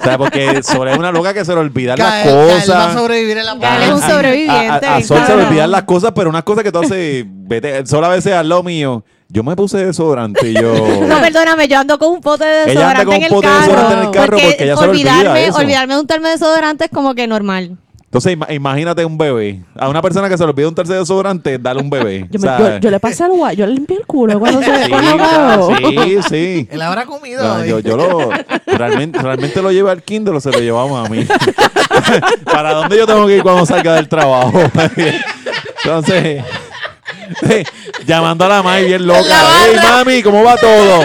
o 0.00 0.04
sea, 0.04 0.18
porque 0.18 0.62
Sol 0.62 0.88
es 0.88 0.96
una 0.98 1.12
loca 1.12 1.32
que 1.34 1.44
se 1.44 1.52
le 1.54 1.60
olvidan 1.60 1.98
las 1.98 2.24
Gael- 2.24 2.34
Gael 2.34 2.48
va 2.48 2.54
a 2.54 2.60
cosas. 2.60 2.94
sobrevivir 2.94 3.38
en 3.38 3.46
la 3.46 3.54
Gael 3.54 3.82
es 3.82 3.90
un 3.92 4.00
sobreviviente. 4.00 4.86
A, 4.86 4.94
a- 4.94 4.96
a 4.96 5.02
Sol 5.02 5.20
se 5.26 5.36
le 5.36 5.44
olvidan 5.44 5.70
las 5.70 5.84
cosas, 5.84 6.12
pero 6.14 6.30
unas 6.30 6.42
cosas 6.44 6.64
que 6.64 6.72
tú 6.72 6.78
haces, 6.80 7.24
vete, 7.26 7.86
Sol 7.86 8.04
a 8.04 8.08
veces 8.08 8.32
al 8.32 8.48
lado 8.48 8.62
mío, 8.62 9.04
yo 9.28 9.42
me 9.42 9.56
puse 9.56 9.84
desodorante 9.84 10.50
y 10.50 10.54
yo... 10.54 10.74
No, 11.06 11.18
perdóname, 11.20 11.66
yo 11.68 11.78
ando 11.78 11.98
con 11.98 12.10
un 12.12 12.20
pote 12.20 12.44
de 12.44 12.72
Ella 12.72 12.90
anda 12.90 13.04
desodorante 13.04 13.04
con 13.04 13.14
en 13.14 13.18
un 13.20 13.24
el 13.24 13.30
pote 13.30 13.46
de 13.46 13.52
carro. 13.52 13.60
desodorante 13.66 13.94
en 13.94 14.04
el 14.06 14.10
carro 14.10 14.30
porque 14.38 14.56
ella 14.64 14.76
se 14.76 14.82
le 14.82 14.88
olvida 14.88 15.12
olvidarme, 15.14 15.46
eso. 15.46 15.58
olvidarme 15.58 15.94
de 15.94 16.00
untarme 16.00 16.28
desodorante 16.30 16.84
es 16.84 16.90
como 16.90 17.14
que 17.14 17.26
normal. 17.26 17.78
Entonces 18.14 18.36
ima- 18.38 18.46
imagínate 18.54 19.04
un 19.04 19.18
bebé. 19.18 19.60
A 19.76 19.88
una 19.88 20.00
persona 20.00 20.28
que 20.28 20.38
se 20.38 20.44
le 20.44 20.50
olvida 20.50 20.68
un 20.68 20.74
tercer 20.76 20.96
desodorante, 21.00 21.58
dale 21.58 21.80
un 21.80 21.90
bebé. 21.90 22.28
Yo, 22.30 22.38
O 22.38 22.42
me- 22.42 22.46
sea, 22.46 22.58
yo- 22.60 22.78
yo 22.78 22.90
le 22.92 23.00
pasé 23.00 23.24
el 23.24 23.32
guay, 23.32 23.56
yo 23.56 23.66
le 23.66 23.72
limpié 23.74 23.96
el 23.96 24.06
culo 24.06 24.38
cuando 24.38 24.62
se 24.62 24.84
Sí, 24.84 24.88
cuando 24.88 25.14
o 25.16 25.18
sea, 25.18 25.56
bebo. 25.56 25.76
sí, 26.04 26.18
sí. 26.28 26.68
Él 26.70 26.80
habrá 26.80 27.06
comido. 27.06 27.42
No, 27.42 27.54
hoy. 27.62 27.68
yo, 27.68 27.80
yo 27.80 27.96
lo 27.96 28.30
realmente, 28.68 29.18
realmente 29.20 29.60
lo 29.60 29.72
llevo 29.72 29.88
al 29.88 30.00
Kindle 30.04 30.36
o 30.36 30.40
se 30.40 30.52
lo 30.52 30.60
llevamos 30.60 31.04
a 31.04 31.10
mí. 31.10 31.26
¿Para 32.44 32.74
dónde 32.74 32.96
yo 32.98 33.04
tengo 33.04 33.26
que 33.26 33.38
ir 33.38 33.42
cuando 33.42 33.66
salga 33.66 33.94
del 33.96 34.08
trabajo? 34.08 34.52
Entonces, 35.84 36.44
llamando 38.06 38.44
a 38.44 38.48
la 38.48 38.62
mami 38.62 38.84
bien 38.84 39.06
loca. 39.06 39.42
Hey 39.64 39.76
mami, 39.82 40.22
¿cómo 40.22 40.42
va 40.42 40.56
todo? 40.56 41.04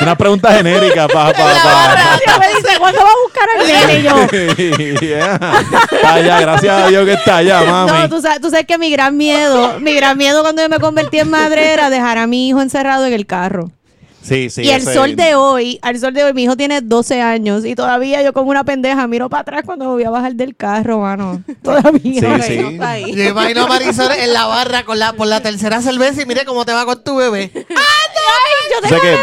Una 0.00 0.16
pregunta 0.16 0.52
genérica 0.54 1.08
para 1.08 1.32
pa, 1.32 1.96
pa, 2.24 2.38
me 2.38 2.48
dice, 2.48 2.78
¿cuándo 2.78 3.00
va 3.02 3.10
a 3.10 3.16
buscar 3.24 3.48
al 3.58 3.66
nene? 3.66 3.98
Y 3.98 4.02
yo, 4.02 5.02
Yeah. 5.02 5.34
Está 5.90 6.14
allá, 6.14 6.40
gracias 6.40 6.82
a 6.82 6.88
Dios 6.88 7.04
que 7.04 7.12
está 7.12 7.36
allá, 7.38 7.62
mami. 7.62 7.92
No, 7.92 8.08
tú 8.08 8.20
sabes, 8.20 8.40
tú 8.40 8.50
sabes 8.50 8.66
que 8.66 8.78
mi 8.78 8.90
gran 8.90 9.16
miedo, 9.16 9.78
mi 9.80 9.94
gran 9.94 10.16
miedo 10.16 10.42
cuando 10.42 10.62
yo 10.62 10.68
me 10.68 10.78
convertí 10.78 11.18
en 11.18 11.30
madre 11.30 11.72
era 11.72 11.90
dejar 11.90 12.18
a 12.18 12.26
mi 12.26 12.48
hijo 12.48 12.60
encerrado 12.60 13.06
en 13.06 13.12
el 13.12 13.26
carro. 13.26 13.70
Sí, 14.22 14.48
sí. 14.50 14.62
y 14.62 14.70
el 14.70 14.82
ese- 14.82 14.94
sol 14.94 15.14
de 15.16 15.34
hoy, 15.34 15.78
al 15.82 15.98
sol 15.98 16.14
de 16.14 16.24
hoy, 16.24 16.32
mi 16.32 16.44
hijo 16.44 16.56
tiene 16.56 16.80
12 16.80 17.20
años 17.20 17.64
y 17.64 17.74
todavía 17.74 18.22
yo 18.22 18.32
como 18.32 18.50
una 18.50 18.64
pendeja 18.64 19.06
miro 19.06 19.28
para 19.28 19.42
atrás 19.42 19.62
cuando 19.66 19.84
me 19.86 19.90
voy 19.92 20.04
a 20.04 20.10
bajar 20.10 20.34
del 20.34 20.56
carro, 20.56 21.00
mano. 21.00 21.42
Todavía. 21.62 22.38
Sí, 22.38 22.42
sí. 22.54 22.58
no 22.58 22.70
está 22.70 22.90
ahí. 22.90 23.14
Yo 23.14 23.24
imagino 23.24 23.64
a 23.64 23.66
Marisol 23.66 24.12
en 24.12 24.32
la 24.32 24.46
barra 24.46 24.84
con 24.84 24.98
la, 24.98 25.12
por 25.12 25.26
la 25.26 25.40
tercera 25.40 25.80
cerveza 25.82 26.22
y 26.22 26.26
mire 26.26 26.44
cómo 26.44 26.64
te 26.64 26.72
va 26.72 26.84
con 26.84 27.02
tu 27.02 27.16
bebé. 27.16 27.50
Tú 28.82 28.88
sabes 28.88 29.02
que, 29.02 29.16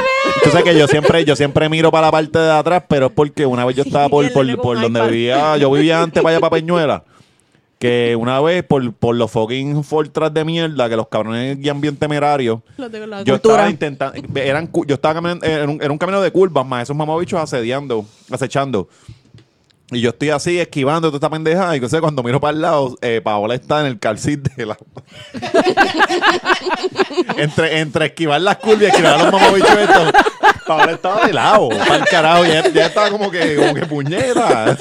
tú 0.44 0.50
sabes 0.52 0.64
que 0.64 0.78
yo 0.78 0.88
siempre, 0.88 1.26
yo 1.26 1.36
siempre 1.36 1.68
miro 1.70 1.92
para 1.92 2.08
la 2.08 2.12
parte 2.12 2.38
de 2.40 2.52
atrás, 2.52 2.84
pero 2.88 3.08
es 3.08 3.12
porque 3.12 3.46
una 3.46 3.66
vez 3.66 3.76
yo 3.76 3.84
estaba 3.84 4.06
Sí, 4.06 4.12
por, 4.12 4.32
por, 4.32 4.56
por 4.62 4.76
un 4.78 4.82
donde 4.84 5.02
vivía, 5.08 5.58
yo 5.58 5.72
vivía 5.72 6.02
antes 6.02 6.22
para 6.22 6.36
allá 6.36 6.40
para 6.40 6.52
Peñuela. 6.52 7.04
Que 7.80 8.18
una 8.18 8.42
vez 8.42 8.64
por, 8.64 8.94
por 8.94 9.16
los 9.16 9.32
fucking 9.32 9.86
Fortras 9.86 10.34
de 10.34 10.44
mierda, 10.44 10.90
que 10.90 10.98
los 10.98 11.08
cabrones 11.08 11.58
guían 11.58 11.80
bien 11.80 11.96
temerarios, 11.96 12.60
yo 12.78 12.90
cultura. 12.90 13.36
estaba 13.36 13.70
intentando, 13.70 14.20
eran, 14.36 14.70
yo 14.86 14.96
estaba 14.96 15.14
caminando, 15.14 15.46
era 15.46 15.66
un, 15.66 15.82
era 15.82 15.92
un 15.92 15.98
camino 15.98 16.22
de 16.22 16.30
curvas, 16.30 16.66
más 16.66 16.84
esos 16.84 16.96
mamabichos 16.96 17.40
asediando, 17.40 18.06
acechando. 18.30 18.90
Y 19.92 20.02
yo 20.02 20.12
estoy 20.12 20.30
así 20.30 20.60
esquivando 20.60 21.08
toda 21.08 21.18
esta 21.18 21.30
pendeja. 21.30 21.74
Y 21.74 21.78
entonces 21.78 22.00
cuando 22.00 22.22
miro 22.22 22.40
para 22.40 22.54
el 22.54 22.62
lado, 22.62 22.98
eh, 23.02 23.22
Paola 23.24 23.56
está 23.56 23.82
en 23.82 23.88
el 23.88 24.00
calcit 24.00 24.42
de 24.56 24.66
la. 24.66 24.78
entre, 27.38 27.80
entre 27.80 28.06
esquivar 28.08 28.42
las 28.42 28.58
curvas 28.58 28.84
y 28.84 28.86
esquivar 28.86 29.20
los 29.20 29.32
mamabichos 29.32 29.78
estos. 29.78 30.12
Estaba 30.70 31.26
de 31.26 31.34
lado, 31.34 31.70
para 31.70 32.06
carajo. 32.06 32.46
Ya, 32.46 32.70
ya 32.70 32.86
estaba 32.86 33.10
como 33.10 33.32
que, 33.32 33.56
como 33.56 33.74
que 33.74 33.86
puñeta. 33.86 34.78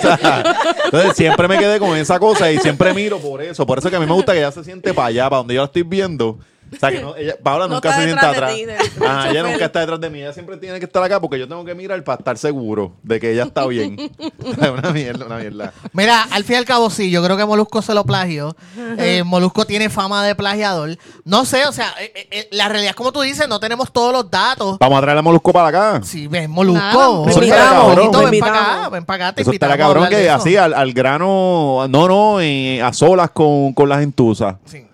Entonces 0.84 1.16
siempre 1.16 1.49
me 1.49 1.59
quedé 1.59 1.78
con 1.78 1.97
esa 1.97 2.18
cosa 2.18 2.51
y 2.51 2.59
siempre 2.59 2.93
miro 2.93 3.18
por 3.18 3.43
eso. 3.43 3.66
Por 3.66 3.78
eso 3.78 3.89
que 3.89 3.97
a 3.97 4.01
mí 4.01 4.07
me 4.07 4.12
gusta 4.12 4.32
que 4.32 4.39
ella 4.39 4.53
se 4.53 4.64
siente 4.64 4.93
para 4.93 5.09
allá, 5.09 5.24
para 5.30 5.39
donde 5.39 5.55
yo 5.55 5.61
la 5.62 5.66
estoy 5.66 5.82
viendo. 5.82 6.39
O 6.72 6.76
sea, 6.78 6.90
que 6.90 7.00
no, 7.00 7.16
ella, 7.16 7.36
Paola 7.42 7.66
No 7.66 7.74
nunca 7.74 7.94
se 7.96 8.04
sienta 8.04 8.30
atrás. 8.30 8.50
de 8.50 8.56
ti, 8.56 8.64
del 8.64 8.78
Ah, 9.06 9.28
ella 9.30 9.42
nunca 9.42 9.64
está 9.64 9.80
detrás 9.80 10.00
de 10.00 10.10
mí. 10.10 10.20
Ella 10.20 10.32
siempre 10.32 10.56
tiene 10.56 10.78
que 10.78 10.84
estar 10.84 11.02
acá 11.02 11.20
porque 11.20 11.38
yo 11.38 11.48
tengo 11.48 11.64
que 11.64 11.74
mirar 11.74 12.02
para 12.04 12.18
estar 12.18 12.36
seguro 12.38 12.92
de 13.02 13.20
que 13.20 13.32
ella 13.32 13.44
está 13.44 13.66
bien. 13.66 13.96
Es 14.38 14.68
una 14.70 14.90
mierda, 14.90 15.26
una 15.26 15.36
mierda. 15.36 15.72
Mira, 15.92 16.22
al 16.30 16.44
fin 16.44 16.54
y 16.54 16.58
al 16.58 16.64
cabo 16.64 16.90
sí, 16.90 17.10
yo 17.10 17.22
creo 17.22 17.36
que 17.36 17.44
Molusco 17.44 17.82
se 17.82 17.94
lo 17.94 18.04
plagió. 18.04 18.54
Eh, 18.98 19.22
Molusco 19.24 19.64
tiene 19.66 19.88
fama 19.90 20.24
de 20.24 20.34
plagiador. 20.34 20.96
No 21.24 21.44
sé, 21.44 21.66
o 21.66 21.72
sea, 21.72 21.94
eh, 22.00 22.12
eh, 22.14 22.28
eh, 22.30 22.48
la 22.52 22.68
realidad 22.68 22.90
es 22.90 22.96
como 22.96 23.12
tú 23.12 23.20
dices, 23.20 23.48
no 23.48 23.60
tenemos 23.60 23.92
todos 23.92 24.12
los 24.12 24.30
datos. 24.30 24.78
Vamos 24.78 24.98
a 24.98 25.02
traer 25.02 25.18
a 25.18 25.22
Molusco 25.22 25.52
para 25.52 25.68
acá. 25.68 26.00
Si 26.04 26.26
ves 26.26 26.48
Molusco, 26.48 27.26
Nada, 27.28 28.30
ven 28.30 28.40
para 28.40 28.52
acá, 28.52 28.88
ven 28.88 29.04
para 29.04 29.26
acá, 29.26 29.34
te 29.34 29.42
Eso 29.42 29.50
invitamos 29.50 29.74
a 29.74 29.78
cabrón 29.78 30.04
de 30.04 30.10
que 30.10 30.30
así 30.30 30.56
al, 30.56 30.74
al 30.74 30.92
grano, 30.92 31.86
no, 31.88 32.08
no, 32.08 32.40
eh, 32.40 32.82
a 32.82 32.92
solas 32.92 33.30
con, 33.30 33.72
con 33.74 33.88
las 33.88 34.02
entusas. 34.02 34.56
Sí. 34.64 34.84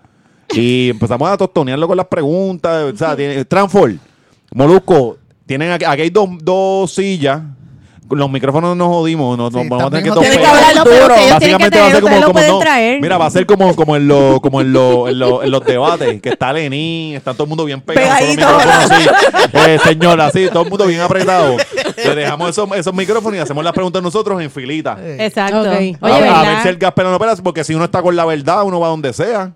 Y 0.60 0.90
empezamos 0.90 1.28
a 1.30 1.36
tostonearlo 1.36 1.86
con 1.86 1.96
las 1.96 2.06
preguntas. 2.06 2.92
O 2.92 2.96
sea, 2.96 3.16
tiene, 3.16 3.44
Molusco, 4.52 5.18
tienen 5.46 5.72
aquí, 5.72 5.84
aquí 5.84 6.02
hay 6.02 6.10
dos, 6.10 6.28
dos 6.42 6.92
sillas. 6.92 7.42
Los 8.10 8.30
micrófonos 8.30 8.76
nos 8.76 8.88
jodimos. 8.88 9.36
Nos, 9.36 9.50
nos 9.50 9.62
Sí, 9.62 9.68
vamos 9.68 9.86
a 9.86 9.90
tener 9.90 10.04
que 10.04 10.10
pero 10.84 11.14
que 11.14 11.30
Básicamente 11.32 11.80
va 11.80 11.86
a 11.86 11.90
ser 11.90 12.00
como, 12.02 12.16
lo 12.20 12.26
como 12.26 12.40
no, 12.42 12.58
traer. 12.58 13.00
mira, 13.00 13.16
va 13.18 13.26
a 13.26 13.30
ser 13.30 13.46
como, 13.46 13.74
como 13.74 13.96
en 13.96 14.06
los 14.06 14.40
como 14.40 14.60
en 14.60 14.72
los 14.74 15.08
en 15.08 15.18
los- 15.18 15.42
en 15.42 15.50
los 15.50 15.64
debates, 15.64 16.20
que 16.20 16.28
está 16.28 16.52
Lenín, 16.52 17.14
está 17.16 17.32
todo 17.32 17.44
el 17.44 17.48
mundo 17.48 17.64
bien 17.64 17.80
pegado, 17.80 18.06
Pegadito. 18.06 18.40
micrófonos 18.42 18.90
así, 18.90 19.08
eh, 19.54 19.78
señor, 19.82 20.20
así, 20.20 20.46
todo 20.52 20.62
el 20.64 20.68
mundo 20.70 20.86
bien 20.86 21.00
apretado. 21.00 21.56
Le 21.96 22.14
dejamos 22.14 22.50
esos, 22.50 22.70
esos 22.76 22.94
micrófonos 22.94 23.38
y 23.38 23.40
hacemos 23.40 23.64
las 23.64 23.72
preguntas 23.72 24.02
nosotros 24.02 24.40
en 24.40 24.50
filita. 24.50 24.98
Exacto. 25.18 25.62
Oye, 25.62 25.96
a, 26.00 26.40
a 26.40 26.42
ver 26.42 26.62
si 26.62 26.68
el 26.68 26.76
Gaspar 26.76 27.06
no 27.06 27.18
pela, 27.18 27.34
porque 27.42 27.64
si 27.64 27.74
uno 27.74 27.86
está 27.86 28.02
con 28.02 28.14
la 28.14 28.26
verdad, 28.26 28.62
uno 28.64 28.78
va 28.80 28.88
donde 28.88 29.12
sea. 29.14 29.52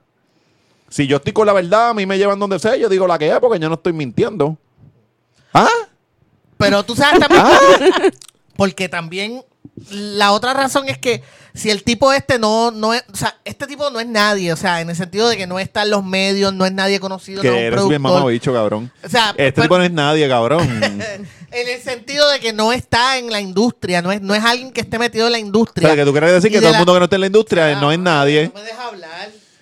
Si 0.89 1.07
yo 1.07 1.17
estoy 1.19 1.33
con 1.33 1.47
la 1.47 1.53
verdad, 1.53 1.91
a 1.91 1.95
mí 1.95 2.07
me 2.07 2.17
llevan 2.19 2.39
donde 2.39 2.59
sea, 2.59 2.77
yo 2.77 2.89
digo 2.89 3.07
la 3.07 3.19
que 3.19 3.29
es, 3.31 3.39
porque 3.41 3.59
yo 3.59 3.69
no 3.69 3.75
estoy 3.75 3.93
mintiendo. 3.93 4.57
¿Ah? 5.53 5.69
Pero 6.57 6.83
tú 6.83 6.97
sabes 6.97 7.21
también. 7.29 7.45
Porque 8.57 8.89
también 8.89 9.43
la 9.91 10.33
otra 10.33 10.53
razón 10.55 10.89
es 10.89 10.99
que 10.99 11.23
si 11.55 11.71
el 11.71 11.85
tipo 11.85 12.13
este 12.13 12.39
no, 12.39 12.71
no 12.73 12.95
es, 12.95 13.05
o 13.13 13.17
sea, 13.17 13.37
este 13.45 13.67
tipo 13.67 13.91
no 13.91 14.01
es 14.01 14.07
nadie, 14.07 14.53
o 14.53 14.57
sea, 14.57 14.81
en 14.81 14.91
el 14.91 14.97
sentido 14.97 15.29
de 15.29 15.37
que 15.37 15.47
no 15.47 15.59
está 15.59 15.83
en 15.83 15.91
los 15.91 16.05
medios, 16.05 16.53
no 16.53 16.67
es 16.67 16.73
nadie 16.73 16.99
conocido, 17.01 17.39
no 17.39 17.43
Que 17.43 17.51
un 17.51 17.55
eres 17.57 17.71
bien 17.71 17.81
productor. 18.01 18.01
mamabicho, 18.01 18.53
cabrón. 18.53 18.93
O 19.05 19.09
sea, 19.09 19.31
Este 19.31 19.53
pero- 19.53 19.63
tipo 19.63 19.79
no 19.79 19.85
es 19.85 19.93
nadie, 19.93 20.29
cabrón. 20.29 20.67
en 20.83 21.69
el 21.69 21.81
sentido 21.83 22.29
de 22.31 22.41
que 22.41 22.53
no 22.53 22.73
está 22.73 23.19
en 23.19 23.31
la 23.31 23.41
industria, 23.41 24.03
no 24.03 24.11
es, 24.11 24.21
no 24.21 24.35
es 24.35 24.45
alguien 24.45 24.73
que 24.73 24.81
esté 24.81 24.99
metido 24.99 25.27
en 25.27 25.33
la 25.33 25.39
o 25.39 25.41
industria. 25.41 25.89
sea, 25.89 25.97
que 25.97 26.05
tú 26.05 26.13
quieres 26.13 26.33
decir 26.33 26.51
Y 26.51 26.55
que 26.55 26.59
de 26.59 26.63
todo 26.63 26.69
el 26.71 26.73
la- 26.73 26.79
mundo 26.79 26.93
que 26.95 26.99
no 26.99 27.05
esté 27.05 27.17
en 27.17 27.21
la 27.21 27.27
industria 27.27 27.81
no 27.81 27.93
es 27.93 27.99
nadie. 27.99 28.51
No 28.53 28.61
me 28.61 28.67
dejas 28.67 28.81
hablar. 28.87 29.18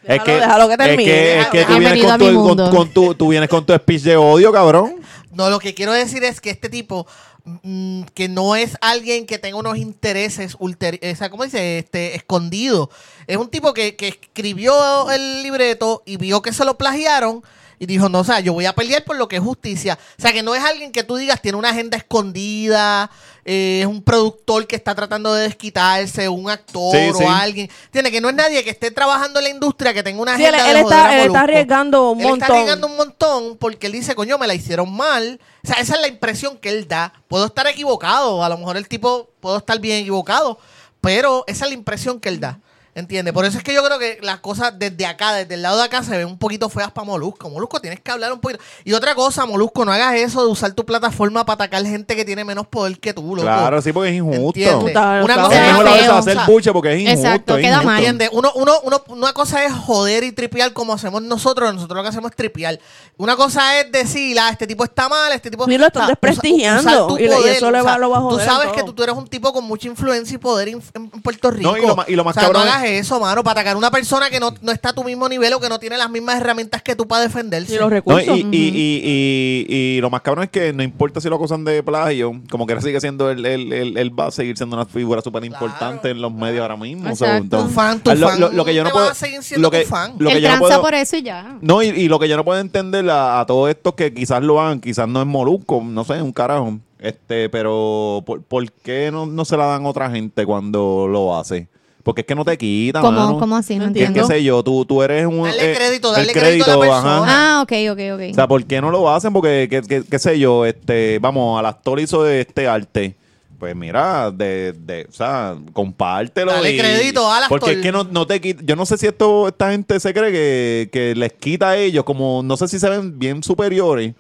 Es 0.07 0.23
que, 0.23 0.33
déjalo 0.33 0.67
que 0.69 0.75
es 0.75 0.79
termine. 0.79 1.11
que, 1.11 1.41
es 1.41 1.47
que 1.49 1.65
tú, 1.65 1.79
vienes 1.79 2.05
con 2.05 2.19
tu, 2.19 2.35
con, 2.35 2.71
con 2.71 2.89
tu, 2.91 3.15
tú 3.15 3.29
vienes 3.29 3.49
con 3.49 3.67
tu 3.67 3.75
speech 3.75 4.03
de 4.03 4.17
odio, 4.17 4.53
cabrón. 4.53 4.97
No, 5.33 5.51
lo 5.51 5.59
que 5.59 5.75
quiero 5.75 5.93
decir 5.93 6.25
es 6.25 6.41
que 6.41 6.51
este 6.51 6.69
tipo, 6.69 7.07
mm, 7.45 8.03
que 8.15 8.29
no 8.29 8.57
es 8.57 8.77
alguien 8.81 9.27
que 9.27 9.39
tenga 9.39 9.59
unos 9.59 9.77
intereses 9.77 10.57
ulter, 10.59 10.99
o 11.03 11.17
sea, 11.17 11.29
¿cómo 11.29 11.45
dice? 11.45 11.79
Este, 11.79 12.15
escondidos. 12.15 12.89
Es 13.27 13.37
un 13.37 13.49
tipo 13.49 13.75
que, 13.75 13.97
que 13.97 14.09
escribió 14.09 15.11
el 15.11 15.43
libreto 15.43 16.03
y 16.07 16.17
vio 16.17 16.41
que 16.41 16.53
se 16.53 16.65
lo 16.65 16.79
plagiaron 16.79 17.43
y 17.79 17.87
dijo, 17.87 18.09
no, 18.09 18.21
o 18.21 18.25
sea, 18.25 18.41
yo 18.41 18.53
voy 18.53 18.67
a 18.67 18.73
pelear 18.75 19.05
por 19.05 19.17
lo 19.17 19.29
que 19.29 19.37
es 19.37 19.43
justicia. 19.43 19.99
O 20.19 20.23
sea, 20.23 20.33
que 20.33 20.43
no 20.43 20.55
es 20.55 20.65
alguien 20.65 20.93
que 20.93 21.03
tú 21.05 21.17
digas 21.17 21.43
tiene 21.43 21.59
una 21.59 21.71
agenda 21.71 21.97
escondida, 21.97 23.11
eh, 23.45 23.81
es 23.83 23.87
un 23.87 24.03
productor 24.03 24.67
que 24.67 24.77
está 24.77 24.95
tratando 24.95 25.33
de 25.35 25.45
desquitarse, 25.45 26.29
un 26.29 26.51
actor 26.51 26.97
Sí, 26.97 27.11
sí. 27.17 27.25
o 27.25 27.31
alguien. 27.31 27.71
Tiene 27.91 28.11
que 28.11 28.21
no 28.21 28.29
es 28.29 28.35
nadie 28.35 28.65
que 28.65 28.71
esté 28.71 28.91
trabajando 28.91 29.39
en 29.41 29.45
la 29.45 29.51
industria, 29.51 29.95
que 29.95 30.03
tenga 30.03 30.21
una 30.21 30.37
Sí, 30.37 30.45
él, 30.45 30.55
agenda 30.55 30.71
él 30.71 30.77
de 30.79 30.83
joder 30.83 30.97
está, 30.99 31.09
a 31.11 31.21
él 31.21 31.27
está 31.27 31.41
arriesgando 31.41 32.11
un 32.11 32.21
Él 32.21 32.27
montón. 32.27 32.43
está 32.43 32.53
arriesgando 32.55 32.87
un 32.89 32.97
montón 32.97 33.57
porque 33.59 33.87
él 33.87 33.93
dice, 33.93 34.15
coño, 34.15 34.39
me 34.39 34.47
la 34.47 34.55
hicieron 34.55 34.93
mal. 34.93 35.41
O 35.65 35.67
sea, 35.69 35.77
esa 35.81 35.95
es 35.95 36.01
la 36.01 36.09
impresión 36.09 36.57
que 36.59 36.71
él 36.71 36.89
da. 36.89 37.13
Puedo 37.29 37.47
estar 37.47 37.67
equivocado, 37.67 38.43
a 38.43 38.49
lo 38.49 38.59
mejor 38.59 38.77
el 38.77 38.89
tipo, 38.89 39.31
puedo 39.41 39.59
estar 39.59 39.79
bien 39.81 40.01
equivocado, 40.01 40.59
pero 41.01 41.45
esa 41.47 41.65
es 41.67 41.71
la 41.71 41.75
impresión 41.77 42.21
que 42.21 42.29
él 42.31 42.41
da. 42.41 42.59
¿Entiendes? 42.97 43.35
Por 43.35 43.45
eso 43.45 43.59
es 43.59 43.63
que 43.63 43.75
yo 43.75 43.85
creo 43.85 43.99
que 43.99 44.19
las 44.23 44.41
cosas 44.41 44.73
desde 44.79 45.05
acá, 45.05 45.35
desde 45.35 45.53
el 45.53 45.61
lado 45.61 45.77
de 45.77 45.85
acá, 45.85 46.03
se 46.03 46.17
ven 46.17 46.27
un 46.27 46.39
poquito 46.39 46.71
feas 46.71 46.91
para 46.91 47.05
Molusco. 47.05 47.51
Molusco, 47.51 47.79
tienes 47.79 48.01
que 48.01 48.11
hablar 48.11 48.33
un 48.33 48.41
poquito. 48.41 48.59
Y 48.85 48.95
otra 48.95 49.15
cosa, 49.15 49.45
Molusco, 49.45 49.85
no 49.85 49.93
hagas 49.93 50.15
eso 50.15 50.43
de 50.43 50.51
usar 50.51 50.73
tu 50.73 50.87
plataforma 50.87 51.45
para 51.45 51.65
atacar 51.67 51.85
gente 51.85 52.17
que 52.17 52.25
tiene 52.25 52.43
menos 52.43 52.67
poder 52.67 52.99
que 52.99 53.13
tú, 53.13 53.21
loco. 53.37 53.43
Claro, 53.43 53.83
sí, 53.83 53.93
porque 53.93 54.09
es 54.09 54.17
injusto. 54.17 54.47
¿Entiendes? 54.59 54.97
Una 54.97 55.35
cosa 55.37 55.55
Es 55.67 55.73
mejor 55.73 55.85
feo, 55.89 56.15
hacer 56.17 56.37
o 56.37 56.41
sea, 56.41 56.47
buche 56.47 56.73
porque 56.73 56.95
es 56.95 57.01
injusto. 57.03 57.21
Exacto, 57.29 57.57
es 57.59 57.61
queda 57.61 57.71
injusto. 57.75 57.87
mal. 57.87 57.97
¿Entiendes? 57.99 58.31
Uno, 58.33 58.51
uno, 58.55 58.73
uno, 58.83 59.03
una 59.09 59.33
cosa 59.35 59.63
es 59.67 59.73
joder 59.75 60.25
y 60.25 60.33
tripear 60.33 60.73
como 60.73 60.95
hacemos 60.95 61.21
nosotros. 61.21 61.75
Nosotros 61.75 61.99
lo 61.99 62.03
que 62.03 62.09
hacemos 62.09 62.31
es 62.31 62.37
tripear. 62.39 62.81
Una 63.19 63.37
cosa 63.37 63.79
es 63.79 63.93
decir, 63.93 64.39
ah, 64.41 64.49
este 64.51 64.67
tipo 64.67 64.85
está 64.85 65.07
mal, 65.11 65.33
este 65.33 65.51
tipo... 65.51 65.67
Sí, 65.67 65.77
lo 65.77 65.87
están 65.87 66.05
o 66.05 66.07
sea, 66.07 66.13
desprestigiando, 66.15 66.91
usar 66.91 67.07
tu 67.09 67.19
y 67.19 67.29
le- 67.29 67.41
y 67.41 67.49
eso 67.57 67.71
le 67.71 67.83
va- 67.83 67.99
lo 67.99 68.09
va 68.09 68.17
a 68.17 68.21
Tú 68.21 68.27
joder 68.31 68.47
en 68.49 68.55
sabes 68.55 68.69
que 68.73 68.77
todo. 68.81 68.87
tú, 68.87 68.93
tú 68.95 69.03
eres 69.03 69.15
un 69.17 69.27
tipo 69.29 69.53
con 69.53 69.65
mucha 69.65 69.87
influencia 69.87 70.35
y 70.35 70.39
poder 70.39 70.69
en, 70.69 70.83
en 70.95 71.11
Puerto 71.11 71.51
Rico. 71.51 71.77
y 71.77 71.83
lo 71.87 71.95
más- 71.97 72.09
y 72.09 72.17
lo 72.17 72.25
más 72.25 72.35
o 72.37 72.41
sea, 72.41 72.49
no 72.49 72.55
cabrón 72.55 72.69
hagas 72.73 72.86
eso, 72.87 73.21
mano, 73.21 73.43
para 73.45 73.61
atacar 73.61 73.75
a 73.75 73.79
una 73.79 73.91
persona 73.91 74.31
que 74.31 74.41
no, 74.41 74.55
no 74.63 74.73
está 74.73 74.91
a 74.91 74.93
tu 74.93 75.05
mismo 75.05 75.29
nivel 75.29 75.53
o 75.55 75.61
que 75.61 75.69
no 75.69 75.79
tiene 75.79 75.97
las 75.99 76.11
mismas 76.11 76.41
herramientas 76.41 76.83
que 76.83 76.97
tú 76.97 77.07
para 77.07 77.23
defenderse. 77.23 77.73
Y 77.75 77.77
los 77.77 77.85
No, 77.85 77.91
recursos. 77.91 78.37
y, 78.37 78.41
y, 78.51 78.69
y, 78.69 79.03
y, 79.05 79.67
y 79.97 80.01
lo 80.01 80.11
más 80.11 80.23
cabrón 80.23 80.45
es 80.45 80.51
que 80.51 80.73
no 80.73 80.83
importa 80.83 81.21
si 81.21 81.29
lo 81.29 81.37
acusan 81.37 81.65
de 81.65 81.83
plagio, 81.83 82.41
como 82.51 82.67
que 82.67 82.81
sigue 82.81 83.01
siendo 83.01 83.31
él, 83.31 83.45
él, 83.45 83.73
él, 83.73 83.97
él 83.97 84.19
va 84.19 84.27
a 84.27 84.31
seguir 84.31 84.57
siendo 84.57 84.77
una 84.77 84.87
figura 84.87 85.21
súper 85.23 85.45
importante 85.45 86.01
Claro, 86.03 86.17
en 86.17 86.23
los 86.23 86.33
medios 86.33 86.63
ahora 86.63 86.77
mismo. 86.77 87.09
Exacto. 87.09 87.63
Tu 87.65 87.69
fan, 87.71 88.01
tu 88.01 88.11
Ah, 88.11 88.15
lo, 88.15 88.29
fan, 88.29 88.41
lo- 88.41 88.53
lo 88.53 88.65
que 88.65 88.75
yo 88.75 88.83
no 88.83 88.89
te 88.91 88.93
puedo, 88.93 89.07
va 89.07 89.13
a 89.13 89.15
seguir 89.15 89.43
siendo 89.43 89.67
lo 89.67 89.71
que, 89.71 89.85
fan. 89.85 90.15
lo 90.19 90.31
que 90.31 90.41
yo 90.41 90.51
no 90.53 90.59
puedo- 90.59 90.81
por 90.81 90.95
eso 90.95 91.17
y 91.17 91.23
ya. 91.23 91.59
No, 91.61 91.83
y, 91.83 91.87
y 91.89 92.09
lo 92.09 92.19
que 92.19 92.29
yo 92.29 92.37
no 92.37 92.45
puedo 92.45 92.61
entender 92.61 93.09
a, 93.11 93.41
a 93.41 93.47
todos 93.47 93.69
estos 93.71 93.95
que 93.95 94.13
quizás 94.15 94.43
lo 94.43 94.61
hagan, 94.61 94.81
quizás 94.81 95.09
no 95.09 95.21
es 95.21 95.27
Molusco, 95.27 95.83
no 95.85 96.05
sé, 96.05 96.21
un 96.23 96.33
carajo. 96.33 96.79
Este, 96.99 97.49
pero 97.51 98.23
¿por, 98.27 98.43
por 98.43 98.71
qué 98.73 99.11
no, 99.13 99.27
no 99.27 99.45
se 99.45 99.57
la 99.57 99.67
dan 99.67 99.85
a 99.85 99.89
otra 99.89 100.11
gente 100.11 100.47
cuando 100.47 101.07
lo 101.09 101.37
hace? 101.39 101.69
Porque 102.07 102.21
es 102.21 102.27
que 102.29 102.37
no 102.37 102.45
te 102.45 102.57
quitan, 102.57 103.03
¿Cómo, 103.03 103.19
mano. 103.21 103.39
cómo 103.41 103.57
así? 103.57 103.75
No 103.75 103.81
Que, 103.83 103.87
entiendo. 103.89 104.21
qué 104.29 104.35
sé 104.35 104.45
yo, 104.45 104.63
tú, 104.63 104.85
tú 104.85 105.03
eres 105.03 105.27
un... 105.27 105.43
Darle 105.43 105.73
eh, 105.73 105.75
crédito, 105.75 106.11
el 106.11 106.15
darle 106.15 106.33
crédito 106.33 106.65
a 106.71 106.75
la 106.77 106.79
persona. 106.81 107.25
Ah, 107.27 107.63
ok, 107.63 107.73
ok, 107.91 107.99
ok. 108.15 108.31
O 108.31 108.35
sea, 108.35 108.47
¿por 108.47 108.65
qué 108.65 108.81
no 108.81 108.93
lo 108.93 109.11
hacen? 109.13 109.33
Porque, 109.33 109.67
qué, 109.69 109.83
qué- 109.83 110.05
qué 110.09 110.19
sé 110.21 110.39
yo, 110.39 110.65
este, 110.65 111.19
vamos, 111.19 111.59
al 111.59 111.67
actor 111.67 111.99
hizo 111.99 112.25
este 112.25 112.69
arte. 112.69 113.17
Pues 113.59 113.75
mira, 113.75 114.31
de, 114.31 114.73
de, 114.73 115.07
o 115.11 115.13
sea, 115.13 115.57
compártelo. 115.73 116.53
Dale 116.53 116.75
y- 116.75 116.79
crédito 116.79 117.29
al 117.29 117.43
actor. 117.43 117.59
Porque 117.59 117.75
es 117.75 117.83
que 117.83 117.91
no, 117.91 118.05
no 118.05 118.25
te 118.25 118.41
quita. 118.41 118.63
Yo 118.65 118.77
no 118.77 118.87
sé 118.87 118.99
si 118.99 119.07
esto, 119.09 119.49
esta 119.49 119.73
gente 119.73 119.99
se 119.99 120.15
cree 120.15 120.31
que, 120.31 120.89
que 120.93 121.15
les 121.17 121.33
quita 121.33 121.71
a 121.71 121.77
ellos, 121.77 122.05
como 122.05 122.41
no 122.45 122.57
sé 122.57 122.69
si 122.69 122.79
se 122.79 122.89
ven 122.89 123.19
bien 123.19 123.43
superiores. 123.43 124.15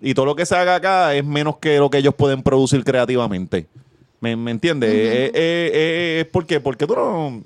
Y 0.00 0.14
todo 0.14 0.26
lo 0.26 0.36
que 0.36 0.46
se 0.46 0.54
haga 0.54 0.76
acá 0.76 1.14
es 1.16 1.24
menos 1.24 1.56
que 1.56 1.78
lo 1.78 1.90
que 1.90 1.98
ellos 1.98 2.14
pueden 2.14 2.44
producir 2.44 2.84
creativamente. 2.84 3.66
¿Me, 4.24 4.36
me 4.36 4.50
entiendes? 4.52 4.88
Eh, 4.90 5.26
eh, 5.26 5.32
eh, 5.34 6.20
es 6.22 6.26
porque, 6.32 6.58
porque 6.60 6.86
tú 6.86 6.94
no. 6.96 7.42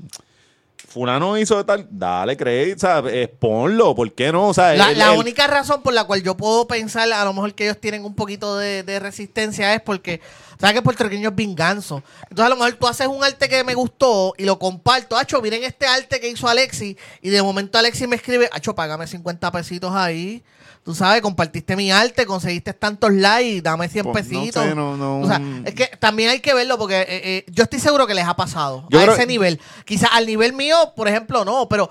Fulano 0.89 1.37
hizo 1.37 1.67
tal, 1.67 1.87
dale 1.91 2.35
crédito, 2.37 2.77
o 2.77 2.79
sea, 2.81 3.03
eh, 3.13 3.29
ponlo, 3.29 3.95
¿por 3.95 4.11
qué 4.13 4.33
no? 4.33 4.49
O 4.49 4.55
sea, 4.55 4.73
La, 4.75 4.91
el- 4.93 4.99
la 4.99 5.13
el- 5.13 5.19
única 5.19 5.47
razón 5.47 5.83
por 5.83 5.93
la 5.93 6.05
cual 6.05 6.23
yo 6.23 6.35
puedo 6.37 6.67
pensar 6.67 7.13
a 7.13 7.25
lo 7.25 7.35
mejor 7.35 7.53
que 7.55 7.65
ellos 7.65 7.79
tienen 7.79 8.05
un 8.07 8.15
poquito 8.15 8.57
de, 8.57 8.85
de 8.85 8.99
resistencia 8.99 9.75
es 9.75 9.83
porque, 9.83 10.23
¿sabes 10.59 10.77
que 10.77 10.83
puertorriqueño 10.83 11.29
es 11.29 11.35
vinganzo? 11.35 12.03
Entonces 12.31 12.47
a 12.47 12.49
lo 12.49 12.57
mejor 12.57 12.73
tú 12.75 12.87
haces 12.87 13.07
un 13.07 13.23
arte 13.23 13.49
que 13.51 13.65
me 13.65 13.75
gustó 13.75 14.33
y 14.39 14.45
lo 14.45 14.59
comparto. 14.59 15.17
Hacho, 15.19 15.43
miren 15.43 15.63
este 15.63 15.85
arte 15.87 16.21
que 16.21 16.29
hizo 16.31 16.49
Alexi 16.49 16.97
y 17.21 17.29
de 17.29 17.43
momento 17.43 17.77
Alexi 17.77 18.07
me 18.07 18.17
escribe, 18.17 18.49
Hacho, 18.51 18.75
págame 18.75 19.07
50 19.07 19.53
pesitos 19.53 19.93
ahí. 19.95 20.43
Tú 20.89 20.95
sabes, 20.95 21.21
compartiste 21.21 21.77
mi 21.77 21.91
arte, 21.93 22.25
conseguiste 22.25 22.73
tantos 22.73 23.13
likes, 23.13 23.61
dame 23.61 23.91
100 23.91 24.07
Pues, 24.07 24.25
no 24.25 24.41
pesitos. 24.41 24.65
sé, 24.65 24.75
no- 24.75 24.97
no- 24.97 25.21
O 25.21 25.27
sea, 25.27 25.39
es 25.67 25.75
que 25.75 25.87
también 25.99 26.31
hay 26.31 26.41
que 26.41 26.55
verlo 26.55 26.79
porque 26.79 27.01
eh, 27.03 27.07
eh, 27.11 27.45
yo 27.51 27.65
estoy 27.65 27.79
seguro 27.79 28.07
que 28.07 28.15
les 28.15 28.25
ha 28.27 28.35
pasado 28.35 28.87
Yo 28.89 28.99
a 28.99 29.03
creo- 29.03 29.15
ese 29.15 29.27
nivel. 29.27 29.61
Quizás 29.85 30.09
al 30.15 30.25
nivel 30.25 30.55
mío, 30.55 30.95
por 30.97 31.07
ejemplo, 31.07 31.45
no, 31.45 31.69
pero 31.69 31.91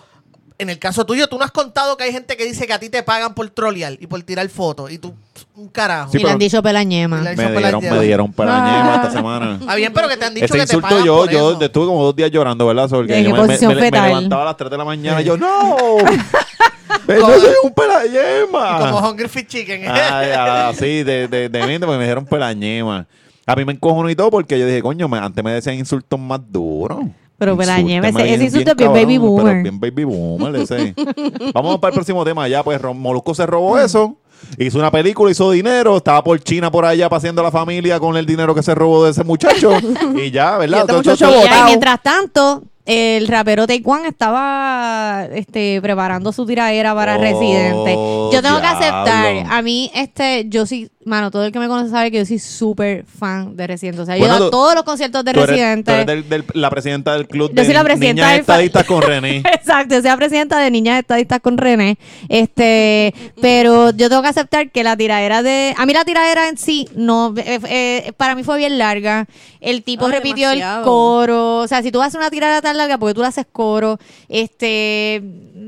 en 0.57 0.71
el 0.71 0.79
caso 0.79 1.05
tuyo, 1.05 1.27
tú 1.27 1.37
no 1.37 1.45
has 1.45 1.51
contado 1.51 1.95
que 1.95 2.05
hay 2.05 2.11
gente 2.11 2.35
que 2.37 2.43
dice 2.45 2.65
que 2.65 2.73
a 2.73 2.79
ti 2.79 2.89
te 2.89 3.03
pagan 3.03 3.35
por 3.35 3.47
trolear 3.51 3.93
y 3.99 4.07
por 4.07 4.19
tirar 4.23 4.49
fotos 4.49 4.89
y 4.91 4.97
tú, 4.97 5.13
un 5.55 5.67
carajo. 5.67 6.11
Sí, 6.11 6.17
y 6.17 6.23
le 6.23 6.31
han 6.31 6.39
dicho 6.39 6.63
pelañema. 6.63 7.17
Me 7.17 7.35
dieron, 7.35 7.53
pelañema. 7.53 7.95
me 7.97 8.03
dieron 8.03 8.33
pelañema 8.33 8.95
esta 8.95 9.11
semana. 9.11 9.59
Ah, 9.67 9.75
bien, 9.75 9.93
pero 9.93 10.07
que 10.07 10.17
te 10.17 10.25
han 10.25 10.33
dicho 10.33 10.45
Ese 10.45 10.53
que 10.55 10.59
te 10.65 10.73
insulto 10.73 10.87
pagan 10.89 11.05
yo, 11.05 11.17
por 11.17 11.29
yo 11.29 11.51
eso. 11.51 11.61
estuve 11.61 11.85
como 11.85 12.03
dos 12.03 12.15
días 12.15 12.31
llorando, 12.31 12.65
¿verdad? 12.65 12.89
Porque 12.89 13.15
¿En 13.19 13.25
yo 13.25 13.35
me, 13.35 13.47
me- 13.59 13.75
me- 13.75 13.91
levantaba 13.91 14.41
a 14.41 14.45
las 14.45 14.57
3 14.57 14.71
de 14.71 14.77
la 14.79 14.85
mañana 14.85 15.21
y 15.21 15.25
yo, 15.25 15.37
¡no! 15.37 15.75
¡Eso 17.13 17.33
es 17.35 17.57
un 17.63 17.71
pelañema! 17.73 18.91
Como 18.91 19.09
Hungry 19.09 19.27
Fit 19.27 19.47
Chicken. 19.47 19.81
Ay, 19.89 20.29
así, 20.31 21.03
de, 21.03 21.27
de, 21.27 21.49
de 21.49 21.65
mente, 21.65 21.85
porque 21.85 21.97
me 21.97 22.03
dijeron 22.03 22.25
pelañema. 22.25 23.07
A 23.45 23.55
mí 23.55 23.63
me 23.65 23.73
encojonó 23.73 24.09
y 24.09 24.15
todo 24.15 24.29
porque 24.29 24.59
yo 24.59 24.65
dije, 24.65 24.81
coño, 24.81 25.07
me- 25.07 25.17
antes 25.19 25.43
me 25.43 25.51
decían 25.51 25.75
insultos 25.75 26.19
más 26.19 26.39
duros. 26.51 26.99
Pero 27.37 27.55
pelañema, 27.55 28.07
Insúltame 28.07 28.33
ese- 28.33 28.43
insulto 28.45 28.71
es 28.71 28.77
bien 28.77 28.91
bien 28.93 29.03
baby 29.05 29.17
boomer. 29.19 29.45
pero 29.45 29.63
Bien 29.63 29.79
baby 29.79 30.03
boomer, 30.03 30.55
ese. 30.55 30.93
Vamos 31.53 31.77
para 31.79 31.89
el 31.91 31.93
próximo 31.95 32.25
tema 32.25 32.47
ya, 32.47 32.63
pues 32.63 32.81
Molusco 32.95 33.33
se 33.35 33.45
robó 33.45 33.77
eso. 33.79 34.17
Hizo 34.57 34.77
una 34.79 34.91
película, 34.91 35.31
hizo 35.31 35.49
dinero, 35.51 35.97
estaba 35.97 36.23
por 36.23 36.39
China 36.39 36.69
por 36.69 36.85
allá 36.85 37.09
paseando 37.09 37.41
a 37.41 37.45
la 37.45 37.51
familia 37.51 37.99
con 37.99 38.17
el 38.17 38.25
dinero 38.25 38.53
que 38.53 38.61
se 38.63 38.75
robó 38.75 39.05
de 39.05 39.11
ese 39.11 39.23
muchacho. 39.23 39.71
y 40.15 40.29
ya, 40.31 40.57
¿verdad? 40.57 40.77
Y 40.77 40.81
este 40.81 40.93
Todo- 40.93 41.01
todo- 41.03 41.11
muchacho 41.13 41.25
todo- 41.25 41.31
Y 41.31 41.35
ya, 41.35 41.39
y 41.45 41.49
botado. 41.49 41.65
mientras 41.67 42.01
tanto, 42.03 42.63
el 42.87 43.27
rapero 43.27 43.67
Taekwon 43.67 44.05
estaba 44.05 45.25
este, 45.33 45.79
preparando 45.81 46.31
su 46.31 46.45
tiradera 46.45 46.95
para 46.95 47.17
Oh, 47.17 47.21
Residente. 47.21 47.93
Yo 48.33 48.41
tengo 48.41 48.59
que 48.61 48.67
aceptar, 48.67 49.45
a 49.49 49.61
mí, 49.61 49.91
este, 49.93 50.45
yo 50.47 50.65
sí, 50.65 50.89
mano, 51.05 51.29
todo 51.31 51.45
el 51.45 51.51
que 51.51 51.59
me 51.59 51.67
conoce 51.67 51.89
sabe 51.89 52.11
que 52.11 52.17
yo 52.19 52.25
soy 52.25 52.39
súper 52.39 53.05
fan 53.05 53.55
de 53.55 53.67
Residente. 53.67 54.01
O 54.01 54.05
sea, 54.05 54.17
yo 54.17 54.25
he 54.25 54.27
ido 54.27 54.47
a 54.47 54.49
todos 54.49 54.73
los 54.75 54.83
conciertos 54.83 55.23
de 55.25 55.33
Tú 55.33 55.39
eres, 55.41 55.49
Residente. 55.49 55.91
tú 55.91 55.95
eres 55.95 56.05
del- 56.07 56.29
del- 56.29 56.45
la 56.53 56.69
presidenta 56.69 57.13
del 57.13 57.27
club 57.27 57.49
Yo 57.49 57.55
de 57.55 57.65
soy 57.65 57.73
la 57.73 57.83
presidenta 57.83 58.13
niñas 58.23 58.31
del 58.31 58.39
estadistas 58.41 58.83
con 58.85 59.01
René. 59.01 59.37
Exacto, 59.53 59.95
yo 59.95 60.01
soy 60.01 60.09
la 60.09 60.17
presidenta 60.17 60.59
de 60.59 60.71
Niñas 60.71 60.99
Estadistas 60.99 61.39
con 61.41 61.57
René. 61.57 61.97
Este, 62.29 63.13
pero 63.41 63.91
yo 63.91 64.09
tengo 64.09 64.21
que 64.21 64.27
aceptar 64.29 64.69
que 64.71 64.83
la 64.83 64.95
tiradera 64.95 65.43
de. 65.43 65.73
A 65.77 65.85
mí 65.85 65.93
la 65.93 66.05
tiradera 66.05 66.47
en 66.49 66.57
sí, 66.57 66.87
no. 66.95 67.33
eh, 67.37 67.59
eh, 67.67 68.13
para 68.17 68.35
mí 68.35 68.43
fue 68.43 68.57
bien 68.57 68.77
larga. 68.77 69.27
El 69.59 69.83
tipo 69.83 70.05
Ay, 70.05 70.11
repitió 70.13 70.49
demasiado. 70.49 70.79
el 70.79 70.85
coro. 70.85 71.57
O 71.57 71.67
sea, 71.67 71.81
si 71.81 71.91
tú 71.91 72.01
haces 72.01 72.15
una 72.15 72.29
tiradera 72.29 72.61
tan 72.61 72.76
larga, 72.77 72.97
porque 72.97 73.13
tú 73.15 73.21
la 73.21 73.27
haces 73.29 73.45
coro. 73.51 73.99
Este. 74.29 75.21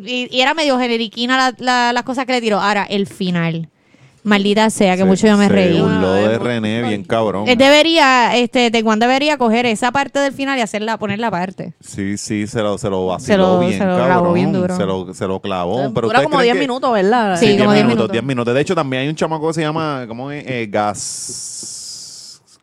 Y, 0.05 0.28
y 0.36 0.41
era 0.41 0.53
medio 0.53 0.78
generiquina 0.80 1.38
la- 1.38 1.55
la- 1.60 1.93
las 1.93 2.03
cosas 2.03 2.26
que 2.26 2.32
le 2.34 2.41
tiró. 2.41 2.60
Ahora, 2.60 2.86
el 2.89 3.07
final. 3.07 3.70
Maldita 4.22 4.70
sea, 4.70 4.93
que 4.97 5.03
Se- 5.03 5.05
mucho 5.05 5.28
yo 5.28 5.38
me 5.38 5.47
se 5.47 5.53
reí. 5.53 5.80
burló 5.80 6.12
de 6.14 6.38
René 6.38 6.82
bien 6.84 7.03
cabrón. 7.05 7.47
Él 7.47 7.57
debería, 7.57 8.36
este, 8.36 8.70
Tecuan 8.70 8.99
debería 8.99 9.38
coger 9.38 9.66
esa 9.66 9.93
parte 9.93 10.20
del 10.20 10.34
final 10.34 10.57
y 10.60 10.62
hacerla, 10.62 10.97
poner 10.97 11.20
la 11.20 11.32
parte. 11.32 11.74
Sí, 11.80 12.18
sí, 12.18 12.45
se 12.45 12.62
lo, 12.62 12.78
se 12.78 12.89
lo 12.89 13.07
vaciló 13.07 13.34
Se 13.34 13.38
lo- 13.38 13.60
bien, 13.62 13.80
se 13.80 13.86
lo 13.86 13.95
clavó 13.95 14.10
cabrón. 14.10 14.34
bien 14.34 14.51
duro. 14.51 14.76
Se 14.76 14.86
lo, 14.86 15.14
se 15.14 15.26
lo 15.26 15.39
clavó. 15.39 15.78
Pero 15.78 15.89
Dura 15.89 16.07
¿ustedes 16.07 16.24
como 16.26 16.36
creen 16.38 16.43
10 16.47 16.53
que- 16.55 16.60
minutos, 16.60 16.93
¿verdad? 16.93 17.36
Sí, 17.39 17.45
Sí, 17.45 17.51
10 17.53 17.62
como 17.62 17.74
10 17.74 17.86
minutos, 17.86 17.97
minutos. 17.97 18.12
10 18.12 18.24
minutos. 18.26 18.53
De 18.53 18.62
hecho, 18.62 18.76
también 18.76 19.03
hay 19.03 19.10
un 19.10 19.16
chamaco 19.16 19.47
que 19.47 19.53
se 19.53 19.62
llama, 19.62 20.03
¿cómo 20.07 20.30
es? 20.32 20.43
Eh, 20.45 20.68
gas... 20.70 21.76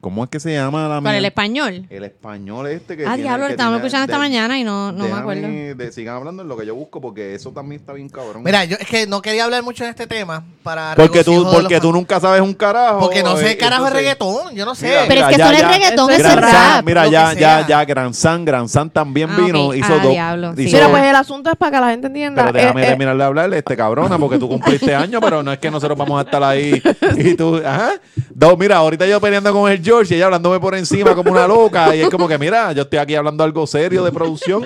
¿Cómo 0.07 0.23
es 0.23 0.31
que 0.31 0.39
se 0.39 0.53
llama 0.55 0.87
la 0.87 1.01
Para 1.01 1.19
el 1.19 1.25
español. 1.25 1.85
El 1.91 2.05
español 2.05 2.69
este 2.69 2.97
que 2.97 3.03
Ah, 3.05 3.15
tiene- 3.15 3.23
diablo, 3.25 3.47
que 3.47 3.49
lo 3.49 3.51
estábamos 3.55 3.79
tiene- 3.79 3.87
escuchando 3.89 4.05
esta 4.05 4.23
de- 4.23 4.29
mañana 4.29 4.57
y 4.57 4.63
no, 4.63 4.93
no 4.93 5.09
me 5.09 5.13
acuerdo. 5.15 5.49
de- 5.49 5.91
sigan 5.91 6.15
hablando 6.15 6.43
en 6.43 6.49
lo 6.49 6.57
que 6.57 6.65
yo 6.65 6.77
busco 6.77 7.01
porque 7.01 7.35
eso 7.35 7.51
también 7.51 7.81
está 7.81 7.93
bien 7.93 8.09
cabrón. 8.09 8.45
Mira, 8.45 8.65
yo 8.65 8.77
es 8.79 8.87
que 8.87 9.09
no 9.09 9.21
quería 9.21 9.43
hablar 9.43 9.65
mucho 9.65 9.83
en 9.83 9.91
este 9.91 10.07
tema 10.07 10.45
para 10.63 10.95
porque 10.95 11.25
tú, 11.25 11.45
de 11.45 11.51
porque 11.51 11.81
tú 11.81 11.91
nunca 11.93 12.21
sabes 12.21 12.41
un 12.41 12.55
carajo. 12.55 13.01
Porque 13.01 13.25
no 13.25 13.37
sé 13.37 13.51
eh, 13.51 13.57
carajo 13.57 13.83
de 13.83 13.89
entonces- 13.89 14.17
reggaetón, 14.17 14.55
yo 14.55 14.65
no 14.65 14.77
sé. 14.77 14.87
Mira, 14.87 15.05
Pero 15.09 15.21
es 15.23 15.27
que 15.27 15.37
ya, 15.39 15.53
es 15.53 15.59
ya. 15.61 15.69
reggaetón, 15.73 16.11
Eso 16.13 16.21
eso 16.21 16.29
es 16.29 16.35
es 16.35 16.37
Gran 16.37 16.43
rap. 16.53 16.53
San, 16.77 16.85
mira, 16.85 17.07
ya, 17.09 17.33
ya, 17.33 17.67
ya, 17.67 17.85
Gran 17.85 18.15
San, 18.15 18.45
Gran 18.45 18.69
San 18.69 18.89
también 18.91 19.29
Ah, 19.33 19.37
vino, 19.39 19.67
ok. 19.71 19.75
hizo 19.75 19.93
Ah, 19.93 19.99
dos. 20.05 20.13
diablo, 20.13 20.55
sí. 20.55 20.63
hizo- 20.63 20.77
Mira, 20.77 20.89
pues 20.89 21.03
el 21.03 21.17
asunto 21.17 21.51
es 21.51 21.57
para 21.57 21.73
que 21.73 21.81
la 21.85 21.91
gente 21.91 22.07
entienda. 22.07 22.43
pero 22.45 22.53
déjame 22.59 22.83
eh, 22.83 22.85
eh, 22.85 22.89
terminar 22.91 23.17
de 23.17 23.25
hablarle, 23.25 23.59
este 23.59 23.77
cabrona, 23.77 24.17
porque 24.19 24.39
tú 24.39 24.49
cumpliste 24.49 24.95
años, 24.95 25.21
pero 25.21 25.43
no 25.43 25.51
es 25.53 25.59
que 25.59 25.69
nosotros 25.69 25.99
vamos 25.99 26.17
a 26.21 26.23
estar 26.25 26.45
ahí 26.45 26.81
y 27.17 27.35
tú, 27.35 27.57
ajá. 27.57 27.91
Dos, 28.33 28.57
mira, 28.57 28.77
ahorita 28.77 29.05
yo 29.07 29.21
peleando 29.21 29.53
con 29.53 29.69
el 29.69 29.83
George 29.97 30.15
y 30.15 30.17
ella 30.17 30.27
hablándome 30.27 30.61
por 30.61 30.75
encima 30.75 31.15
como 31.15 31.31
una 31.33 31.47
loca, 31.49 31.95
y 31.97 32.01
es 32.01 32.11
como 32.11 32.29
que, 32.29 32.37
mira, 32.39 32.73
yo 32.73 32.83
estoy 32.83 32.99
aquí 32.99 33.15
hablando 33.15 33.43
algo 33.45 33.67
serio 33.67 34.05
de 34.05 34.13
producción. 34.13 34.65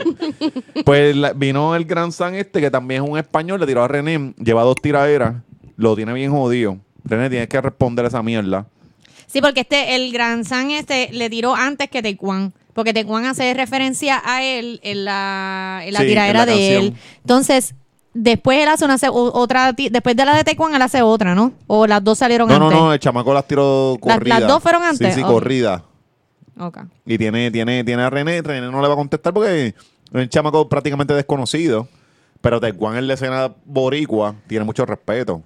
Pues 0.85 1.15
la- 1.17 1.33
vino 1.33 1.75
el 1.77 1.85
Gran 1.85 2.13
San 2.13 2.35
este, 2.35 2.61
que 2.61 2.71
también 2.71 3.05
es 3.05 3.09
un 3.11 3.19
español, 3.19 3.61
le 3.61 3.67
tiró 3.67 3.83
a 3.85 3.89
René, 3.89 4.35
lleva 4.39 4.63
dos 4.63 4.77
tiraderas, 4.83 5.35
lo 5.77 5.95
tiene 5.97 6.13
bien 6.13 6.31
jodido. 6.33 6.79
René, 7.05 7.31
tienes 7.31 7.49
que 7.49 7.61
responder 7.61 8.05
esa 8.07 8.23
mierda. 8.23 8.67
Sí, 9.27 9.41
porque 9.41 9.61
este, 9.61 9.95
el 9.95 10.13
Gran 10.13 10.45
San 10.45 10.71
este 10.71 11.09
le 11.13 11.31
tiró 11.31 11.55
antes 11.55 11.89
que 11.89 12.03
Tecuan. 12.03 12.53
Porque 12.73 12.93
Tecuan 12.93 13.25
hace 13.27 13.53
referencia 13.55 14.23
a 14.25 14.43
él 14.45 14.81
en 14.83 15.05
la, 15.05 15.83
en 15.85 15.93
la 15.95 16.01
Sí, 16.01 16.07
tiradera 16.07 16.43
en 16.43 16.47
la 16.49 16.53
de 16.55 16.77
él. 16.77 16.95
Entonces, 17.19 17.75
después 18.15 18.59
él 18.59 18.69
hace 18.69 18.85
una 18.85 18.97
otra, 19.11 19.73
después 19.73 20.17
de 20.17 20.25
la 20.25 20.37
de 20.37 20.45
Tecuan, 20.45 20.75
él 20.75 20.83
hace 20.83 21.03
otra, 21.03 21.35
¿no? 21.35 21.53
O 21.67 21.87
las 21.87 22.03
dos 22.03 22.19
salieron 22.19 22.49
No, 22.49 22.59
no, 22.59 22.67
antes. 22.67 22.81
no, 22.81 22.93
el 22.93 22.99
chamaco 23.01 23.33
las 23.35 23.47
tiró 23.47 23.99
Las- 24.03 24.17
corrida. 24.19 24.41
las 24.41 24.49
dos 24.49 24.63
fueron 24.63 24.83
antes, 24.83 25.15
Sí, 25.15 25.21
sí, 25.21 25.25
ok. 25.25 25.31
corrida. 25.33 25.85
Ok. 26.59 26.79
Y 27.07 27.17
tiene, 27.19 27.51
tiene, 27.51 27.85
tiene 27.85 28.03
a 28.03 28.11
René, 28.11 28.43
René 28.43 28.71
no 28.71 28.83
le 28.83 28.89
va 28.89 28.95
a 28.95 28.97
contestar 28.97 29.33
porque 29.33 29.69
es 29.69 29.75
un 30.13 30.29
chamaco 30.29 30.69
prácticamente 30.69 31.15
desconocido. 31.15 31.89
Pero 32.43 32.59
Tecuan 32.59 32.97
en 32.97 33.07
la 33.07 33.15
escena 33.15 33.53
boricua 33.67 34.35
tiene 34.47 34.65
mucho 34.65 34.87
respeto. 34.87 35.43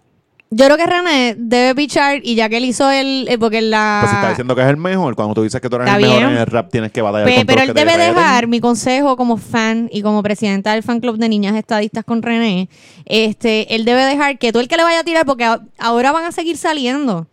Yo 0.51 0.67
creo 0.67 0.77
que 0.77 0.87
René 0.87 1.35
debe 1.37 1.75
pichar 1.75 2.21
y 2.23 2.37
ya 2.37 2.49
que 2.49 2.59
él 2.59 2.65
hizo 2.67 2.89
el... 2.89 3.27
eh, 3.29 3.39
porque 3.39 3.61
la... 3.61 3.99
Pues 4.03 4.11
si 4.11 4.17
está 4.17 4.29
diciendo 4.29 4.55
que 4.55 4.63
es 4.63 4.69
el 4.69 4.77
mejor, 4.77 5.17
cuando 5.17 5.35
tú 5.35 5.43
dices 5.43 5.61
que 5.61 5.69
tú 5.69 5.77
eres 5.77 5.89
Está 5.89 5.97
el 5.97 6.03
mejor 6.05 6.19
bien. 6.21 6.31
en 6.31 6.39
el 6.39 6.47
rap, 6.47 6.71
tienes 6.71 6.93
que 6.93 7.03
batallar 7.03 7.27
Pe- 7.27 7.45
pero 7.45 7.63
él 7.63 7.67
los 7.69 7.75
que 7.75 7.81
te 7.81 7.91
debe 7.91 7.97
reten. 8.07 8.15
dejar 8.15 8.47
mi 8.47 8.61
consejo 8.61 9.17
como 9.17 9.37
fan 9.37 9.89
y 9.93 10.03
como 10.03 10.23
presidenta 10.23 10.73
del 10.73 10.85
fan 10.85 11.01
club 11.01 11.17
de 11.19 11.29
niñas 11.29 11.57
estadistas 11.57 12.05
con 12.05 12.23
René. 12.23 12.69
Este, 13.05 13.75
él 13.75 13.85
debe 13.85 14.03
dejar 14.05 14.39
que 14.39 14.53
todo 14.53 14.63
el 14.63 14.69
que 14.69 14.77
le 14.77 14.85
vaya 14.85 15.01
a 15.01 15.05
tirar, 15.05 15.27
porque 15.27 15.45
a- 15.45 15.61
ahora 15.79 16.13
van 16.13 16.25
a 16.25 16.31
seguir 16.31 16.57
saliendo, 16.57 17.27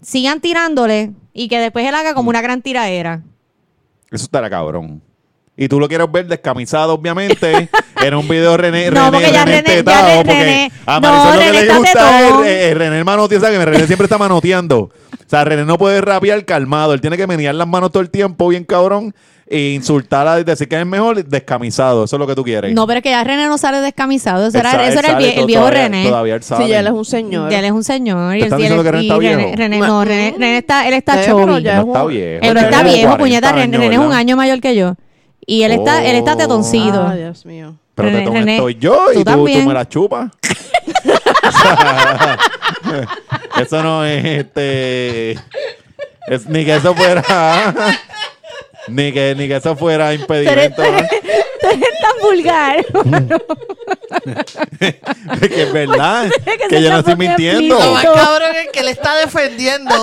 sigan 0.00 0.40
tirándole 0.40 1.12
y 1.34 1.48
que 1.48 1.58
después 1.58 1.86
él 1.86 1.94
haga 1.94 2.14
como 2.14 2.30
una 2.30 2.40
gran 2.40 2.62
tiradera. 2.62 3.22
Eso 4.10 4.24
estará 4.24 4.48
cabrón. 4.48 5.02
Y 5.54 5.68
tú 5.68 5.78
lo 5.78 5.86
quieres 5.86 6.10
ver 6.10 6.26
descamisado, 6.26 6.94
obviamente, 6.94 7.68
en 8.02 8.14
un 8.14 8.26
video 8.26 8.56
René, 8.56 8.90
No, 8.90 9.10
René, 9.10 9.10
porque 9.12 9.32
ya 9.32 9.44
René 9.44 9.58
René- 9.62 9.66
ya 9.68 9.74
tetado, 9.76 10.08
René- 10.08 10.16
porque 10.24 10.44
René- 10.44 10.72
a 10.86 10.94
no, 10.94 11.00
Marisol 11.00 11.34
lo 11.34 11.40
que 11.40 11.46
René 11.52 11.66
le 11.66 11.74
gusta 11.78 12.48
es 12.48 12.74
René 12.78 12.98
el 12.98 13.04
manotea, 13.04 13.40
¿sabes? 13.40 13.58
que 13.58 13.64
René 13.66 13.86
siempre 13.86 14.04
está 14.06 14.16
manoteando. 14.18 14.78
O 14.80 14.90
sea, 15.28 15.44
René 15.44 15.64
no 15.66 15.76
puede 15.76 16.00
rapear 16.00 16.44
calmado, 16.46 16.94
él 16.94 17.00
tiene 17.02 17.16
que 17.18 17.26
menear 17.26 17.54
las 17.54 17.68
manos 17.68 17.90
todo 17.92 18.02
el 18.02 18.08
tiempo, 18.10 18.48
bien 18.48 18.64
cabrón, 18.64 19.14
e 19.46 19.72
insultar 19.74 20.40
y 20.40 20.44
decir 20.44 20.66
que 20.66 20.80
es 20.80 20.86
mejor 20.86 21.22
descamisado, 21.26 22.04
eso 22.04 22.16
es 22.16 22.20
lo 22.20 22.26
que 22.26 22.34
tú 22.34 22.42
quieres. 22.44 22.72
No, 22.72 22.86
pero 22.86 22.98
es 22.98 23.02
que 23.02 23.10
ya 23.10 23.22
René 23.22 23.46
no 23.46 23.58
sale 23.58 23.82
descamisado. 23.82 24.46
Eso 24.46 24.56
Él 24.58 24.64
era, 24.66 24.70
eso 24.70 24.98
él 25.00 25.04
era 25.04 25.08
el, 25.08 25.14
sale 25.14 25.26
vie- 25.34 25.38
el 25.40 25.46
viejo 25.46 25.60
todavía- 25.64 25.82
René. 25.84 26.04
Todavía 26.08 26.34
él 26.36 26.42
sabe. 26.42 26.64
Sí, 26.64 26.70
ya 26.70 26.80
él 26.80 26.86
es 26.86 26.92
un 26.94 27.04
señor. 27.04 27.50
Ya 27.50 27.58
él 27.58 27.64
es 27.66 27.72
un 27.72 27.84
señor. 27.84 28.36
y 28.36 28.38
¿Te 28.38 28.38
él 28.38 28.44
están 28.44 28.58
sí- 28.58 28.62
diciendo 28.62 28.82
que 28.84 28.90
René 28.90 29.02
está 29.02 29.18
viejo? 29.18 29.40
René, 29.54 29.78
no, 29.80 30.04
René, 30.04 30.30
René 30.32 30.56
está, 30.58 30.88
él 30.88 30.94
está 30.94 31.20
ya 31.20 31.32
no 31.34 31.50
es 31.50 31.58
está 31.58 32.04
viejo. 32.06 32.08
Él 32.08 32.40
tiene 32.40 32.60
está 32.60 32.82
viejo, 32.82 33.00
40 33.02 33.18
puñeta. 33.18 33.52
René, 33.52 33.92
es 33.94 33.98
un 33.98 34.12
año 34.14 34.36
mayor 34.38 34.58
que 34.60 34.74
yo. 34.74 34.94
Y 35.46 35.62
él 35.64 35.72
está, 35.72 36.04
él 36.04 36.16
está 36.16 36.34
Oh. 36.34 36.36
tetoncido. 36.36 37.06
Ah, 37.08 37.14
Dios 37.14 37.44
mío. 37.44 37.74
Pero 37.94 38.08
René- 38.08 38.18
tetón 38.20 38.34
René, 38.34 38.54
estoy 38.56 38.74
yo 38.76 39.12
y 39.12 39.24
tú 39.24 39.32
tú, 39.32 39.44
me 39.44 39.74
la 39.74 39.88
chupas. 39.88 40.30
eso 43.60 43.82
no 43.82 44.04
es 44.04 44.24
este. 44.24 45.32
es- 46.28 46.46
ni 46.48 46.64
que 46.64 46.76
eso 46.76 46.94
fuera. 46.94 47.22
ni, 48.88 49.12
que, 49.12 49.34
ni 49.36 49.48
que 49.48 49.56
eso 49.56 49.76
fuera 49.76 50.14
impedimento. 50.14 50.82
Tú 50.82 51.68
eres 51.68 52.00
tan 52.00 52.12
vulgar. 52.22 52.84
Que 54.78 55.62
es 55.62 55.72
verdad. 55.72 56.30
que 56.44 56.56
que 56.58 56.68
se 56.76 56.82
yo 56.82 56.90
no 56.90 56.98
está 56.98 57.12
estoy 57.12 57.16
mintiendo. 57.26 57.78
Lo 57.78 57.92
más 57.92 58.04
No. 58.04 58.12
cabrón 58.14 58.50
es 58.64 58.68
que 58.72 58.82
le 58.82 58.90
está 58.90 59.16
defendiendo 59.16 59.94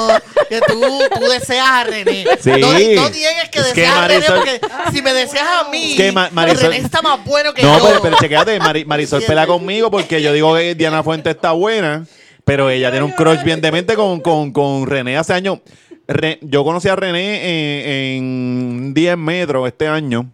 que 0.49 0.59
tú, 0.61 0.81
tú 1.19 1.25
deseas 1.29 1.67
a 1.67 1.83
René. 1.83 2.25
Sí. 2.39 2.51
No, 2.51 2.67
no 2.67 3.09
niegues 3.09 3.49
que 3.51 3.59
Es 3.59 3.65
que 3.67 3.81
deseas 3.81 3.95
a 3.97 4.07
René 4.07 4.25
porque 4.27 4.61
si 4.91 5.01
me 5.01 5.13
deseas 5.13 5.47
a 5.65 5.69
mí, 5.69 5.91
Es 5.91 5.97
que 5.97 6.11
Ma- 6.11 6.29
Marisol- 6.31 6.69
René 6.69 6.77
está 6.77 7.01
más 7.01 7.23
bueno 7.25 7.53
que 7.53 7.61
No, 7.63 7.77
yo. 7.79 7.85
pero, 7.87 8.01
pero 8.01 8.17
chequéate, 8.19 8.59
Mari- 8.59 8.85
Marisol 8.85 9.21
pelea 9.23 9.47
conmigo 9.47 9.89
porque 9.91 10.21
yo 10.21 10.33
digo 10.33 10.55
que 10.55 10.75
Diana 10.75 11.03
Fuente 11.03 11.29
está 11.29 11.51
buena, 11.51 12.05
pero 12.45 12.69
ella 12.69 12.89
tiene 12.91 13.05
un 13.05 13.11
crush 13.11 13.43
bien 13.43 13.61
demente 13.61 13.95
con, 13.95 14.19
con, 14.21 14.51
con 14.51 14.87
René 14.87 15.17
hace 15.17 15.33
años. 15.33 15.59
Re- 16.07 16.39
yo 16.41 16.63
conocí 16.63 16.87
a 16.89 16.95
René 16.95 18.15
en, 18.17 18.23
en 18.23 18.93
10 18.93 19.17
metros 19.17 19.67
este 19.67 19.87
año. 19.87 20.29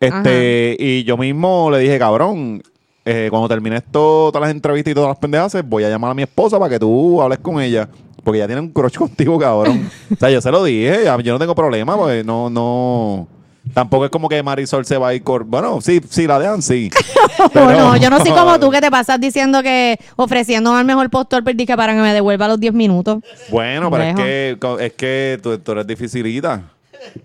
Este, 0.00 0.76
y 0.78 1.04
yo 1.04 1.18
mismo 1.18 1.70
le 1.70 1.78
dije, 1.78 1.98
cabrón, 1.98 2.62
eh, 3.10 3.30
cuando 3.30 3.48
termine 3.48 3.76
esto, 3.76 4.30
todas 4.32 4.42
las 4.42 4.50
entrevistas 4.50 4.90
y 4.92 4.94
todas 4.94 5.08
las 5.08 5.18
pendejas, 5.18 5.56
voy 5.64 5.84
a 5.84 5.88
llamar 5.88 6.10
a 6.10 6.14
mi 6.14 6.22
esposa 6.22 6.58
para 6.58 6.70
que 6.70 6.78
tú 6.78 7.20
hables 7.22 7.38
con 7.38 7.60
ella. 7.60 7.88
Porque 8.22 8.38
ella 8.38 8.46
tiene 8.46 8.60
un 8.60 8.68
crush 8.70 8.94
contigo, 8.98 9.38
cabrón. 9.38 9.90
o 10.12 10.16
sea, 10.16 10.30
yo 10.30 10.40
se 10.40 10.50
lo 10.50 10.62
dije, 10.64 11.00
ya- 11.04 11.18
yo 11.20 11.32
no 11.32 11.38
tengo 11.38 11.54
problema, 11.54 11.96
porque 11.96 12.22
no, 12.24 12.50
no. 12.50 13.28
Tampoco 13.74 14.06
es 14.06 14.10
como 14.10 14.28
que 14.28 14.42
Marisol 14.42 14.86
se 14.86 14.96
va 14.96 15.08
a 15.08 15.14
ir 15.14 15.22
cor... 15.22 15.44
Bueno, 15.44 15.80
sí, 15.82 16.00
sí, 16.08 16.26
la 16.26 16.38
dejan, 16.38 16.62
sí. 16.62 16.90
Pero- 17.52 17.70
no, 17.72 17.96
yo 17.96 18.08
no 18.10 18.18
soy 18.18 18.30
como 18.32 18.58
tú 18.60 18.70
que 18.70 18.80
te 18.80 18.90
pasas 18.90 19.20
diciendo 19.20 19.62
que 19.62 19.98
ofreciendo 20.16 20.74
al 20.74 20.84
mejor 20.86 21.08
postor 21.10 21.44
perdí 21.44 21.66
que 21.66 21.76
para 21.76 21.94
que 21.94 22.00
me 22.00 22.12
devuelva 22.14 22.48
los 22.48 22.58
10 22.58 22.72
minutos. 22.72 23.18
Bueno, 23.50 23.90
pero 23.90 24.02
es 24.04 24.14
que, 24.16 24.58
es 24.86 24.92
que 24.94 25.38
tú, 25.42 25.58
tú 25.58 25.72
eres 25.72 25.86
dificilita. 25.86 26.62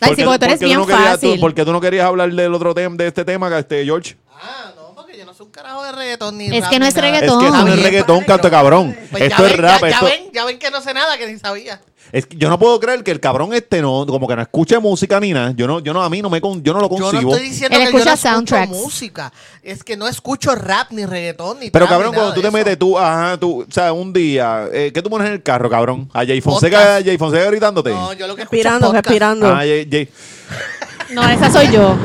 Ay, 0.01 0.13
sí, 0.15 0.23
porque 0.23 0.39
tú 0.39 0.45
eres 0.45 0.59
bien 0.59 0.77
no 0.79 0.85
querías, 0.85 1.03
fácil. 1.11 1.35
tú- 1.35 1.39
¿Por 1.41 1.53
qué 1.53 1.65
tú 1.65 1.71
no 1.71 1.81
querías 1.81 2.05
hablar 2.05 2.31
del 2.31 2.53
otro 2.53 2.73
tema, 2.73 2.95
de 2.95 3.07
este 3.07 3.23
tema, 3.25 3.49
que 3.49 3.59
este 3.59 3.83
George? 3.85 4.15
Ah, 4.41 4.71
no, 5.35 5.37
no 5.37 5.37
soy 5.37 5.45
un 5.45 5.51
carajo 5.51 5.83
de 5.83 5.91
reggaetón 5.91 6.37
ni 6.37 6.45
Es 6.55 6.61
rap 6.61 6.69
que 6.71 6.79
no 6.79 6.85
es 6.85 6.95
nada. 6.95 7.07
reggaetón. 7.11 7.45
Es 7.45 7.51
que 7.51 7.57
no 7.65 7.73
es 7.73 7.83
reggaetón, 7.83 8.23
canto 8.23 8.47
de 8.47 8.51
cabrón. 8.51 8.97
Pues 9.11 9.21
ya 9.21 9.27
esto 9.27 9.45
es 9.45 9.51
ven, 9.51 9.61
rap. 9.61 9.81
Ya, 9.81 9.87
ya 9.89 9.93
esto- 9.95 10.05
ven, 10.05 10.23
ya 10.33 10.45
ven 10.45 10.59
que 10.59 10.71
no 10.71 10.81
sé 10.81 10.93
nada, 10.93 11.17
que 11.17 11.27
ni 11.31 11.39
sabía. 11.39 11.81
Es 12.11 12.27
que 12.27 12.37
yo 12.37 12.49
no 12.49 12.59
puedo 12.59 12.79
creer 12.79 13.03
que 13.03 13.09
el 13.09 13.19
cabrón 13.19 13.51
este 13.53 13.81
no, 13.81 14.05
como 14.07 14.27
que 14.27 14.35
no 14.35 14.41
escuche 14.43 14.77
música 14.79 15.19
ni 15.19 15.33
nada. 15.33 15.53
Yo 15.55 15.65
no, 15.65 15.79
yo 15.79 15.91
no, 15.91 16.03
a 16.03 16.09
mí 16.09 16.21
no 16.21 16.29
me 16.29 16.39
con, 16.39 16.61
yo 16.63 16.71
no 16.71 16.79
lo 16.79 16.87
Yo 16.89 16.97
no 16.99 17.09
concibo. 17.11 17.31
estoy 17.35 17.49
diciendo 17.49 17.75
Él 17.77 17.85
que 17.87 17.87
yo 17.87 17.91
no 17.93 17.97
escucha 17.97 18.13
escucho 18.13 18.29
soundtracks. 18.35 18.69
música. 18.71 19.33
Es 19.63 19.83
que 19.83 19.97
no 19.97 20.07
escucho 20.07 20.53
rap, 20.55 20.91
ni 20.91 21.05
reggaetón, 21.05 21.59
ni 21.59 21.71
Pero 21.71 21.85
trap, 21.85 21.89
cabrón, 21.95 22.11
ni 22.11 22.17
nada 22.17 22.23
cuando 22.31 22.35
tú 22.35 22.41
te 22.41 22.45
de 22.45 22.49
eso. 22.49 22.57
metes, 22.57 22.79
tú, 22.79 22.97
ajá, 22.97 23.37
tú, 23.39 23.61
o 23.67 23.71
sea, 23.71 23.91
un 23.91 24.13
día, 24.13 24.67
eh, 24.71 24.91
¿qué 24.93 25.01
tú 25.01 25.09
pones 25.09 25.27
en 25.27 25.33
el 25.33 25.41
carro, 25.43 25.67
cabrón? 25.69 26.07
A 26.13 26.23
Jay 26.25 26.39
Fonseca, 26.41 26.77
Podcast. 26.77 27.05
Jay 27.05 27.17
Fonseca 27.17 27.45
gritándote. 27.45 27.89
No, 27.89 28.13
yo 28.13 28.27
lo 28.27 28.35
que 28.35 28.43
escucho 28.43 28.55
es 28.59 28.63
Respirando, 28.63 28.87
podcast. 28.87 29.05
respirando. 29.07 29.47
Ah, 29.47 29.57
Jay- 29.57 29.87
Jay- 29.91 30.09
No, 31.11 31.27
esa 31.29 31.51
soy 31.51 31.71
yo. 31.71 31.95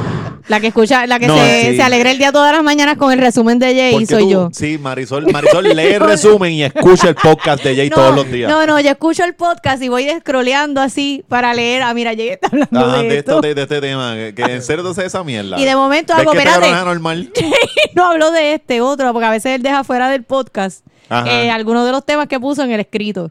La 0.48 0.59
que 0.59 0.68
escucha, 0.68 1.07
la 1.07 1.20
que 1.20 1.28
No, 1.28 1.36
se, 1.36 1.70
sí. 1.70 1.76
se 1.76 1.82
alegra 1.82 2.11
el 2.11 2.18
día 2.18 2.32
todas 2.32 2.53
las 2.53 2.64
mañanas 2.64 2.96
con 2.96 3.12
el 3.12 3.20
resumen 3.20 3.61
de 3.61 3.66
Jay 3.72 4.05
soy 4.05 4.24
tú- 4.24 4.30
yo. 4.30 4.48
Sí, 4.53 4.78
Marisol, 4.78 5.26
Marisol 5.32 5.62
lee 5.62 5.92
el 5.94 6.01
resumen 6.01 6.51
y 6.53 6.64
escucha 6.64 7.09
el 7.11 7.14
podcast 7.14 7.62
de 7.62 7.76
Jay 7.76 7.88
No, 7.88 7.94
todos 7.96 8.16
los 8.16 8.28
días. 8.30 8.51
No, 8.51 8.66
no, 8.66 8.80
yo 8.80 8.90
escucho 8.90 9.22
el 9.24 9.34
podcast 9.34 9.80
y 9.80 9.88
voy 9.88 10.09
scrolleando 10.18 10.80
así 10.80 11.24
para 11.28 11.55
leer. 11.55 11.82
Ah, 11.82 11.94
mira, 11.94 12.14
Jay 12.16 12.30
está 12.30 12.48
hablando 12.48 12.80
Ajá, 12.80 13.03
de, 13.03 13.09
de, 13.09 13.18
esto. 13.18 13.40
de, 13.40 13.55
de 13.55 13.62
este 13.62 13.80
tema, 13.80 14.14
que, 14.34 14.42
en 14.42 14.62
serio 14.62 14.88
haces 14.90 15.05
esa 15.05 15.22
mierda. 15.22 15.57
Y 15.61 15.64
de 15.64 15.76
momento 15.76 16.14
¿Ves 16.14 16.20
algo, 16.26 16.32
espérate. 16.32 16.66
no 17.94 18.07
habló 18.11 18.32
de 18.32 18.55
este 18.55 18.80
otro, 18.80 19.12
porque 19.12 19.26
a 19.26 19.30
veces 19.30 19.55
él 19.55 19.62
deja 19.62 19.84
fuera 19.84 20.09
del 20.11 20.24
podcast 20.24 20.84
eh, 21.26 21.48
algunos 21.51 21.86
de 21.86 21.92
los 21.92 22.05
temas 22.05 22.26
que 22.26 22.40
puso 22.40 22.64
en 22.64 22.72
el 22.72 22.80
escrito. 22.80 23.30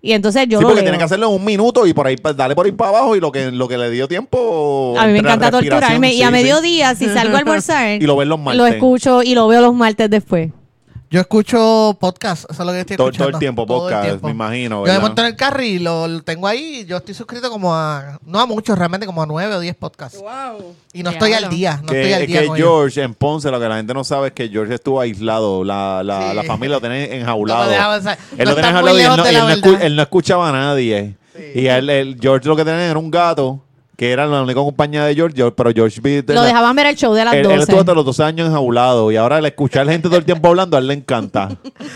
Y 0.00 0.12
entonces 0.12 0.46
yo 0.48 0.58
sí, 0.58 0.62
lo 0.62 0.68
porque 0.68 0.82
leo. 0.82 0.84
tiene 0.90 0.98
que 0.98 1.04
hacerlo 1.04 1.26
en 1.28 1.34
un 1.34 1.44
minuto 1.44 1.86
y 1.86 1.92
por 1.92 2.06
ahí, 2.06 2.16
pues, 2.16 2.36
dale 2.36 2.54
por 2.54 2.66
ahí 2.66 2.72
para 2.72 2.90
abajo 2.90 3.16
y 3.16 3.20
lo 3.20 3.32
que, 3.32 3.50
lo 3.50 3.66
que 3.66 3.76
le 3.78 3.90
dio 3.90 4.06
tiempo. 4.06 4.94
A 4.98 5.06
mí 5.06 5.12
me 5.12 5.18
encanta 5.18 5.50
torturarme. 5.50 6.14
y 6.14 6.22
a 6.22 6.26
sí, 6.28 6.32
sí. 6.36 6.42
mediodía, 6.42 6.94
si 6.94 7.06
salgo 7.08 7.34
a 7.36 7.38
almorzar, 7.40 8.00
Y 8.00 8.06
lo 8.06 8.16
ves 8.16 8.28
los 8.28 8.38
martes. 8.38 8.58
lo 8.58 8.66
escucho 8.66 9.22
y 9.22 9.34
lo 9.34 9.48
veo 9.48 9.60
los 9.60 9.74
martes 9.74 10.08
después. 10.08 10.50
Yo 11.10 11.20
escucho 11.20 11.96
podcast, 11.98 12.44
eso 12.50 12.62
es 12.62 12.66
lo 12.66 12.72
que 12.72 12.80
estoy 12.80 12.96
Todo, 12.98 13.06
escuchando. 13.06 13.30
todo 13.30 13.36
el 13.38 13.40
tiempo, 13.40 13.64
Todo 13.66 13.76
el 13.88 13.94
podcast, 13.94 14.04
tiempo. 14.08 14.26
me 14.26 14.32
imagino. 14.34 14.86
Yo 14.86 14.92
me 14.92 14.98
monto 14.98 15.22
en 15.22 15.28
el 15.28 15.36
carro 15.36 15.62
y 15.62 15.78
lo, 15.78 16.06
lo 16.06 16.22
tengo 16.22 16.46
ahí. 16.46 16.84
Yo 16.86 16.98
estoy 16.98 17.14
suscrito 17.14 17.48
como 17.50 17.74
a. 17.74 18.18
No 18.26 18.38
a 18.40 18.44
muchos, 18.44 18.76
realmente, 18.76 19.06
como 19.06 19.22
a 19.22 19.26
nueve 19.26 19.54
o 19.54 19.60
diez 19.60 19.74
podcasts. 19.74 20.20
Wow. 20.20 20.74
Y 20.92 21.02
no 21.02 21.08
estoy 21.08 21.32
al 21.32 21.48
día. 21.48 21.80
No 21.82 21.88
que, 21.88 22.00
estoy 22.02 22.12
al 22.12 22.22
es 22.22 22.28
día. 22.28 22.40
que 22.42 22.46
con 22.48 22.56
ellos. 22.58 22.68
George 22.68 23.02
en 23.02 23.14
Ponce, 23.14 23.50
lo 23.50 23.58
que 23.58 23.68
la 23.70 23.76
gente 23.78 23.94
no 23.94 24.04
sabe 24.04 24.28
es 24.28 24.32
que 24.34 24.50
George 24.50 24.74
estuvo 24.74 25.00
aislado. 25.00 25.64
La, 25.64 26.02
la, 26.04 26.28
Sí. 26.30 26.36
la 26.36 26.42
familia 26.44 26.76
lo 26.76 26.80
tenía 26.82 27.06
No 27.06 27.12
enjaulado. 27.14 27.72
él 27.72 27.78
no 27.78 28.44
lo 28.44 28.52
muy 28.52 28.60
enjaulado 28.68 28.98
y 28.98 29.02
él 29.02 29.60
no, 29.62 29.72
y 29.72 29.86
él 29.86 29.96
no 29.96 30.02
escuchaba 30.02 30.50
a 30.50 30.52
nadie. 30.52 31.16
Y 31.54 31.66
él, 31.68 31.88
él- 31.88 32.18
George 32.20 32.46
lo 32.46 32.54
que 32.54 32.66
tenía 32.66 32.84
era 32.84 32.98
un 32.98 33.10
gato, 33.10 33.62
que 33.98 34.12
era 34.12 34.28
la 34.28 34.42
única 34.42 34.60
compañía 34.60 35.04
de 35.06 35.12
George, 35.16 35.34
George- 35.36 35.54
pero 35.56 35.72
George 35.74 36.00
vi- 36.00 36.22
Lo 36.32 36.42
dejaban 36.42 36.76
ver 36.76 36.86
el 36.86 36.94
show 36.94 37.12
de 37.14 37.24
las 37.24 37.34
él, 37.34 37.40
él 37.40 37.46
12. 37.48 37.58
estuvo 37.62 37.80
hasta 37.80 37.94
los 37.94 38.04
12 38.04 38.22
años 38.22 38.46
enjaulado 38.46 39.10
y 39.10 39.16
ahora 39.16 39.38
al 39.38 39.46
escuchar 39.46 39.88
gente 39.88 40.06
todo 40.08 40.18
el 40.18 40.24
tiempo 40.24 40.46
hablando, 40.46 40.76
a 40.76 40.80
él 40.80 40.86
le 40.86 40.94
encanta. 40.94 41.48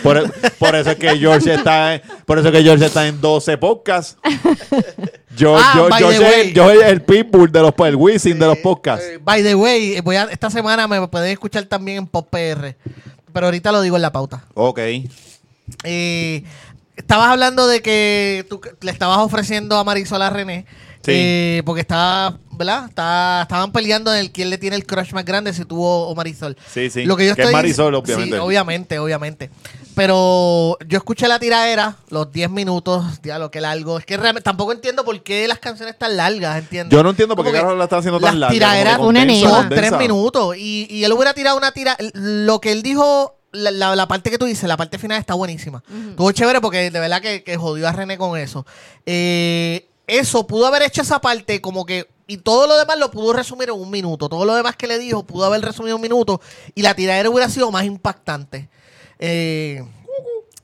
Por, 0.02 0.20
por 0.58 0.74
eso 0.74 0.90
es 0.90 0.96
que 0.96 1.16
George 1.16 1.54
está 1.54 1.94
en, 1.94 2.02
por 2.26 2.40
eso 2.40 2.48
es 2.48 2.54
que 2.54 2.62
George 2.64 2.84
está 2.86 3.06
en 3.06 3.20
12 3.20 3.56
podcasts. 3.56 4.16
George, 5.36 5.64
Ah, 5.64 5.72
George- 5.74 5.90
by 5.90 5.98
the 6.02 6.04
George 6.08 6.16
es, 6.16 6.44
way. 6.46 6.52
George 6.52 6.76
es 6.86 6.92
el 6.92 7.02
pitbull 7.02 7.52
de 7.52 7.60
los 7.60 7.72
el 7.86 7.94
Wisin 7.94 8.36
de 8.36 8.46
los 8.46 8.58
podcasts. 8.58 9.04
Eh, 9.06 9.18
by 9.22 9.40
the 9.44 9.54
way, 9.54 9.94
eh, 9.94 10.00
voy 10.00 10.16
a, 10.16 10.24
esta 10.24 10.50
semana 10.50 10.88
me 10.88 11.06
pueden 11.06 11.30
escuchar 11.30 11.64
también 11.66 11.98
en 11.98 12.06
Pop 12.08 12.26
PR. 12.30 12.74
Pero 13.32 13.46
ahorita 13.46 13.70
lo 13.70 13.80
digo 13.80 13.94
en 13.94 14.02
la 14.02 14.10
pauta. 14.10 14.44
Ok. 14.54 14.80
Eh, 15.84 16.42
estabas 16.96 17.28
hablando 17.28 17.66
de 17.66 17.80
que 17.80 18.44
tú 18.50 18.60
le 18.80 18.90
estabas 18.90 19.18
ofreciendo 19.18 19.76
a 19.78 19.84
Marisol 19.84 20.20
a 20.22 20.30
René. 20.30 20.66
Sí. 21.04 21.12
eh, 21.14 21.62
porque 21.66 21.80
estaba, 21.80 22.38
¿verdad? 22.52 22.86
Está- 22.88 23.42
estaban 23.42 23.72
peleando 23.72 24.12
en 24.14 24.20
el 24.20 24.30
quién 24.30 24.50
le 24.50 24.58
tiene 24.58 24.76
el 24.76 24.86
crush 24.86 25.12
más 25.12 25.24
grande, 25.24 25.52
si 25.52 25.64
tú 25.64 25.82
o, 25.82 26.14
Marisol. 26.14 26.56
Sí, 26.72 26.90
sí. 26.90 27.04
Lo 27.04 27.16
que 27.16 27.26
yo 27.26 27.34
Que 27.34 27.42
es 27.42 27.46
estoy 27.48 27.52
Marisol, 27.54 27.94
obviamente. 27.94 28.36
Sí, 28.36 28.40
obviamente, 28.40 28.98
obviamente. 28.98 29.50
Pero 29.94 30.78
yo 30.86 30.96
escuché 30.98 31.28
la 31.28 31.38
tiradera, 31.38 31.96
los 32.08 32.32
10 32.32 32.50
minutos, 32.50 33.04
ya 33.22 33.38
lo 33.38 33.50
que 33.50 33.60
largo. 33.60 33.98
Es 33.98 34.06
que 34.06 34.16
realmente 34.16 34.44
tampoco 34.44 34.72
entiendo 34.72 35.04
por 35.04 35.22
qué 35.22 35.46
las 35.46 35.58
canciones 35.58 35.92
están 35.94 36.16
largas, 36.16 36.58
¿entiendes? 36.58 36.96
Yo 36.96 37.02
no 37.02 37.10
entiendo 37.10 37.36
por 37.36 37.44
qué 37.44 37.52
carajo 37.52 37.74
la 37.74 37.84
está 37.84 37.98
haciendo 37.98 38.18
tan 38.18 38.40
larga. 38.40 38.56
que 38.56 39.02
Una 39.02 39.26
condensa. 39.26 39.68
tres 39.68 39.92
minutos. 39.98 40.56
Y, 40.56 40.86
y 40.88 41.04
él 41.04 41.12
hubiera 41.12 41.34
tirado 41.34 41.56
una 41.58 41.72
tira. 41.72 41.96
Lo 42.14 42.60
que 42.60 42.72
él 42.72 42.82
dijo, 42.82 43.36
la, 43.52 43.70
la- 43.70 43.94
la 43.94 44.08
parte 44.08 44.30
que 44.30 44.38
tú 44.38 44.46
dices, 44.46 44.64
la 44.68 44.76
parte 44.78 44.98
final 44.98 45.18
está 45.18 45.34
buenísima. 45.34 45.82
Estuvo 46.10 46.32
chévere 46.32 46.60
porque 46.62 46.90
de 46.90 47.00
verdad 47.00 47.20
que, 47.20 47.42
que 47.42 47.56
jodió 47.58 47.86
a 47.86 47.92
René 47.92 48.16
con 48.16 48.38
eso. 48.38 48.64
Eh, 49.04 49.88
eso, 50.18 50.46
pudo 50.46 50.66
haber 50.66 50.82
hecho 50.82 51.02
esa 51.02 51.20
parte 51.20 51.60
como 51.60 51.84
que. 51.86 52.08
Y 52.26 52.38
todo 52.38 52.66
lo 52.66 52.76
demás 52.78 52.98
lo 52.98 53.10
pudo 53.10 53.32
resumir 53.32 53.68
en 53.68 53.74
un 53.74 53.90
minuto. 53.90 54.28
Todo 54.28 54.44
lo 54.44 54.54
demás 54.54 54.76
que 54.76 54.86
le 54.86 54.98
dijo 54.98 55.22
pudo 55.24 55.44
haber 55.44 55.60
resumido 55.60 55.96
en 55.96 55.96
un 55.96 56.02
minuto. 56.02 56.40
Y 56.74 56.82
la 56.82 56.94
tiradera 56.94 57.28
hubiera 57.28 57.48
sido 57.50 57.70
más 57.70 57.84
impactante. 57.84 58.68
Eh, 59.18 59.84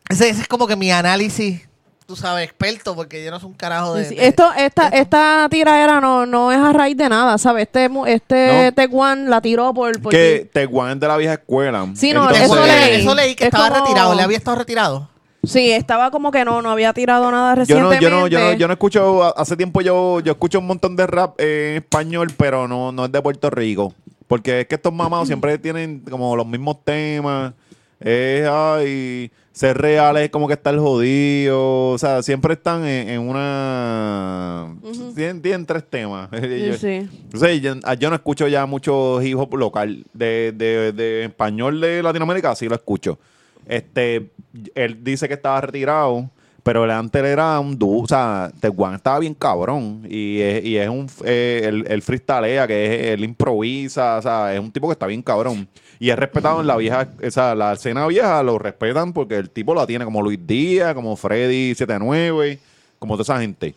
ese, 0.09 0.28
ese 0.30 0.42
es 0.42 0.49
como 0.49 0.66
que 0.66 0.76
mi 0.76 0.90
análisis, 0.90 1.61
tú 2.07 2.16
sabes, 2.16 2.44
experto, 2.44 2.94
porque 2.96 3.22
yo 3.22 3.30
no 3.30 3.38
soy 3.38 3.51
un 3.51 3.55
carajo 3.55 3.94
de. 3.94 4.05
Sí, 4.05 4.11
sí. 4.11 4.14
de- 4.16 4.28
Esto, 4.28 4.51
esta, 4.57 4.88
esta 4.88 5.46
tiradera 5.51 6.01
no, 6.01 6.24
no 6.24 6.51
es 6.53 6.59
a 6.59 6.72
raíz 6.72 6.96
de 6.96 7.09
nada, 7.09 7.36
¿sabes? 7.36 7.64
Este, 7.64 7.90
este 8.07 8.64
No. 8.66 8.72
Teguan 8.74 9.28
la 9.28 9.40
tiró 9.42 9.74
por... 9.74 10.01
por 10.01 10.11
Que 10.12 10.49
Teguán 10.51 10.92
es 10.92 11.01
de 11.01 11.09
la 11.09 11.16
vieja 11.18 11.34
escuela. 11.34 11.86
Sí, 11.94 12.12
no, 12.14 12.30
eso, 12.30 12.44
eso 12.55 12.66
leí, 12.66 12.90
leí. 12.90 13.01
eso 13.03 13.14
leí 13.14 13.34
que 13.34 13.44
Es 13.44 13.49
estaba 13.49 13.68
como- 13.68 13.84
retirado. 13.84 14.14
¿Le 14.14 14.22
había 14.22 14.38
estado 14.38 14.57
retirado? 14.57 15.09
Sí, 15.45 15.70
estaba 15.70 16.11
como 16.11 16.30
que 16.30 16.45
no, 16.45 16.62
no 16.62 16.70
había 16.70 16.93
tirado 16.93 17.30
nada 17.30 17.64
Yo 17.64 17.78
no, 17.80 17.91
recientemente. 17.91 18.05
yo, 18.05 18.11
no, 18.11 18.26
yo, 18.26 18.41
no, 18.41 18.53
yo 18.55 18.66
no 18.66 18.72
escucho, 18.72 19.39
hace 19.39 19.57
tiempo 19.57 19.80
yo, 19.80 20.20
yo 20.20 20.32
escucho 20.32 20.59
un 20.59 20.66
montón 20.66 20.97
de 20.97 21.07
rap 21.07 21.41
en 21.41 21.76
español, 21.76 22.28
pero 22.36 22.66
no, 22.66 22.93
no 22.93 23.05
es 23.05 23.12
de 23.12 23.22
Puerto 23.22 23.49
Rico. 23.51 23.95
Porque 24.26 24.61
es 24.61 24.66
que 24.66 24.74
estos 24.74 24.93
mamados 24.93 25.26
siempre 25.26 25.57
tienen 25.59 26.01
como 26.01 26.36
los 26.36 26.47
mismos 26.47 26.84
temas. 26.84 27.55
Es, 28.01 28.47
ay, 28.47 29.30
ser 29.53 29.76
real 29.78 30.16
es 30.18 30.28
como 30.30 30.47
que 30.47 30.53
estar 30.53 30.76
jodido. 30.76 31.91
O 31.93 31.99
sea, 31.99 32.22
siempre 32.22 32.53
están 32.53 32.84
en, 32.84 33.09
en 33.09 33.20
una... 33.20 34.74
tienen, 35.16 35.41
tienen 35.41 35.64
tres 35.66 35.82
temas. 35.89 36.28
Sí, 36.43 36.72
sí. 36.78 37.09
O 37.32 37.39
sea, 37.39 37.55
yo, 37.55 37.74
ah, 37.84 37.95
yo 37.95 38.11
no 38.11 38.16
escucho 38.16 38.47
ya 38.49 38.66
mucho 38.66 39.22
hip 39.22 39.39
hop 39.39 39.55
local. 39.55 40.05
De, 40.12 40.53
de, 40.55 40.93
de 40.93 41.24
español 41.24 41.80
de 41.80 42.03
Latinoamérica 42.03 42.55
sí 42.55 42.68
lo 42.68 42.74
escucho. 42.74 43.18
Este, 43.66 44.30
él 44.74 45.02
dice 45.02 45.28
que 45.28 45.34
estaba 45.34 45.61
retirado, 45.61 46.30
pero 46.62 46.84
el 46.84 46.90
antes 46.90 47.24
era 47.24 47.59
un 47.61 47.78
dúo. 47.78 48.02
O 48.02 48.06
sea, 48.06 48.52
Teguán 48.61 48.96
estaba 48.96 49.20
bien 49.20 49.32
cabrón. 49.32 50.06
Y 50.09 50.40
es, 50.40 50.64
y 50.64 50.76
es 50.76 50.88
un. 50.88 51.06
Eh, 51.24 51.62
el, 51.64 51.86
el 51.88 52.02
freestalea, 52.02 52.66
que 52.66 52.84
es, 52.84 53.06
él 53.14 53.24
improvisa. 53.24 54.18
O 54.18 54.22
sea, 54.22 54.54
es 54.54 54.61
un 54.61 54.70
tipo 54.70 54.86
que 54.86 54.92
está 54.92 55.06
bien 55.06 55.22
cabrón. 55.22 55.66
Y 55.98 56.11
es 56.11 56.16
respetado 56.16 56.61
en 56.61 56.66
la 56.66 56.76
vieja. 56.76 57.09
O 57.26 57.30
sea, 57.30 57.54
la 57.54 57.72
escena 57.72 58.06
vieja 58.06 58.42
lo 58.42 58.59
respetan 58.59 59.14
porque 59.14 59.36
el 59.36 59.48
tipo 59.48 59.74
la 59.74 59.86
tiene 59.86 60.04
como 60.04 60.20
Luis 60.20 60.38
Díaz, 60.46 60.94
como 60.94 61.16
Freddy 61.16 61.74
79, 61.74 62.59
como 62.98 63.14
toda 63.14 63.22
esa 63.22 63.40
gente. 63.40 63.74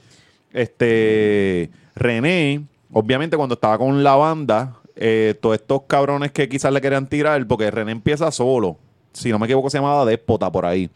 Este. 0.51 1.69
René, 1.95 2.61
obviamente, 2.91 3.37
cuando 3.37 3.55
estaba 3.55 3.77
con 3.77 4.03
la 4.03 4.15
banda, 4.15 4.75
eh, 4.95 5.35
todos 5.41 5.55
estos 5.55 5.83
cabrones 5.87 6.31
que 6.31 6.49
quizás 6.49 6.73
le 6.73 6.81
querían 6.81 7.07
tirar, 7.07 7.45
porque 7.47 7.71
René 7.71 7.91
empieza 7.93 8.31
solo. 8.31 8.77
Si 9.13 9.29
no 9.29 9.39
me 9.39 9.45
equivoco, 9.45 9.69
se 9.69 9.77
llamaba 9.77 10.05
Déspota 10.05 10.51
por 10.51 10.65
ahí. 10.65 10.89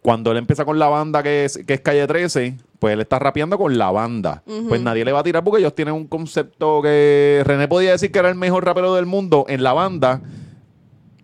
Cuando 0.00 0.32
él 0.32 0.38
empieza 0.38 0.64
con 0.64 0.78
la 0.78 0.88
banda 0.88 1.22
que 1.22 1.44
es, 1.44 1.58
que 1.66 1.74
es 1.74 1.80
Calle 1.80 2.06
13, 2.06 2.56
pues 2.80 2.94
él 2.94 3.00
está 3.00 3.18
rapeando 3.20 3.56
con 3.56 3.78
la 3.78 3.90
banda. 3.92 4.42
Pues 4.68 4.80
nadie 4.80 5.04
le 5.04 5.12
va 5.12 5.20
a 5.20 5.22
tirar 5.22 5.44
porque 5.44 5.60
ellos 5.60 5.74
tienen 5.74 5.94
un 5.94 6.06
concepto 6.08 6.82
que 6.82 7.42
René 7.44 7.68
podía 7.68 7.92
decir 7.92 8.10
que 8.10 8.18
era 8.18 8.28
el 8.28 8.34
mejor 8.34 8.64
rapero 8.64 8.94
del 8.94 9.06
mundo 9.06 9.44
en 9.48 9.62
la 9.62 9.72
banda, 9.72 10.20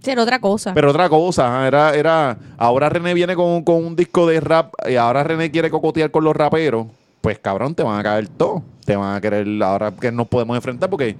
Sí, 0.00 0.12
era 0.12 0.22
otra 0.22 0.40
cosa. 0.40 0.74
pero 0.74 0.90
otra 0.90 1.08
cosa, 1.08 1.66
era, 1.66 1.92
era, 1.92 2.38
ahora 2.56 2.88
René 2.88 3.14
viene 3.14 3.34
con, 3.34 3.64
con 3.64 3.84
un 3.84 3.96
disco 3.96 4.28
de 4.28 4.38
rap 4.38 4.72
y 4.88 4.94
ahora 4.94 5.24
René 5.24 5.50
quiere 5.50 5.70
cocotear 5.70 6.12
con 6.12 6.22
los 6.22 6.36
raperos, 6.36 6.86
pues 7.20 7.40
cabrón, 7.40 7.74
te 7.74 7.82
van 7.82 7.98
a 7.98 8.02
caer 8.04 8.28
todo, 8.28 8.62
te 8.84 8.94
van 8.94 9.16
a 9.16 9.20
querer, 9.20 9.44
ahora 9.60 9.90
que 9.90 10.12
nos 10.12 10.28
podemos 10.28 10.54
enfrentar 10.56 10.88
porque 10.88 11.16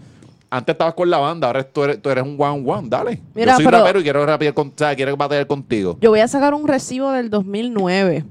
antes 0.51 0.73
estabas 0.75 0.95
con 0.95 1.11
la 1.11 1.19
banda, 1.19 1.47
ahora 1.49 1.63
tú 1.65 1.85
eres, 1.85 2.01
tú 2.01 2.09
eres 2.11 2.25
un 2.25 2.37
one 2.39 2.63
one, 2.71 2.89
dale. 2.89 3.21
Mira, 3.35 3.53
Yo 3.53 3.57
soy 3.57 3.65
pero- 3.67 3.79
rapero 3.79 4.01
y 4.01 4.03
quiero 4.03 4.25
rapear 4.25 4.55
con, 4.55 4.69
o 4.69 4.73
sea, 4.77 4.95
quiero 4.97 5.17
batallar 5.17 5.47
contigo. 5.47 5.97
Yo 6.01 6.11
voy 6.11 6.21
a 6.21 6.29
sacar 6.29 6.55
un 6.55 6.67
recibo 6.67 7.11
del 7.13 7.31
2009. 7.31 8.25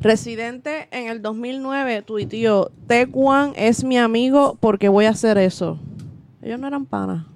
Residente 0.00 0.88
en 0.92 1.08
el 1.08 1.20
2009 1.20 2.02
tuiteó, 2.02 2.70
Teguan 2.86 3.52
es 3.54 3.84
mi 3.84 3.98
amigo 3.98 4.56
porque 4.58 4.88
voy 4.88 5.04
a 5.04 5.10
hacer 5.10 5.36
eso. 5.38 5.78
Ellos 6.42 6.58
no 6.58 6.66
eran 6.66 6.86
panas. 6.86 7.26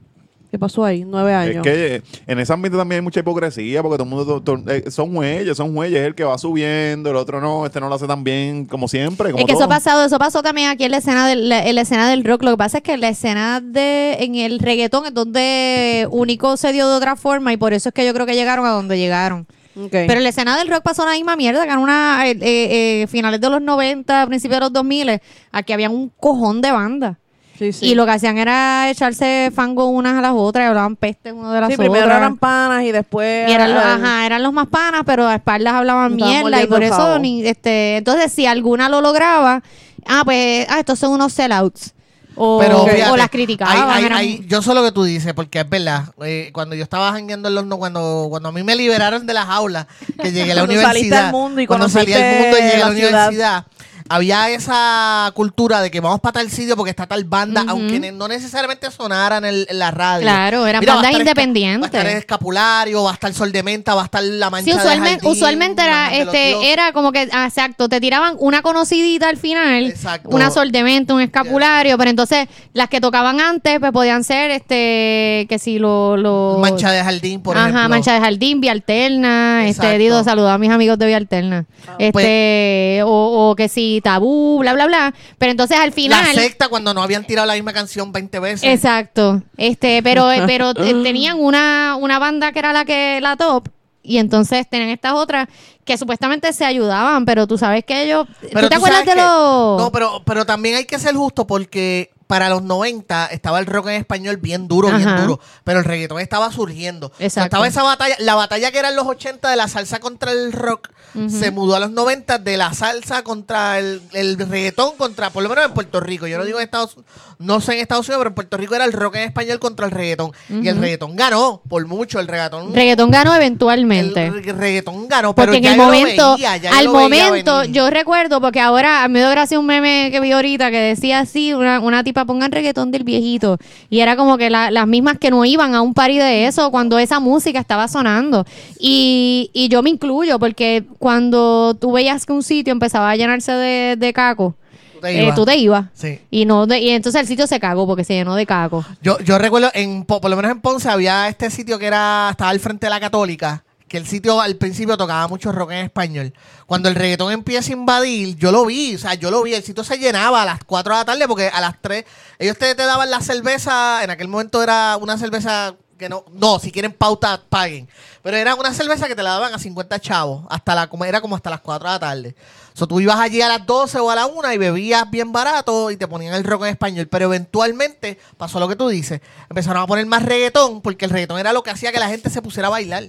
¿Qué 0.54 0.58
pasó 0.60 0.84
ahí? 0.84 1.04
Nueve 1.04 1.32
Es 1.32 1.36
años. 1.50 1.62
que 1.64 1.96
eh, 1.96 2.02
en 2.28 2.38
ese 2.38 2.52
ambiente 2.52 2.78
también 2.78 3.00
hay 3.00 3.02
mucha 3.02 3.18
hipocresía, 3.18 3.82
porque 3.82 3.96
todo 3.96 4.04
el 4.04 4.08
mundo 4.08 4.40
to- 4.40 4.56
to- 4.62 4.70
eh, 4.70 4.88
son 4.88 5.12
jueyes, 5.12 5.56
son 5.56 5.74
jueyes, 5.74 6.06
el 6.06 6.14
que 6.14 6.22
va 6.22 6.38
subiendo, 6.38 7.10
el 7.10 7.16
otro 7.16 7.40
no, 7.40 7.66
este 7.66 7.80
no 7.80 7.88
lo 7.88 7.96
hace 7.96 8.06
tan 8.06 8.22
bien 8.22 8.64
como 8.66 8.86
siempre. 8.86 9.32
Como 9.32 9.40
Es 9.40 9.46
que 9.46 9.52
eso 9.54 9.64
ha 9.64 9.66
todo. 9.66 9.74
pasado, 9.74 10.04
eso 10.04 10.16
pasó 10.16 10.44
también 10.44 10.68
aquí 10.70 10.84
en 10.84 10.92
la 10.92 10.98
escena 10.98 11.26
del, 11.26 11.48
la- 11.48 11.66
en 11.66 11.74
la 11.74 11.80
escena 11.80 12.08
del 12.08 12.22
rock. 12.22 12.44
Lo 12.44 12.52
que 12.52 12.56
pasa 12.56 12.76
es 12.78 12.84
que 12.84 12.92
en 12.92 13.00
la 13.00 13.08
escena 13.08 13.60
de, 13.60 14.12
en 14.20 14.36
el 14.36 14.60
reggaetón 14.60 15.06
es 15.06 15.12
donde 15.12 16.06
único 16.12 16.56
se 16.56 16.72
dio 16.72 16.88
de 16.88 16.94
otra 16.98 17.16
forma 17.16 17.52
y 17.52 17.56
por 17.56 17.72
eso 17.72 17.88
es 17.88 17.92
que 17.92 18.06
yo 18.06 18.14
creo 18.14 18.24
que 18.26 18.36
llegaron 18.36 18.64
a 18.64 18.70
donde 18.70 18.96
llegaron. 18.96 19.48
Pero 19.90 20.12
en 20.12 20.22
la 20.22 20.28
escena 20.28 20.56
del 20.56 20.68
rock 20.68 20.84
pasó 20.84 21.04
la 21.04 21.14
misma 21.14 21.34
mierda, 21.34 21.66
que 21.66 21.72
en 21.72 21.80
una, 21.80 22.28
eh, 22.28 22.38
eh, 22.40 23.02
eh, 23.02 23.06
finales 23.08 23.40
de 23.40 23.50
los 23.50 23.60
90, 23.60 24.24
principios 24.28 24.58
de 24.58 24.66
los 24.66 24.72
2000, 24.72 25.20
aquí 25.50 25.72
había 25.72 25.90
un 25.90 26.12
cojón 26.16 26.60
de 26.62 26.70
bandas. 26.70 27.16
Sí, 27.58 27.72
sí. 27.72 27.86
Y 27.86 27.94
lo 27.94 28.04
que 28.04 28.12
hacían 28.12 28.36
era 28.38 28.90
echarse 28.90 29.52
fango 29.54 29.86
unas 29.86 30.18
a 30.18 30.20
las 30.20 30.32
otras 30.34 30.64
y 30.64 30.68
hablaban 30.68 30.96
peste 30.96 31.32
una 31.32 31.52
de 31.52 31.60
las 31.60 31.68
Sí, 31.68 31.74
otras. 31.74 31.88
primero 31.88 32.06
eran 32.16 32.36
panas 32.36 32.82
y 32.84 32.90
después... 32.92 33.48
Y 33.48 33.52
eran 33.52 33.72
los, 33.72 33.84
ajá, 33.84 34.26
eran 34.26 34.42
los 34.42 34.52
más 34.52 34.66
panas, 34.66 35.02
pero 35.06 35.26
a 35.28 35.36
espaldas 35.36 35.74
hablaban 35.74 36.12
Estaban 36.14 36.32
mierda 36.42 36.62
y 36.62 36.66
por 36.66 36.82
el 36.82 36.92
eso 36.92 37.18
ni, 37.20 37.46
este, 37.46 37.96
entonces 37.98 38.32
si 38.32 38.46
alguna 38.46 38.88
lo 38.88 39.00
lograba, 39.00 39.62
ah 40.06 40.22
pues, 40.24 40.66
ah, 40.68 40.80
estos 40.80 40.98
son 40.98 41.12
unos 41.12 41.32
sellouts. 41.32 41.92
O, 42.36 42.58
Pero 42.58 42.82
o 42.82 42.86
fíjate, 42.88 43.16
las 43.16 43.30
criticaban. 43.30 43.76
hay- 43.76 43.82
hay- 43.98 44.04
eran- 44.06 44.18
hay- 44.18 44.44
yo 44.48 44.60
sé 44.60 44.74
lo 44.74 44.82
que 44.82 44.90
tú 44.90 45.04
dices, 45.04 45.32
porque 45.34 45.60
es 45.60 45.68
verdad. 45.70 46.06
eh, 46.24 46.50
cuando 46.52 46.74
yo 46.74 46.82
estaba 46.82 47.12
jangueando 47.12 47.48
en 47.48 47.54
los 47.54 47.64
no- 47.64 47.78
cuando, 47.78 48.26
cuando 48.28 48.48
a 48.48 48.52
mí 48.52 48.64
me 48.64 48.74
liberaron 48.74 49.24
de 49.24 49.32
las 49.34 49.48
aulas, 49.48 49.86
que 50.20 50.32
llegué 50.32 50.50
a 50.50 50.56
la 50.56 50.62
saliste 50.66 50.80
universidad. 50.80 51.26
al 51.26 51.30
mundo 51.32 51.60
y 51.60 51.66
cuando 51.68 51.88
salí 51.88 52.12
al 52.12 52.22
mundo 52.40 52.58
y 52.58 52.60
llegué 52.62 52.74
a 52.74 52.78
la, 52.80 52.88
la 52.88 52.94
ciudad. 52.96 53.28
universidad. 53.28 53.66
Había 54.08 54.50
esa 54.50 55.30
cultura 55.34 55.80
de 55.80 55.90
que 55.90 56.00
vamos 56.00 56.20
para 56.20 56.34
tal 56.34 56.50
sitio 56.50 56.76
porque 56.76 56.90
está 56.90 57.06
tal 57.06 57.24
banda, 57.24 57.64
aunque 57.66 58.12
no 58.12 58.28
necesariamente 58.28 58.90
sonara 58.90 59.38
en, 59.38 59.44
el- 59.46 59.66
en 59.70 59.78
la 59.78 59.90
radio. 59.90 60.22
Claro, 60.22 60.66
eran 60.66 60.80
Mira, 60.80 60.94
bandas 60.96 61.12
Esca- 61.12 61.18
independientes. 61.20 61.80
Va 61.82 61.84
a 61.86 62.00
estar 62.00 62.06
el 62.12 62.18
escapulario, 62.18 63.02
va 63.02 63.10
a 63.10 63.14
estar 63.14 63.32
Sol 63.32 63.50
de 63.50 63.62
Menta, 63.62 63.94
va 63.94 64.02
a 64.02 64.04
estar 64.04 64.22
la 64.22 64.50
mancha 64.50 64.64
Sí, 64.66 64.70
de 64.72 64.76
usualmente, 64.76 65.10
jardín, 65.20 65.30
usualmente 65.30 65.82
era, 65.82 66.08
de 66.10 66.20
este, 66.20 66.72
era 66.72 66.92
como 66.92 67.12
que, 67.12 67.28
ah, 67.32 67.46
exacto, 67.46 67.88
te 67.88 68.00
tiraban 68.00 68.36
una 68.40 68.60
conocidita 68.62 69.28
al 69.28 69.36
final, 69.38 69.86
Exacto. 69.86 70.28
una 70.30 70.50
soldementa, 70.50 71.14
un 71.14 71.22
escapulario, 71.22 71.96
pero 71.96 72.10
entonces 72.10 72.46
las 72.74 72.88
que 72.90 73.00
tocaban 73.00 73.40
antes, 73.40 73.80
pues 73.80 73.90
podían 73.92 74.22
ser, 74.22 74.50
este, 74.50 75.46
que 75.48 75.58
si 75.58 75.78
lo, 75.78 76.16
lo 76.18 76.58
Mancha 76.60 76.90
de 76.90 77.02
jardín, 77.02 77.40
por 77.40 77.56
Ajá, 77.56 77.68
ejemplo. 77.68 77.88
mancha 77.88 78.12
de 78.14 78.20
jardín, 78.20 78.60
Vía 78.60 78.72
Alterna, 78.72 79.66
Exacto. 79.66 79.88
este, 79.92 79.98
Dido, 79.98 80.22
saludos 80.24 80.50
a 80.50 80.58
mis 80.58 80.70
amigos 80.70 80.98
de 80.98 81.06
Vía 81.06 81.16
Alterna, 81.16 81.64
este, 81.98 83.00
o, 83.04 83.50
o 83.50 83.56
que 83.56 83.68
si 83.68 83.93
tabú, 84.00 84.58
bla, 84.60 84.72
bla, 84.72 84.86
bla, 84.86 85.14
pero 85.38 85.50
entonces 85.50 85.78
al 85.78 85.90
La 85.90 85.94
final... 85.94 86.34
secta 86.34 86.68
cuando 86.68 86.94
no 86.94 87.02
habían 87.02 87.24
tirado 87.24 87.46
la 87.46 87.54
misma 87.54 87.72
canción 87.72 88.12
20 88.12 88.38
veces. 88.40 88.64
Exacto. 88.64 89.42
Este, 89.56 90.02
pero, 90.02 90.28
pero 90.46 90.70
eh, 90.70 91.02
tenían 91.02 91.38
una, 91.38 91.96
una 91.98 92.18
banda 92.18 92.52
que 92.52 92.58
era 92.58 92.72
la 92.72 92.84
que, 92.84 93.20
la 93.20 93.36
top, 93.36 93.68
y 94.04 94.18
entonces 94.18 94.68
tenían 94.68 94.90
estas 94.90 95.14
otras 95.14 95.48
que 95.84 95.96
supuestamente 95.96 96.52
se 96.52 96.64
ayudaban, 96.64 97.24
pero 97.24 97.46
tú 97.46 97.56
sabes 97.56 97.84
que 97.84 98.02
ellos. 98.02 98.26
Pero 98.40 98.60
¿Tú 98.62 98.68
te 98.68 98.74
acuerdas 98.76 99.06
de 99.06 99.16
los.? 99.16 99.80
No, 99.80 99.90
pero, 99.92 100.22
pero 100.24 100.44
también 100.44 100.76
hay 100.76 100.84
que 100.84 100.98
ser 100.98 101.14
justo 101.14 101.46
porque 101.46 102.10
para 102.26 102.48
los 102.48 102.62
90 102.62 103.26
estaba 103.26 103.58
el 103.58 103.66
rock 103.66 103.88
en 103.88 103.94
español 103.94 104.38
bien 104.38 104.66
duro, 104.68 104.90
bien 104.96 105.16
duro, 105.16 105.40
pero 105.64 105.80
el 105.80 105.84
reggaetón 105.84 106.20
estaba 106.20 106.50
surgiendo. 106.50 107.08
O 107.08 107.12
sea, 107.16 107.26
Exacto. 107.26 107.44
estaba 107.46 107.66
esa 107.68 107.82
batalla, 107.82 108.16
la 108.18 108.34
batalla 108.34 108.70
que 108.72 108.78
era 108.78 108.88
en 108.88 108.96
los 108.96 109.06
80 109.06 109.50
de 109.50 109.56
la 109.56 109.68
salsa 109.68 109.98
contra 110.00 110.32
el 110.32 110.52
rock, 110.52 110.88
se 111.28 111.50
mudó 111.52 111.76
a 111.76 111.80
los 111.80 111.90
90 111.92 112.38
de 112.38 112.56
la 112.56 112.72
salsa 112.72 113.22
contra 113.22 113.78
el, 113.78 114.02
el 114.12 114.36
reggaetón, 114.38 114.96
contra, 114.96 115.30
por 115.30 115.42
lo 115.44 115.48
menos 115.48 115.66
en 115.66 115.72
Puerto 115.72 116.00
Rico. 116.00 116.26
Yo 116.26 116.38
no 116.38 116.44
digo 116.44 116.58
en 116.58 116.64
Estados 116.64 116.96
no 117.38 117.60
sé 117.60 117.74
en 117.74 117.80
Estados 117.80 118.08
Unidos, 118.08 118.20
pero 118.20 118.28
en 118.30 118.34
Puerto 118.34 118.56
Rico 118.56 118.74
era 118.74 118.84
el 118.84 118.92
rock 118.92 119.16
en 119.16 119.22
español 119.22 119.58
contra 119.58 119.86
el 119.86 119.92
reggaetón. 119.92 120.32
Y 120.48 120.66
el 120.68 120.78
reggaetón 120.78 121.14
ganó, 121.16 121.62
por 121.68 121.86
mucho, 121.86 122.18
el 122.20 122.26
reggaetón. 122.28 122.72
Reggaetón 122.74 123.10
ganó 123.10 123.34
eventualmente. 123.34 124.26
el 124.26 124.42
re- 124.44 124.52
reggaetón 124.52 125.08
ganó, 125.08 125.34
pero 125.34 125.46
Porque 125.46 125.58
en 125.58 125.62
ya 125.64 125.72
el 125.72 125.76
momento, 125.78 126.34
veía, 126.36 126.56
ya 126.56 126.76
al 126.76 126.88
momento, 126.88 127.64
yo 127.64 127.90
recuerdo, 127.90 128.40
porque 128.40 128.60
ahora 128.60 129.06
me 129.08 129.18
dio 129.20 129.30
gracia 129.30 129.58
un 129.58 129.66
meme 129.66 130.08
que 130.10 130.20
vi 130.20 130.32
ahorita 130.32 130.70
que 130.70 130.78
decía 130.78 131.20
así, 131.20 131.52
una, 131.54 131.80
una 131.80 132.02
tipa 132.04 132.13
pongan 132.24 132.52
reggaetón 132.52 132.92
del 132.92 133.02
viejito. 133.02 133.58
Y 133.90 133.98
era 134.00 134.14
como 134.16 134.38
que 134.38 134.50
la- 134.50 134.70
las 134.70 134.86
mismas 134.86 135.18
que 135.18 135.30
no 135.30 135.44
iban 135.44 135.74
a 135.74 135.82
un 135.82 135.92
party 135.94 136.18
de 136.18 136.46
eso 136.46 136.70
cuando 136.70 136.98
esa 136.98 137.18
música 137.18 137.58
estaba 137.58 137.88
sonando. 137.88 138.44
Y, 138.78 139.50
y 139.52 139.68
yo 139.68 139.82
me 139.82 139.90
incluyo, 139.90 140.38
porque 140.38 140.84
cuando 141.00 141.74
tú 141.80 141.92
veías 141.92 142.24
que 142.26 142.32
un 142.32 142.42
sitio 142.42 142.72
empezaba 142.72 143.10
a 143.10 143.16
llenarse 143.16 143.50
de, 143.52 143.96
de 143.96 144.12
caco, 144.12 144.54
Tú 144.94 145.00
te 145.00 145.10
eh, 145.18 145.22
ibas. 145.24 145.34
tú 145.34 145.44
te 145.44 145.56
ibas. 145.56 145.86
Sí. 145.94 146.18
Y 146.30 146.44
no 146.44 146.66
de- 146.66 146.78
y 146.78 146.90
entonces 146.90 147.20
el 147.20 147.26
sitio 147.26 147.46
se 147.46 147.58
cagó 147.58 147.86
porque 147.86 148.04
se 148.04 148.14
llenó 148.14 148.34
de 148.36 148.46
caco. 148.46 148.84
Yo, 149.02 149.18
yo 149.20 149.38
recuerdo, 149.38 149.70
en, 149.74 150.04
Po- 150.04 150.20
por 150.20 150.30
lo 150.30 150.36
menos 150.36 150.52
en 150.52 150.60
Ponce 150.60 150.88
había 150.88 151.28
este 151.28 151.50
sitio 151.50 151.78
que 151.78 151.86
era 151.86 152.28
estaba 152.30 152.50
al 152.50 152.60
frente 152.60 152.86
de 152.86 152.90
la 152.90 153.00
Católica, 153.00 153.63
que 153.88 153.98
el 153.98 154.06
sitio 154.06 154.40
al 154.40 154.56
principio 154.56 154.96
tocaba 154.96 155.28
mucho 155.28 155.52
rock 155.52 155.72
en 155.72 155.84
español. 155.84 156.32
Cuando 156.66 156.88
el 156.88 156.94
reggaetón 156.94 157.32
empieza 157.32 157.70
a 157.70 157.76
invadir, 157.76 158.36
yo 158.36 158.50
lo 158.50 158.64
vi, 158.66 158.94
o 158.94 158.98
sea, 158.98 159.14
yo 159.14 159.30
lo 159.30 159.42
vi, 159.42 159.54
el 159.54 159.62
sitio 159.62 159.84
se 159.84 159.98
llenaba 159.98 160.42
a 160.42 160.44
las 160.44 160.64
4 160.64 160.92
de 160.92 160.98
la 161.00 161.04
tarde 161.04 161.28
porque 161.28 161.48
a 161.48 161.60
las 161.60 161.80
3, 161.80 162.04
ellos 162.38 162.58
te, 162.58 162.74
te 162.74 162.84
daban 162.84 163.10
la 163.10 163.20
cerveza, 163.20 164.02
en 164.02 164.10
aquel 164.10 164.28
momento 164.28 164.62
era 164.62 164.96
una 164.96 165.18
cerveza 165.18 165.74
que 165.98 166.08
no, 166.08 166.24
no, 166.32 166.58
si 166.58 166.72
quieren 166.72 166.92
pauta, 166.92 167.40
paguen. 167.48 167.88
Pero 168.22 168.36
era 168.36 168.54
una 168.54 168.72
cerveza 168.72 169.06
que 169.06 169.14
te 169.14 169.22
la 169.22 169.30
daban 169.30 169.54
a 169.54 169.58
50 169.58 170.00
chavos, 170.00 170.44
hasta 170.50 170.74
la, 170.74 170.88
era 171.06 171.20
como 171.20 171.36
hasta 171.36 171.50
las 171.50 171.60
4 171.60 171.88
de 171.88 171.94
la 171.94 172.00
tarde. 172.00 172.34
O 172.74 172.76
sea, 172.76 172.86
tú 172.86 173.00
ibas 173.00 173.20
allí 173.20 173.40
a 173.40 173.48
las 173.48 173.64
12 173.66 174.00
o 174.00 174.10
a 174.10 174.14
la 174.14 174.26
1 174.26 174.52
y 174.52 174.58
bebías 174.58 175.08
bien 175.10 175.30
barato 175.30 175.90
y 175.90 175.96
te 175.96 176.08
ponían 176.08 176.34
el 176.34 176.42
rock 176.42 176.62
en 176.62 176.68
español. 176.70 177.06
Pero 177.06 177.26
eventualmente 177.26 178.18
pasó 178.36 178.58
lo 178.58 178.66
que 178.66 178.74
tú 178.74 178.88
dices. 178.88 179.20
Empezaron 179.48 179.82
a 179.82 179.86
poner 179.86 180.06
más 180.06 180.24
reggaetón 180.24 180.80
porque 180.80 181.04
el 181.04 181.12
reggaetón 181.12 181.38
era 181.38 181.52
lo 181.52 181.62
que 181.62 181.70
hacía 181.70 181.92
que 181.92 182.00
la 182.00 182.08
gente 182.08 182.30
se 182.30 182.42
pusiera 182.42 182.66
a 182.66 182.70
bailar. 182.72 183.04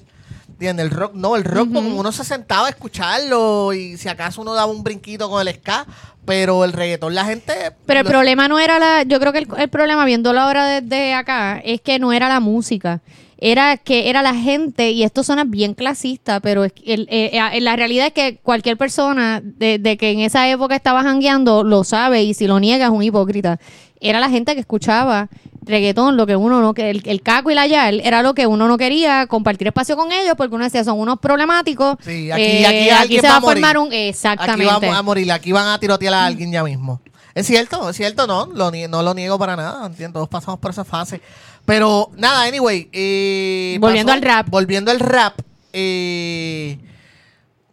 ¿Entiendes? 0.56 0.86
El 0.86 0.92
rock, 0.92 1.14
no, 1.14 1.36
el 1.36 1.44
rock 1.44 1.74
como 1.74 2.00
uno 2.00 2.12
se 2.14 2.24
sentaba 2.24 2.68
a 2.68 2.70
escucharlo 2.70 3.74
y 3.74 3.98
si 3.98 4.08
acaso 4.08 4.42
uno 4.42 4.54
daba 4.54 4.72
un 4.72 4.84
brinquito 4.84 5.30
con 5.30 5.46
el 5.46 5.54
ska, 5.54 5.86
pero 6.24 6.64
el 6.64 6.72
reggaetón 6.72 7.14
la 7.14 7.26
gente... 7.26 7.54
Pero 7.86 8.00
el 8.00 8.06
lo- 8.06 8.10
problema 8.10 8.48
no 8.48 8.58
era 8.58 8.80
la. 8.80 9.04
Yo 9.04 9.20
creo 9.20 9.34
que 9.34 9.40
el, 9.40 9.48
el 9.58 9.68
problema, 9.70 10.06
viéndolo 10.06 10.40
ahora 10.40 10.66
desde 10.80 11.14
acá, 11.14 11.60
es 11.64 11.82
que 11.82 12.00
no 12.00 12.14
era 12.14 12.30
la 12.30 12.40
música. 12.40 13.02
Era 13.38 13.76
que 13.76 14.10
era 14.10 14.22
la 14.24 14.34
gente, 14.34 14.92
y 14.92 15.04
esto 15.04 15.22
suena 15.22 15.44
bien 15.44 15.74
clasista, 15.74 16.40
pero 16.40 16.64
es 16.64 16.72
que 16.72 16.94
el- 16.94 17.08
eh, 17.12 17.32
eh, 17.54 17.60
la 17.60 17.76
realidad 17.76 18.08
es 18.08 18.14
que 18.14 18.38
cualquier 18.38 18.78
persona 18.78 19.42
de, 19.44 19.78
de 19.78 19.98
que 19.98 20.12
en 20.12 20.22
esa 20.22 20.48
época 20.50 20.74
estaba 20.74 21.04
jangueando 21.04 21.64
lo 21.66 21.84
sabe, 21.84 22.24
y 22.24 22.34
si 22.34 22.48
lo 22.48 22.62
niega 22.62 22.86
es 22.86 22.92
un 22.92 23.04
hipócrita. 23.04 23.60
Era 24.00 24.22
la 24.22 24.30
gente 24.30 24.54
que 24.54 24.62
escuchaba 24.62 25.28
reggaetón, 25.66 26.16
lo 26.18 26.26
que 26.26 26.36
uno 26.36 26.62
no, 26.62 26.74
el, 26.78 27.02
el 27.06 27.22
caco 27.22 27.52
y 27.52 27.56
la 27.56 27.68
yal, 27.68 28.02
era 28.04 28.22
lo 28.22 28.34
que 28.34 28.48
uno 28.48 28.68
no 28.68 28.78
quería 28.78 29.28
compartir 29.28 29.68
espacio 29.68 29.96
con 29.98 30.12
ellos, 30.12 30.36
porque 30.38 30.56
uno 30.56 30.64
decía, 30.64 30.84
son 30.84 31.00
unos 31.00 31.20
problemáticos. 31.20 31.98
Sí, 32.04 32.32
aquí, 32.32 32.42
eh, 32.44 32.66
aquí, 32.66 32.90
alguien 32.90 33.22
se 33.22 33.28
va 33.28 33.38
a 33.38 33.42
formar 33.42 33.76
morir. 33.78 33.78
un. 33.80 33.88
Aquí 33.88 34.08
Exactamente. 34.10 34.66
vamos 34.66 34.96
a 34.96 35.02
morir, 35.02 35.32
aquí 35.32 35.52
van 35.52 35.68
a 35.68 35.80
tirotear 35.80 36.14
a 36.14 36.26
alguien 36.26 36.52
ya 36.52 36.64
mismo. 36.64 37.02
Es 37.34 37.48
cierto, 37.48 37.90
es 37.90 37.98
cierto, 37.98 38.28
no, 38.28 38.46
lo 38.46 38.72
no 38.72 39.04
lo 39.04 39.14
niego 39.14 39.38
para 39.38 39.56
nada, 39.58 39.86
entiendo, 39.86 40.20
todos 40.20 40.30
pasamos 40.30 40.60
por 40.60 40.72
esa 40.72 40.86
fase. 40.86 41.20
Pero 41.66 42.10
nada, 42.16 42.44
anyway. 42.44 42.88
eh, 42.94 43.78
Volviendo 43.82 44.12
al 44.14 44.22
rap. 44.22 44.48
Volviendo 44.50 44.92
al 44.92 45.00
rap. 45.00 45.34
eh, 45.74 46.78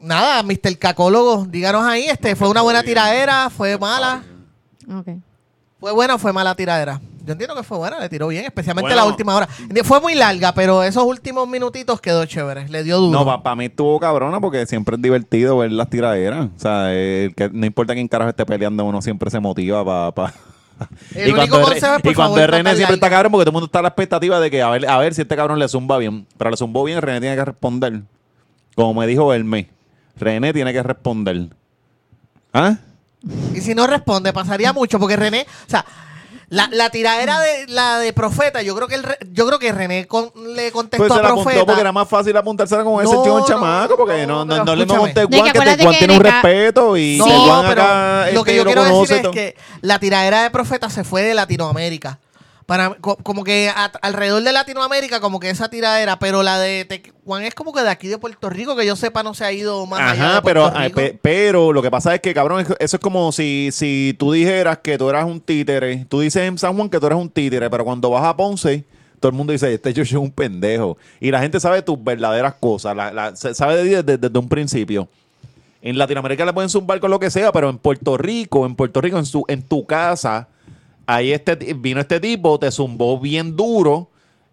nada, 0.01 0.43
Mr. 0.43 0.79
Cacólogo, 0.79 1.47
díganos 1.49 1.85
ahí, 1.85 2.07
este, 2.07 2.35
¿fue 2.35 2.49
una 2.49 2.63
buena 2.63 2.83
tiradera? 2.83 3.51
¿Fue 3.51 3.79
mala? 3.79 4.23
¿Fue 5.79 5.93
buena 5.93 6.17
o 6.17 6.19
fue 6.19 6.33
mala 6.33 6.55
tiradera? 6.57 7.01
Yo 7.25 7.33
entiendo 7.33 7.55
que 7.55 7.63
fue 7.63 7.79
buena, 7.79 8.01
le 8.01 8.09
tiró 8.09 8.29
bien, 8.29 8.45
especialmente 8.45 8.91
Bueno. 8.91 9.03
la 9.03 9.07
última 9.07 9.37
hora. 9.37 9.49
Fue 9.85 10.01
muy 10.01 10.15
larga, 10.15 10.53
pero 10.53 10.83
esos 10.83 11.05
últimos 11.05 11.47
minutitos 11.49 12.01
quedó 12.01 12.25
chévere, 12.27 12.69
le 12.69 12.83
dio 12.83 12.99
duro. 12.99 13.25
No, 13.25 13.43
para 13.43 13.57
mí 13.57 13.67
estuvo 13.67 14.01
cabrona 14.01 14.41
porque 14.41 14.67
siempre 14.67 14.97
es 14.97 15.03
divertido 15.03 15.59
ver 15.59 15.73
las 15.73 15.89
tiraderas. 15.89 16.49
O 16.57 16.61
sea, 16.61 16.93
el 16.93 17.35
que, 17.35 17.49
no 17.51 17.65
importa 17.65 17.95
quién 17.95 18.09
carajo 18.09 18.31
esté 18.31 18.45
peleando, 18.45 18.85
uno 18.85 19.01
siempre 19.03 19.31
se 19.31 19.41
motiva 19.41 19.85
para... 19.85 20.13
Pa. 20.13 20.35
El 21.15 21.35
único 21.35 21.71
es 21.71 21.85
y 22.03 22.15
cuando 22.15 22.39
es 22.39 22.51
René 22.51 22.75
siempre 22.75 22.95
está 22.95 23.09
cabrón 23.09 23.31
porque 23.31 23.45
todo 23.45 23.51
el 23.51 23.55
mundo 23.55 23.67
está 23.67 23.79
a 23.79 23.83
la 23.83 23.89
expectativa 23.89 24.41
de 24.41 24.51
que 24.51 24.63
a 24.63 24.71
ver, 24.71 24.89
a 24.89 24.99
ver 24.99 25.15
si 25.15 25.23
este 25.23 25.37
cabrón 25.37 25.59
le 25.59 25.69
zumba 25.69 25.99
bien. 25.99 26.27
Pero 26.37 26.51
le 26.51 26.57
zumbó 26.57 26.83
bien, 26.83 27.01
René 27.01 27.21
tiene 27.21 27.37
que 27.37 27.45
responder. 27.45 28.03
Como 28.75 28.95
me 28.95 29.07
dijo 29.07 29.33
Hermes, 29.33 29.67
René 30.17 30.53
tiene 30.53 30.73
que 30.73 30.83
responder. 30.83 31.49
¿Ah? 32.53 32.77
Y 33.55 33.61
si 33.61 33.75
no 33.75 33.87
responde, 33.87 34.33
pasaría 34.33 34.73
mucho, 34.73 34.99
porque 34.99 35.17
René, 35.17 35.47
o 35.67 35.71
sea, 35.71 35.85
la, 36.53 36.69
la 36.71 36.91
tiradera 36.91 37.41
de 37.41 37.67
la 37.69 37.99
de 37.99 38.13
Profeta, 38.13 38.61
yo 38.61 38.75
creo 38.77 38.87
que 38.87 38.97
el, 38.97 39.03
re- 39.05 39.17
yo 39.31 39.47
creo 39.47 39.59
que 39.59 39.73
René 39.73 40.07
con- 40.07 40.31
le 40.55 40.71
contestó 40.71 41.07
Pues 41.07 41.13
se 41.15 41.19
a 41.19 41.23
la 41.23 41.29
apuntó 41.31 41.45
Profeta. 41.45 41.65
porque 41.67 41.81
era 41.81 41.93
más 41.93 42.07
fácil 42.09 42.37
apuntársela 42.37 42.85
con 42.85 43.03
ese 43.03 43.15
No, 43.15 43.23
tío 43.23 43.39
no, 43.39 43.47
chamaco, 43.47 43.97
porque 43.97 44.27
no, 44.27 44.45
no, 44.45 44.57
no, 44.59 44.65
pero 44.65 44.77
le 44.77 44.83
escúchame. 44.83 44.99
monté 45.07 45.21
que 45.29 45.37
Juan, 45.39 45.45
que, 45.45 45.51
acuérdate 45.59 45.83
Juan 45.83 45.93
que 45.95 45.99
tiene 45.99 46.15
un 46.17 46.21
respeto 46.23 46.97
y 46.99 47.17
No, 47.17 47.25
que 47.25 47.31
Juan 47.33 47.67
pero 47.69 47.83
acá 47.83 48.27
lo 48.33 48.45
que 48.45 48.51
este, 48.51 48.57
yo 48.57 48.65
lo 48.65 48.71
quiero 48.71 48.83
conoce. 48.85 49.15
decir 49.15 49.27
es 49.27 49.33
que 49.33 49.57
la 49.81 49.99
tiradera 49.99 50.43
de 50.43 50.51
Profeta 50.51 50.91
se 50.91 51.05
fue 51.05 51.23
de 51.23 51.33
Latinoamérica. 51.33 52.19
Para, 52.67 52.91
co- 53.01 53.17
como 53.17 53.43
que 53.45 53.69
a- 53.69 53.87
alrededor 54.03 54.43
de 54.43 54.53
Latinoamérica, 54.53 55.21
como 55.21 55.41
que 55.41 55.51
esa 55.51 55.69
tiradera, 55.69 56.19
pero 56.19 56.43
la 56.43 56.59
de 56.59 56.85
Te- 56.85 57.13
Juan 57.25 57.43
es 57.43 57.55
como 57.55 57.73
que 57.73 57.83
de 57.83 57.91
aquí 57.91 58.09
de 58.09 58.19
Puerto 58.19 58.49
Rico, 58.51 58.77
que 58.77 58.87
yo 58.87 58.95
sepa 58.97 59.23
no 59.23 59.35
se 59.35 59.45
ha 59.45 59.53
ido 59.53 59.85
más 59.87 60.01
allá 60.01 60.13
de 60.23 60.29
Ajá, 60.31 60.43
pero, 60.43 60.71
ay, 60.75 60.89
Rico. 60.89 60.97
pe- 61.01 61.19
pero 61.21 61.73
lo 61.73 61.83
que 61.83 61.91
pasa 61.91 62.15
es 62.15 62.21
que, 62.21 62.33
cabrón, 62.33 62.61
es- 62.61 62.69
eso 62.79 62.97
es 62.97 63.01
como 63.03 63.33
si, 63.33 63.71
si 63.73 64.15
tú 64.19 64.33
dijeras 64.33 64.79
que 64.79 64.97
tú 64.97 65.09
eras 65.11 65.25
un 65.25 65.41
títere. 65.41 66.05
Tú 66.09 66.21
dices 66.21 66.43
en 66.43 66.57
San 66.59 66.75
Juan 66.77 66.89
que 66.89 66.99
tú 67.01 67.07
eres 67.07 67.19
un 67.19 67.29
títere, 67.31 67.69
pero 67.69 67.85
cuando 67.85 68.11
vas 68.11 68.25
a 68.25 68.37
Ponce, 68.37 68.85
todo 69.21 69.31
el 69.31 69.37
mundo 69.37 69.53
dice, 69.53 69.73
este 69.75 69.93
yo 69.93 70.05
soy 70.05 70.17
un 70.19 70.31
pendejo. 70.31 70.97
Y 71.21 71.31
la 71.31 71.41
gente 71.41 71.59
sabe 71.61 71.83
tus 71.83 72.03
verdaderas 72.03 72.55
cosas, 72.61 72.95
la, 72.97 73.35
sabe 73.37 73.85
desde, 73.85 74.17
desde 74.19 74.39
un 74.39 74.49
principio. 74.49 75.09
En 75.81 75.99
Latinoamérica 75.99 76.45
le 76.45 76.53
pueden 76.53 76.71
zumbar 76.71 77.01
con 77.01 77.11
lo 77.11 77.19
que 77.19 77.29
sea, 77.31 77.51
pero 77.51 77.69
en 77.69 77.77
Puerto 77.79 78.17
Rico, 78.17 78.67
en 78.67 78.77
Puerto 78.77 79.01
Rico, 79.01 79.19
en, 79.19 79.27
su, 79.27 79.45
en 79.49 79.63
tu 79.63 79.85
casa, 79.85 80.47
ahí 81.07 81.33
este, 81.33 81.55
vino 81.75 82.01
este 82.01 82.21
tipo, 82.21 82.59
te 82.59 82.71
zumbó 82.71 83.19
bien 83.19 83.57
duro, 83.57 84.09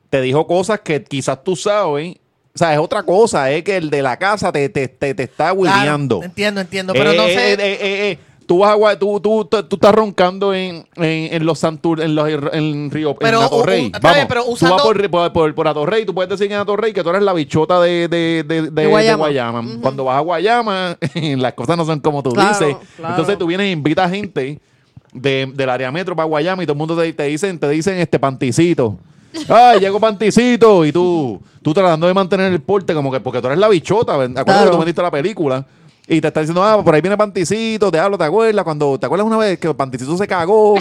te 0.09 0.21
dijo 0.21 0.45
cosas 0.47 0.81
que 0.81 1.03
quizás 1.03 1.43
tú 1.43 1.55
sabes. 1.55 2.15
O 2.55 2.57
sea, 2.59 2.73
es 2.73 2.79
otra 2.79 3.03
cosa, 3.03 3.51
es 3.51 3.63
que 3.63 3.77
el 3.77 3.89
de 3.89 4.01
la 4.01 4.17
casa 4.17 4.51
te, 4.51 4.67
te, 4.69 4.87
te, 4.87 5.13
te 5.13 5.23
está 5.23 5.51
Claro, 5.51 5.59
huileando. 5.59 6.23
entiendo, 6.23 6.59
entiendo, 6.61 6.93
pero 6.93 7.13
no 7.13 7.23
Eh, 7.27 7.33
sé. 7.33 7.53
eh, 7.53 7.57
eh, 7.59 8.11
eh, 8.11 8.19
Tú, 8.45 8.57
vas 8.57 8.75
a, 8.83 8.97
tú, 8.97 9.19
tú, 9.19 9.45
tú, 9.45 9.61
tú 9.61 9.75
estás 9.75 9.93
roncando 9.93 10.55
en, 10.55 10.83
en, 10.95 11.33
en 11.35 11.45
los 11.45 11.59
Santur, 11.59 12.01
en 12.01 12.15
los 12.15 12.27
en 12.51 12.89
Río, 12.89 13.13
Pero, 13.15 13.37
en 13.41 13.43
Atorrey. 13.45 13.91
Vamos, 14.01 14.15
bien, 14.15 14.27
pero 14.27 14.43
tú 14.43 14.49
usando- 14.53 14.75
vas 14.77 14.83
por, 14.85 15.09
por, 15.11 15.31
por, 15.33 15.53
por 15.53 15.67
Atorrey, 15.67 16.03
tú 16.03 16.15
puedes 16.15 16.31
decir 16.31 16.51
en 16.51 16.57
Atorrey 16.57 16.91
que 16.91 17.03
tú 17.03 17.11
eres 17.11 17.21
la 17.21 17.33
bichota 17.33 17.79
de, 17.79 18.07
de, 18.07 18.43
de, 18.47 18.71
de- 18.71 18.87
Guayama. 18.87 19.63
Cuando 19.81 20.05
vas 20.05 20.17
a 20.17 20.21
Guayama, 20.21 20.97
las 21.37 21.53
cosas 21.53 21.77
no 21.77 21.85
son 21.85 21.99
como 21.99 22.23
tú 22.23 22.31
Claro, 22.31 22.49
dices. 22.49 22.75
claro. 22.97 23.13
Entonces 23.13 23.37
tú 23.37 23.45
vienes 23.45 23.67
e 23.67 23.69
invitas 23.71 24.09
gente 24.09 24.59
de, 25.13 25.51
del 25.53 25.69
área 25.69 25.91
metro 25.91 26.15
para 26.15 26.25
Guayama 26.27 26.63
y 26.63 26.65
todo 26.65 26.73
el 26.73 26.77
mundo 26.79 26.97
te, 26.97 27.11
te 27.13 27.23
dicen, 27.23 27.57
te 27.59 27.67
dicen 27.69 27.97
este 27.97 28.19
panticito. 28.19 28.97
Ay, 29.47 29.79
llego 29.79 29.99
panticito 29.99 30.85
y 30.85 30.91
tú, 30.91 31.39
tú 31.61 31.73
tratando 31.73 32.07
de 32.07 32.13
mantener 32.13 32.51
el 32.51 32.61
porte 32.61 32.93
como 32.93 33.11
que 33.11 33.19
porque 33.19 33.39
tú 33.41 33.47
eres 33.47 33.59
la 33.59 33.67
bichota, 33.67 34.13
acuérdate 34.13 34.43
Claro. 34.43 34.65
que 34.65 34.71
tú 34.71 34.77
vendiste 34.79 35.01
la 35.01 35.11
película. 35.11 35.65
Y 36.07 36.19
te 36.19 36.27
está 36.27 36.39
diciendo, 36.39 36.63
ah, 36.63 36.83
por 36.83 36.95
ahí 36.95 37.01
viene 37.01 37.15
Panticito, 37.15 37.91
te 37.91 37.99
hablo, 37.99 38.17
¿te 38.17 38.23
acuerdas? 38.23 38.63
Cuando, 38.63 38.97
¿te 38.97 39.05
acuerdas 39.05 39.27
una 39.27 39.37
vez 39.37 39.59
que 39.59 39.71
Panticito 39.75 40.17
se 40.17 40.27
cagó? 40.27 40.73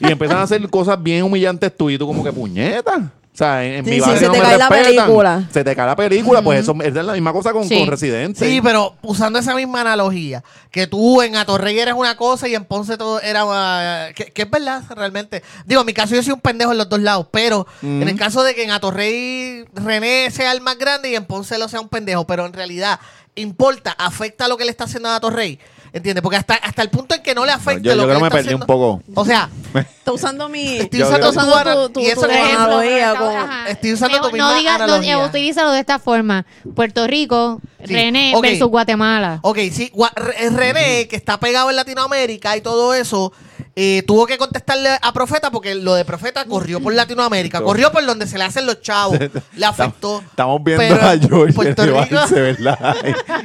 y 0.00 0.10
empiezan 0.12 0.36
a 0.36 0.42
hacer 0.42 0.68
cosas 0.68 1.02
bien 1.02 1.22
humillantes 1.22 1.74
tú 1.74 1.88
y 1.88 1.96
tú 1.96 2.06
como 2.06 2.22
que 2.22 2.30
puñeta. 2.30 3.10
O 3.34 3.36
sea, 3.36 3.64
en, 3.64 3.72
en 3.74 3.84
Sí, 3.84 3.90
mi 3.90 3.96
sí, 3.96 4.00
barrio 4.02 4.18
se 4.20 4.26
no 4.26 4.32
te 4.32 4.38
me 4.38 4.44
cae 4.44 4.58
la 4.58 4.68
película. 4.68 5.48
Se 5.52 5.64
te 5.64 5.74
cae 5.74 5.86
la 5.86 5.96
película, 5.96 6.40
pues 6.40 6.60
eso 6.60 6.76
es 6.80 6.94
la 6.94 7.12
misma 7.14 7.32
cosa 7.32 7.52
con, 7.52 7.68
Sí. 7.68 7.76
con 7.80 7.88
Residente. 7.88 8.46
Sí, 8.48 8.60
pero 8.62 8.94
usando 9.02 9.40
esa 9.40 9.56
misma 9.56 9.80
analogía, 9.80 10.44
que 10.70 10.86
tú 10.86 11.20
en 11.20 11.34
Atorrey 11.34 11.76
eres 11.76 11.94
una 11.94 12.16
cosa 12.16 12.46
y 12.46 12.54
en 12.54 12.64
Ponce 12.64 12.96
todo 12.96 13.20
era 13.20 13.44
uh, 13.44 14.14
que, 14.14 14.26
que 14.26 14.42
es 14.42 14.50
verdad 14.50 14.84
realmente. 14.94 15.42
Digo, 15.66 15.80
en 15.80 15.86
mi 15.86 15.92
caso 15.94 16.14
yo 16.14 16.22
soy 16.22 16.32
un 16.32 16.40
pendejo 16.40 16.70
en 16.70 16.78
los 16.78 16.88
dos 16.88 17.00
lados, 17.00 17.26
pero 17.32 17.66
en 17.82 18.08
el 18.08 18.16
caso 18.16 18.44
de 18.44 18.54
que 18.54 18.62
en 18.62 18.70
Atorrey 18.70 19.64
René 19.74 20.30
sea 20.30 20.52
el 20.52 20.60
más 20.60 20.78
grande 20.78 21.10
y 21.10 21.16
en 21.16 21.24
Ponce 21.24 21.58
lo 21.58 21.66
sea 21.66 21.80
un 21.80 21.88
pendejo, 21.88 22.24
pero 22.28 22.46
en 22.46 22.52
realidad 22.52 23.00
importa, 23.34 23.90
afecta 23.98 24.46
lo 24.46 24.56
que 24.56 24.64
le 24.64 24.70
está 24.70 24.84
haciendo 24.84 25.08
a 25.08 25.16
Atorrey. 25.16 25.58
¿Entiendes? 25.94 26.22
Porque 26.22 26.36
hasta, 26.36 26.54
hasta 26.54 26.82
el 26.82 26.90
punto 26.90 27.14
en 27.14 27.22
que 27.22 27.36
no 27.36 27.46
le 27.46 27.52
afecta 27.52 27.80
yo, 27.80 27.94
lo 27.94 28.02
yo 28.02 28.08
que 28.08 28.08
creo 28.08 28.08
que 28.08 28.14
le 28.14 28.20
me 28.20 28.26
está 28.26 28.36
perdí 28.36 28.48
un 28.54 28.62
haciendo- 28.62 28.66
poco. 28.66 29.02
O 29.14 29.24
sea, 29.24 29.48
Está 29.74 30.12
usando 30.12 30.48
mi... 30.48 30.76
estoy 30.78 30.98
Yo- 31.00 31.06
usando 31.06 31.32
tu, 31.32 31.38
usando 31.38 31.86
tu- 31.86 31.92
tu- 31.94 32.00
y 32.00 32.06
eso 32.06 32.22
tu 32.22 32.26
que- 32.28 32.34
analogía 32.38 33.12
Ajá. 33.12 33.18
con- 33.64 33.66
Estoy 33.68 33.92
usando 33.92 34.16
tu 34.18 34.24
no, 34.24 34.32
misma 34.32 34.50
no 34.52 34.58
digas, 34.58 34.78
no, 34.78 34.84
analogía. 34.84 35.12
eh, 35.14 35.24
utilízalo 35.26 35.70
de 35.70 35.78
esta 35.80 35.98
forma. 36.00 36.44
Puerto 36.74 37.06
Rico, 37.06 37.60
Sí. 37.86 37.92
René 37.94 38.32
Ok. 38.34 38.42
versus 38.42 38.68
Guatemala. 38.68 39.38
Ok, 39.42 39.58
sí, 39.72 39.90
Gua- 39.94 40.12
Re- 40.16 40.50
René, 40.50 41.06
que 41.06 41.14
está 41.16 41.38
pegado 41.38 41.70
en 41.70 41.76
Latinoamérica 41.76 42.56
y 42.56 42.60
todo 42.60 42.92
eso, 42.92 43.32
eh, 43.76 44.04
tuvo 44.06 44.26
que 44.26 44.38
contestarle 44.38 44.90
a 45.02 45.12
Profeta 45.12 45.50
porque 45.50 45.74
lo 45.74 45.94
de 45.94 46.04
Profeta 46.04 46.44
corrió 46.44 46.80
por 46.80 46.94
Latinoamérica, 46.94 47.60
corrió 47.60 47.90
por 47.90 48.06
donde 48.06 48.26
se 48.26 48.38
le 48.38 48.44
hacen 48.44 48.66
los 48.66 48.80
chavos, 48.82 49.18
le 49.56 49.66
afectó. 49.66 50.20
Estamos 50.20 50.62
viendo 50.62 50.82
Pero 50.94 51.06
a 51.08 51.16
George 51.18 51.52
Puerto 51.54 51.84
llevarse, 51.84 52.34
¿verdad? 52.40 52.96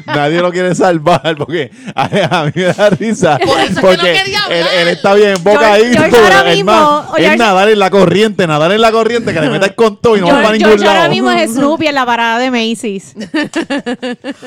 Nadie 0.06 0.40
lo 0.42 0.52
quiere 0.52 0.76
salvar 0.76 1.36
porque 1.38 1.72
a, 1.96 2.40
a 2.42 2.46
mí 2.46 2.52
me 2.56 2.64
da 2.74 2.90
risa. 2.92 3.40
Por 3.40 3.60
eso 3.60 3.70
es 3.70 3.76
que 3.76 3.82
porque 3.82 3.98
no 3.98 4.04
quería 4.04 4.40
él, 4.50 4.66
él 4.82 4.88
está 4.90 5.14
bien 5.16 5.44
bocadito. 5.44 6.00
George 6.00 6.18
ahora 6.18 6.50
es 6.52 6.56
mismo- 6.58 6.72
más, 6.72 7.06
es 7.10 7.16
George- 7.24 7.38
nadar 7.38 7.70
en 7.70 7.80
la 7.80 7.90
corriente, 7.90 8.46
nadar 8.48 8.72
en 8.72 8.82
la 8.82 8.92
corriente, 8.92 9.34
que 9.34 9.42
le 9.42 9.50
metas 9.50 9.72
con 9.76 9.98
todo 9.98 10.16
y 10.16 10.22
no 10.22 10.28
va 10.28 10.34
para 10.34 10.48
George, 10.50 10.58
ningún 10.60 10.72
George 10.78 10.88
ahora 10.88 11.00
lado. 11.00 11.12
mismo 11.12 11.32
es 11.32 11.52
Snoopy 11.56 11.88
en 11.88 11.96
la 11.96 12.06
parada 12.06 12.38
de 12.40 12.52
Macy's. 12.52 13.16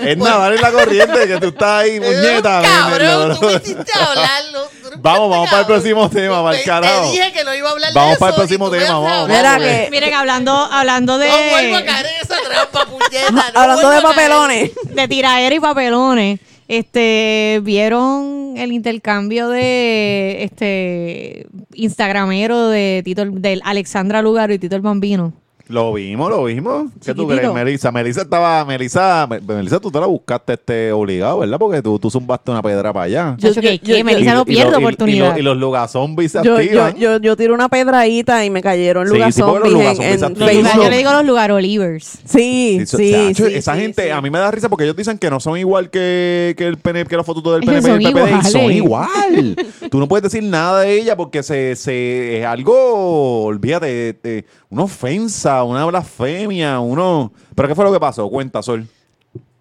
Es 0.00 0.16
nadar 0.16 0.52
en 0.54 0.60
la 0.60 0.70
corriente, 0.70 1.26
que 1.26 1.38
tú 1.40 1.48
estás 1.48 1.82
ahí, 1.82 1.98
muñeta. 2.00 2.62
Cabrón, 2.62 3.36
tú 3.40 3.46
me 3.46 3.52
hiciste 3.54 3.92
hablarlo. 3.98 4.68
Vamos, 4.98 5.30
vamos 5.30 5.50
para 5.50 5.62
el. 5.62 5.66
Próximo 5.72 6.10
tema, 6.10 6.50
Te- 6.52 6.62
carajo. 6.64 7.02
Te 7.02 7.10
dije 7.10 7.32
que 7.32 7.44
no 7.44 7.54
iba 7.54 7.68
a 7.68 7.72
hablar 7.72 7.92
Vamos 7.94 8.08
de 8.10 8.12
eso. 8.14 8.20
para 8.20 8.30
el 8.30 8.36
próximo 8.36 8.70
tema, 8.70 8.98
vamos. 8.98 9.10
hablar, 9.30 9.60
Mira 9.60 9.84
que- 9.84 9.90
Miren, 9.90 10.14
hablando, 10.14 10.52
hablando 10.52 11.18
de. 11.18 11.28
No 11.28 11.34
vuelvo 11.50 11.76
a 11.76 11.84
caer 11.84 12.06
en 12.06 12.12
esa 12.22 12.36
trampa, 12.48 12.86
puñeta. 12.90 13.30
no 13.52 13.60
Hablando 13.60 13.90
de 13.90 14.00
papelones. 14.02 14.70
de 14.94 15.08
tiraera 15.08 15.54
y 15.54 15.60
papelones. 15.60 16.40
Este, 16.68 17.60
vieron 17.62 18.54
el 18.56 18.72
intercambio 18.72 19.48
de 19.48 20.44
este 20.44 21.46
Instagramero 21.74 22.68
de 22.68 23.02
Tito 23.04 23.22
el- 23.22 23.42
del 23.42 23.60
Alexandra 23.64 24.22
Lugaro 24.22 24.52
y 24.54 24.58
Tito 24.58 24.76
el 24.76 24.82
Bambino. 24.82 25.32
Lo 25.68 25.92
vimos, 25.94 26.28
lo 26.30 26.44
vimos. 26.44 26.86
¿Qué 27.04 27.14
tú 27.14 27.26
crees, 27.26 27.52
Melissa? 27.52 27.90
Melissa 27.92 28.22
estaba, 28.22 28.64
Melissa, 28.64 29.26
Me- 29.30 29.40
Melissa, 29.40 29.80
tú 29.80 29.90
te 29.90 30.00
la 30.00 30.06
buscaste 30.06 30.54
este 30.54 30.92
obligado, 30.92 31.38
¿verdad? 31.38 31.58
Porque 31.58 31.80
tú, 31.80 31.98
tú 31.98 32.10
zumbaste 32.10 32.50
una 32.50 32.62
piedra 32.62 32.92
para 32.92 33.04
allá. 33.06 33.36
Yo- 33.38 33.52
yo- 33.52 33.60
que 33.60 33.78
yo- 33.78 34.04
Melissa 34.04 34.34
no 34.34 34.44
pierde 34.44 34.76
oportunidad. 34.76 35.28
Y, 35.30 35.34
lo- 35.34 35.38
y 35.38 35.42
los 35.42 35.56
lugazombies 35.56 36.32
se 36.32 36.38
Yo, 36.38 36.60
yo, 36.60 36.84
activan. 36.84 36.96
yo, 36.96 37.18
yo 37.18 37.36
tiro 37.36 37.54
una 37.54 37.68
pedradita 37.68 38.44
y 38.44 38.50
me 38.50 38.60
cayeron 38.60 39.06
Sí, 39.06 39.14
lugar 39.14 39.32
sí, 39.32 39.40
los 39.40 39.56
en, 39.98 40.02
en 40.02 40.20
Los 40.38 40.74
yo 40.74 40.90
le 40.90 40.96
digo 40.98 41.12
los 41.12 41.24
lugarolivers. 41.24 42.18
Sí, 42.24 42.80
Sí, 42.86 42.96
sí, 42.96 43.14
esa 43.54 43.74
sí, 43.74 43.80
gente, 43.80 44.04
sí. 44.04 44.10
a 44.10 44.20
mí 44.20 44.30
me 44.30 44.38
da 44.38 44.50
risa 44.50 44.68
porque 44.68 44.84
ellos 44.84 44.96
dicen 44.96 45.16
que 45.18 45.30
no 45.30 45.40
son 45.40 45.56
igual 45.58 45.90
que, 45.90 46.54
que 46.56 46.66
el 46.66 46.76
PNP, 46.76 47.08
que 47.08 47.16
los 47.16 47.24
fotutos 47.26 47.54
del 47.54 47.64
PNP 47.64 47.88
y 47.88 48.06
el 48.06 48.12
son 48.12 48.12
PPD. 48.12 48.48
y. 48.48 48.50
Son 48.50 48.72
igual. 48.72 49.56
Tú 49.90 49.98
no 49.98 50.08
puedes 50.08 50.24
decir 50.24 50.42
nada 50.42 50.80
de 50.80 51.00
ella 51.00 51.16
porque 51.16 51.42
se, 51.42 51.76
se 51.76 52.40
es 52.40 52.46
algo, 52.46 53.44
olvídate, 53.44 54.16
de- 54.22 54.44
una 54.72 54.84
ofensa, 54.84 55.62
una 55.64 55.84
blasfemia, 55.84 56.80
uno. 56.80 57.30
¿Pero 57.54 57.68
qué 57.68 57.74
fue 57.74 57.84
lo 57.84 57.92
que 57.92 58.00
pasó? 58.00 58.28
Cuenta, 58.30 58.62
Sol. 58.62 58.88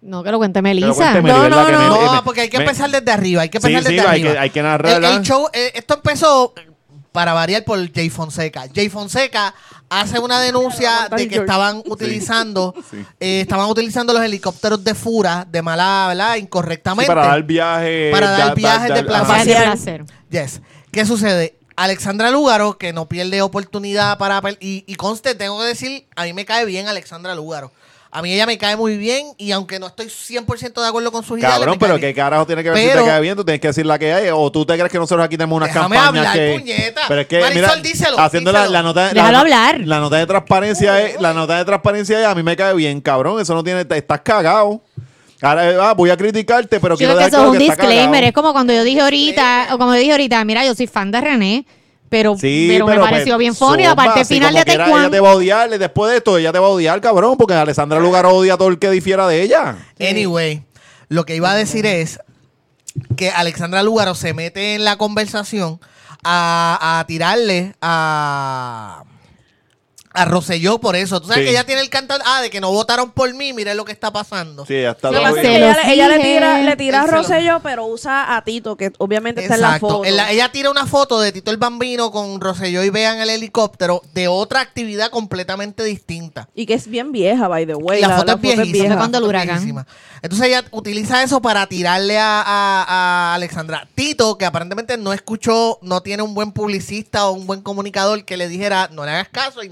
No, 0.00 0.22
que 0.22 0.32
lo 0.32 0.38
cuente 0.38 0.58
Que 0.58 0.62
lo 0.62 0.68
Melissa. 0.74 0.94
cuente 0.94 1.22
Meli, 1.22 1.34
No, 1.34 1.48
no, 1.48 1.70
no. 1.70 1.78
me- 1.78 2.06
No, 2.06 2.12
me- 2.14 2.22
porque 2.22 2.40
hay 2.40 2.48
que 2.48 2.58
me- 2.58 2.64
empezar 2.64 2.90
desde 2.90 3.10
arriba. 3.12 3.42
Hay 3.42 3.50
que 3.50 3.60
Sí, 3.60 3.66
empezar 3.68 3.90
sí, 3.90 3.96
desde 3.96 4.08
hay 4.08 4.22
que- 4.22 4.28
arriba. 4.28 4.42
hay 4.42 4.50
que 4.50 4.62
narrar, 4.62 5.04
El, 5.04 5.22
show, 5.22 5.46
eh, 5.52 5.70
esto 5.74 5.94
empezó 5.94 6.54
para 7.12 7.34
variar 7.34 7.62
por 7.64 7.78
Jay 7.92 8.08
Fonseca. 8.10 8.64
Jay 8.74 8.88
Fonseca 8.88 9.54
hace 9.90 10.18
una 10.18 10.40
denuncia 10.40 11.08
de 11.14 11.28
que 11.28 11.36
estaban 11.36 11.82
utilizando 11.84 12.74
eh, 13.20 13.42
estaban 13.42 13.68
utilizando 13.68 14.14
los 14.14 14.22
helicópteros 14.22 14.82
de 14.82 14.94
Fura 14.94 15.46
de 15.48 15.60
mala, 15.60 16.06
¿verdad? 16.08 16.34
Sí, 16.34 16.40
Incorrectamente. 16.40 17.06
para 17.06 17.26
dar 17.26 17.42
viajes. 17.42 18.12
Para 18.12 18.30
dar 18.30 18.54
viajes 18.56 18.94
de 18.94 19.04
placer. 19.04 20.04
Yes. 20.30 20.62
¿Qué 20.90 21.04
sucede? 21.06 21.54
Alexandra 21.76 22.30
Lúgaro, 22.30 22.76
que 22.78 22.92
no 22.92 23.06
pierde 23.08 23.42
oportunidad 23.42 24.18
para... 24.18 24.40
Y, 24.60 24.84
y 24.86 24.94
conste, 24.96 25.34
tengo 25.34 25.60
que 25.60 25.66
decir, 25.66 26.06
a 26.16 26.24
mí 26.24 26.32
me 26.32 26.44
cae 26.44 26.64
bien 26.64 26.88
Alexandra 26.88 27.34
Lúgaro. 27.34 27.70
A 28.14 28.20
mí 28.20 28.30
ella 28.30 28.44
me 28.44 28.58
cae 28.58 28.76
muy 28.76 28.98
bien 28.98 29.28
y 29.38 29.52
aunque 29.52 29.78
no 29.78 29.86
estoy 29.86 30.08
100% 30.08 30.82
de 30.82 30.86
acuerdo 30.86 31.10
con 31.10 31.24
sus 31.24 31.38
ideas... 31.38 31.54
Cabrón, 31.54 31.78
pero 31.80 31.98
¿qué 31.98 32.12
carajo 32.12 32.44
tiene 32.46 32.62
que 32.62 32.68
ver 32.68 32.78
si 32.78 32.86
Pero- 32.88 33.04
te 33.04 33.08
cae 33.08 33.20
bien? 33.22 33.36
Tú 33.36 33.42
tienes 33.44 33.60
que 33.62 33.68
decir 33.68 33.86
la 33.86 33.98
que 33.98 34.12
hay. 34.12 34.28
O 34.30 34.52
tú 34.52 34.66
te 34.66 34.74
crees 34.76 34.92
que 34.92 34.98
nosotros 34.98 35.24
aquí 35.24 35.38
tenemos 35.38 35.56
unas 35.56 35.72
Déjame 35.72 35.96
campañas 35.96 36.26
hablar, 36.28 36.34
que. 36.34 36.58
puñeta. 36.58 37.00
Pero 37.08 37.20
es 37.22 37.26
que, 37.26 37.40
Marisol, 37.40 37.62
mira, 37.70 37.76
díselo, 37.82 38.18
haciendo 38.20 38.52
la, 38.52 38.58
díselo. 38.60 38.72
la 38.74 38.82
nota. 38.82 39.08
Déjalo 39.14 39.32
la, 39.32 39.40
hablar. 39.40 39.80
La 39.80 39.98
nota 40.00 40.16
de 40.18 40.26
transparencia 40.26 41.00
es. 41.00 41.18
La 41.22 41.32
nota 41.32 41.56
de 41.56 41.64
transparencia 41.64 42.20
es. 42.20 42.26
A 42.26 42.34
mí 42.34 42.42
me 42.42 42.54
cae 42.54 42.74
bien, 42.74 43.00
cabrón. 43.00 43.40
Eso 43.40 43.54
no 43.54 43.64
tiene. 43.64 43.86
te- 43.86 43.96
Estás 43.96 44.20
cagado. 44.20 44.82
Ahora 45.42 45.90
ah, 45.90 45.94
voy 45.94 46.10
a 46.10 46.16
criticarte, 46.16 46.78
pero 46.80 46.94
Yo 46.94 46.98
quiero 46.98 47.14
creo 47.14 47.26
que 47.26 47.34
eso 47.34 47.42
es 47.42 47.50
un 47.50 47.58
que 47.58 47.64
disclaimer. 47.64 48.24
Es 48.24 48.32
como 48.32 48.52
cuando 48.52 48.72
yo 48.72 48.84
dije 48.84 49.00
ahorita, 49.00 49.68
o 49.72 49.78
como 49.78 49.92
yo 49.94 50.00
dije 50.00 50.12
ahorita, 50.12 50.44
mira, 50.44 50.64
yo 50.64 50.74
soy 50.74 50.86
fan 50.86 51.10
de 51.10 51.20
René, 51.20 51.66
pero, 52.08 52.36
Sí, 52.36 52.68
pero, 52.70 52.86
me 52.86 52.94
pues, 52.96 53.10
pareció 53.10 53.38
bien 53.38 53.54
funny. 53.54 53.84
Aparte, 53.84 54.24
final 54.24 54.54
de 54.54 54.64
Taekwondo. 54.64 54.98
Ella 54.98 55.10
te 55.10 55.20
va 55.20 55.30
a 55.30 55.34
odiar. 55.34 55.78
Después 55.78 56.12
de 56.12 56.18
esto, 56.18 56.38
ella 56.38 56.52
te 56.52 56.58
va 56.58 56.66
a 56.66 56.70
odiar, 56.70 57.00
cabrón. 57.00 57.36
Porque 57.36 57.54
Alessandra 57.54 57.98
Lugar 58.00 58.26
odia 58.26 58.54
a 58.54 58.58
todo 58.58 58.68
el 58.68 58.78
que 58.78 58.90
difiera 58.90 59.26
de 59.26 59.42
ella. 59.42 59.78
Anyway, 59.98 60.62
lo 61.08 61.24
que 61.24 61.34
iba 61.36 61.50
a 61.50 61.54
decir 61.54 61.86
es 61.86 62.20
que 63.16 63.30
Alexandra 63.30 63.82
Lúgaro 63.82 64.14
se 64.14 64.34
mete 64.34 64.74
en 64.74 64.84
la 64.84 64.96
conversación 64.96 65.80
a, 66.22 66.98
a 67.00 67.06
tirarle 67.06 67.74
a... 67.80 69.04
A 70.14 70.24
Rosselló 70.24 70.78
por 70.78 70.96
eso. 70.96 71.20
Tú 71.20 71.28
sabes 71.28 71.40
Sí. 71.40 71.44
que 71.46 71.50
ella 71.50 71.64
tiene 71.64 71.80
el 71.80 71.88
canto. 71.90 72.14
Ah, 72.26 72.42
de 72.42 72.50
que 72.50 72.60
no 72.60 72.70
votaron 72.70 73.10
por 73.10 73.32
mí. 73.34 73.52
Mire 73.52 73.74
lo 73.74 73.84
que 73.84 73.92
está 73.92 74.12
pasando. 74.12 74.66
Sí, 74.66 74.72
Sí, 74.74 74.82
Lo 74.82 75.10
que 75.10 75.16
pasa 75.18 75.28
es 75.30 75.34
que 75.42 75.56
ella, 75.56 75.72
le- 75.84 75.92
ella 75.92 76.08
le 76.08 76.16
dije. 76.18 76.28
tira, 76.34 76.58
le 76.62 76.76
tira 76.76 77.00
a 77.00 77.04
Él 77.04 77.08
se 77.10 77.16
lo- 77.16 77.22
Rosselló, 77.22 77.60
pero 77.62 77.86
usa 77.86 78.36
a 78.36 78.42
Tito, 78.44 78.76
que 78.76 78.92
obviamente 78.98 79.42
está 79.42 79.54
en 79.56 79.60
la 79.60 79.78
foto. 79.78 80.04
En 80.04 80.16
la- 80.16 80.30
ella 80.30 80.50
tira 80.50 80.70
una 80.70 80.86
foto 80.86 81.20
de 81.20 81.32
Tito 81.32 81.50
el 81.50 81.56
Bambino 81.56 82.10
con 82.10 82.40
Rosselló 82.40 82.82
y 82.84 82.90
vean 82.90 83.20
el 83.20 83.30
helicóptero 83.30 84.02
de 84.14 84.28
otra 84.28 84.60
actividad 84.60 85.10
completamente 85.10 85.84
distinta. 85.84 86.48
Y 86.54 86.66
que 86.66 86.74
es 86.74 86.86
bien 86.88 87.12
vieja, 87.12 87.48
by 87.48 87.66
the 87.66 87.74
way. 87.74 88.00
La, 88.00 88.16
foto 88.16 88.32
es 88.32 88.40
viejísima. 88.40 88.86
Fue 88.88 88.96
cuando 88.96 89.18
el 89.18 89.24
la 89.24 89.28
foto 89.28 89.36
es 89.38 89.42
huracán. 89.44 89.46
viejísima. 89.56 89.86
Entonces 90.22 90.46
ella 90.48 90.64
utiliza 90.70 91.22
eso 91.22 91.40
para 91.42 91.66
tirarle 91.66 92.18
a, 92.18 92.42
a- 92.42 92.84
a 93.32 93.34
Alexandra. 93.34 93.88
Tito, 93.94 94.38
que 94.38 94.44
aparentemente 94.46 94.96
no 94.96 95.12
escuchó, 95.12 95.78
no 95.82 96.00
tiene 96.02 96.22
un 96.22 96.34
buen 96.34 96.52
publicista 96.52 97.26
o 97.28 97.32
un 97.32 97.46
buen 97.46 97.60
comunicador 97.62 98.24
que 98.24 98.36
le 98.36 98.48
dijera, 98.48 98.88
no 98.92 99.04
le 99.04 99.10
hagas 99.12 99.28
caso, 99.30 99.62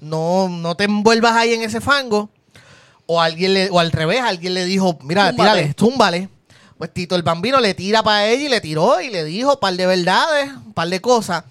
no, 0.00 0.48
no 0.48 0.74
te 0.76 0.84
envuelvas 0.84 1.34
ahí 1.36 1.54
en 1.54 1.62
ese 1.62 1.80
fango. 1.80 2.30
O 3.06 3.20
alguien 3.20 3.54
le, 3.54 3.70
o 3.70 3.80
al 3.80 3.90
revés, 3.90 4.20
alguien 4.20 4.52
le 4.54 4.64
dijo, 4.66 4.98
mira, 5.02 5.28
Túmbale. 5.30 5.52
tírale, 5.52 5.74
túmbale. 5.74 6.28
Pues 6.76 6.92
Tito 6.92 7.16
el 7.16 7.22
Bambino 7.22 7.58
le 7.58 7.74
tira 7.74 8.02
para 8.02 8.26
ella 8.26 8.44
y 8.44 8.48
le 8.48 8.60
tiró 8.60 9.00
y 9.00 9.08
le 9.10 9.24
dijo 9.24 9.54
un 9.54 9.60
par 9.60 9.74
de 9.74 9.86
verdades, 9.86 10.50
un 10.52 10.72
par 10.74 10.88
de 10.88 11.00
cosas. 11.00 11.44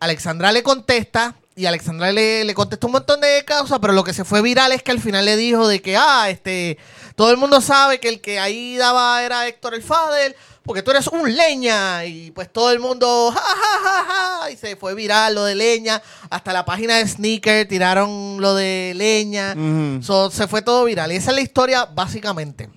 Alexandra 0.00 0.52
le 0.52 0.62
contesta 0.62 1.34
y 1.56 1.66
Alexandra 1.66 2.12
le, 2.12 2.44
le 2.44 2.54
contestó 2.54 2.86
un 2.86 2.92
montón 2.92 3.20
de 3.20 3.44
cosas, 3.44 3.78
pero 3.80 3.92
lo 3.92 4.04
que 4.04 4.14
se 4.14 4.24
fue 4.24 4.42
viral 4.42 4.70
es 4.70 4.82
que 4.82 4.92
al 4.92 5.00
final 5.00 5.24
le 5.24 5.36
dijo 5.36 5.66
de 5.66 5.82
que, 5.82 5.96
ah, 5.96 6.30
este, 6.30 6.78
todo 7.16 7.32
el 7.32 7.36
mundo 7.36 7.60
sabe 7.60 7.98
que 7.98 8.08
el 8.08 8.20
que 8.20 8.38
ahí 8.38 8.76
daba 8.76 9.20
era 9.24 9.48
Héctor 9.48 9.74
el 9.74 9.82
Fader, 9.82 10.36
porque 10.68 10.82
tú 10.84 10.92
eres 10.92 11.08
un 11.08 11.34
leña. 11.34 12.04
Y 12.04 12.30
pues 12.30 12.52
todo 12.52 12.70
el 12.70 12.78
mundo, 12.78 13.32
ja, 13.34 13.40
ja, 13.40 14.04
ja, 14.04 14.38
ja, 14.42 14.50
y 14.52 14.56
se 14.56 14.76
fue 14.76 14.94
viral 14.94 15.34
lo 15.34 15.44
de 15.44 15.56
leña. 15.56 16.00
Hasta 16.30 16.52
la 16.52 16.64
página 16.64 16.98
de 16.98 17.08
Sneaker 17.08 17.66
tiraron 17.66 18.36
lo 18.40 18.54
de 18.54 18.92
leña. 18.94 19.56
So, 20.02 20.30
se 20.30 20.46
fue 20.46 20.62
todo 20.62 20.84
viral. 20.84 21.10
Y 21.10 21.16
esa 21.16 21.30
es 21.30 21.34
la 21.36 21.42
historia 21.42 21.84
básicamente. 21.86 22.70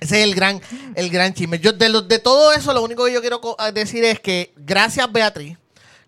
Ese 0.00 0.18
es 0.18 0.24
el 0.24 0.34
gran, 0.34 0.60
el 0.94 1.08
gran 1.10 1.32
chisme. 1.32 1.58
Yo, 1.58 1.72
de, 1.72 1.88
lo- 1.88 2.02
de 2.02 2.18
todo 2.18 2.52
eso, 2.52 2.72
lo 2.74 2.82
único 2.82 3.04
que 3.04 3.12
yo 3.12 3.20
quiero 3.20 3.40
co- 3.40 3.56
a 3.58 3.70
decir 3.70 4.02
es 4.04 4.18
que 4.20 4.52
gracias, 4.56 5.10
Beatriz. 5.12 5.56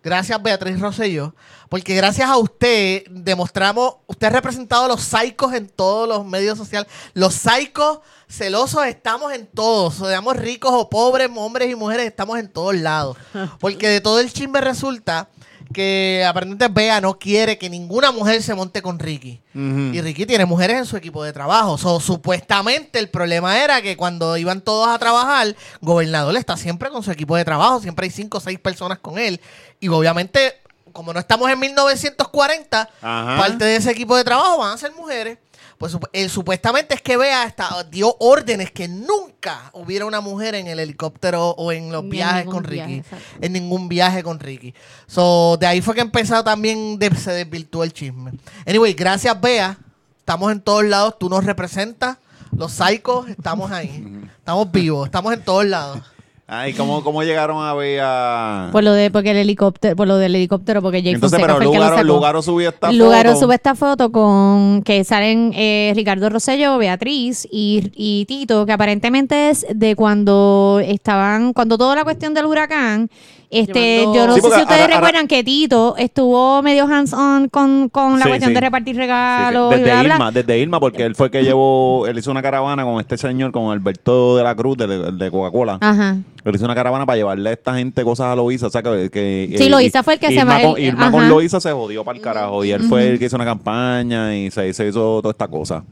Gracias, 0.03 0.41
Beatriz 0.43 0.79
Rosselló. 0.79 1.33
Porque 1.69 1.95
gracias 1.95 2.29
a 2.29 2.37
usted 2.37 3.03
demostramos, 3.09 3.95
usted 4.05 4.27
ha 4.27 4.31
representado 4.31 4.85
a 4.85 4.87
los 4.87 5.01
psicos 5.01 5.53
en 5.53 5.67
todos 5.69 6.07
los 6.07 6.25
medios 6.25 6.57
sociales. 6.57 6.91
Los 7.13 7.33
psicos 7.35 7.99
celosos 8.33 8.85
estamos 8.87 9.31
en 9.33 9.45
todos. 9.47 9.95
Seamos 9.95 10.35
ricos 10.35 10.71
o 10.73 10.89
pobres, 10.89 11.29
hombres 11.35 11.71
y 11.71 11.75
mujeres, 11.75 12.07
estamos 12.07 12.39
en 12.39 12.49
todos 12.49 12.75
lados. 12.75 13.17
Porque 13.59 13.87
de 13.87 14.01
todo 14.01 14.19
el 14.19 14.31
chisme 14.33 14.59
resulta 14.59 15.29
que 15.73 16.23
aparentemente 16.27 16.67
Bea 16.67 17.01
no 17.01 17.17
quiere 17.17 17.57
que 17.57 17.69
ninguna 17.69 18.11
mujer 18.11 18.43
se 18.43 18.53
monte 18.53 18.81
con 18.81 18.99
Ricky. 18.99 19.41
Y 19.55 20.01
Ricky 20.01 20.25
tiene 20.25 20.45
mujeres 20.45 20.77
en 20.77 20.85
su 20.85 20.97
equipo 20.97 21.23
de 21.23 21.33
trabajo. 21.33 21.77
So, 21.77 21.99
supuestamente 21.99 22.99
el 22.99 23.09
problema 23.09 23.57
era 23.63 23.81
que 23.81 23.97
cuando 23.97 24.37
iban 24.37 24.61
todos 24.61 24.87
a 24.87 24.99
trabajar, 24.99 25.55
gobernador 25.81 26.35
está 26.37 26.57
siempre 26.57 26.89
con 26.89 27.01
su 27.01 27.11
equipo 27.11 27.35
de 27.35 27.45
trabajo. 27.45 27.79
Siempre 27.81 28.05
hay 28.05 28.11
cinco 28.11 28.37
o 28.37 28.41
seis 28.41 28.59
personas 28.59 28.99
con 28.99 29.17
él. 29.17 29.41
Y 29.79 29.87
obviamente, 29.87 30.61
como 30.91 31.11
no 31.11 31.19
estamos 31.19 31.49
en 31.49 31.59
1940, 31.59 32.89
Ajá. 33.01 33.37
parte 33.37 33.65
de 33.65 33.75
ese 33.77 33.91
equipo 33.91 34.15
de 34.15 34.23
trabajo 34.23 34.59
van 34.59 34.73
a 34.73 34.77
ser 34.77 34.91
mujeres. 34.91 35.39
Pues 35.83 35.95
sup- 35.95 36.07
eh, 36.13 36.29
supuestamente 36.29 36.95
es 36.95 37.01
que 37.01 37.17
Bea 37.17 37.43
hasta 37.43 37.83
dio 37.83 38.15
órdenes 38.21 38.71
que 38.71 38.87
nunca 38.87 39.69
hubiera 39.73 40.05
una 40.05 40.21
mujer 40.21 40.55
en 40.55 40.67
el 40.67 40.79
helicóptero 40.79 41.49
o 41.49 41.73
en 41.73 41.91
los 41.91 42.05
Ni 42.05 42.11
viajes 42.11 42.45
con 42.45 42.63
Ricky. 42.63 43.03
en 43.41 43.51
ningún 43.51 43.89
viaje 43.89 44.23
con 44.23 44.39
Ricky. 44.39 44.73
So, 45.07 45.57
de 45.59 45.67
ahí 45.67 45.81
fue 45.81 45.93
que 45.93 45.99
empezó 45.99 46.41
también, 46.41 46.97
de- 46.99 47.13
se 47.17 47.31
desvirtuó 47.33 47.83
el 47.83 47.91
chisme. 47.91 48.31
Anyway, 48.65 48.93
gracias 48.93 49.41
Bea. 49.41 49.77
Estamos 50.19 50.53
en 50.53 50.61
todos 50.61 50.85
lados. 50.85 51.15
Tú 51.19 51.27
nos 51.27 51.43
representas. 51.43 52.15
Los 52.55 52.71
psicos, 52.71 53.27
estamos 53.29 53.69
ahí. 53.69 54.21
Estamos 54.37 54.71
vivos. 54.71 55.07
Estamos 55.07 55.33
en 55.33 55.41
todos 55.43 55.65
lados. 55.65 55.99
Ay, 56.45 56.73
¿cómo, 56.73 57.03
¿cómo 57.05 57.23
llegaron 57.23 57.63
a 57.63 57.73
ver 57.73 58.01
a...? 58.03 58.69
Por 58.73 58.83
lo 58.83 58.91
de 58.91 59.09
porque 59.09 59.31
el 59.31 59.37
helicóptero, 59.37 59.95
por 59.95 60.07
lo 60.07 60.17
del 60.17 60.35
helicóptero, 60.35 60.81
porque 60.81 61.01
Jake 61.01 61.15
Entonces, 61.15 61.39
Fonseca 61.39 61.53
pero 61.53 61.57
fue 61.57 61.65
el 61.65 61.71
que 61.71 61.77
lo 61.77 61.83
Lugaro, 61.85 61.95
sacó. 62.01 62.07
Lugaro 62.07 62.41
subió 62.41 62.69
esta 62.69 62.91
Lugaro 62.91 63.29
foto. 63.31 63.41
sube 63.45 63.55
esta 63.55 63.75
foto 63.75 64.11
con 64.11 64.83
que 64.83 65.03
salen 65.05 65.53
eh, 65.55 65.93
Ricardo 65.95 66.29
Rosello, 66.29 66.77
Beatriz 66.77 67.47
y, 67.49 67.91
y 67.95 68.25
Tito, 68.25 68.65
que 68.65 68.73
aparentemente 68.73 69.51
es 69.51 69.65
de 69.73 69.95
cuando 69.95 70.81
estaban, 70.83 71.53
cuando 71.53 71.77
toda 71.77 71.95
la 71.95 72.03
cuestión 72.03 72.33
del 72.33 72.45
huracán, 72.45 73.09
este, 73.49 73.99
Llevando- 73.99 74.15
yo 74.15 74.27
no 74.27 74.33
Sí, 74.33 74.41
sé 74.41 74.41
porque 74.41 74.55
si 74.57 74.61
ustedes 74.63 74.81
ahora- 74.81 74.95
ahora- 74.95 75.07
recuerdan 75.07 75.27
que 75.27 75.43
Tito 75.43 75.95
estuvo 75.97 76.61
medio 76.63 76.85
hands-on 76.85 77.49
con, 77.49 77.87
con 77.87 78.13
la 78.17 78.23
Sí, 78.23 78.29
cuestión 78.29 78.49
sí. 78.49 78.55
de 78.55 78.61
repartir 78.61 78.95
Sí, 78.95 78.95
sí. 78.95 78.99
regalos 79.01 79.73
y 79.75 79.79
Desde 79.79 79.91
bla. 80.01 80.03
Irma, 80.15 80.31
desde 80.31 80.57
Irma, 80.59 80.79
porque 80.79 81.03
él 81.05 81.13
fue 81.15 81.27
el 81.27 81.31
que 81.31 81.43
llevó, 81.43 82.05
él 82.07 82.17
hizo 82.17 82.31
una 82.31 82.41
caravana 82.41 82.83
con 82.83 82.99
este 82.99 83.15
señor, 83.17 83.51
con 83.51 83.71
Alberto 83.71 84.35
de 84.37 84.43
la 84.43 84.55
Cruz, 84.55 84.75
de, 84.77 85.11
de 85.11 85.31
Coca-Cola. 85.31 85.77
Ajá. 85.81 86.17
Él 86.45 86.55
hizo 86.55 86.65
una 86.65 86.75
caravana 86.75 87.05
para 87.05 87.17
llevarle 87.17 87.49
a 87.49 87.53
esta 87.53 87.75
gente 87.75 88.03
cosas 88.03 88.27
a 88.27 88.35
Loisa. 88.35 88.67
O 88.67 88.69
sea, 88.69 88.81
que, 88.83 89.09
que- 89.09 89.55
Sí, 89.57 89.69
Loíza 89.69 90.03
fue 90.03 90.15
el 90.15 90.19
que 90.19 90.27
se 90.27 90.43
va- 90.43 90.61
Con, 90.61 90.79
Irma 90.81 91.09
con. 91.11 91.29
Loíza 91.29 91.59
se 91.61 91.71
jodió 91.71 92.03
para 92.03 92.17
el 92.17 92.23
carajo. 92.23 92.63
Y 92.65 92.71
él 92.71 92.81
fue 92.83 93.09
el 93.11 93.19
que 93.19 93.25
hizo 93.25 93.35
una 93.37 93.45
campaña 93.45 94.35
y 94.35 94.51
se, 94.51 94.73
se 94.73 94.87
hizo 94.87 95.21
toda 95.21 95.31
esta 95.31 95.47
cosa. 95.47 95.83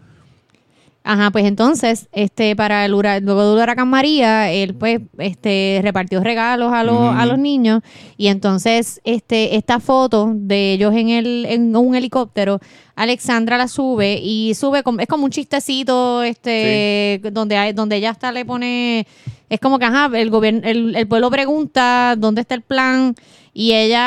Ajá, 1.03 1.31
pues 1.31 1.45
entonces, 1.45 2.07
este, 2.11 2.55
para 2.55 2.85
el 2.85 2.91
luego 2.91 3.55
del 3.55 3.63
huracán 3.63 3.87
María, 3.87 4.51
él 4.51 4.75
pues, 4.75 5.01
este, 5.17 5.79
repartió 5.81 6.21
regalos 6.23 6.71
a 6.71 6.83
los, 6.83 7.15
a 7.15 7.25
los 7.25 7.39
niños 7.39 7.81
y 8.17 8.27
entonces, 8.27 9.01
este, 9.03 9.55
esta 9.55 9.79
foto 9.79 10.31
de 10.35 10.73
ellos 10.73 10.93
en 10.93 11.09
el, 11.09 11.47
en 11.49 11.75
un 11.75 11.95
helicóptero, 11.95 12.59
Alexandra 13.01 13.57
la 13.57 13.67
sube 13.67 14.19
y 14.21 14.53
sube 14.53 14.83
como, 14.83 14.99
es 14.99 15.07
como 15.07 15.25
un 15.25 15.31
chistecito, 15.31 16.23
este, 16.23 17.19
donde 17.31 17.57
hay, 17.57 17.73
donde 17.73 17.95
ella 17.97 18.11
hasta 18.11 18.31
le 18.31 18.45
pone, 18.45 19.07
es 19.49 19.59
como 19.59 19.79
que 19.79 19.85
ajá, 19.85 20.09
el 20.13 20.29
gobierno, 20.29 20.61
el, 20.63 20.95
el 20.95 21.07
pueblo 21.07 21.29
pregunta 21.31 22.15
dónde 22.17 22.41
está 22.41 22.55
el 22.55 22.61
plan 22.61 23.15
y 23.53 23.73
ella, 23.73 24.01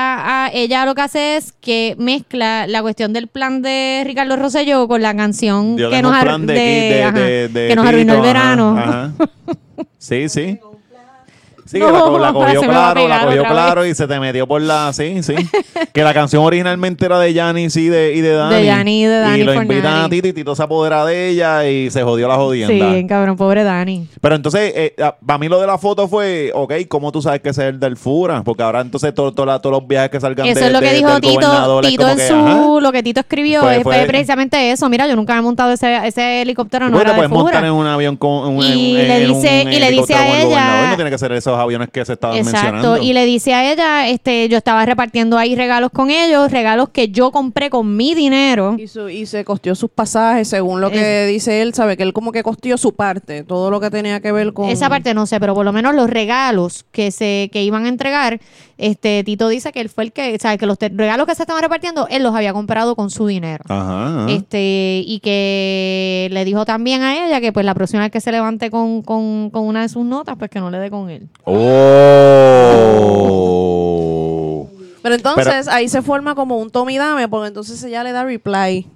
ah, 0.47 0.51
ella 0.55 0.87
lo 0.87 0.95
que 0.95 1.03
hace 1.03 1.37
es 1.37 1.53
que 1.53 1.97
mezcla 1.99 2.67
la 2.67 2.81
cuestión 2.83 3.13
del 3.13 3.27
plan 3.29 3.61
de 3.63 4.03
Ricardo 4.07 4.37
Rosselló 4.37 4.89
con 4.89 5.03
la 5.03 5.15
canción 5.15 5.77
que 5.77 6.01
nos, 6.01 6.13
de, 6.47 6.55
de- 6.55 6.63
de- 6.63 7.03
ajá, 7.05 7.15
que 7.69 7.75
nos 7.77 7.87
arruinó 7.87 8.13
el 8.15 8.19
ajá, 8.21 8.27
verano. 8.27 8.79
ajá. 8.79 9.13
Sí, 9.99 10.29
sí. 10.29 10.59
Sí, 11.67 11.79
No, 11.79 11.87
que 12.15 12.21
la, 12.21 12.33
cogió 12.33 12.61
claro, 12.61 13.09
la 13.09 13.25
cogió 13.25 13.43
claro 13.45 13.87
y 13.87 13.95
se 13.95 14.07
te 14.07 14.21
metió 14.21 14.47
por 14.47 14.61
la. 14.61 14.93
Sí, 14.93 15.23
sí. 15.23 15.35
que 15.95 16.03
la 16.03 16.13
canción 16.13 16.45
originalmente 16.45 17.07
era 17.07 17.19
de 17.19 17.33
Janis 17.35 17.75
y 17.77 17.89
de, 17.89 18.13
y 18.15 18.21
de 18.21 18.35
Dani. 18.35 18.67
Dani 18.67 19.03
y 19.03 19.05
de 19.07 19.19
Dani 19.19 19.41
Y 19.41 19.45
lo 19.45 19.55
invitan 19.55 20.05
a 20.05 20.09
Tito 20.11 20.29
y 20.29 20.33
Tito 20.35 20.55
se 20.55 20.63
apodera 20.63 21.05
de 21.07 21.29
ella 21.31 21.67
y 21.69 21.91
se 21.91 22.03
jodió 22.03 22.29
la 22.29 22.35
Sí, 22.35 22.41
jodienda. 22.41 22.91
bien 22.91 23.09
cabrón, 23.09 23.37
pobre 23.37 23.65
Dani. 23.65 24.07
Pero 24.21 24.35
entonces, 24.35 24.93
para 25.25 25.39
mí 25.39 25.49
lo 25.49 25.61
de 25.61 25.67
la 25.67 25.79
foto 25.79 26.07
fue, 26.07 26.51
ok, 26.55 26.73
¿cómo 26.89 27.11
tú 27.13 27.23
sabes 27.23 27.41
que 27.41 27.49
es 27.49 27.59
el 27.59 27.81
del 27.81 27.97
Fura? 27.97 28.43
Porque 28.45 28.63
ahora 28.63 28.81
entonces 28.83 29.15
todo- 29.15 29.33
todo 29.33 29.47
la- 29.47 29.59
todos 29.59 29.73
los 29.81 29.89
viajes 29.89 30.11
que 30.11 30.21
salgan 30.21 30.47
Eso 30.47 30.61
de- 30.61 30.67
es 30.67 30.73
lo 30.73 30.81
que 30.81 30.87
de- 30.91 30.95
dijo 30.97 31.21
Tito, 31.21 31.81
Tito 31.81 32.09
en 32.09 32.17
que, 32.19 32.29
su, 32.29 32.35
ajá. 32.35 32.81
lo 32.81 32.93
que 32.93 33.03
Tito 33.03 33.21
escribió 33.21 33.61
Fue- 33.63 33.83
fue, 33.83 33.95
fue- 33.99 34.07
precisamente 34.07 34.71
eso. 34.71 34.89
Mira, 34.91 35.07
yo 35.09 35.17
nunca 35.17 35.33
me 35.35 35.39
he 35.39 35.43
montado 35.43 35.73
ese, 35.73 36.07
ese 36.07 36.43
helicóptero, 36.43 36.89
no 36.91 37.01
era 37.01 37.11
de 37.13 37.17
puedes 37.17 37.31
montar 37.31 37.65
en 37.65 37.73
un 37.73 37.87
avión 37.87 38.17
con 38.17 38.31
un, 38.55 38.63
Y 38.63 38.97
en- 39.01 39.09
le 39.09 39.25
en 39.25 39.31
un 39.31 39.41
dice- 39.41 39.63
y 39.63 39.79
le 39.81 39.91
dice 39.91 40.15
a 40.15 40.43
ella-. 40.43 40.91
No 40.91 40.97
tiene 40.97 41.11
que 41.11 41.19
ser 41.19 41.33
esos 41.55 41.63
aviones 41.65 41.89
que 41.91 42.05
se 42.05 42.13
estaban 42.15 42.37
Exacto, 42.37 42.63
mencionando. 42.63 43.03
y 43.03 43.13
le 43.13 43.25
dice 43.25 43.55
a 43.55 43.73
ella, 43.73 44.09
este, 44.09 44.49
yo 44.49 44.59
estaba 44.59 44.85
repartiendo 44.85 45.39
ahí 45.39 45.55
regalos 45.57 45.91
con 45.93 46.11
ellos, 46.11 46.51
regalos 46.51 46.89
que 46.91 47.09
yo 47.09 47.31
compré 47.31 47.71
con 47.71 47.97
mi 47.97 48.15
dinero. 48.15 48.77
Y, 48.79 48.89
su- 48.89 49.09
y 49.09 49.27
se 49.27 49.45
costeó 49.45 49.75
sus 49.75 49.91
pasajes, 49.91 50.49
según 50.49 50.81
lo 50.81 50.91
que 50.91 51.27
dice 51.27 51.63
él, 51.63 51.75
sabe 51.75 51.97
que 51.97 52.03
él 52.03 52.13
como 52.13 52.33
que 52.33 52.43
costeó 52.43 52.77
su 52.77 52.95
parte, 52.95 53.43
todo 53.45 53.71
lo 53.71 53.81
que 53.81 53.91
tenía 53.91 54.21
que 54.21 54.33
ver 54.33 54.53
con... 54.53 54.69
Esa 54.69 54.89
parte 54.89 55.15
no 55.15 55.27
sé, 55.27 55.41
pero 55.41 55.55
por 55.55 55.65
lo 55.65 55.73
menos 55.73 55.95
los 55.95 56.11
regalos 56.11 56.85
que 56.93 57.11
se 57.11 57.51
que 57.53 57.63
iban 57.63 57.85
a 57.87 57.89
entregar, 57.89 58.41
este 58.79 59.23
Tito 59.25 59.49
dice 59.49 59.73
que 59.73 59.81
él 59.81 59.89
fue 59.89 60.05
el 60.05 60.13
que, 60.13 60.35
o 60.35 60.39
sea, 60.39 60.57
que 60.57 60.67
los 60.67 60.79
regalos 60.79 61.27
que 61.27 61.35
se 61.35 61.43
estaban 61.43 61.63
repartiendo, 61.63 62.07
él 62.09 62.23
los 62.23 62.35
había 62.35 62.53
comprado 62.53 62.97
con 62.97 63.11
su 63.11 63.27
dinero. 63.27 63.65
Ajá. 63.69 64.23
ajá. 64.23 64.31
Este, 64.31 65.03
y 65.07 65.21
que 65.21 66.29
le 66.31 66.45
dijo 66.45 66.65
también 66.65 67.03
a 67.03 67.27
ella 67.27 67.41
que 67.41 67.53
pues 67.53 67.67
la 67.67 67.75
próxima 67.75 68.03
vez 68.03 68.11
que 68.11 68.21
se 68.21 68.33
levante 68.33 68.71
con, 68.71 69.03
con, 69.03 69.51
con 69.51 69.67
una 69.67 69.83
de 69.83 69.89
sus 69.89 70.05
notas, 70.05 70.37
pues 70.39 70.51
que 70.51 70.61
no 70.61 70.71
le 70.71 70.79
dé 70.79 70.91
con 70.91 71.11
él. 71.11 71.29
Oh. 71.45 72.25
Pero 75.03 75.15
entonces 75.17 75.69
ahí 75.69 75.89
se 75.89 76.01
forma 76.01 76.35
como 76.35 76.57
un 76.59 76.71
Tommy 76.71 76.97
Dame, 76.97 77.29
porque 77.29 77.49
entonces 77.49 77.83
ella 77.85 78.03
le 78.03 78.13
da 78.13 78.25
reply. 78.25 78.89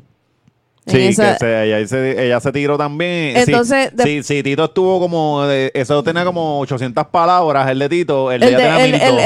Sí, 0.90 1.06
esa- 1.08 1.32
que 1.34 1.38
se- 1.38 1.64
ella, 1.64 1.86
se, 1.88 2.26
ella 2.26 2.40
se 2.40 2.52
tiró 2.52 2.76
también. 2.78 3.36
Entonces, 3.36 3.90
sí, 3.90 3.96
de- 3.96 4.04
sí, 4.04 4.22
sí, 4.22 4.42
Tito 4.42 4.64
estuvo 4.64 4.98
como. 5.00 5.44
de- 5.46 5.70
eso 5.74 6.02
tenía 6.02 6.24
como 6.24 6.60
800 6.60 7.06
palabras, 7.08 7.68
el 7.70 7.78
de 7.78 7.88
Tito. 7.88 8.30
El 8.32 8.40
de 8.40 8.46
el, 8.48 8.54
ella 8.54 8.58
de, 8.58 8.64
tenía 8.64 8.84
el- 8.84 8.92
1200. 8.92 9.20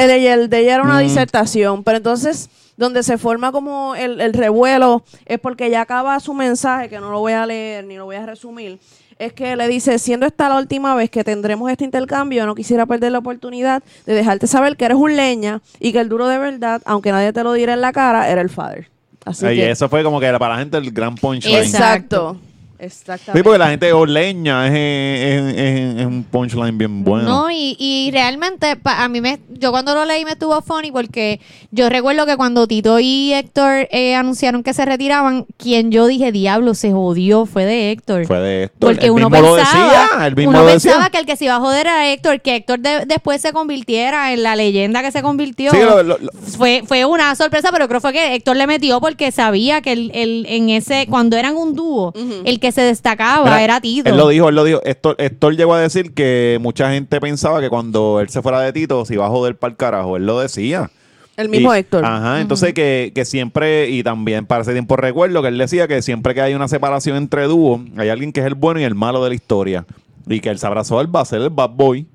el- 0.44 0.50
de 0.50 0.58
ella 0.58 0.74
era 0.74 0.82
una 0.82 0.96
Mm. 1.00 1.02
disertación, 1.02 1.84
pero 1.84 1.96
entonces 1.98 2.48
donde 2.76 3.02
se 3.02 3.18
forma 3.18 3.52
como 3.52 3.94
el, 3.94 4.20
el 4.20 4.32
revuelo 4.32 5.04
es 5.26 5.38
porque 5.38 5.66
ella 5.66 5.82
acaba 5.82 6.18
su 6.20 6.34
mensaje, 6.34 6.88
que 6.88 6.98
no 7.00 7.10
lo 7.10 7.20
voy 7.20 7.32
a 7.34 7.44
leer 7.46 7.84
ni 7.84 7.96
lo 7.96 8.06
voy 8.06 8.16
a 8.16 8.24
resumir, 8.26 8.78
es 9.18 9.34
que 9.34 9.54
le 9.56 9.68
dice, 9.68 9.98
siendo 9.98 10.26
esta 10.26 10.48
la 10.48 10.56
última 10.56 10.94
vez 10.96 11.10
que 11.10 11.22
tendremos 11.22 11.70
este 11.70 11.84
intercambio, 11.84 12.44
no 12.46 12.54
quisiera 12.54 12.86
perder 12.86 13.12
la 13.12 13.18
oportunidad 13.18 13.82
de 14.06 14.14
dejarte 14.14 14.46
saber 14.46 14.76
que 14.76 14.86
eres 14.86 14.96
un 14.96 15.14
leña 15.14 15.60
y 15.78 15.92
que 15.92 16.00
el 16.00 16.08
duro 16.08 16.26
de 16.28 16.38
verdad, 16.38 16.80
aunque 16.86 17.12
nadie 17.12 17.32
te 17.32 17.44
lo 17.44 17.52
diera 17.52 17.74
en 17.74 17.82
la 17.82 17.92
cara, 17.92 18.28
era 18.30 18.40
el 18.40 18.48
father. 18.48 18.88
Así 19.24 19.46
Y 19.46 19.56
que, 19.56 19.70
eso 19.70 19.88
fue 19.88 20.02
como 20.02 20.20
que 20.20 20.30
para 20.38 20.54
la 20.54 20.60
gente 20.60 20.76
el 20.78 20.90
gran 20.90 21.14
punchline. 21.14 21.58
exacto. 21.64 22.36
Exactamente. 22.82 23.38
Sí, 23.38 23.42
porque 23.44 23.58
la 23.58 23.68
gente 23.70 23.92
o 23.92 24.04
leña 24.04 24.66
es, 24.66 24.72
es- 24.74 25.54
es- 25.56 26.00
es 26.00 26.06
un 26.06 26.24
punchline 26.24 26.76
bien 26.76 27.04
bueno. 27.04 27.24
No, 27.28 27.50
y, 27.50 27.76
y 27.78 28.10
realmente 28.12 28.74
pa- 28.76 29.04
a 29.04 29.08
mí 29.08 29.20
me, 29.20 29.38
yo 29.50 29.70
cuando 29.70 29.94
lo 29.94 30.04
leí 30.04 30.24
me 30.24 30.32
estuvo 30.32 30.60
funny 30.62 30.90
porque 30.90 31.40
yo 31.70 31.88
recuerdo 31.88 32.26
que 32.26 32.36
cuando 32.36 32.66
Tito 32.66 32.98
y 32.98 33.32
Héctor 33.34 33.86
eh, 33.92 34.16
anunciaron 34.16 34.64
que 34.64 34.74
se 34.74 34.84
retiraban, 34.84 35.46
quien 35.56 35.92
yo 35.92 36.06
dije, 36.06 36.32
diablo, 36.32 36.74
se 36.74 36.90
jodió, 36.90 37.46
fue 37.46 37.64
de 37.64 37.92
Héctor. 37.92 38.26
Fue 38.26 38.40
de 38.40 38.64
esto. 38.64 38.76
Porque 38.80 39.04
el 39.06 39.10
uno 39.12 39.30
mismo 39.30 39.46
lo 39.48 39.54
pensaba, 39.56 39.84
decía. 40.02 40.26
El 40.26 40.34
mismo 40.36 40.50
uno 40.50 40.60
lo 40.62 40.66
pensaba 40.66 40.96
decía. 40.96 41.10
que 41.10 41.18
el 41.18 41.26
que 41.26 41.36
se 41.36 41.44
iba 41.44 41.54
a 41.56 41.60
joder 41.60 41.82
era 41.86 42.10
Héctor, 42.12 42.40
que 42.40 42.56
Héctor 42.56 42.80
de- 42.80 43.06
después 43.06 43.40
se 43.40 43.52
convirtiera 43.52 44.32
en 44.32 44.42
la 44.42 44.56
leyenda 44.56 45.02
que 45.02 45.12
se 45.12 45.22
convirtió. 45.22 45.70
Sí, 45.70 45.78
lo- 45.78 46.02
lo- 46.02 46.18
lo- 46.18 46.32
fue, 46.58 46.82
fue 46.84 47.04
una 47.04 47.34
sorpresa, 47.36 47.70
pero 47.72 47.86
creo 47.86 48.00
fue 48.00 48.12
que 48.12 48.34
Héctor 48.34 48.56
le 48.56 48.66
metió 48.66 49.00
porque 49.00 49.30
sabía 49.30 49.80
que 49.82 49.92
el, 49.92 50.10
el- 50.14 50.46
en 50.48 50.68
ese, 50.70 51.06
cuando 51.08 51.36
eran 51.36 51.56
un 51.56 51.74
dúo, 51.74 52.12
el 52.44 52.58
que 52.58 52.71
se 52.72 52.80
destacaba 52.82 53.62
era 53.62 53.80
Tito. 53.80 54.08
Él 54.10 54.16
lo 54.16 54.28
dijo, 54.28 54.48
él 54.48 54.54
lo 54.54 54.64
dijo. 54.64 54.80
Héctor, 54.84 55.16
Héctor 55.18 55.56
llegó 55.56 55.74
a 55.74 55.80
decir 55.80 56.12
que 56.14 56.58
mucha 56.60 56.90
gente 56.90 57.20
pensaba 57.20 57.60
que 57.60 57.68
cuando 57.68 58.20
él 58.20 58.28
se 58.28 58.42
fuera 58.42 58.60
de 58.60 58.72
Tito 58.72 59.04
se 59.04 59.14
iba 59.14 59.26
a 59.26 59.28
joder 59.30 59.56
para 59.56 59.70
el 59.70 59.76
carajo. 59.76 60.16
Él 60.16 60.26
lo 60.26 60.40
decía. 60.40 60.90
el 61.36 61.48
mismo 61.48 61.74
Y- 61.74 61.78
Héctor. 61.78 62.04
Ajá, 62.04 62.40
entonces 62.40 62.74
que, 62.74 63.12
que 63.14 63.24
siempre, 63.24 63.88
y 63.88 64.02
también 64.02 64.44
para 64.46 64.62
ese 64.62 64.72
tiempo 64.72 64.96
recuerdo 64.96 65.40
que 65.42 65.48
él 65.48 65.56
decía 65.58 65.88
que 65.88 66.02
siempre 66.02 66.34
que 66.34 66.40
hay 66.42 66.54
una 66.54 66.68
separación 66.68 67.16
entre 67.16 67.44
dúos, 67.44 67.80
hay 67.96 68.08
alguien 68.10 68.32
que 68.32 68.40
es 68.40 68.46
el 68.46 68.54
bueno 68.54 68.80
y 68.80 68.84
el 68.84 68.94
malo 68.94 69.22
de 69.24 69.30
la 69.30 69.34
historia. 69.34 69.86
Y 70.28 70.40
que 70.40 70.50
él 70.50 70.58
se 70.58 70.66
abrazó 70.66 70.98
al 70.98 71.14
va 71.14 71.20
a 71.22 71.24
ser 71.24 71.40
el 71.40 71.50
bad 71.50 71.70
boy. 71.70 72.06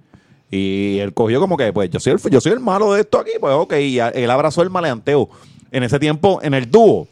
Y 0.49 0.99
él 0.99 1.13
cogió 1.13 1.39
como 1.41 1.57
que, 1.57 1.73
pues 1.73 1.89
yo 1.89 1.99
soy 1.99 2.13
el, 2.13 2.19
yo 2.31 2.39
soy 2.39 2.53
el 2.53 2.59
malo 2.61 2.93
de 2.93 3.01
esto 3.01 3.19
aquí, 3.19 3.31
pues 3.39 3.53
ok. 3.53 3.73
Y 3.79 3.99
a- 3.99 4.09
él 4.09 4.29
abrazó 4.31 4.61
el 4.61 4.69
maleanteo. 4.69 5.29
En 5.71 5.83
ese 5.83 5.99
tiempo, 5.99 6.39
en 6.41 6.53
el 6.53 6.71
dúo, 6.71 7.07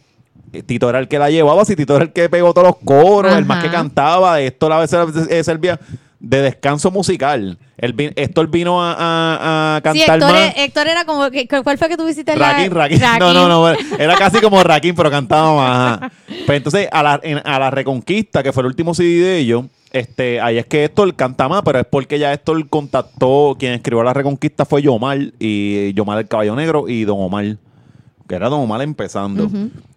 Tito 0.64 0.90
era 0.90 1.00
el 1.00 1.08
que 1.08 1.20
la 1.20 1.30
llevaba, 1.30 1.66
si 1.66 1.76
Tito 1.76 1.96
era 1.96 2.06
el 2.06 2.14
que 2.14 2.30
pegó 2.30 2.54
todos 2.54 2.68
los 2.68 2.78
coros, 2.78 3.36
el 3.36 3.46
más 3.46 3.64
que 3.64 3.70
cantaba, 3.70 4.40
esto 4.42 4.72
a 4.72 4.80
veces 4.80 5.28
eh, 5.30 5.44
servía 5.44 5.80
de 6.20 6.42
descanso 6.42 6.90
musical. 6.92 7.58
Vi- 7.94 8.12
Héctor 8.16 8.48
vino 8.48 8.82
a, 8.82 8.94
a- 8.98 9.76
a 9.76 9.80
Sí, 9.94 10.00
cantar 10.06 10.16
Héctor, 10.16 10.32
más. 10.32 10.56
e- 10.58 10.64
Héctor 10.64 10.88
era 10.88 11.06
como, 11.06 11.24
¿cuál 11.64 11.78
fue 11.78 11.88
que 11.90 11.98
tú 11.98 12.06
visitas? 12.06 12.38
la- 12.38 12.54
Rakim, 12.54 12.72
Rakim. 12.74 13.00
No, 13.20 13.34
no, 13.34 13.48
no. 13.48 13.70
Era 14.00 14.16
casi 14.16 14.40
como 14.40 14.64
Rakim, 14.64 14.96
pero 14.96 15.12
cantaba 15.12 15.54
más. 15.56 15.98
ajá. 15.98 16.12
Pues 16.48 16.58
entonces, 16.58 16.88
a 16.92 17.04
la, 17.04 17.20
en- 17.22 17.42
a 17.46 17.60
la 17.60 17.70
Reconquista, 17.70 18.42
que 18.42 18.52
fue 18.54 18.62
el 18.62 18.68
último 18.68 18.94
CD 18.96 19.20
de 19.24 19.38
ellos, 19.38 19.66
este, 19.92 20.42
ahí 20.42 20.58
es 20.58 20.66
que 20.66 20.86
Héctor 20.86 21.14
canta 21.16 21.48
más, 21.48 21.62
pero 21.64 21.80
es 21.80 21.86
porque 21.86 22.18
ya 22.18 22.34
Héctor 22.34 22.68
contactó, 22.70 23.56
quien 23.60 23.74
escribió 23.74 24.04
la 24.04 24.14
Reconquista 24.14 24.66
fue 24.66 24.82
Yomar, 24.82 25.20
y 25.40 25.94
Yomar 25.94 26.18
el 26.20 26.28
Caballo 26.28 26.56
Negro 26.56 26.88
y 26.90 27.04
Don 27.04 27.18
Omar. 27.20 27.58
Que 28.28 28.36
era 28.36 28.50
Don 28.50 28.62
Omar 28.62 28.82
empezando. 28.82 29.50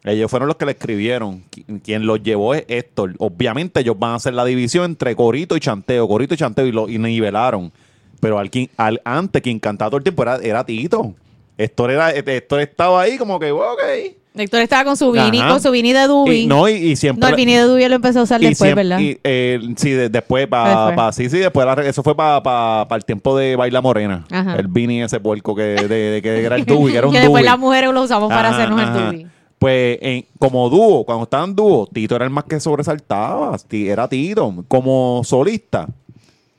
Ellos 0.05 0.31
fueron 0.31 0.49
los 0.49 0.57
que 0.57 0.67
le 0.67 0.73
escribieron. 0.73 1.45
Qui- 1.51 1.81
Quien 1.83 2.07
los 2.07 2.23
llevó 2.23 2.55
es 2.55 2.65
Héctor. 2.69 3.15
Obviamente 3.19 3.81
ellos 3.81 3.99
van 3.99 4.13
a 4.13 4.15
hacer 4.17 4.35
la 4.35 4.45
división 4.45 4.85
entre 4.85 5.15
corito 5.17 5.57
y 5.57 5.61
chanteo, 5.61 6.07
corito 6.09 6.35
y 6.35 6.37
chanteo, 6.37 6.67
y 6.67 6.73
lo 6.73 6.89
y 6.89 6.99
nivelaron. 6.99 7.73
Pero 8.21 8.39
al, 8.39 8.51
al 8.77 9.01
antes 9.05 9.41
quien 9.43 9.59
cantaba 9.61 9.91
todo 9.91 9.99
el 9.99 10.03
tiempo 10.05 10.23
era, 10.23 10.37
era 10.37 10.65
Tito. 10.65 11.15
Héctor, 11.57 11.91
era, 11.91 12.11
Héctor 12.11 12.61
estaba 12.61 13.01
ahí 13.03 13.17
como 13.19 13.39
que, 13.41 13.51
ok. 13.51 13.81
Héctor 14.39 14.60
estaba 14.62 14.85
con 14.85 14.97
su 14.97 15.10
Vini, 15.12 15.39
Ajá. 15.40 15.48
con 15.51 15.60
su 15.62 15.70
Vini 15.70 15.93
de 15.93 16.06
Dubi. 16.06 16.40
Y, 16.43 16.47
no, 16.47 16.69
y, 16.69 16.73
y 16.74 16.97
siempre... 16.97 17.20
No, 17.20 17.28
el 17.28 17.35
Vini 17.36 17.55
de 17.55 17.62
Dubi 17.62 17.89
lo 17.89 17.94
empezó 17.97 18.20
a 18.20 18.23
usar 18.23 18.40
después, 18.40 18.59
siempre- 18.59 18.85
¿verdad? 18.85 18.98
y, 19.01 19.19
eh, 19.24 19.60
sí, 19.77 19.90
de- 19.90 20.09
después 20.09 20.47
para 20.47 20.94
pa, 20.94 21.12
sí, 21.12 21.28
sí, 21.31 21.39
después 21.39 21.66
la- 21.66 21.74
eso 21.86 22.02
fue 22.02 22.16
para 22.16 22.86
el 22.97 23.05
tiempo 23.05 23.36
de 23.36 23.56
Baila 23.56 23.81
Morena. 23.81 24.24
Ajá. 24.31 24.56
El 24.56 24.69
Vini 24.69 25.02
ese 25.02 25.20
puerco 25.20 25.55
que, 25.55 25.62
de, 25.62 25.89
de- 25.89 26.23
que 26.23 26.44
era 26.44 26.56
el 26.56 26.65
Dubi, 26.66 26.93
que 26.93 26.98
era 26.98 27.06
un 27.06 27.12
que 27.12 27.20
después 27.20 27.44
las 27.44 27.59
mujeres 27.59 27.93
lo 27.93 28.02
usamos 28.02 28.28
para 28.28 28.48
Ajá, 28.51 28.56
hacernos 28.56 28.81
el 28.82 28.93
Dubi. 29.19 29.27
Pues 29.59 29.98
en- 30.02 30.24
como 30.39 30.70
dúo, 30.70 31.05
cuando 31.05 31.24
estaban 31.24 31.56
dúo, 31.56 31.89
Tito 31.93 32.15
era 32.15 32.24
el 32.24 32.31
más 32.31 32.44
que 32.44 32.60
sobresaltaba. 32.60 33.56
Era 33.70 34.06
Tito. 34.09 34.65
Como 34.69 35.23
solista. 35.24 35.89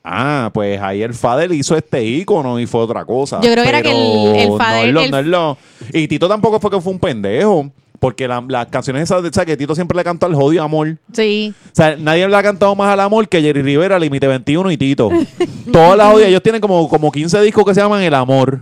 Ah, 0.04 0.50
pues 0.54 0.80
ahí 0.82 1.02
el 1.02 1.14
Fadel 1.14 1.54
hizo 1.54 1.76
este 1.76 2.04
ícono 2.04 2.60
y 2.60 2.66
fue 2.66 2.82
otra 2.82 3.04
cosa. 3.06 3.40
Yo 3.42 3.52
creo 3.52 3.64
que 3.64 3.70
era 3.70 3.82
que 3.82 3.92
el- 3.92 4.36
el 4.36 4.50
No 4.50 4.64
es 4.84 4.94
lo- 4.94 5.08
no 5.10 5.18
es 5.20 5.26
lo- 5.26 5.58
Y 5.94 6.08
Tito 6.08 6.28
tampoco 6.28 6.60
fue 6.60 6.72
que 6.72 6.82
fue 6.82 6.94
un 6.94 7.00
pendejo. 7.00 7.70
Porque 8.00 8.30
la- 8.30 8.42
las 8.48 8.68
canciones 8.68 9.04
esas, 9.04 9.22
o 9.22 9.30
sea, 9.34 9.46
que 9.46 9.58
Tito 9.58 9.76
siempre 9.76 9.98
le 9.98 10.06
cantó 10.06 10.26
al 10.26 10.34
jodido 10.34 10.64
amor. 10.64 10.96
Sí. 11.12 11.54
O 11.66 11.70
sea, 11.76 11.98
nadie 11.98 12.26
le 12.30 12.34
ha 12.38 12.42
cantado 12.42 12.74
más 12.74 12.94
al 12.94 13.02
amor 13.02 13.28
que 13.28 13.42
Jerry 13.42 13.62
Rivera, 13.62 14.00
Límite 14.00 14.26
21 14.26 14.72
y 14.72 14.78
Tito. 14.78 15.10
Todas 15.74 15.98
las 15.98 16.10
jodidas, 16.14 16.30
ellos 16.30 16.42
tienen 16.42 16.62
como, 16.62 16.88
como 16.88 17.12
15 17.12 17.42
discos 17.42 17.66
que 17.66 17.74
se 17.74 17.82
llaman 17.82 18.02
El 18.02 18.14
Amor. 18.14 18.62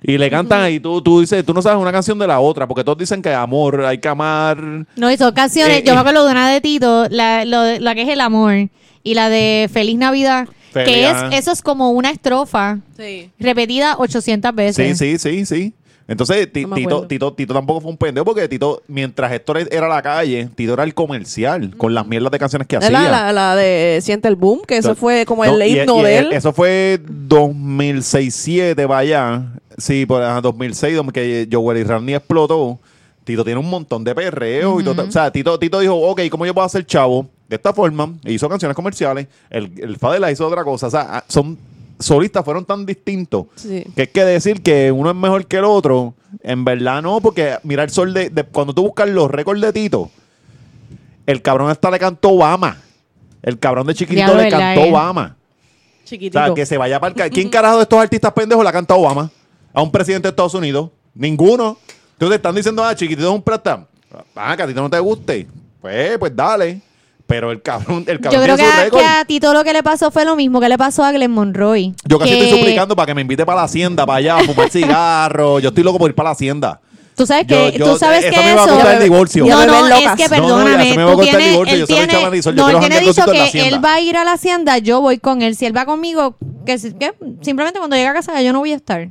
Y 0.00 0.16
le 0.16 0.30
cantan 0.30 0.70
y 0.70 0.78
tú, 0.78 1.02
tú 1.02 1.18
dices, 1.22 1.44
tú 1.44 1.52
no 1.52 1.60
sabes 1.60 1.82
una 1.82 1.90
canción 1.90 2.16
de 2.20 2.28
la 2.28 2.38
otra, 2.38 2.68
porque 2.68 2.84
todos 2.84 2.96
dicen 2.98 3.20
que 3.20 3.34
amor, 3.34 3.84
hay 3.84 3.98
que 3.98 4.06
amar. 4.06 4.56
No, 4.94 5.10
y 5.10 5.16
son 5.16 5.32
canciones. 5.34 5.78
Eh, 5.78 5.82
yo 5.84 5.94
me 5.94 5.98
acuerdo 6.00 6.24
de 6.24 6.30
una 6.30 6.48
de 6.48 6.60
Tito, 6.60 7.08
la, 7.10 7.44
lo- 7.44 7.80
la 7.80 7.94
que 7.96 8.02
es 8.02 8.08
El 8.08 8.20
Amor, 8.20 8.68
y 9.02 9.14
la 9.14 9.28
de 9.28 9.68
Feliz 9.72 9.96
Navidad, 9.98 10.46
Feliz, 10.72 10.90
que 10.94 11.10
es, 11.10 11.40
eso 11.40 11.52
es 11.52 11.62
como 11.62 11.90
una 11.90 12.10
estrofa 12.10 12.78
Sí. 12.96 13.30
repetida 13.38 13.96
800 13.98 14.50
Sí, 14.50 14.56
veces. 14.56 14.98
sí, 14.98 15.18
sí, 15.18 15.46
sí. 15.46 15.74
Entonces, 16.10 16.48
No 16.62 16.68
me 16.68 16.76
Tito. 16.76 17.06
Tito, 17.06 17.32
Tito 17.34 17.52
tampoco 17.52 17.82
fue 17.82 17.90
un 17.90 17.98
pendejo 17.98 18.24
porque 18.24 18.48
Tito, 18.48 18.82
mientras 18.88 19.30
Héctor 19.30 19.58
era 19.70 19.88
la 19.88 20.00
calle, 20.00 20.48
Tito 20.54 20.72
era 20.72 20.84
el 20.84 20.94
comercial 20.94 21.76
con 21.76 21.92
las 21.94 22.06
mierdas 22.06 22.32
de 22.32 22.38
canciones 22.38 22.66
que 22.66 22.76
hacía. 22.76 22.90
la, 22.90 23.10
la, 23.10 23.32
la 23.32 23.54
de 23.56 23.98
Siente 24.02 24.26
el 24.26 24.36
Boom, 24.36 24.62
que 24.66 24.78
eso 24.78 24.94
fue 24.94 25.26
como 25.26 25.44
no, 25.44 25.54
el 25.54 25.68
himno 25.68 26.02
de 26.02 26.18
él. 26.18 26.32
Eso 26.32 26.54
fue 26.54 26.98
2006-2007, 27.28 28.86
vaya. 28.86 29.52
Sí, 29.76 30.06
por 30.06 30.22
ajá, 30.22 30.40
2006, 30.40 30.96
donde 30.96 31.12
que 31.12 31.48
Joel 31.52 31.78
y 31.78 31.84
Randy 31.84 32.14
explotó. 32.14 32.78
Tito 33.24 33.44
tiene 33.44 33.60
un 33.60 33.68
montón 33.68 34.02
de 34.02 34.12
y 34.12 34.84
todo. 34.84 35.04
O 35.06 35.12
sea, 35.12 35.30
Tito, 35.30 35.58
Tito 35.58 35.78
dijo, 35.80 35.94
ok, 35.94 36.22
¿cómo 36.30 36.46
yo 36.46 36.54
puedo 36.54 36.64
hacer 36.64 36.86
chavo? 36.86 37.28
De 37.48 37.56
esta 37.56 37.72
forma, 37.72 38.14
e 38.24 38.32
hizo 38.34 38.48
canciones 38.48 38.74
comerciales. 38.76 39.26
El, 39.48 39.72
el 39.80 39.96
Fadela 39.96 40.30
hizo 40.30 40.46
otra 40.46 40.62
cosa. 40.64 40.88
O 40.88 40.90
sea, 40.90 41.06
ah, 41.08 41.24
son 41.28 41.56
solistas 41.98 42.44
fueron 42.44 42.64
tan 42.64 42.86
distintos 42.86 43.46
Sí. 43.56 43.84
que 43.96 44.02
es 44.02 44.08
que 44.10 44.24
decir 44.24 44.62
que 44.62 44.92
uno 44.92 45.10
es 45.10 45.16
mejor 45.16 45.44
que 45.46 45.56
el 45.56 45.64
otro, 45.64 46.14
en 46.44 46.64
verdad 46.64 47.02
no, 47.02 47.20
porque 47.20 47.56
mira 47.64 47.82
el 47.82 47.90
sol 47.90 48.14
de, 48.14 48.30
de- 48.30 48.44
cuando 48.44 48.72
tú 48.72 48.82
buscas 48.84 49.08
los 49.08 49.28
récords 49.28 49.60
de 49.60 49.72
Tito, 49.72 50.08
el 51.26 51.42
cabrón 51.42 51.70
hasta 51.70 51.90
le 51.90 51.98
cantó 51.98 52.30
Obama. 52.30 52.76
El 53.42 53.58
cabrón 53.58 53.86
de 53.86 53.94
chiquito 53.94 54.34
le 54.34 54.44
¿verdad, 54.44 54.58
cantó? 54.76 54.82
Obama. 54.90 55.36
O 55.36 56.04
Chiquitito. 56.08 56.38
sea, 56.44 56.54
que 56.54 56.64
se 56.66 56.76
vaya 56.78 56.98
para 57.00 57.24
el 57.24 57.30
¿Quién 57.30 57.48
carajo 57.50 57.76
de 57.78 57.82
estos 57.82 57.98
artistas 58.00 58.32
pendejos 58.32 58.62
le 58.64 58.70
ha 58.70 58.72
cantado 58.72 59.00
Obama? 59.00 59.30
A 59.72 59.82
un 59.82 59.90
presidente 59.90 60.26
de 60.28 60.30
Estados 60.30 60.54
Unidos. 60.54 60.90
Ninguno. 61.14 61.78
Entonces 62.12 62.36
están 62.36 62.54
diciendo, 62.54 62.82
ah, 62.84 62.94
chiquitito 62.94 63.28
es 63.28 63.34
un 63.34 63.42
plata. 63.42 63.86
Ah, 64.34 64.56
que 64.56 64.62
a 64.62 64.66
ti 64.66 64.72
no 64.74 64.88
te 64.88 64.98
guste. 65.00 65.46
Pues, 65.80 66.16
pues 66.18 66.34
dale. 66.34 66.80
Pero 67.28 67.52
el 67.52 67.62
cabrón, 67.62 68.04
el 68.08 68.16
Yo 68.16 68.22
cabrón 68.22 68.42
creo 68.42 68.56
que 68.56 68.62
tiene 68.62 68.72
su 68.74 68.80
a, 68.80 68.84
récord. 68.84 69.00
que 69.00 69.06
a 69.06 69.24
Tito 69.26 69.52
lo 69.54 69.62
que 69.62 69.72
le 69.74 69.82
pasó 69.84 70.10
fue 70.10 70.24
lo 70.24 70.34
mismo 70.34 70.60
que 70.60 70.68
le 70.68 70.76
pasó 70.78 71.04
a 71.04 71.12
Glenn 71.12 71.30
Monroy. 71.30 71.94
Yo 72.04 72.18
casi 72.18 72.32
Que- 72.32 72.42
estoy 72.44 72.58
suplicando 72.58 72.96
para 72.96 73.06
que 73.06 73.14
me 73.14 73.20
invite 73.20 73.44
para 73.46 73.58
la 73.58 73.62
hacienda, 73.64 74.04
para 74.06 74.16
allá, 74.18 74.38
a 74.38 74.44
fumar 74.44 74.70
cigarro. 74.70 75.58
Yo 75.60 75.68
estoy 75.68 75.84
loco 75.84 75.98
por 75.98 76.08
ir 76.10 76.14
para 76.16 76.30
la 76.30 76.32
hacienda. 76.32 76.80
Tú 77.14 77.26
sabes 77.26 77.46
Yo- 77.46 77.70
que, 77.72 77.78
yo- 77.78 77.84
tú 77.92 77.98
sabes 77.98 78.24
eso 78.24 78.30
que 78.32 78.46
me 78.46 78.54
va 78.54 78.62
a 78.62 78.64
eso. 78.64 78.74
costar 78.74 78.94
el 78.96 79.02
divorcio. 79.02 79.44
No, 79.44 79.66
no, 79.66 79.86
es 79.88 79.90
locas. 80.04 80.16
que 80.16 80.28
No, 80.28 80.36
no, 80.36 80.56
perdóname. 80.56 80.84
ya 80.84 80.90
se 80.90 80.96
me 80.96 81.04
va 81.04 81.10
a 81.10 81.12
tú 81.12 81.18
costar 81.18 81.34
el 81.34 81.38
tienes, 81.40 81.50
divorcio, 81.50 81.74
él 81.74 81.80
yo 81.80 81.86
se 81.86 81.92
lo 81.92 81.98
he 81.98 82.00
tiene, 82.00 82.12
dicho 82.12 82.18
a 82.18 82.30
Marisol, 82.30 82.54
yo 82.54 82.62
no, 82.62 82.68
él 82.68 82.70
quiero 82.70 82.80
tiene 82.80 82.94
janguear 82.94 83.14
dicho 83.14 83.24
con 83.24 83.32
Tito 83.32 83.32
en 83.32 83.38
la 83.38 83.42
que 83.52 83.58
hacienda. 83.58 83.76
él 83.76 83.84
va 83.84 83.94
a 83.94 84.00
ir 84.00 84.16
a 84.16 84.24
la 84.24 84.32
hacienda, 84.32 84.78
yo 84.78 85.00
voy 85.02 85.18
con 85.18 85.42
él. 85.42 85.56
Si 85.56 85.66
él 85.66 85.76
va 85.76 85.84
conmigo, 85.84 86.36
que, 86.64 86.78
si- 86.78 86.92
que 86.94 87.12
simplemente 87.42 87.78
cuando 87.80 87.96
llegue 87.96 88.08
a 88.08 88.14
casa 88.14 88.40
yo 88.40 88.52
no 88.54 88.60
voy 88.60 88.72
a 88.72 88.76
estar. 88.76 89.08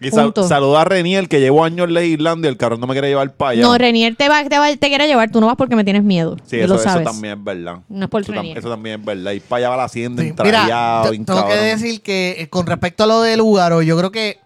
Y 0.00 0.10
sal- 0.10 0.26
Punto. 0.26 0.46
saluda 0.46 0.82
a 0.82 0.84
Reniel, 0.84 1.28
que 1.28 1.40
llevo 1.40 1.64
años 1.64 1.90
legislando 1.90 2.46
y 2.46 2.50
el 2.50 2.56
cabrón 2.56 2.80
no 2.80 2.86
me 2.86 2.94
quiere 2.94 3.08
llevar 3.08 3.32
para 3.34 3.50
allá. 3.50 3.62
No, 3.62 3.76
Renier 3.76 4.14
te, 4.14 4.28
va, 4.28 4.44
te, 4.44 4.56
va- 4.58 4.68
te 4.76 4.88
quiere 4.88 5.06
llevar, 5.08 5.30
tú 5.30 5.40
no 5.40 5.46
vas 5.48 5.56
porque 5.56 5.74
me 5.74 5.82
tienes 5.84 6.04
miedo. 6.04 6.36
Sí, 6.46 6.56
y 6.56 6.60
eso, 6.60 6.68
lo 6.68 6.74
eso 6.76 6.84
sabes. 6.84 7.04
también 7.04 7.36
es 7.38 7.44
verdad. 7.44 7.78
No 7.88 8.04
es 8.04 8.10
por 8.10 8.22
eso, 8.22 8.32
tam- 8.32 8.36
Renier. 8.36 8.58
eso 8.58 8.68
también 8.70 9.00
es 9.00 9.06
verdad. 9.06 9.32
Ir 9.32 9.42
para 9.42 9.58
allá 9.66 9.74
a 9.74 9.76
la 9.76 9.84
hacienda, 9.84 10.22
Sí, 10.22 10.32
Mira, 10.44 11.02
tengo 11.10 11.48
que 11.48 11.54
decir 11.56 12.00
que 12.02 12.36
eh, 12.38 12.48
con 12.48 12.66
respecto 12.66 13.02
a 13.04 13.06
lo 13.06 13.22
del 13.22 13.38
Lugaro, 13.38 13.82
yo 13.82 13.96
creo 13.98 14.10
que. 14.12 14.38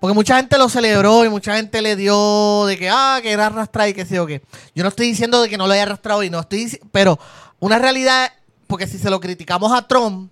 Porque 0.00 0.14
mucha 0.14 0.34
gente 0.36 0.58
lo 0.58 0.68
celebró 0.68 1.24
y 1.24 1.28
mucha 1.28 1.54
gente 1.54 1.80
le 1.80 1.94
dio 1.94 2.66
de 2.66 2.76
que, 2.76 2.90
ah, 2.90 3.20
que 3.22 3.30
era 3.30 3.46
arrastrado 3.46 3.88
y 3.88 3.94
que 3.94 4.04
sí 4.04 4.18
o 4.18 4.26
qué. 4.26 4.42
Yo 4.74 4.82
no 4.82 4.88
estoy 4.88 5.06
diciendo 5.06 5.40
de 5.40 5.48
que 5.48 5.56
no 5.56 5.68
lo 5.68 5.74
haya 5.74 5.84
arrastrado 5.84 6.24
y 6.24 6.28
no 6.28 6.40
estoy 6.40 6.76
Pero 6.90 7.20
una 7.60 7.78
realidad, 7.78 8.32
porque 8.66 8.88
si 8.88 8.98
se 8.98 9.10
lo 9.10 9.20
criticamos 9.20 9.70
a 9.72 9.86
Trump, 9.86 10.31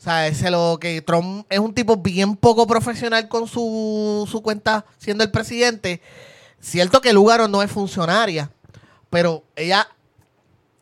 o 0.00 0.02
sea, 0.02 0.32
se 0.34 0.50
lo 0.50 0.78
que 0.80 1.02
Trump 1.02 1.44
es 1.50 1.58
un 1.58 1.74
tipo 1.74 1.96
bien 1.98 2.34
poco 2.34 2.66
profesional 2.66 3.28
con 3.28 3.46
su, 3.46 4.26
su 4.30 4.40
cuenta 4.40 4.86
siendo 4.96 5.22
el 5.22 5.30
presidente. 5.30 6.00
Cierto 6.58 7.02
que 7.02 7.12
Lugaro 7.12 7.48
no 7.48 7.62
es 7.62 7.70
funcionaria, 7.70 8.50
pero 9.10 9.44
ella 9.56 9.86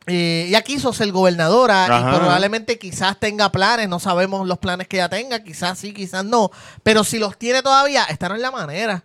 eh, 0.06 0.46
ella 0.48 0.62
quiso 0.62 0.92
ser 0.92 1.10
gobernadora 1.12 1.84
Ajá. 1.84 1.98
y 2.14 2.18
probablemente 2.18 2.78
quizás 2.78 3.18
tenga 3.20 3.50
planes, 3.52 3.88
no 3.88 3.98
sabemos 4.00 4.46
los 4.46 4.58
planes 4.58 4.88
que 4.88 4.96
ella 4.96 5.08
tenga, 5.08 5.42
quizás 5.42 5.78
sí, 5.78 5.92
quizás 5.92 6.24
no, 6.24 6.50
pero 6.82 7.04
si 7.04 7.18
los 7.18 7.36
tiene 7.36 7.62
todavía, 7.62 8.04
esta 8.04 8.28
no 8.28 8.36
es 8.36 8.40
la 8.40 8.50
manera. 8.52 9.04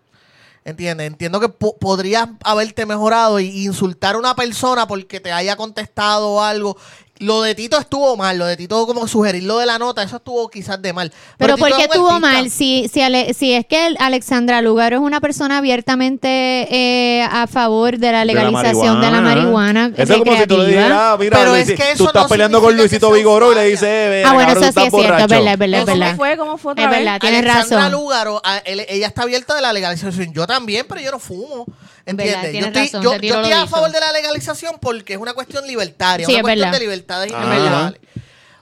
¿Entiendes? 0.66 1.08
Entiendo 1.08 1.42
que 1.42 1.50
po- 1.50 1.76
podrías 1.76 2.30
haberte 2.42 2.86
mejorado 2.86 3.38
y 3.42 3.66
insultar 3.66 4.16
a 4.16 4.18
una 4.18 4.34
persona 4.34 4.88
porque 4.88 5.20
te 5.20 5.30
haya 5.34 5.58
contestado 5.58 6.42
algo. 6.42 6.78
Lo 7.24 7.42
de 7.42 7.56
Tito 7.56 7.80
estuvo 7.80 8.18
mal, 8.18 8.38
lo 8.38 8.46
de 8.46 8.58
Tito 8.58 8.86
como 8.86 9.08
sugerir 9.08 9.44
lo 9.44 9.58
de 9.60 9.66
la 9.66 9.80
nota, 9.80 10.04
eso 10.04 10.18
estuvo 10.18 10.50
quizás 10.50 10.82
de 10.82 10.92
mal. 10.94 11.12
Pero 11.38 11.56
Tito 11.56 11.68
¿por 11.68 11.78
qué 11.78 11.84
estuvo 11.86 12.10
artista. 12.10 12.28
mal? 12.34 12.50
Si, 12.50 12.90
si, 12.92 13.02
Ale- 13.02 13.34
si 13.34 13.54
es 13.54 13.66
que 13.66 13.96
Alexandra 14.00 14.62
Lugaro 14.62 14.98
es 14.98 15.02
una 15.02 15.22
persona 15.22 15.60
abiertamente 15.60 16.28
eh, 16.70 17.24
a 17.24 17.48
favor 17.48 17.98
de 17.98 18.12
la 18.12 18.26
legalización 18.26 19.00
de 19.02 19.12
la 19.12 19.22
marihuana, 19.22 19.92
Eso 19.96 20.14
es 20.14 20.20
como 20.20 20.36
si 20.38 20.48
tú 20.48 20.58
le 20.58 20.68
dijeras, 20.68 20.92
ah, 21.02 21.18
mira, 21.20 21.38
Pero 21.38 21.52
Luis, 21.52 21.70
es 21.70 21.80
que 21.80 21.96
tú 21.98 22.08
estás 22.08 22.24
no 22.24 22.30
peleando 22.30 22.62
con 22.62 22.76
Luisito 22.76 23.08
sea 23.08 23.16
Vigoró 23.16 23.52
y 23.52 23.56
le 23.56 23.66
dices, 23.66 23.82
"Ven, 24.10 24.26
Ah, 24.26 24.34
bueno, 24.34 24.52
eso 24.52 24.62
sí 24.62 24.68
es 24.68 24.74
cierto, 24.74 24.86
es 24.88 24.92
borracho". 24.92 25.28
verdad, 25.28 25.54
es 25.54 25.60
verdad, 25.60 25.80
es 25.80 25.86
verdad. 25.86 26.06
¿Cómo 26.08 26.18
fue? 26.18 26.38
¿Cómo 26.38 26.58
fue 26.58 26.72
otra 26.74 26.84
Es 26.86 26.90
vez? 26.90 27.00
verdad, 27.00 27.20
tienes 27.20 27.40
Alexandra 27.42 27.78
razón. 27.80 27.92
Lúgaro, 27.92 28.42
a- 28.44 28.58
él- 28.60 28.86
ella 28.90 29.08
está 29.08 29.22
abierta 29.24 29.56
de 29.56 29.62
la 29.62 29.72
legalización. 29.74 30.34
Yo 30.34 30.46
también, 30.48 30.86
pero 30.90 31.00
yo 31.02 31.12
no 31.12 31.20
fumo. 31.20 31.66
¿Entiendes? 32.06 32.36
Verdad, 32.36 32.52
Yo 32.60 32.66
estoy, 32.68 32.84
razón, 32.84 33.02
yo, 33.02 33.14
estoy 33.14 33.52
a 33.54 33.66
favor 33.66 33.90
de 33.90 34.00
la 34.02 34.12
legalización 34.12 34.76
porque 34.82 35.14
es 35.14 35.20
una 35.20 35.32
cuestión 35.34 35.66
libertaria, 35.66 36.26
Sí, 36.26 36.34
una 36.34 36.40
es 36.40 36.44
cuestión 36.44 36.72
de 36.74 36.80
libertades 36.82 37.13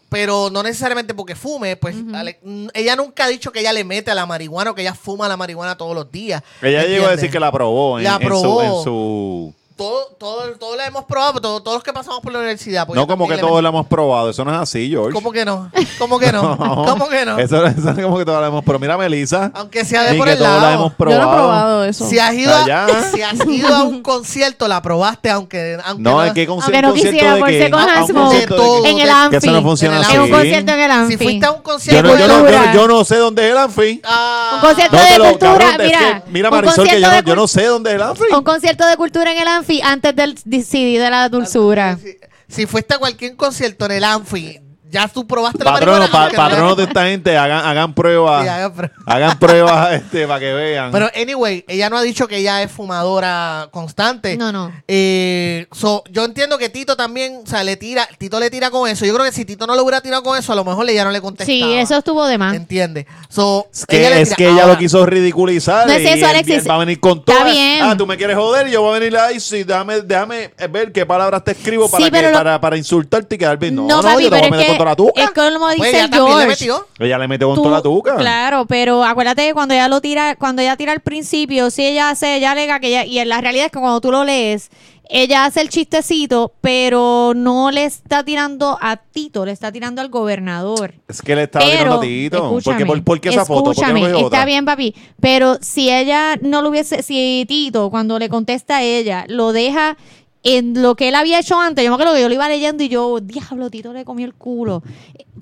Pero 0.10 0.50
no 0.52 0.62
necesariamente 0.62 1.14
porque 1.14 1.36
fume, 1.36 1.78
pues 1.78 1.96
Ale- 2.14 2.38
ella 2.74 2.98
nunca 2.98 3.24
ha 3.24 3.28
dicho 3.30 3.52
que 3.54 3.62
ella 3.62 3.72
le 3.72 3.86
mete 3.86 4.12
a 4.12 4.16
la 4.16 4.26
marihuana 4.26 4.72
o 4.72 4.76
que 4.76 4.82
ella 4.82 4.94
fuma 4.94 5.30
la 5.30 5.38
marihuana 5.38 5.78
todos 5.78 5.96
los 5.96 6.12
días. 6.12 6.44
Ella 6.62 6.84
llegó 6.84 7.08
a 7.08 7.12
decir 7.12 7.32
que 7.32 7.40
la 7.40 7.48
aprobó 7.48 7.98
en, 7.98 8.04
La 8.04 8.16
en 8.16 8.20
su- 8.20 8.26
aprobó. 8.26 8.62
en 8.64 8.84
su... 8.84 9.54
Todo, 9.82 10.06
todo, 10.20 10.52
todo 10.60 10.76
la 10.76 10.86
hemos 10.86 11.06
probado, 11.06 11.42
todo- 11.42 11.60
todos 11.62 11.78
los 11.78 11.84
que 11.84 11.92
pasamos 11.92 12.20
por 12.22 12.32
la 12.32 12.38
universidad. 12.40 12.88
No 12.90 13.08
como 13.08 13.28
que 13.28 13.38
todos 13.38 13.64
la 13.64 13.70
hemos 13.70 13.88
probado. 13.88 14.30
Eso 14.30 14.46
no 14.46 14.54
es 14.54 14.60
así, 14.60 14.90
George. 14.90 15.12
¿Cómo 15.14 15.32
que 15.32 15.44
no? 15.44 15.72
¿Cómo 15.98 16.20
que 16.20 16.32
no? 16.32 16.56
¿Cómo 16.58 17.10
que 17.10 17.26
no? 17.26 17.40
Eso, 17.40 17.66
eso 17.66 17.90
es 17.90 17.96
como 18.00 18.18
que 18.20 18.26
todos 18.26 18.40
la 18.42 18.48
hemos 18.48 18.64
probado. 18.64 18.80
Mira, 18.80 18.98
Melissa. 18.98 19.52
Aunque 19.56 19.84
sea 19.84 20.04
de 20.04 20.16
por 20.16 20.28
que 20.28 20.34
el 20.34 20.38
todos 20.38 20.52
la 20.52 20.62
lado. 20.62 20.74
hemos 20.76 20.94
Yo 21.00 21.06
no 21.06 21.12
he 21.14 21.36
probado 21.36 21.84
eso. 21.86 22.08
Si 22.08 22.20
has, 22.20 22.34
ido 22.36 22.56
Allá. 22.56 22.88
si 23.12 23.22
has 23.24 23.46
ido 23.48 23.76
a 23.76 23.84
un 23.84 24.04
concierto, 24.04 24.68
la 24.68 24.82
probaste, 24.84 25.30
aunque, 25.32 25.78
aunque 25.84 26.04
No, 26.04 26.24
es 26.24 26.34
que 26.34 26.46
con 26.46 26.62
Aunque 26.62 26.82
no 26.82 26.94
quisiera, 26.94 27.38
por 27.38 27.50
ser 27.50 27.72
con 27.72 27.80
Hansmo. 27.82 28.24
concierto 28.26 28.86
En 28.86 29.00
el 29.00 29.06
Que 29.06 29.12
Anfi. 29.12 29.36
eso 29.38 29.52
no 29.52 29.62
funciona 29.64 29.96
En 29.96 30.02
el 30.02 30.06
así. 30.08 30.16
En 30.16 30.22
un 30.22 30.30
concierto 30.30 30.72
en 30.74 30.80
el 30.80 30.92
Anfi. 30.92 31.12
Si 31.18 31.24
fuiste 31.24 31.46
a 31.48 31.52
un 31.52 31.62
concierto 31.64 32.04
no, 32.12 32.20
yo, 32.20 32.28
no, 32.28 32.34
yo, 32.34 32.40
cultura. 32.42 32.66
no- 32.68 32.74
yo 32.74 32.88
no 32.88 33.04
sé 33.06 33.16
dónde 33.18 33.46
es 33.48 33.52
el 33.52 33.58
Anfi. 33.58 34.02
Ah, 34.04 34.52
Un 34.56 34.62
concierto 34.62 34.96
No, 34.96 35.04
de 35.04 35.30
cultura, 35.32 35.52
cabrón, 35.58 35.82
es 35.82 35.88
mira. 35.88 36.24
que- 36.26 36.32
mira, 36.32 36.52
Marisol, 36.52 36.86
que 36.86 36.92
concierto 37.02 37.28
yo 37.30 37.36
no, 37.36 37.42
no 37.42 37.48
sé 37.48 37.66
dónde 37.66 37.90
es 37.90 37.96
el 37.96 38.02
Anfi. 38.04 38.24
Un 38.36 38.44
concierto 38.44 38.86
de 38.86 38.96
cultura 38.98 39.32
en 39.32 39.38
el 39.40 39.48
Anfi 39.48 39.71
antes 39.82 40.16
del 40.16 40.38
CD 40.64 41.00
de 41.00 41.10
la 41.10 41.30
dulzura. 41.30 41.98
Si, 41.98 42.18
si 42.48 42.66
fuiste 42.66 42.96
a 42.96 42.98
cualquier 42.98 43.36
concierto 43.36 43.86
en 43.86 43.92
el 43.92 44.04
Anfi, 44.04 44.60
ya 44.92 45.08
tú 45.08 45.26
probaste 45.26 45.64
la 45.64 45.72
Patronos, 45.72 46.00
marihuana. 46.12 46.28
pa- 46.30 46.32
no- 46.44 46.50
patronos 46.50 46.78
de 46.78 46.84
esta 46.84 47.06
gente, 47.06 47.38
hagan, 47.38 47.66
hagan 47.66 47.94
pruebas. 47.94 48.44
Sí, 48.44 48.50
hagan 48.50 48.74
pruebas. 48.74 48.98
hagan 49.08 49.40
pruebas 49.40 49.94
este, 49.94 50.28
para 50.28 50.40
que 50.40 50.54
vean. 50.54 50.92
Pero, 50.92 51.10
anyway, 51.16 51.64
ella 51.68 51.90
no 51.90 51.98
ha 51.98 52.02
dicho 52.02 52.28
que 52.28 52.38
ella 52.38 52.62
es 52.62 52.72
fumadora 52.72 53.70
constante. 53.72 54.36
No, 54.38 54.52
no. 54.52 54.72
Eh, 54.88 55.68
so, 55.72 56.04
yo 56.12 56.26
entiendo 56.26 56.58
que 56.58 56.70
Tito 56.70 56.96
también, 56.98 57.42
o 57.44 57.48
sea, 57.50 57.64
le 57.64 57.78
tira, 57.78 58.08
Tito 58.18 58.40
le 58.40 58.50
tira 58.50 58.70
con 58.70 58.90
eso. 58.90 59.06
Yo 59.06 59.14
creo 59.14 59.26
que 59.26 59.32
si 59.32 59.46
Tito 59.46 59.66
no 59.66 59.76
le 59.76 59.82
hubiera 59.82 60.02
tirado 60.02 60.24
con 60.24 60.38
eso, 60.38 60.52
a 60.52 60.56
lo 60.56 60.66
mejor 60.66 60.90
ella 60.90 61.06
no 61.06 61.12
le 61.12 61.22
contestaba. 61.22 61.56
Sí, 61.56 61.74
eso 61.74 61.98
estuvo 61.98 62.26
de 62.28 62.38
más. 62.38 62.54
¿Entiende? 62.56 63.08
So, 63.30 63.68
es 63.74 63.86
que, 63.86 64.00
ella 64.00 64.10
le 64.10 64.22
es 64.22 64.30
tira. 64.30 64.38
que 64.38 64.44
ella 64.50 64.62
Ahora, 64.64 64.74
lo 64.74 64.80
quiso 64.80 65.06
ridiculizar. 65.06 65.88
No 65.88 65.94
es 65.94 66.06
eso, 66.18 66.28
Alexis. 66.28 66.68
va 66.70 66.76
a 66.76 66.80
venir 66.80 67.00
con 67.00 67.20
Está 67.20 67.34
todo. 67.34 67.46
bien. 67.46 67.80
Ah, 67.82 67.96
tú 67.98 68.06
me 68.06 68.18
quieres 68.18 68.36
joder 68.36 68.68
y 68.68 68.72
yo 68.72 68.82
voy 68.82 68.96
a 68.96 69.00
venir 69.00 69.18
ahí. 69.18 69.40
Sí, 69.40 69.64
déjame, 69.64 70.02
déjame 70.02 70.52
ver 70.70 70.92
qué 70.92 71.06
palabras 71.06 71.44
te 71.44 71.52
escribo 71.52 71.86
Sí, 71.88 71.92
para, 71.92 72.10
que- 72.10 72.22
lo- 72.28 72.34
para, 72.34 72.60
para 72.62 72.78
insultarte 72.78 73.36
y 73.36 73.38
quedar 73.38 73.58
bien. 73.58 73.76
No, 73.76 73.88
No, 73.88 73.98
no, 73.98 74.04
papi, 74.04 74.24
yo 74.24 74.30
te 74.30 74.38
voy 74.38 74.48
a 74.48 74.52
meter 74.52 74.68
con 74.68 74.78
toda 74.82 74.92
la 74.92 74.96
tuca. 74.96 75.14
que, 75.14 75.24
es 75.24 75.32
como 75.32 75.60
Pues 75.66 75.76
dice 75.76 75.90
ella 75.92 76.10
también 76.10 76.26
le 76.26 76.32
George. 76.32 76.48
metió. 76.48 76.88
Ella 77.00 77.18
le 77.18 77.28
mete 77.28 77.46
con 77.46 77.56
Tú- 77.56 77.64
toda 77.64 77.76
la 77.78 77.82
tuca. 77.82 78.16
Claro, 78.18 78.66
pero 78.66 79.04
acuérdate 79.04 79.48
que 79.48 79.54
cuando 79.54 79.74
ella 79.74 79.88
lo 79.88 80.02
tira, 80.02 80.36
cuando 80.36 80.62
ella 80.62 80.76
tira 80.78 80.92
al 80.92 81.02
principio, 81.02 81.70
si 81.72 81.86
ella 81.86 82.10
hace, 82.10 82.36
ella 82.38 82.52
alega 82.52 82.80
que 82.80 82.88
ella, 82.88 83.06
y 83.06 83.20
en 83.20 83.30
la 83.30 83.42
realidad 83.42 83.66
es 83.68 83.72
que 83.72 83.80
cuando 83.80 84.02
tú 84.02 84.12
lo 84.12 84.24
lees, 84.24 84.70
ella 85.14 85.44
hace 85.44 85.60
el 85.60 85.68
chistecito, 85.68 86.54
pero 86.62 87.34
no 87.36 87.70
le 87.70 87.84
está 87.84 88.24
tirando 88.24 88.78
a 88.80 88.96
Tito, 88.96 89.46
le 89.46 89.52
está 89.52 89.70
tirando 89.70 90.00
al 90.02 90.08
gobernador. 90.08 90.94
Es 91.10 91.22
que 91.22 91.36
le 91.36 91.44
estaba 91.44 91.66
Pero, 91.66 91.78
tirando 91.78 91.98
a 91.98 92.02
Tito. 92.02 92.38
¿Por 92.40 92.50
qué, 92.52 92.58
escúchame, 92.70 92.86
por, 92.86 93.04
por 93.04 93.20
qué 93.20 93.30
esa 93.30 93.44
foto? 93.46 93.64
¿Por 93.66 93.76
qué 93.76 93.82
no 93.82 93.88
escúchame, 93.88 94.00
cogió 94.14 94.26
otra? 94.28 94.38
está 94.40 94.46
bien, 94.46 94.64
papi, 94.64 94.96
pero 95.20 95.58
si 95.60 95.90
ella 95.92 96.38
no 96.42 96.62
lo 96.62 96.70
hubiese, 96.70 97.04
si 97.04 97.46
Tito, 97.48 97.90
cuando 97.90 98.20
le 98.20 98.30
contesta 98.30 98.78
a 98.78 98.84
ella, 98.84 99.26
lo 99.28 99.52
deja 99.52 99.98
en 100.44 100.82
lo 100.82 100.96
que 100.96 101.10
él 101.10 101.16
había 101.16 101.40
hecho 101.40 101.60
antes, 101.60 101.84
yo 101.84 101.92
me 101.92 101.96
acuerdo 101.96 102.14
que 102.16 102.22
yo 102.22 102.28
lo 102.28 102.34
iba 102.34 102.48
leyendo 102.50 102.84
y 102.84 102.90
yo, 102.90 103.20
diablo, 103.22 103.70
Tito 103.70 103.94
le 103.94 104.06
comió 104.06 104.26
el 104.26 104.34
culo. 104.34 104.82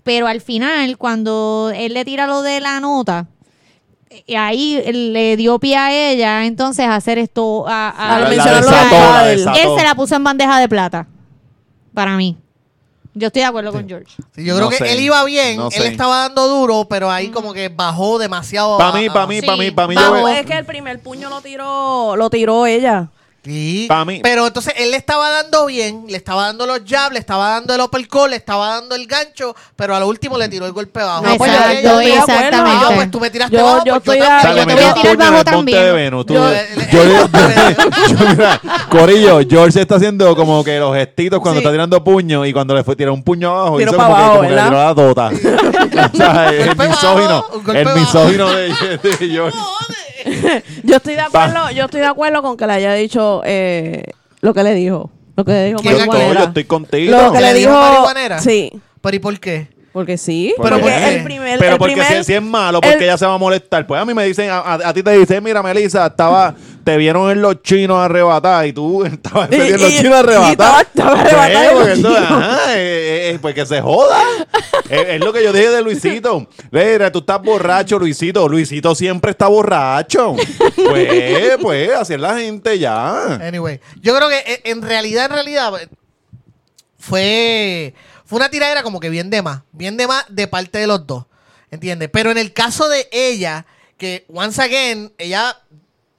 Pero 0.04 0.28
al 0.28 0.42
final, 0.42 0.98
cuando 0.98 1.72
él 1.76 1.94
le 1.94 2.04
tira 2.06 2.28
lo 2.28 2.42
de 2.42 2.60
la 2.60 2.80
nota, 2.80 3.28
y 4.26 4.36
ahí 4.36 4.82
le 4.92 5.38
dio 5.38 5.60
pie 5.60 5.78
a 5.78 5.94
ella, 6.12 6.46
entonces 6.46 6.86
a 6.86 6.96
hacer 6.96 7.18
esto, 7.20 7.68
a, 7.68 7.90
a- 7.90 8.16
Al 8.16 8.22
La- 8.24 8.30
la 8.30 8.36
mencionar 8.36 8.64
lo 8.64 8.70
de 8.70 8.76
desató, 8.76 8.96
la 8.96 9.10
Padel. 9.12 9.38
desató. 9.38 9.60
él 9.60 9.70
se 9.80 9.84
la 9.86 9.96
puso 9.96 10.16
en 10.16 10.24
bandeja 10.24 10.60
de 10.60 10.68
plata, 10.70 11.08
para 11.94 12.18
mí. 12.18 12.36
Yo 13.14 13.28
estoy 13.28 13.42
de 13.42 13.48
acuerdo 13.48 13.72
con 13.72 13.88
George. 13.88 14.14
Sí, 14.36 14.46
yo 14.46 14.56
creo 14.56 14.66
No 14.66 14.70
que 14.70 14.78
sé, 14.78 14.94
él 14.94 15.00
iba 15.02 15.24
bien, 15.26 15.58
no 15.58 15.66
él 15.68 15.72
sé. 15.74 15.88
estaba 15.88 16.20
dando 16.28 16.48
duro, 16.48 16.86
pero 16.90 17.12
ahí 17.12 17.30
como 17.30 17.54
que 17.54 17.68
bajó 17.70 18.18
demasiado. 18.18 18.78
Para 18.78 18.92
a- 18.92 18.94
mí, 19.00 19.08
a- 19.08 19.14
para 19.14 19.28
mí, 19.28 19.42
para 19.42 19.58
mí, 19.58 19.72
para 19.72 19.88
mí, 19.88 19.96
es 20.38 20.46
que 20.46 20.58
el 20.58 20.66
primer 20.66 21.00
puño 21.02 21.30
lo 21.30 21.42
tiró, 21.42 22.16
lo 22.16 22.30
tiró 22.30 22.66
ella. 22.66 23.10
Sí, 23.50 23.86
Pa' 23.88 24.06
mí. 24.06 24.20
pero 24.24 24.46
entonces 24.48 24.74
él 24.78 24.92
le 24.92 24.98
estaba 24.98 25.30
dando 25.30 25.66
bien, 25.66 26.06
le 26.08 26.18
estaba 26.18 26.44
dando 26.48 26.66
los 26.66 26.82
jabs, 26.88 27.14
le 27.14 27.20
estaba 27.20 27.50
dando 27.52 27.74
el 27.76 27.82
uppercut, 27.82 28.30
le 28.30 28.36
estaba 28.36 28.76
dando 28.76 28.96
el 28.96 29.08
gancho, 29.08 29.56
pero 29.76 29.96
a 29.96 30.00
lo 30.00 30.08
último 30.08 30.38
le 30.38 30.48
tiró 30.50 30.66
el 30.66 30.72
golpe 30.72 31.00
bajo. 31.02 31.24
No, 31.26 31.36
pues, 31.38 31.52
Exacto, 31.52 31.82
yo- 31.82 32.02
yo 32.02 32.14
exactamente. 32.14 32.86
Ah, 32.86 32.92
pues 32.96 33.12
tú 33.12 33.20
me 33.20 33.30
tiraste 33.30 33.58
Yo- 33.58 33.64
bajo, 33.64 33.78
yo 33.86 33.94
pues 33.94 33.98
estoy 33.98 34.20
de- 34.20 34.26
también. 34.26 34.40
O 34.40 34.42
sea, 34.42 34.50
yo 34.52 34.56
le 34.56 34.66
te 34.66 34.74
voy 34.74 34.84
a 34.84 34.94
tirar 34.94 35.16
puño 35.18 35.32
bajo 35.32 35.44
también. 35.44 35.84
de 35.84 35.92
Venus. 35.92 36.26
Tú- 36.26 36.34
Yo- 36.34 36.50
yo- 36.52 36.58
yo- 36.92 37.30
yo- 37.30 37.30
mira, 38.36 38.62
Corillo, 38.90 39.40
George 39.50 39.82
está 39.82 39.96
haciendo 39.96 40.36
como 40.36 40.64
que 40.64 40.80
los 40.80 40.96
gestitos 40.96 41.40
cuando 41.40 41.60
Sí. 41.60 41.66
está 41.66 41.72
tirando 41.72 42.04
puños 42.04 42.48
y 42.48 42.54
cuando 42.54 42.76
le 42.76 42.84
fue 42.84 42.96
tirar 42.96 43.12
un 43.14 43.24
puño 43.24 43.50
abajo, 43.52 43.80
hizo 43.82 43.92
como, 43.92 44.06
que, 44.08 44.14
abajo, 44.14 44.30
como 44.38 44.42
que 44.50 44.56
le 44.56 44.62
tiró 44.62 44.78
la 44.78 44.96
tota. 44.96 45.30
o 46.14 46.18
sea, 46.18 46.50
el 46.50 46.76
misógino, 46.78 47.46
bajo, 47.50 47.72
el 47.74 47.86
bajo. 47.86 47.98
misógino 48.00 48.50
de, 48.50 48.68
de 49.02 49.18
George. 49.30 49.58
Yo 50.84 50.96
estoy 50.98 51.16
de 51.16 51.22
acuerdo, 51.22 51.72
yo 51.72 51.86
estoy 51.86 52.00
de 52.02 52.06
acuerdo 52.08 52.42
con 52.42 52.58
que 52.58 52.66
le 52.68 52.74
haya 52.74 52.94
dicho 52.94 53.42
eh, 53.46 54.04
lo 54.42 54.54
que 54.54 54.64
le 54.64 54.74
dijo. 54.74 55.12
Lo 55.36 55.46
que 55.46 55.52
le 55.52 55.66
dijo 55.68 55.80
¿Quién 55.80 55.94
Yo 55.94 56.00
a 56.00 56.04
estoy, 56.04 56.10
marihuanera. 56.18 56.40
yo 56.42 56.48
estoy 56.50 56.64
contigo. 56.66 57.12
Lo 57.12 57.32
que 57.32 57.38
¿Que 57.38 57.44
le 57.46 57.54
le 57.54 57.60
dijo 57.60 57.72
dijo 57.72 57.82
marihuanera? 57.82 58.40
Sí, 58.40 58.72
Pero 59.02 59.16
¿y 59.16 59.20
por 59.20 59.40
qué? 59.40 59.68
Porque 59.92 60.18
sí. 60.18 60.54
Pero 60.62 60.80
porque 60.80 60.82
¿por 60.82 60.92
qué? 61.04 61.16
el 61.18 61.24
primer 61.24 61.60
Pero 61.60 61.72
el 61.74 61.78
porque 61.80 61.94
primer- 61.96 62.18
si, 62.20 62.24
si 62.26 62.34
es 62.36 62.42
malo, 62.42 62.80
porque 62.82 62.98
el- 62.98 63.04
ella 63.04 63.18
se 63.18 63.26
va 63.26 63.34
a 63.34 63.38
molestar. 63.38 63.86
Pues 63.88 64.00
a 64.02 64.06
mí 64.06 64.14
me 64.14 64.24
dicen, 64.26 64.50
a, 64.50 64.60
a- 64.60 64.90
a 64.90 64.94
ti 64.94 65.02
te 65.04 65.12
dicen, 65.18 65.44
mira, 65.44 65.64
Melissa, 65.64 66.06
estaba, 66.08 66.54
te 66.84 66.96
vieron 66.98 67.32
en 67.32 67.42
los 67.42 67.62
chinos 67.64 67.98
arrebatadas 67.98 68.68
y 68.68 68.74
tú 68.74 69.04
estabas 69.06 69.50
Y- 69.52 69.56
en 69.56 69.82
los 69.82 69.92
y- 69.92 69.98
chinos 69.98 70.12
y 70.12 70.14
arrebatadas. 70.20 70.82
estaba- 70.84 71.12
arrebatada 71.22 71.72
Pues, 71.74 72.00
porque 72.00 72.18
eh, 72.70 73.32
eh, 73.34 73.40
pues 73.42 73.56
que 73.56 73.66
se 73.66 73.82
joda. 73.82 74.20
es, 74.90 75.08
es 75.08 75.20
lo 75.20 75.34
que 75.34 75.44
yo 75.44 75.52
dije 75.52 75.70
de 75.70 75.82
Luisito. 75.82 76.48
Mira, 76.72 77.12
tú 77.12 77.20
estás 77.20 77.42
borracho, 77.42 77.98
Luisito. 78.00 78.48
Luisito 78.48 78.94
siempre 78.96 79.32
está 79.32 79.48
borracho. 79.48 80.36
Pues, 80.76 81.58
pues, 81.62 81.90
así 81.96 82.14
es 82.14 82.20
la 82.20 82.38
gente 82.38 82.78
ya. 82.80 83.36
Anyway, 83.36 83.80
yo 84.02 84.16
creo 84.16 84.30
que 84.30 84.38
eh, 84.40 84.62
en 84.66 84.82
realidad, 84.82 85.26
en 85.26 85.32
realidad, 85.32 85.74
fue, 86.98 87.94
fue 88.30 88.38
una 88.38 88.52
tiradera 88.52 88.84
como 88.84 89.00
que 89.00 89.10
bien 89.10 89.32
de 89.32 89.42
más, 89.42 89.64
bien 89.72 89.98
de 89.98 90.06
más 90.06 90.24
de 90.30 90.48
parte 90.48 90.78
de 90.78 90.86
los 90.86 91.08
dos, 91.08 91.26
¿entiendes? 91.72 92.12
Pero 92.14 92.30
en 92.30 92.38
el 92.38 92.54
caso 92.54 92.88
de 92.88 93.10
ella, 93.12 93.66
que 93.98 94.24
once 94.32 94.62
again, 94.62 95.12
ella 95.18 95.58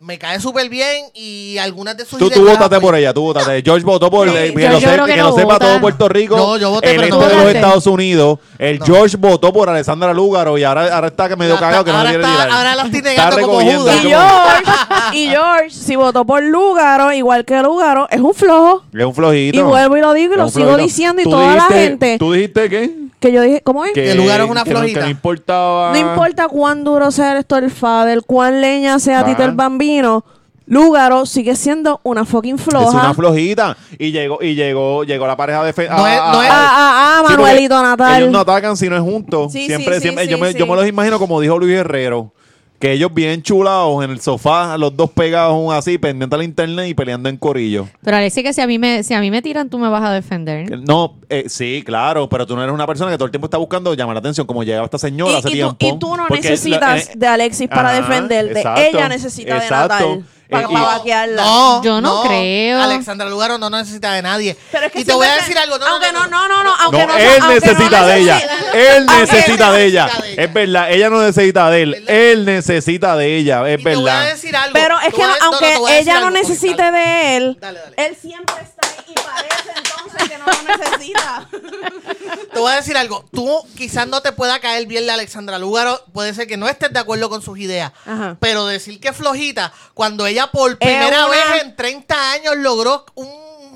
me 0.02 0.18
cae 0.18 0.40
súper 0.40 0.70
bien 0.70 1.04
y 1.12 1.58
algunas 1.58 1.94
de 1.94 2.06
sus 2.06 2.18
Tú, 2.18 2.28
ideas 2.28 2.56
tú 2.58 2.64
apoyo. 2.64 2.80
por 2.80 2.94
ella, 2.96 3.12
tú 3.12 3.20
votaste. 3.20 3.60
George 3.62 3.84
votó 3.84 4.10
por 4.10 4.30
Sí, 4.30 4.34
eh, 4.34 4.54
que, 4.56 4.62
yo- 4.62 4.68
lo, 4.70 4.78
yo 4.78 4.88
sé- 4.88 4.94
creo 4.94 5.04
que 5.04 5.12
que 5.14 5.20
no 5.20 5.28
lo 5.30 5.36
sepa 5.36 5.58
todo 5.58 5.78
Puerto 5.78 6.08
Rico. 6.08 6.36
Yo- 6.38 6.56
yo 6.56 6.70
voté, 6.70 6.94
el 6.94 7.02
este 7.02 7.10
no 7.10 7.16
de 7.18 7.22
los 7.26 7.32
votaste. 7.36 7.58
Estados 7.58 7.86
Unidos. 7.86 8.38
El 8.58 8.78
No. 8.78 8.86
George 8.86 9.16
votó 9.18 9.52
por 9.52 9.68
Alessandra 9.68 10.14
Lúgaro 10.14 10.56
y 10.56 10.64
ahora, 10.64 10.94
ahora 10.94 11.08
está 11.08 11.28
que 11.28 11.36
medio 11.36 11.52
Ahora 11.54 11.66
cagado 11.66 11.84
que 11.84 11.92
no 11.92 12.00
quiere 12.00 12.16
ahora 12.16 12.28
tirar. 12.28 12.46
está- 12.48 12.56
ahora 12.58 12.74
la 12.76 12.82
estoy 12.84 12.98
Está 12.98 13.10
negando 13.10 13.46
como 13.46 13.60
Judas. 13.60 13.96
Y 13.96 14.08
George, 14.08 15.16
y 15.18 15.28
George, 15.28 15.70
si 15.70 15.96
votó 15.96 16.24
por 16.24 16.42
Lúgaro, 16.42 17.12
igual 17.12 17.44
que 17.44 17.60
Lúgaro, 17.62 18.08
es 18.10 18.20
un 18.20 18.32
flojo. 18.32 18.82
Es 18.94 19.04
un 19.04 19.14
flojito. 19.14 19.58
Y 19.58 19.62
vuelvo 19.62 19.96
y 19.98 20.00
lo 20.00 20.14
digo 20.14 20.32
y 20.32 20.36
lo 20.38 20.48
sigo 20.48 20.78
diciendo 20.78 21.20
y 21.20 21.24
toda 21.24 21.54
la 21.56 21.64
gente 21.64 22.16
¿Tú 22.18 22.32
dijiste 22.32 22.70
qué? 22.70 22.90
Que 23.20 23.30
yo 23.32 23.42
dije, 23.42 23.60
¿cómo 23.62 23.84
es? 23.84 23.92
Que 23.92 24.14
Lúgaro 24.14 24.44
es 24.44 24.50
una 24.50 24.64
que 24.64 24.70
no- 24.72 24.78
flojita. 24.80 25.00
Que 25.00 25.04
no 25.04 25.10
importaba. 25.10 25.92
No 25.92 25.98
importa 25.98 26.48
cuán 26.48 26.82
duro 26.84 27.10
sea 27.10 27.38
esto 27.38 27.56
el 27.56 27.70
Fader, 27.70 28.22
cuán 28.26 28.60
leña 28.60 28.98
sea 28.98 29.20
Ajá. 29.20 29.28
Tito 29.28 29.44
el 29.44 29.52
Bambino, 29.52 30.24
Lúgaro 30.66 31.26
sigue 31.26 31.56
siendo 31.56 32.00
una 32.04 32.24
fucking 32.24 32.54
Es 32.54 32.62
floja. 32.62 32.90
una 32.98 33.12
flojita. 33.14 33.76
Y 33.98 34.12
llegó, 34.12 34.38
y 34.40 34.54
llegó, 34.54 35.02
llegó 35.04 35.26
la 35.26 35.36
pareja 35.36 35.64
de 35.64 35.72
fe- 35.72 35.88
No 35.88 36.06
es- 36.06 36.16
no 36.16 36.42
es- 36.42 36.50
Ah, 36.50 36.52
ah, 36.52 36.92
ah, 36.92 37.16
Sí, 37.18 37.24
porque 37.34 37.42
Manuelito 37.42 37.82
Natal. 37.82 38.20
Ellos 38.22 38.32
no 38.32 38.38
atacan 38.40 38.76
si 38.76 38.88
no 38.88 38.96
es 38.96 39.02
juntos. 39.02 39.52
Sí, 39.52 39.66
siempre, 39.66 39.96
sí, 39.96 40.02
siempre 40.02 40.24
sí, 40.24 40.30
yo, 40.30 40.36
sí, 40.36 40.42
me, 40.42 40.52
sí. 40.52 40.58
yo 40.58 40.66
me 40.66 40.76
los 40.76 40.86
imagino 40.86 41.18
como 41.18 41.40
dijo 41.40 41.58
Luis 41.58 41.74
Herrero. 41.76 42.32
Que 42.80 42.92
ellos 42.92 43.12
bien 43.12 43.42
chulados 43.42 44.02
en 44.02 44.10
el 44.10 44.20
sofá, 44.22 44.78
los 44.78 44.96
dos 44.96 45.10
pegados 45.10 45.52
aún 45.52 45.72
así, 45.72 45.98
pendientes 45.98 46.34
al 46.36 46.42
internet 46.44 46.88
y 46.88 46.94
peleando 46.94 47.28
en 47.28 47.36
corillo. 47.36 47.86
Pero 48.02 48.16
Alexi, 48.16 48.42
que 48.42 48.54
si 48.54 48.62
a 48.62 48.66
mí 48.66 48.78
me, 48.78 49.02
si 49.02 49.12
a 49.12 49.20
mí 49.20 49.30
me 49.30 49.42
tiran, 49.42 49.68
tú 49.68 49.78
me 49.78 49.88
vas 49.90 50.02
a 50.02 50.10
defender. 50.10 50.80
No, 50.80 51.14
eh, 51.28 51.44
sí, 51.48 51.82
claro, 51.84 52.26
pero 52.30 52.46
tú 52.46 52.56
no 52.56 52.62
eres 52.62 52.72
una 52.74 52.86
persona 52.86 53.10
que 53.10 53.18
todo 53.18 53.26
el 53.26 53.30
tiempo 53.30 53.48
está 53.48 53.58
buscando 53.58 53.92
llamar 53.92 54.14
la 54.14 54.20
atención, 54.20 54.46
como 54.46 54.62
llegaba 54.64 54.86
esta 54.86 54.98
señora 54.98 55.38
hace 55.38 55.50
y, 55.50 55.52
y 55.52 55.54
tiempo. 55.56 55.76
tú, 55.78 55.86
y 55.86 55.98
tú 55.98 56.16
no 56.16 56.26
necesitas 56.30 56.80
la- 56.80 56.98
eh, 56.98 57.08
de 57.14 57.26
Alexis 57.26 57.68
para 57.68 57.90
ajá, 57.90 58.00
defenderte. 58.00 58.58
exacto, 58.60 58.80
Ella 58.80 59.08
necesita 59.10 59.56
exacto. 59.58 59.94
de 59.96 60.00
Natal 60.16 60.24
para, 60.50 60.64
Eh, 60.64 60.66
y- 60.68 60.72
para 60.74 60.86
vaquearla. 60.86 61.42
No, 61.42 61.82
Yo 61.82 62.00
no 62.00 62.22
creo. 62.24 62.82
Alexandra 62.82 63.28
Lugaro 63.28 63.58
no 63.58 63.70
necesita 63.70 64.12
de 64.12 64.22
nadie. 64.22 64.56
Pero 64.70 64.86
es 64.86 64.92
que 64.92 65.00
y 65.00 65.04
te 65.04 65.12
voy 65.12 65.26
a 65.26 65.34
decir 65.36 65.56
algo. 65.56 65.78
No, 65.78 65.86
aunque 65.86 66.12
no, 66.12 66.26
no, 66.26 66.48
no, 66.48 66.62
no, 66.64 66.74
aunque 66.76 67.06
no, 67.06 67.16
él 67.16 67.42
necesita 67.48 68.06
de 68.06 68.18
ella. 68.18 68.34
necesita- 68.34 68.96
Él 68.96 69.06
necesita 69.06 69.72
de 69.72 69.84
ella. 69.84 70.04
necesita 70.06 70.22
de 70.22 70.32
ella. 70.32 70.42
Es 70.44 70.52
verdad, 70.52 70.90
ella 70.92 71.10
no 71.10 71.20
necesita 71.22 71.70
de 71.70 71.82
él. 71.82 71.90
¿Verdad? 71.92 72.10
Él 72.14 72.44
necesita 72.44 73.16
de 73.16 73.36
ella, 73.36 73.68
es 73.68 73.80
Y 73.80 73.84
te 73.84 73.94
voy 73.96 74.08
a 74.08 74.14
verdad. 74.14 74.28
decir 74.32 74.56
algo. 74.56 74.72
Pero 74.74 75.00
es 75.00 75.14
que 75.14 75.22
aunque 75.42 75.98
ella 76.00 76.20
no 76.20 76.30
necesite 76.30 76.90
de 76.90 77.36
él, 77.36 77.56
Dale, 77.60 77.78
dale. 77.80 77.94
él 77.96 78.16
siempre 78.20 78.54
está 78.62 78.88
ahí 78.88 79.04
y 79.08 79.14
parece 79.14 79.70
entonces 79.76 79.99
que 80.28 80.38
no 80.38 80.46
lo 80.46 80.62
necesita. 80.76 81.48
Te 82.52 82.58
voy 82.58 82.72
a 82.72 82.76
decir 82.76 82.96
algo. 82.96 83.24
Tú 83.32 83.64
quizás 83.76 84.06
no 84.08 84.20
te 84.22 84.32
pueda 84.32 84.58
caer 84.60 84.86
bien 84.86 85.06
la 85.06 85.14
Alexandra 85.14 85.58
Lúgaro. 85.58 86.02
Puede 86.12 86.34
ser 86.34 86.46
que 86.46 86.56
no 86.56 86.68
estés 86.68 86.92
de 86.92 86.98
acuerdo 86.98 87.28
con 87.30 87.42
sus 87.42 87.58
ideas. 87.58 87.92
Ajá. 88.06 88.36
Pero 88.40 88.66
decir 88.66 89.00
que 89.00 89.08
es 89.08 89.16
flojita, 89.16 89.72
cuando 89.94 90.26
ella 90.26 90.48
por 90.48 90.78
primera 90.78 91.26
una- 91.26 91.28
vez 91.28 91.62
en 91.62 91.76
30 91.76 92.32
años 92.32 92.56
logró 92.56 93.04
un 93.14 93.28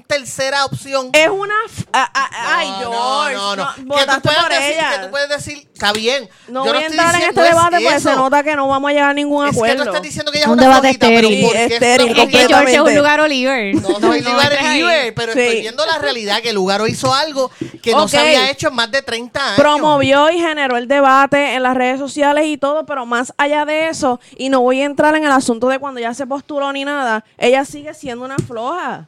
tercera 0.06 0.64
opción. 0.64 1.10
Es 1.12 1.28
una. 1.28 1.54
f- 1.66 1.84
a- 1.92 2.10
a- 2.12 2.58
ay, 2.58 2.68
No, 2.68 2.78
George. 2.78 3.34
no, 3.34 3.56
no. 3.56 3.64
no, 3.84 3.96
Que 3.96 4.04
tú 4.06 4.20
puedes 4.22 4.48
decir, 4.48 4.72
ella. 4.72 4.90
que 4.92 4.98
tú 5.06 5.10
puedes 5.10 5.28
decir, 5.28 5.68
está 5.72 5.92
bien. 5.92 6.28
No 6.48 6.64
Yo 6.64 6.72
voy 6.72 6.82
a 6.82 6.86
estoy 6.86 6.98
entrar 6.98 7.14
en 7.22 7.28
este 7.28 7.40
es 7.40 7.48
debate 7.48 7.76
porque 7.82 8.00
se 8.00 8.14
nota 8.14 8.42
que 8.42 8.56
no 8.56 8.68
vamos 8.68 8.90
a 8.90 8.92
llegar 8.92 9.10
a 9.10 9.14
ningún 9.14 9.44
Es 9.46 9.52
que 9.52 9.56
acuerdo. 9.56 9.82
estás 9.84 10.02
diciendo 10.02 10.30
que 10.32 10.38
ella 10.38 10.44
es 10.46 10.52
Un 10.52 10.58
una 10.58 10.62
debate 10.62 10.82
flojita, 10.98 11.06
pero 11.06 11.28
estéril. 11.28 11.44
¿por 11.44 11.52
qué 11.52 11.58
Sí, 11.58 11.64
es 11.64 11.72
estéril, 11.72 12.08
Es 12.18 12.28
que? 12.28 12.48
George 12.48 12.74
es 12.74 12.80
un 12.80 12.94
lugar 12.94 13.20
Oliver. 13.20 13.74
No 13.74 13.88
No 13.98 14.14
entres 14.14 14.62
ahí. 14.62 14.78
Liber, 14.78 15.14
pero 15.14 15.32
Sí. 15.32 15.40
estoy 15.40 15.60
viendo 15.62 15.86
la 15.86 15.98
realidad 15.98 16.40
que 16.42 16.52
Lugaro 16.52 16.86
hizo 16.86 17.12
algo 17.14 17.50
que 17.82 17.92
no 17.92 18.04
Ok. 18.04 18.08
se 18.10 18.18
había 18.18 18.50
hecho 18.50 18.68
en 18.68 18.74
más 18.74 18.90
de 18.90 19.02
30 19.02 19.44
años. 19.44 19.56
promovió 19.56 20.30
y 20.30 20.38
generó 20.38 20.76
el 20.76 20.88
debate 20.88 21.54
en 21.54 21.62
las 21.62 21.74
redes 21.74 21.98
sociales 21.98 22.44
y 22.46 22.56
todo, 22.58 22.86
pero 22.86 23.06
más 23.06 23.32
allá 23.36 23.64
de 23.64 23.88
eso, 23.88 24.20
y 24.36 24.48
no 24.48 24.60
voy 24.60 24.80
a 24.80 24.84
entrar 24.84 25.14
en 25.16 25.24
el 25.24 25.32
asunto 25.32 25.68
de 25.68 25.78
cuando 25.78 26.00
ya 26.00 26.14
se 26.14 26.26
postuló 26.26 26.72
ni 26.72 26.84
nada, 26.84 27.24
ella 27.38 27.64
sigue 27.64 27.94
siendo 27.94 28.24
una 28.24 28.36
floja. 28.38 29.06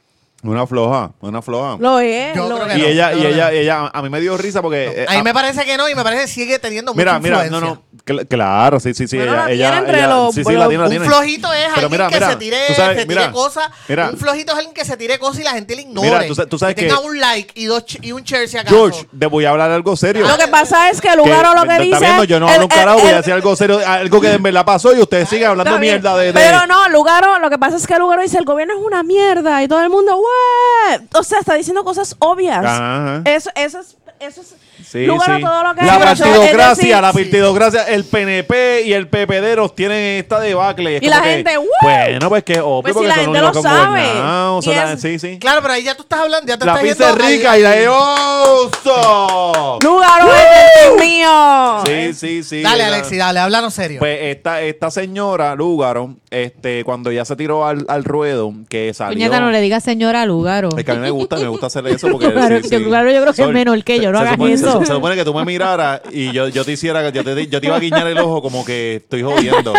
Una 0.51 0.67
floja, 0.67 1.13
una 1.21 1.43
floja. 1.43 1.77
Lo 1.81 1.99
es. 2.01 2.35
Yo 2.35 2.49
lo 2.49 2.57
creo 2.61 2.67
es. 2.69 2.73
que 2.75 2.79
Y 2.79 2.83
no, 2.83 2.89
ella, 2.89 3.11
yo 3.13 3.17
y 3.17 3.21
creo 3.21 3.33
ella, 3.35 3.51
que 3.51 3.61
ella, 3.61 3.91
a 3.93 4.03
mí 4.03 4.09
me 4.09 4.21
dio 4.21 4.37
risa 4.37 4.63
porque. 4.63 4.85
eh, 5.03 5.07
A 5.09 5.15
mí 5.17 5.23
me 5.23 5.33
parece 5.35 5.65
que 5.65 5.77
no 5.77 5.89
y 5.89 5.95
me 5.95 6.03
parece 6.03 6.23
que 6.23 6.29
sigue 6.29 6.59
teniendo 6.59 6.93
mucha 6.95 7.01
Mira, 7.05 7.19
mira, 7.21 7.37
influencia. 7.47 7.61
no, 7.61 7.75
no. 7.75 7.83
Cl- 8.07 8.29
claro, 8.29 8.79
sí, 8.79 8.95
sí, 8.95 9.09
sí. 9.09 9.17
Bueno, 9.17 9.33
ella, 9.33 9.45
la 9.47 9.51
ella, 9.51 9.67
tiene 9.71 9.79
entre 9.87 9.99
ella- 9.99 10.07
los- 10.09 10.35
sí, 10.35 10.45
sí, 10.45 10.53
la 10.53 10.59
los- 10.61 10.69
tiene, 10.69 10.79
la 10.83 10.85
Un 10.85 10.91
tiene. 10.91 11.07
flojito 11.07 11.53
es 11.53 11.59
Pero 11.59 11.73
alguien 11.75 11.91
mira, 11.91 12.09
que 12.09 12.15
mira, 12.15 12.31
se 12.31 12.37
tire, 12.37 12.75
sabes, 12.77 12.99
se 13.01 13.07
tire 13.07 13.31
cosas. 13.33 13.71
Un 14.13 14.17
flojito 14.19 14.53
es 14.53 14.59
alguien 14.59 14.75
que 14.75 14.85
se 14.85 14.97
tire 14.97 15.19
cosas 15.19 15.41
y 15.41 15.43
la 15.43 15.51
gente 15.53 15.75
le 15.75 15.83
ignore. 15.83 16.09
Mira, 16.09 16.27
tú 16.29 16.35
sa- 16.37 16.47
tú 16.47 16.57
sabes 16.57 16.77
que 16.77 16.83
que- 16.83 16.87
tenga 16.87 17.01
un 17.01 17.19
like 17.19 17.53
y, 17.61 17.65
dos 17.65 17.85
y 18.01 18.13
un 18.13 18.23
share 18.23 18.49
si 18.49 18.59
acaso. 18.59 18.77
George, 18.77 19.09
te 19.19 19.27
voy 19.27 19.45
a 19.45 19.51
hablar 19.51 19.73
algo 19.73 19.97
serio. 19.97 20.25
Lo 20.29 20.39
que 20.39 20.47
pasa 20.47 20.89
es 20.89 21.01
que 21.01 21.17
Lugaro 21.17 21.53
lo 21.55 21.63
que 21.65 21.69
está 21.73 21.83
dice. 21.83 21.99
viendo, 21.99 22.23
yo 22.25 22.39
no 22.39 22.47
el- 22.47 22.55
hablo 22.55 22.67
un 22.67 22.73
el- 22.73 22.79
carajo, 22.79 22.99
voy 23.01 23.09
a 23.09 23.11
el- 23.11 23.17
decir 23.17 23.33
algo 23.33 23.57
serio, 23.57 23.81
algo 23.85 24.21
que 24.21 24.33
en 24.33 24.43
verdad 24.43 24.65
pasó 24.65 24.95
y 24.97 25.01
ustedes 25.01 25.29
siguen 25.29 25.49
hablando 25.49 25.77
mierda 25.81 26.17
de, 26.17 26.27
de- 26.27 26.33
Pero 26.33 26.65
no, 26.69 26.89
Lugaro, 26.91 27.41
lo 27.41 27.51
que 27.51 27.59
pasa 27.59 27.77
es 27.77 27.87
que 27.89 27.99
Lugaro 27.99 28.23
dice 28.23 28.39
el 28.39 28.45
gobierno 28.45 28.75
es 28.75 28.81
una 28.87 29.03
mierda 29.03 29.63
y 29.65 29.69
todo 29.69 29.81
el 29.83 29.91
mundo, 29.91 30.17
"What?". 30.17 31.01
O 31.15 31.25
sea, 31.25 31.41
está 31.41 31.55
diciendo 31.55 31.83
cosas 31.83 32.15
obvias. 32.21 32.65
Ajá. 32.65 33.23
Eso, 33.25 33.51
eso 33.57 33.81
es. 33.81 33.97
Eso 34.19 34.41
es 34.41 34.55
Sí, 34.85 35.07
Lugaro 35.07 35.37
sí. 35.37 35.43
todo 35.43 35.63
lo 35.63 35.75
que 35.75 35.83
la 35.85 35.99
partidocracia, 35.99 37.01
la 37.01 37.13
partidocracia, 37.13 37.83
el 37.85 38.05
PNP 38.05 38.83
y 38.87 38.93
el 38.93 39.09
PPD 39.09 39.57
tienen 39.75 40.19
esta 40.21 40.41
debacle. 40.41 40.97
es 40.99 41.03
Y 41.03 41.07
la 41.09 41.23
que, 41.23 41.29
gente, 41.31 41.59
"What?". 41.59 41.67
Bueno, 41.83 42.29
pues 42.29 42.45
que 42.45 42.61
obvio, 42.61 42.83
Pues 42.83 42.93
si 42.93 42.95
porque 42.95 43.09
la 43.09 43.15
son 43.17 43.25
gente 43.25 43.41
lo 43.41 43.55
sabe. 43.63 44.03
la- 44.03 44.97
Sí, 44.97 45.19
sí. 45.19 45.39
Claro, 45.39 45.61
pero 45.63 45.75
ahí 45.75 45.83
ya 45.83 45.95
tú 45.95 46.03
estás 46.03 46.21
hablando, 46.21 46.47
ya 46.47 46.59
te 46.59 46.65
La 46.65 46.81
estás 46.81 46.99
yendo 46.99 47.15
rica 47.27 47.59
y 47.59 47.63
la 47.63 47.71
de 47.73 47.89
oso. 47.89 49.79
Lugaro 49.83 50.29
es 50.35 51.01
mío. 51.01 51.83
Sí, 51.87 52.15
sí, 52.15 52.43
sí. 52.43 52.63
Dale, 52.63 52.79
la- 52.79 52.87
Alexi, 52.97 53.17
dale, 53.17 53.41
háblanos 53.41 53.75
serio. 53.75 53.99
Pues 53.99 54.19
esta, 54.23 54.63
esta 54.63 54.91
señora, 54.91 55.55
Lúgaro, 55.55 56.15
este, 56.31 56.85
cuando 56.85 57.11
ya 57.13 57.25
se 57.25 57.37
tiró 57.37 57.67
al, 57.67 57.85
al 57.89 58.05
ruedo, 58.05 58.53
que 58.69 58.93
salió... 58.95 59.15
Puñeta, 59.15 59.41
no 59.41 59.51
le 59.51 59.61
digas 59.61 59.83
señora 59.85 60.25
Lugaro. 60.27 60.71
Es 60.77 60.85
que 60.85 60.91
a 60.93 60.95
mí 60.95 61.01
me 61.01 61.11
gusta, 61.11 61.37
me 61.37 61.49
gusta 61.49 61.67
hacer 61.67 61.87
eso 61.89 62.09
porque... 62.11 62.27
Sí, 62.47 62.69
que 62.71 62.79
sí. 62.79 62.85
claro, 62.85 63.11
yo 63.11 63.21
creo 63.23 63.33
que 63.35 63.43
es 63.43 63.49
menor 63.49 63.83
que 63.85 63.99
yo, 64.01 64.13
no 64.13 64.19
hagas 64.19 64.35
supone- 64.35 64.53
eso. 64.69 64.81
Se, 64.81 64.87
se 64.87 64.93
supone 64.93 65.17
que 65.17 65.25
tú 65.25 65.35
me 65.35 65.45
miraras 65.45 66.01
y 66.13 66.33
yo, 66.33 66.49
yo 66.49 66.65
te 66.65 66.73
hiciera, 66.73 67.09
yo 67.11 67.25
te, 67.25 67.47
yo 67.47 67.61
te 67.61 67.67
iba 67.67 67.77
a 67.77 67.81
guiñar 67.81 68.07
el 68.07 68.19
ojo 68.19 68.43
como 68.43 68.65
que 68.65 68.97
estoy 68.97 69.23
jodiendo. 69.23 69.73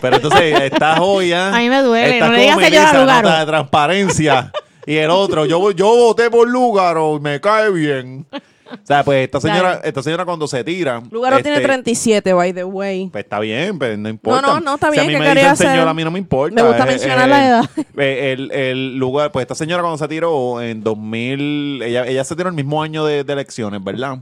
Pero 0.00 0.16
entonces 0.16 0.60
estás 0.60 0.98
joya. 0.98 1.54
A 1.54 1.58
mí 1.58 1.68
me 1.68 1.80
duele, 1.82 2.14
estás 2.14 2.28
no 2.30 2.36
le 2.36 2.42
digas 2.42 2.56
señora 2.56 2.70
Melissa, 2.70 3.00
Lugaro. 3.00 3.28
nota 3.28 3.40
de 3.40 3.46
transparencia. 3.46 4.52
Y 4.86 4.96
el 4.96 5.10
otro, 5.10 5.46
yo, 5.46 5.70
yo 5.72 5.86
voté 5.88 6.30
por 6.30 6.48
Lúgaro, 6.48 7.18
me 7.20 7.40
cae 7.40 7.70
bien. 7.70 8.26
O 8.72 8.86
sea, 8.86 9.04
pues 9.04 9.24
esta 9.24 9.40
señora, 9.40 9.80
esta 9.84 10.02
señora 10.02 10.24
cuando 10.24 10.46
se 10.48 10.62
tira... 10.64 11.00
Lugaro 11.10 11.36
tiene 11.40 11.56
este, 11.58 11.66
37, 11.66 12.32
by 12.32 12.52
the 12.52 12.64
way. 12.64 13.08
pues 13.10 13.24
está 13.24 13.38
bien, 13.40 13.78
pero 13.78 13.96
no 13.96 14.08
importa. 14.08 14.42
No, 14.42 14.54
no, 14.54 14.60
no, 14.60 14.74
está 14.74 14.90
Si 14.90 14.92
bien, 14.92 15.04
a 15.04 15.06
mí 15.06 15.12
que 15.14 15.18
me 15.20 15.34
dicen 15.34 15.50
hacer- 15.50 15.68
señora, 15.68 15.90
a 15.90 15.94
mí 15.94 16.04
no 16.04 16.10
me 16.10 16.18
importa. 16.18 16.54
Me 16.54 16.68
gusta 16.68 16.84
mencionar 16.86 17.28
la 17.28 17.46
edad. 17.46 17.64
eh, 17.96 18.32
El, 18.32 18.50
el 18.52 18.96
lugar, 18.96 19.30
pues 19.32 19.42
esta 19.42 19.54
señora 19.54 19.82
cuando 19.82 19.98
se 19.98 20.08
tiró 20.08 20.60
en 20.60 20.82
2000, 20.82 21.82
ella, 21.82 22.06
ella 22.06 22.24
se 22.24 22.34
tiró 22.36 22.48
el 22.48 22.54
mismo 22.54 22.82
año 22.82 23.04
de, 23.04 23.22
de 23.24 23.32
elecciones, 23.32 23.82
¿verdad? 23.82 24.18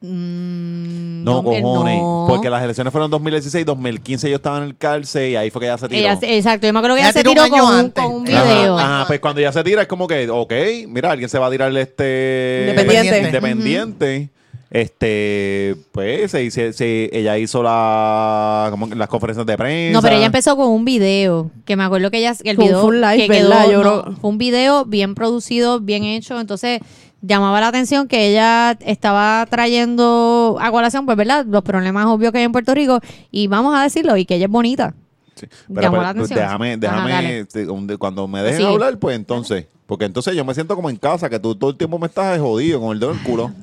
Mm, 0.00 1.24
No, 1.24 1.42
cojones. 1.42 1.98
no. 2.00 2.24
Porque 2.28 2.48
las 2.50 2.62
elecciones 2.62 2.92
fueron 2.92 3.06
en 3.06 3.10
2016, 3.12 3.66
2015 3.66 4.30
yo 4.30 4.36
estaba 4.36 4.58
en 4.58 4.64
el 4.64 4.76
cárcel 4.76 5.30
y 5.30 5.36
ahí 5.36 5.50
fue 5.50 5.60
que 5.60 5.66
ella 5.66 5.78
se 5.78 5.88
tiró. 5.88 6.00
Ella 6.00 6.16
se- 6.16 6.36
exacto, 6.36 6.66
yo 6.66 6.72
me 6.72 6.78
acuerdo 6.78 6.94
que 6.96 7.00
Ella 7.02 7.10
ella 7.10 7.20
se 7.20 7.24
tiró 7.28 7.48
con 7.48 7.60
un, 7.60 7.72
antes. 7.74 8.04
con 8.04 8.14
un 8.14 8.28
Ajá, 8.28 8.44
video. 8.44 8.78
Ajá, 8.78 9.04
pues 9.08 9.20
cuando 9.20 9.40
ella 9.40 9.52
se 9.52 9.64
tira 9.64 9.82
es 9.82 9.88
como 9.88 10.06
que, 10.06 10.28
ok, 10.30 10.52
mira, 10.88 11.10
alguien 11.10 11.28
se 11.28 11.38
va 11.38 11.46
a 11.46 11.50
tirar 11.50 11.76
este 11.76 12.66
Independiente. 12.70 13.18
independiente. 13.26 14.30
Este, 14.70 15.76
pues, 15.92 16.30
se, 16.30 16.50
se- 16.50 16.74
se- 16.74 17.08
ella 17.18 17.38
hizo 17.38 17.62
la, 17.62 18.68
como 18.70 18.86
que 18.88 18.94
las 18.96 19.08
conferencias 19.08 19.46
de 19.46 19.56
prensa. 19.56 19.92
No, 19.94 20.02
pero 20.02 20.16
ella 20.16 20.26
empezó 20.26 20.56
con 20.56 20.68
un 20.68 20.84
video, 20.84 21.50
que 21.64 21.74
me 21.74 21.84
acuerdo 21.84 22.10
que 22.10 22.18
ella, 22.18 22.34
el 22.44 22.56
Fue 22.56 22.64
un 22.64 22.68
video 22.70 22.80
full 22.82 22.96
live, 23.00 23.16
que 23.16 23.28
quedó, 23.28 23.48
¿verdad? 23.48 23.70
Yo 23.70 23.82
no, 23.82 24.02
creo- 24.02 24.16
fue 24.20 24.30
un 24.30 24.36
video 24.38 24.84
bien 24.84 25.14
producido, 25.14 25.80
bien 25.80 26.04
hecho, 26.04 26.38
entonces 26.38 26.80
llamaba 27.20 27.60
la 27.60 27.68
atención 27.68 28.06
que 28.08 28.28
ella 28.30 28.72
estaba 28.80 29.46
trayendo 29.50 30.56
a 30.60 30.70
colación, 30.70 31.04
pues, 31.06 31.16
¿verdad? 31.16 31.44
Los 31.46 31.62
problemas 31.62 32.06
obvios 32.06 32.32
que 32.32 32.38
hay 32.38 32.44
en 32.44 32.52
Puerto 32.52 32.74
Rico, 32.74 33.00
y 33.30 33.46
vamos 33.48 33.76
a 33.76 33.82
decirlo, 33.82 34.16
y 34.16 34.24
que 34.24 34.36
ella 34.36 34.46
es 34.46 34.50
bonita. 34.50 34.94
Sí, 35.34 35.46
Pero, 35.68 35.80
Llamó 35.82 35.96
pues, 35.96 36.02
la 36.04 36.08
atención. 36.10 36.38
déjame, 36.40 36.76
déjame, 36.76 37.38
este, 37.40 37.66
cuando 37.98 38.26
me 38.26 38.42
dejen 38.42 38.58
Sigue. 38.60 38.72
hablar, 38.72 38.98
pues 38.98 39.14
entonces, 39.16 39.66
porque 39.86 40.04
entonces 40.04 40.34
yo 40.34 40.44
me 40.44 40.52
siento 40.54 40.74
como 40.74 40.90
en 40.90 40.96
casa, 40.96 41.30
que 41.30 41.38
tú 41.38 41.54
todo 41.54 41.70
el 41.70 41.76
tiempo 41.76 41.98
me 41.98 42.06
estás 42.08 42.38
jodido 42.40 42.80
con 42.80 42.90
el 42.92 42.98
dedo 43.00 43.12
en 43.12 43.18
el 43.18 43.22
culo. 43.24 43.52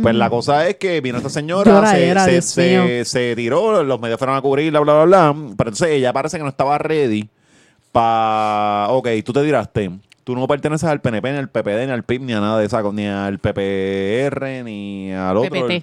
Pues 0.00 0.14
la 0.14 0.30
cosa 0.30 0.66
es 0.66 0.76
que 0.76 0.98
vino 1.02 1.18
esta 1.18 1.28
señora, 1.28 1.90
se, 1.90 2.08
era, 2.08 2.24
se, 2.24 2.30
Dios 2.30 2.44
se- 2.46 2.78
mío. 2.80 3.04
se 3.04 3.36
tiró, 3.36 3.82
los 3.82 4.00
medios 4.00 4.18
fueron 4.18 4.34
a 4.34 4.40
cubrirla, 4.40 4.80
bla, 4.80 4.94
bla, 4.94 5.04
bla. 5.04 5.32
Pero 5.58 5.68
entonces 5.70 5.88
ella 5.88 6.10
parece 6.14 6.38
que 6.38 6.42
no 6.42 6.48
estaba 6.48 6.78
ready 6.78 7.28
para. 7.92 8.86
Ok, 8.90 9.08
tú 9.24 9.32
te 9.34 9.42
tiraste. 9.44 9.90
Tú 10.24 10.34
no 10.36 10.46
perteneces 10.46 10.88
al 10.88 11.00
PNP, 11.00 11.32
ni 11.32 11.38
al 11.38 11.48
PPD, 11.48 11.86
ni 11.86 11.92
al 11.92 12.02
PIB, 12.04 12.20
ni 12.22 12.32
a 12.34 12.40
nada 12.40 12.58
de 12.58 12.66
esa, 12.66 12.82
ni 12.92 13.06
al 13.06 13.38
PPR, 13.38 14.62
ni 14.64 15.12
al 15.12 15.36
otro. 15.36 15.50
PPT. 15.50 15.70
El, 15.70 15.82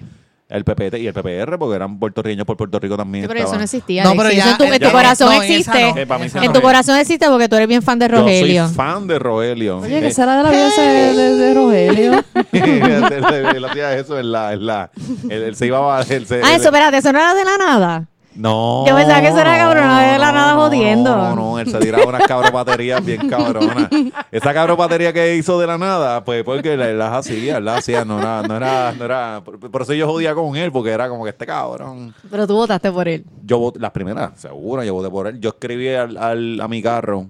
el 0.50 0.64
PPT 0.64 0.94
y 0.98 1.06
el 1.06 1.12
PPR, 1.12 1.58
porque 1.58 1.76
eran 1.76 1.98
puertorriqueños 1.98 2.46
por 2.46 2.56
Puerto 2.56 2.78
Rico 2.80 2.96
también. 2.96 3.24
Sí, 3.24 3.28
pero 3.28 3.44
eso 3.44 3.56
no 3.56 3.62
existía. 3.64 4.02
No, 4.04 4.12
pero 4.16 4.30
Eso 4.30 4.38
ya- 4.38 4.52
en 4.52 4.56
tu, 4.56 4.64
en 4.64 4.78
tu 4.78 4.86
no. 4.86 4.92
corazón 4.92 5.26
No, 5.28 5.32
en 5.34 5.42
esa 5.42 5.52
existe. 5.72 6.06
no. 6.06 6.16
Eh, 6.40 6.44
En 6.46 6.52
tu 6.54 6.62
corazón 6.62 6.96
existe 6.96 7.28
porque 7.28 7.48
tú 7.50 7.56
eres 7.56 7.68
bien 7.68 7.82
fan 7.82 7.98
de 7.98 8.08
Yo 8.08 8.16
Rogelio. 8.16 8.66
soy 8.66 8.74
fan 8.74 9.06
de 9.06 9.18
Rogelio. 9.18 9.78
Oye, 9.80 9.98
Eh, 9.98 10.00
que 10.00 10.10
será 10.12 10.38
de 10.38 10.42
la 10.44 10.50
vida 10.50 10.68
ese 10.68 10.80
de, 10.80 11.14
de- 11.14 11.34
de 11.36 11.54
Rogelio. 11.54 12.24
él, 12.52 13.56
él 13.56 13.64
hacía 13.66 13.94
eso 13.98 14.18
en 14.18 14.32
la, 14.32 14.52
en 14.54 14.66
la 14.66 14.90
él, 15.28 15.42
él 15.42 15.54
se 15.56 15.66
iba 15.66 15.98
a 15.98 16.02
él 16.02 16.26
se- 16.26 16.36
Ah, 16.42 16.54
él- 16.54 16.60
eso, 16.60 16.64
espérate, 16.68 16.96
eso 16.96 17.12
no 17.12 17.18
era 17.18 17.34
de 17.34 17.44
la 17.44 17.56
nada. 17.58 18.06
No 18.34 18.84
Yo 18.86 18.94
pensaba 18.94 19.20
que 19.20 19.28
eso 19.28 19.38
era 19.40 19.56
cabrona 19.58 20.12
de 20.12 20.18
la 20.18 20.32
nada 20.32 20.54
jodiendo. 20.54 21.16
no 21.16 21.34
no 21.34 21.58
él 21.58 21.68
se 21.70 21.78
tiraba 21.78 22.06
unas 22.06 22.26
cabropaterías 22.26 23.04
bien 23.04 23.28
cabronas 23.28 23.88
esa 24.30 24.54
cabropatería 24.54 25.12
que 25.12 25.34
hizo 25.36 25.58
de 25.58 25.66
la 25.66 25.76
nada 25.78 26.24
pues 26.24 26.44
porque 26.44 26.76
las 26.76 27.12
hacía 27.12 27.58
las 27.60 27.78
hacía 27.78 28.04
no 28.04 28.18
era 28.20 28.42
no 28.42 28.56
era 28.56 28.92
no 28.92 29.04
era 29.04 29.42
por, 29.44 29.58
por 29.58 29.82
eso 29.82 29.92
yo 29.94 30.06
jodía 30.06 30.34
con 30.34 30.54
él 30.56 30.70
porque 30.70 30.90
era 30.90 31.08
como 31.08 31.24
que 31.24 31.30
este 31.30 31.46
cabrón 31.46 32.14
Pero 32.30 32.46
tú 32.46 32.54
votaste 32.54 32.92
por 32.92 33.08
él. 33.08 33.24
yo 33.44 33.58
voté, 33.58 33.80
las 33.80 33.90
primeras, 33.90 34.38
seguro, 34.40 34.84
yo 34.84 34.94
voté 34.94 35.10
por 35.10 35.26
él. 35.26 35.40
Yo 35.40 35.50
escribí 35.50 35.88
al, 35.88 36.16
al- 36.16 36.60
a 36.60 36.68
mi 36.68 36.80
carro 36.82 37.26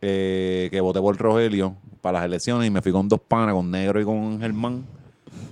eh, 0.00 0.68
que 0.70 0.80
voté 0.80 1.00
por 1.00 1.16
Rogelio 1.16 1.76
para 2.00 2.18
las 2.18 2.26
elecciones 2.26 2.66
y 2.66 2.70
me 2.70 2.82
fui 2.82 2.90
con 2.92 3.08
dos 3.08 3.20
panas, 3.20 3.54
con 3.54 3.70
Negro 3.70 4.00
y 4.00 4.04
con 4.04 4.40
Germán, 4.40 4.84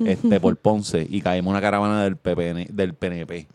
este, 0.04 0.40
por 0.40 0.56
Ponce 0.60 1.06
y 1.08 1.20
caímos 1.20 1.50
una 1.50 1.60
caravana 1.60 2.02
del, 2.04 2.16
PPN, 2.16 2.66
del 2.70 2.94
PNP. 2.94 3.46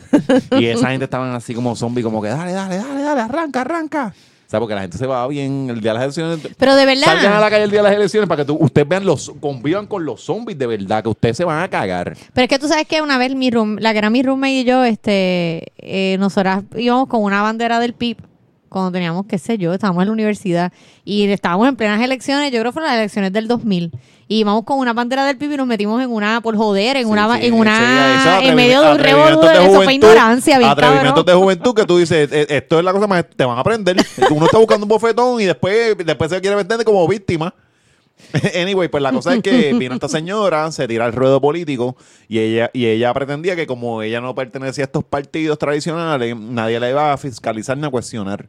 y 0.58 0.66
esa 0.66 0.90
gente 0.90 1.04
estaban 1.04 1.34
así 1.34 1.54
como 1.54 1.74
zombies, 1.76 2.04
como 2.04 2.22
que 2.22 2.28
dale, 2.28 2.52
dale, 2.52 2.76
dale, 2.76 3.02
dale, 3.02 3.20
arranca, 3.20 3.60
arranca. 3.60 4.14
O 4.16 4.50
sea, 4.50 4.60
porque 4.60 4.74
la 4.74 4.80
gente 4.80 4.96
se 4.96 5.06
va 5.06 5.28
bien 5.28 5.68
el 5.68 5.82
día 5.82 5.92
de 5.92 5.98
las 5.98 6.04
elecciones. 6.04 6.54
Pero 6.56 6.74
de 6.74 6.86
verdad. 6.86 7.04
Salgan 7.04 7.34
a 7.34 7.40
la 7.40 7.50
calle 7.50 7.64
el 7.64 7.70
día 7.70 7.80
de 7.80 7.88
las 7.88 7.96
elecciones 7.96 8.26
para 8.26 8.42
que 8.42 8.46
tú- 8.46 8.56
ustedes 8.58 8.88
vean 8.88 9.04
los, 9.04 9.30
convivan 9.40 9.86
con 9.86 10.06
los 10.06 10.22
zombies 10.22 10.56
de 10.56 10.66
verdad, 10.66 11.02
que 11.02 11.10
ustedes 11.10 11.36
se 11.36 11.44
van 11.44 11.62
a 11.62 11.68
cagar. 11.68 12.16
Pero 12.32 12.44
es 12.44 12.48
que 12.48 12.58
tú 12.58 12.66
sabes 12.66 12.86
que 12.86 13.02
una 13.02 13.18
vez 13.18 13.34
mi 13.34 13.50
room, 13.50 13.76
la 13.78 13.92
que 13.92 13.98
era 13.98 14.08
mi 14.08 14.22
roommate 14.22 14.52
y 14.52 14.64
yo, 14.64 14.84
este, 14.84 15.66
eh, 15.76 16.16
nosotras 16.18 16.64
íbamos 16.76 17.08
con 17.08 17.22
una 17.22 17.42
bandera 17.42 17.78
del 17.78 17.92
PIB 17.92 18.16
cuando 18.68 18.92
teníamos, 18.92 19.26
qué 19.26 19.38
sé 19.38 19.58
yo, 19.58 19.72
estábamos 19.72 20.02
en 20.02 20.08
la 20.08 20.12
universidad 20.12 20.72
y 21.04 21.28
estábamos 21.30 21.68
en 21.68 21.76
plenas 21.76 22.00
elecciones, 22.02 22.52
yo 22.52 22.60
creo 22.60 22.70
que 22.70 22.74
fueron 22.74 22.90
las 22.90 22.98
elecciones 22.98 23.32
del 23.32 23.48
2000. 23.48 23.92
Y 24.30 24.40
íbamos 24.40 24.64
con 24.64 24.78
una 24.78 24.92
bandera 24.92 25.24
del 25.24 25.38
PIB 25.38 25.52
y 25.52 25.56
nos 25.56 25.66
metimos 25.66 26.02
en 26.02 26.10
una, 26.10 26.42
por 26.42 26.54
joder, 26.54 26.98
en 26.98 27.06
Sí, 27.06 27.10
una, 27.10 27.38
sí, 27.38 27.46
en 27.46 27.54
una, 27.54 28.40
en 28.42 28.54
medio 28.54 28.82
de 28.82 28.92
un 28.92 29.02
de 29.02 29.64
eso 29.64 29.82
fue 29.82 29.94
ignorancia, 29.94 30.58
bien 30.58 30.70
Atrevimientos 30.70 31.24
de 31.24 31.32
juventud 31.32 31.74
que 31.74 31.86
tú 31.86 31.96
dices, 31.96 32.30
"Eh, 32.30 32.46
esto 32.50 32.78
es 32.78 32.84
la 32.84 32.92
cosa 32.92 33.06
más, 33.06 33.24
te 33.34 33.44
van 33.44 33.56
a 33.56 33.60
aprender. 33.60 33.96
Uno 34.30 34.44
está 34.44 34.58
buscando 34.58 34.84
un 34.84 34.88
bofetón 34.88 35.40
y 35.40 35.46
después, 35.46 35.96
después 35.96 36.30
se 36.30 36.40
quiere 36.40 36.56
vender 36.56 36.84
como 36.84 37.08
víctima. 37.08 37.54
Anyway, 38.60 38.88
pues 38.88 39.02
la 39.02 39.12
cosa 39.12 39.34
es 39.34 39.42
que 39.42 39.72
vino 39.78 39.94
esta 39.94 40.08
señora, 40.08 40.70
se 40.72 40.86
tira 40.88 41.06
al 41.06 41.12
ruedo 41.12 41.40
político 41.40 41.96
y 42.28 42.38
ella, 42.38 42.70
y 42.72 42.86
ella 42.86 43.12
pretendía 43.14 43.56
que 43.56 43.66
como 43.66 44.02
ella 44.02 44.20
no 44.20 44.34
pertenecía 44.34 44.84
a 44.84 44.86
estos 44.86 45.04
partidos 45.04 45.58
tradicionales, 45.58 46.36
nadie 46.36 46.80
la 46.80 46.90
iba 46.90 47.12
a 47.12 47.16
fiscalizar 47.16 47.78
ni 47.78 47.86
a 47.86 47.90
cuestionar. 47.90 48.48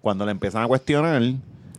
Cuando 0.00 0.24
le 0.24 0.32
empiezan 0.32 0.62
a 0.62 0.66
cuestionar 0.66 1.22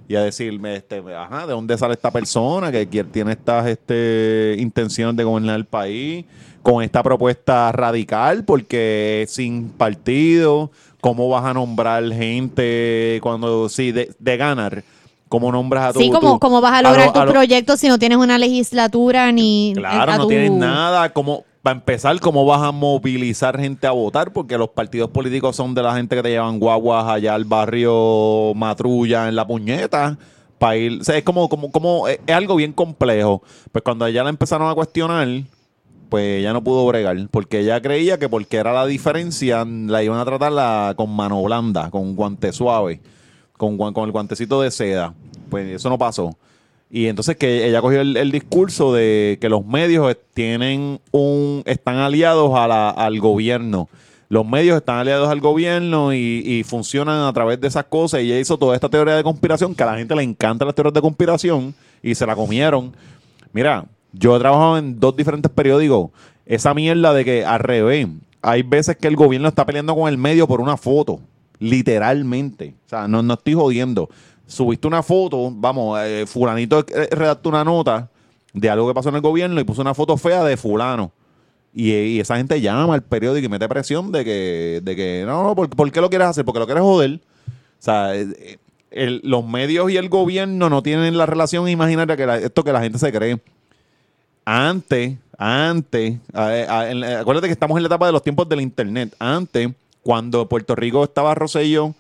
y 0.08 0.16
a 0.16 0.22
decirme, 0.22 0.76
este, 0.76 1.02
ajá, 1.16 1.48
¿de 1.48 1.54
dónde 1.54 1.78
sale 1.78 1.94
esta 1.94 2.12
persona 2.12 2.72
que 2.72 2.86
tiene 2.86 3.32
estas 3.32 3.66
este, 3.68 4.56
intenciones 4.60 5.16
de 5.16 5.24
gobernar 5.24 5.56
el 5.56 5.66
país? 5.66 6.26
Con 6.62 6.84
esta 6.84 7.02
propuesta 7.02 7.72
radical, 7.72 8.44
porque 8.46 9.26
sin 9.28 9.70
partido, 9.70 10.70
¿cómo 11.00 11.28
vas 11.28 11.44
a 11.46 11.54
nombrar 11.56 12.04
gente 12.14 13.20
cuando, 13.24 13.68
sí, 13.68 13.92
de, 13.92 14.14
de 14.20 14.38
ganar? 14.38 14.84
¿Cómo 15.28 15.52
nombras 15.52 15.86
a 15.90 15.94
tu 15.94 16.00
Sí, 16.02 16.12
como, 16.12 16.34
tu- 16.34 16.40
como 16.40 16.62
vas 16.62 16.74
a 16.74 16.82
lo- 16.84 16.90
lograr 16.90 17.14
tus 17.14 17.24
lo- 17.24 17.32
proyectos 17.32 17.80
si 17.80 17.88
no 17.88 17.98
tienes 17.98 18.18
una 18.20 18.38
legislatura 18.38 19.32
ni 19.32 19.72
Claro, 19.76 20.12
a 20.12 20.18
no 20.18 20.28
tienes 20.28 20.52
nada. 20.52 21.12
Como, 21.14 21.46
para 21.62 21.78
empezar, 21.78 22.20
¿cómo 22.20 22.46
vas 22.46 22.62
a 22.62 22.72
movilizar 22.72 23.60
gente 23.60 23.86
a 23.86 23.92
votar? 23.92 24.34
Porque 24.34 24.58
los 24.58 24.70
partidos 24.70 25.12
políticos 25.12 25.56
son 25.56 25.76
de 25.76 25.84
la 25.84 25.96
gente 25.96 26.16
que 26.16 26.24
te 26.24 26.30
llevan 26.30 26.60
guaguas 26.60 27.06
allá 27.08 27.36
al 27.36 27.46
barrio 27.46 28.54
Matrulla 28.56 29.28
en 29.28 29.36
la 29.36 29.46
puñeta. 29.46 30.18
Para 30.58 30.78
ir, 30.78 31.02
o 31.02 31.04
sea, 31.04 31.18
es 31.18 31.24
como, 31.24 31.50
como, 31.50 31.72
como, 31.72 32.08
es, 32.08 32.20
algo 32.28 32.56
bien 32.56 32.74
complejo. 32.74 33.44
Pues 33.72 33.84
cuando 33.84 34.06
ella 34.08 34.24
la 34.24 34.30
empezaron 34.30 34.70
a 34.70 34.74
cuestionar, 34.74 35.28
pues 36.10 36.40
ella 36.40 36.54
no 36.54 36.64
pudo 36.64 36.86
bregar. 36.88 37.18
Porque 37.30 37.60
ella 37.60 37.80
creía 37.80 38.18
que 38.18 38.28
porque 38.28 38.58
era 38.58 38.74
la 38.74 38.88
diferencia, 38.88 39.64
la 39.66 40.04
iban 40.04 40.20
a 40.20 40.26
tratar 40.26 40.96
con 40.96 41.16
mano 41.16 41.44
blanda, 41.44 41.92
con 41.92 42.16
guante 42.16 42.54
suave, 42.54 43.02
con, 43.54 43.78
con 43.78 44.06
el 44.06 44.12
guantecito 44.12 44.62
de 44.62 44.72
seda. 44.72 45.14
Pues 45.50 45.76
eso 45.76 45.90
no 45.90 45.98
pasó. 46.00 46.36
Y 46.94 47.08
entonces 47.08 47.38
que 47.38 47.66
ella 47.68 47.80
cogió 47.80 48.02
el, 48.02 48.32
discurso 48.32 48.94
de 48.94 49.38
que 49.40 49.48
los 49.48 49.66
medios 49.66 50.14
tienen 50.34 51.00
un, 51.12 51.64
están 51.66 51.96
aliados 51.98 52.52
a 52.54 52.68
la- 52.68 52.90
al 52.90 53.18
gobierno. 53.22 53.88
Los 54.28 54.46
medios 54.46 54.76
están 54.76 54.98
aliados 54.98 55.30
al 55.30 55.40
gobierno 55.40 56.14
y, 56.14 56.44
y 56.46 56.64
funcionan 56.64 57.24
a 57.26 57.32
través 57.32 57.62
de 57.62 57.70
esas 57.70 57.86
cosas. 57.86 58.22
Y 58.22 58.26
ella 58.26 58.40
hizo 58.40 58.58
toda 58.58 58.76
esta 58.76 58.90
teoría 58.90 59.16
de 59.16 59.24
conspiración, 59.24 59.74
que 59.74 59.84
a 59.84 59.86
la 59.86 59.98
gente 59.98 60.16
le 60.16 60.24
encantan 60.24 60.68
las 60.68 60.76
teorías 60.76 60.94
de 60.94 61.02
conspiración, 61.02 61.74
y 62.04 62.14
se 62.14 62.26
la 62.26 62.36
comieron. 62.36 62.94
Mira, 63.54 63.86
yo 64.12 64.36
he 64.36 64.40
trabajado 64.40 64.78
en 64.78 65.00
dos 65.00 65.16
diferentes 65.16 65.52
periódicos. 65.52 66.12
Esa 66.46 66.74
mierda 66.74 67.14
de 67.14 67.24
que 67.24 67.46
al 67.46 67.60
revés, 67.60 68.08
hay 68.42 68.64
veces 68.64 68.98
que 68.98 69.08
el 69.08 69.16
gobierno 69.16 69.48
está 69.48 69.66
peleando 69.66 69.96
con 69.96 70.10
el 70.10 70.18
medio 70.18 70.46
por 70.48 70.60
una 70.60 70.76
foto. 70.76 71.22
Literalmente. 71.60 72.74
O 72.86 72.90
sea, 72.90 73.08
no, 73.08 73.22
no 73.22 73.36
estoy 73.36 73.54
jodiendo. 73.54 74.10
Subiste 74.52 74.86
una 74.86 75.02
foto, 75.02 75.50
vamos, 75.50 75.98
eh, 76.04 76.26
fulanito 76.28 76.80
eh, 76.80 77.08
redactó 77.12 77.48
una 77.48 77.64
nota 77.64 78.10
de 78.54 78.70
algo 78.70 78.86
que 78.90 78.94
pasó 78.94 79.08
en 79.08 79.16
el 79.16 79.22
gobierno 79.22 79.62
y 79.62 79.64
puso 79.64 79.82
una 79.82 79.94
foto 79.94 80.18
fea 80.18 80.44
de 80.44 80.58
fulano. 80.58 81.12
Y, 81.74 81.94
y 81.94 82.20
esa 82.20 82.36
gente 82.36 82.60
llama 82.60 82.96
al 82.96 83.02
periódico 83.02 83.46
y 83.46 83.50
mete 83.50 83.70
presión 83.70 84.12
de 84.12 84.26
que, 84.26 84.82
de 84.84 84.96
que 84.98 85.24
no, 85.26 85.42
no, 85.44 85.56
¿por, 85.56 85.90
qué 85.90 86.02
lo 86.02 86.10
quieres 86.10 86.28
hacer? 86.28 86.44
Porque 86.44 86.60
lo 86.60 86.66
quieres 86.66 86.84
joder. 86.84 87.22
O 87.22 87.50
sea, 87.80 88.14
eh, 88.14 88.58
los 89.24 89.46
medios 89.46 89.90
y 89.90 89.96
el 89.96 90.10
gobierno 90.10 90.70
no 90.70 90.84
tienen 90.84 91.18
la 91.18 91.26
relación 91.26 91.70
imaginaria 91.70 92.18
que 92.18 92.26
la- 92.26 92.38
esto 92.40 92.66
que 92.66 92.74
la 92.74 92.82
gente 92.82 93.00
se 93.00 93.10
cree. 93.14 93.40
Antes, 94.44 95.18
antes, 95.38 96.16
acuérdate 96.34 97.48
que 97.48 97.54
estamos 97.54 97.78
en 97.78 97.84
la 97.84 97.88
etapa 97.88 98.06
de 98.08 98.12
los 98.12 98.22
tiempos 98.24 98.50
del 98.50 98.60
internet. 98.60 99.16
Antes, 99.18 99.70
cuando 100.04 100.50
Puerto 100.50 100.76
Rico 100.76 101.06
estaba 101.06 101.34
Rosselló, 101.36 101.94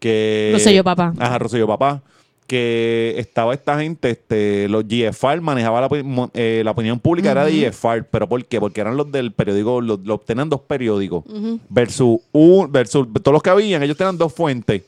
que... 0.00 0.50
Rosselló 0.52 0.82
papá. 0.82 1.14
Ajá, 1.18 1.38
Rosselló 1.38 1.66
papá. 1.68 2.02
Que 2.48 3.14
estaba 3.16 3.54
esta 3.54 3.78
gente, 3.78 4.10
este, 4.10 4.68
los 4.68 4.84
GFR 4.88 5.40
manejaba 5.40 5.82
la, 5.82 6.30
eh, 6.34 6.62
la 6.64 6.72
opinión 6.72 6.98
pública, 6.98 7.30
era 7.30 7.44
de 7.44 7.70
GFR. 7.70 8.02
¿Pero 8.10 8.28
por 8.28 8.44
qué? 8.44 8.58
Porque 8.58 8.80
eran 8.80 8.96
los 8.96 9.12
del 9.12 9.30
periódico, 9.30 9.80
los, 9.80 10.00
los 10.00 10.24
tenían 10.24 10.48
dos 10.48 10.62
periódicos. 10.62 11.22
Versus 11.68 12.18
un, 12.32 12.72
versus 12.72 13.06
todos 13.22 13.32
los 13.32 13.42
que 13.42 13.50
habían, 13.50 13.84
ellos 13.84 13.96
tenían 13.96 14.18
dos 14.18 14.32
fuentes. 14.32 14.82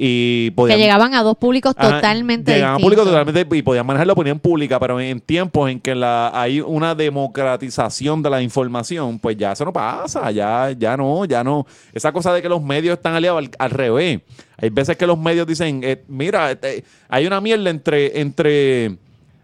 Y 0.00 0.50
Que 0.50 0.54
podían, 0.54 0.78
llegaban 0.78 1.12
a 1.14 1.24
dos 1.24 1.36
públicos 1.36 1.74
Ajá, 1.76 1.96
totalmente 1.96 2.52
llegaban 2.52 2.74
a 2.74 2.76
distintos. 2.76 3.02
público 3.02 3.10
totalmente 3.10 3.56
y 3.56 3.62
podían 3.62 3.84
manejar 3.84 4.06
la 4.06 4.12
opinión 4.12 4.38
pública, 4.38 4.78
pero 4.78 5.00
en 5.00 5.20
tiempos 5.20 5.68
en 5.68 5.80
que 5.80 5.92
la, 5.96 6.30
hay 6.32 6.60
una 6.60 6.94
democratización 6.94 8.22
de 8.22 8.30
la 8.30 8.40
información, 8.40 9.18
pues 9.18 9.36
ya 9.36 9.50
eso 9.50 9.64
no 9.64 9.72
pasa, 9.72 10.30
ya, 10.30 10.70
ya 10.70 10.96
no, 10.96 11.24
ya 11.24 11.42
no. 11.42 11.66
Esa 11.92 12.12
cosa 12.12 12.32
de 12.32 12.40
que 12.40 12.48
los 12.48 12.62
medios 12.62 12.96
están 12.96 13.14
aliados 13.14 13.40
al, 13.40 13.50
al 13.58 13.70
revés. 13.70 14.20
Hay 14.56 14.70
veces 14.70 14.96
que 14.96 15.04
los 15.04 15.18
medios 15.18 15.48
dicen, 15.48 15.80
eh, 15.82 16.04
mira, 16.06 16.52
este, 16.52 16.84
hay 17.08 17.26
una 17.26 17.40
mierda 17.40 17.68
entre, 17.68 18.20
entre 18.20 18.84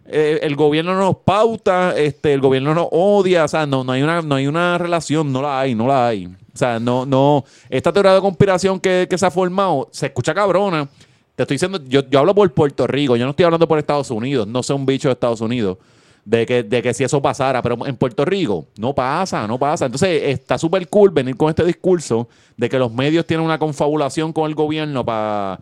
eh, 0.06 0.39
el 0.40 0.55
gobierno 0.55 0.94
nos 0.94 1.16
pauta, 1.16 1.97
este, 1.97 2.32
el 2.32 2.40
gobierno 2.40 2.74
nos 2.74 2.86
odia, 2.93 3.44
o 3.44 3.48
sea, 3.48 3.66
no, 3.66 3.82
no 3.82 3.90
hay 3.90 4.02
una, 4.02 4.22
no 4.22 4.36
hay 4.36 4.47
una 4.47 4.78
relación, 4.78 5.32
no 5.32 5.43
la 5.43 5.59
hay, 5.59 5.74
no 5.74 5.89
la 5.89 6.06
hay. 6.06 6.28
O 6.55 6.56
sea, 6.56 6.78
no, 6.78 7.05
no, 7.05 7.44
esta 7.68 7.93
teoría 7.93 8.14
de 8.14 8.20
conspiración 8.20 8.78
que, 8.78 9.09
que 9.10 9.18
se 9.18 9.26
ha 9.26 9.31
formado 9.31 9.89
se 9.90 10.06
escucha 10.06 10.32
cabrona. 10.32 10.89
Te 11.35 11.43
estoy 11.43 11.56
diciendo, 11.56 11.81
yo, 11.89 12.09
yo 12.09 12.20
hablo 12.20 12.32
por 12.32 12.52
Puerto 12.52 12.86
Rico, 12.86 13.16
yo 13.16 13.24
no 13.24 13.31
estoy 13.31 13.44
hablando 13.44 13.66
por 13.66 13.76
Estados 13.78 14.09
Unidos, 14.12 14.47
no 14.47 14.62
soy 14.62 14.76
un 14.76 14.86
bicho 14.86 15.09
de 15.09 15.14
Estados 15.14 15.40
Unidos. 15.40 15.78
De 16.24 16.47
que, 16.47 16.62
de 16.62 16.81
que 16.81 16.94
si 16.94 17.05
eso 17.05 17.20
pasara, 17.20 17.60
pero 17.60 17.85
en 17.86 17.97
Puerto 17.97 18.24
Rico 18.24 18.64
no 18.78 18.94
pasa, 18.94 19.47
no 19.47 19.59
pasa. 19.59 19.85
Entonces 19.85 20.22
está 20.22 20.56
súper 20.56 20.89
cool 20.89 21.10
venir 21.10 21.36
con 21.36 21.51
este 21.51 21.62
discurso 21.64 22.28
de 22.56 22.70
que 22.70 22.78
los 22.78 22.90
medios 22.90 23.26
tienen 23.26 23.44
una 23.44 23.59
confabulación 23.59 24.32
con 24.32 24.48
el 24.48 24.55
gobierno 24.55 25.05
para 25.05 25.59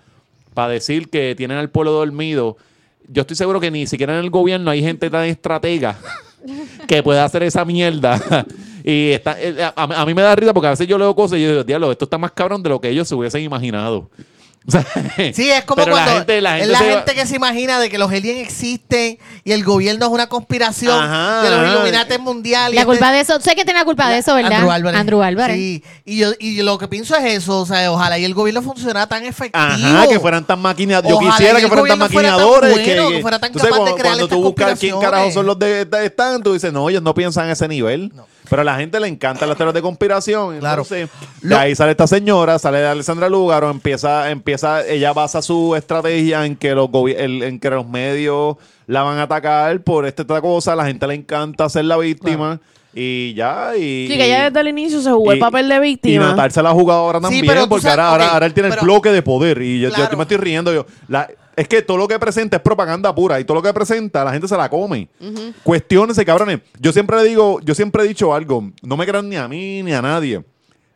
decir 0.69 1.11
que 1.11 1.35
tienen 1.35 1.57
al 1.57 1.69
pueblo 1.71 1.91
dormido. 1.91 2.59
Yo 3.09 3.23
estoy 3.23 3.35
seguro 3.35 3.59
que 3.59 3.73
ni 3.73 3.89
siquiera 3.89 4.13
en 4.13 4.21
el 4.21 4.31
gobierno 4.31 4.71
hay 4.71 4.83
gente 4.83 5.11
tan 5.11 5.25
estratega 5.25 5.99
que 6.87 7.03
pueda 7.03 7.25
hacer 7.25 7.43
esa 7.43 7.65
mierda. 7.65 8.47
Y 8.85 9.11
está, 9.13 9.37
eh, 9.39 9.63
a, 9.63 9.73
a 9.83 10.07
mí 10.07 10.15
me 10.15 10.23
da 10.23 10.35
risa 10.37 10.53
porque 10.53 10.67
a 10.69 10.71
veces 10.71 10.87
yo 10.87 10.99
leo 10.99 11.15
cosas 11.15 11.39
y 11.39 11.43
yo 11.43 11.51
digo, 11.51 11.65
diablo, 11.65 11.93
esto 11.93 12.05
está 12.05 12.19
más 12.19 12.33
cabrón 12.33 12.63
de 12.63 12.69
lo 12.71 12.81
que 12.81 12.89
ellos 12.89 13.07
se 13.09 13.15
hubiesen 13.15 13.43
imaginado. 13.43 14.11
O 14.65 14.71
sea, 14.71 14.87
Sí, 15.35 15.51
es 15.51 15.65
como 15.65 15.83
pero 15.83 15.97
la 15.97 16.05
cuando 16.05 16.13
gente- 16.19 16.41
la 16.41 16.57
es 16.57 16.61
gente 16.67 16.73
la 16.73 16.79
se 16.79 16.85
va- 16.87 16.93
gente 17.01 17.15
que 17.17 17.27
se 17.27 17.35
imagina 17.35 17.81
de 17.81 17.91
que 17.91 17.99
los 17.99 18.09
aliens 18.13 18.39
existen 18.39 19.19
y 19.43 19.51
el 19.51 19.65
gobierno 19.65 20.07
es 20.07 20.13
una 20.13 20.29
conspiración 20.29 21.03
Ajá, 21.03 21.43
de 21.43 21.51
los. 21.51 21.69
Illuminati 21.73 22.19
mundiales. 22.19 22.77
La 22.79 22.87
culpa 22.87 23.11
de 23.11 23.19
eso, 23.23 23.41
sé 23.41 23.57
que 23.57 23.65
tiene 23.65 23.81
la 23.81 23.85
culpa 23.85 24.09
de 24.09 24.19
eso, 24.19 24.37
¿verdad? 24.37 24.53
Andrew 24.53 24.71
Álvarez. 24.71 25.01
Andrew 25.01 25.21
Álvarez. 25.21 25.57
Sí, 25.57 25.83
y 26.05 26.19
yo 26.19 26.29
y 26.39 26.63
lo 26.63 26.79
que 26.79 26.87
pienso 26.87 27.17
es 27.17 27.25
eso, 27.43 27.59
o 27.63 27.67
sea, 27.67 27.91
ojalá 27.91 28.21
y 28.21 28.25
el 28.25 28.35
gobierno 28.35 28.63
funcionara 28.63 29.09
tan 29.09 29.25
efectivo. 29.25 29.61
Ajá, 29.65 30.07
que 30.07 30.21
fueran 30.21 30.45
tan 30.47 30.61
maquinados. 30.61 31.11
Yo 31.11 31.19
quisiera 31.19 31.59
que 31.59 31.67
fueran 31.67 31.99
tan 31.99 31.99
gobierno 31.99 32.09
fuera 32.09 32.29
tan 32.29 32.39
maquinadores. 32.39 32.71
bueno, 32.71 33.09
que, 33.09 33.15
que 33.17 33.21
fuera 33.21 33.39
tan 33.41 33.49
Entonces, 33.49 33.69
capaz 33.69 33.79
de 33.85 33.91
cuando, 33.91 33.97
crear 34.01 34.17
cuando 34.17 34.29
tú 34.29 34.43
buscas 34.45 34.79
quién 34.79 35.01
carajo 35.01 35.33
son 35.33 35.47
los 35.47 35.59
de, 35.59 35.85
de- 35.87 36.11
tú 36.45 36.53
dices, 36.53 36.73
no, 36.73 36.89
ellos 36.89 37.03
no 37.03 37.13
piensan 37.15 37.49
a 37.49 37.53
ese 37.55 37.67
nivel. 37.67 38.13
Pero 38.53 38.61
a 38.61 38.65
la 38.67 38.77
gente 38.77 39.01
le 39.01 39.09
encantan 39.09 39.49
las 39.49 39.57
teorías 39.57 39.73
de 39.73 39.81
conspiración. 39.81 40.59
Claro. 40.59 40.83
Entonces, 40.83 41.09
Lo- 41.41 41.57
de 41.57 41.63
ahí 41.63 41.75
sale 41.75 41.93
esta 41.93 42.07
señora, 42.07 42.59
sale 42.59 42.85
Alessandra 42.87 43.31
Lúgaro, 43.31 43.71
empieza, 43.71 44.31
empieza, 44.31 44.87
ella 44.87 45.15
basa 45.15 45.41
su 45.41 45.75
estrategia 45.75 46.45
en 46.45 46.57
que 46.57 46.75
los 46.75 46.91
el- 47.17 47.43
en 47.45 47.59
que 47.59 47.71
los 47.71 47.89
medios 47.89 48.57
la 48.87 49.03
van 49.05 49.17
a 49.17 49.23
atacar 49.23 49.81
por 49.81 50.05
esta 50.05 50.25
otra 50.25 50.43
cosa. 50.43 50.75
A 50.75 50.77
la 50.77 50.85
gente 50.85 51.07
le 51.07 51.15
encanta 51.15 51.67
ser 51.71 51.87
la 51.87 51.97
víctima. 51.97 52.61
Y 52.95 53.33
ya, 53.33 53.71
y. 53.75 54.07
Sí, 54.07 54.19
que 54.19 54.29
ya 54.29 54.51
desde 54.51 54.61
el 54.61 54.69
inicio 54.69 55.01
se 55.01 55.11
jugó 55.11 55.33
el 55.33 55.39
y- 55.39 55.41
papel 55.41 55.67
de 55.67 55.77
Y 55.77 55.81
víctima. 55.81 56.27
Natal 56.29 56.51
se 56.53 56.63
la 56.63 56.69
ha 56.69 56.73
jugado 56.75 57.01
ahora 57.01 57.21
también, 57.23 57.47
pero 57.47 57.63
tú 57.63 57.71
porque 57.71 57.85
sabes- 57.85 57.99
ahora, 58.05 58.29
ahora, 58.35 58.45
él 58.45 58.53
tiene 58.53 58.69
pero- 58.69 58.83
el 58.83 58.85
bloque 58.85 59.09
de 59.13 59.23
poder. 59.23 59.63
Y 59.63 59.81
yo, 59.81 59.89
yo- 59.89 59.95
Claro. 59.95 60.11
yo 60.11 60.17
me 60.19 60.23
estoy 60.25 60.37
riendo. 60.37 60.75
Yo, 60.75 60.85
la- 61.09 61.27
es 61.57 61.69
que 61.69 61.83
todo 61.83 61.97
lo 61.99 62.09
que 62.09 62.19
presenta 62.19 62.57
es 62.57 62.63
propaganda 62.63 63.15
pura. 63.15 63.39
Y 63.41 63.45
todo 63.45 63.57
lo 63.57 63.63
que 63.63 63.73
presenta, 63.73 64.25
la 64.25 64.33
gente 64.33 64.49
se 64.49 64.57
la 64.57 64.69
come. 64.71 65.09
Cuestiónense, 65.63 66.25
cabrones. 66.25 66.61
Yo 66.81 66.93
siempre 66.93 67.17
le 67.19 67.25
digo, 67.25 67.61
yo 67.61 67.75
siempre 67.75 68.05
he 68.05 68.09
dicho 68.09 68.35
algo. 68.35 68.71
No 68.83 68.97
me 68.97 69.07
crean 69.07 69.29
ni 69.29 69.37
a 69.37 69.49
mí 69.49 69.83
ni 69.83 69.93
a 69.93 70.03
nadie. 70.03 70.45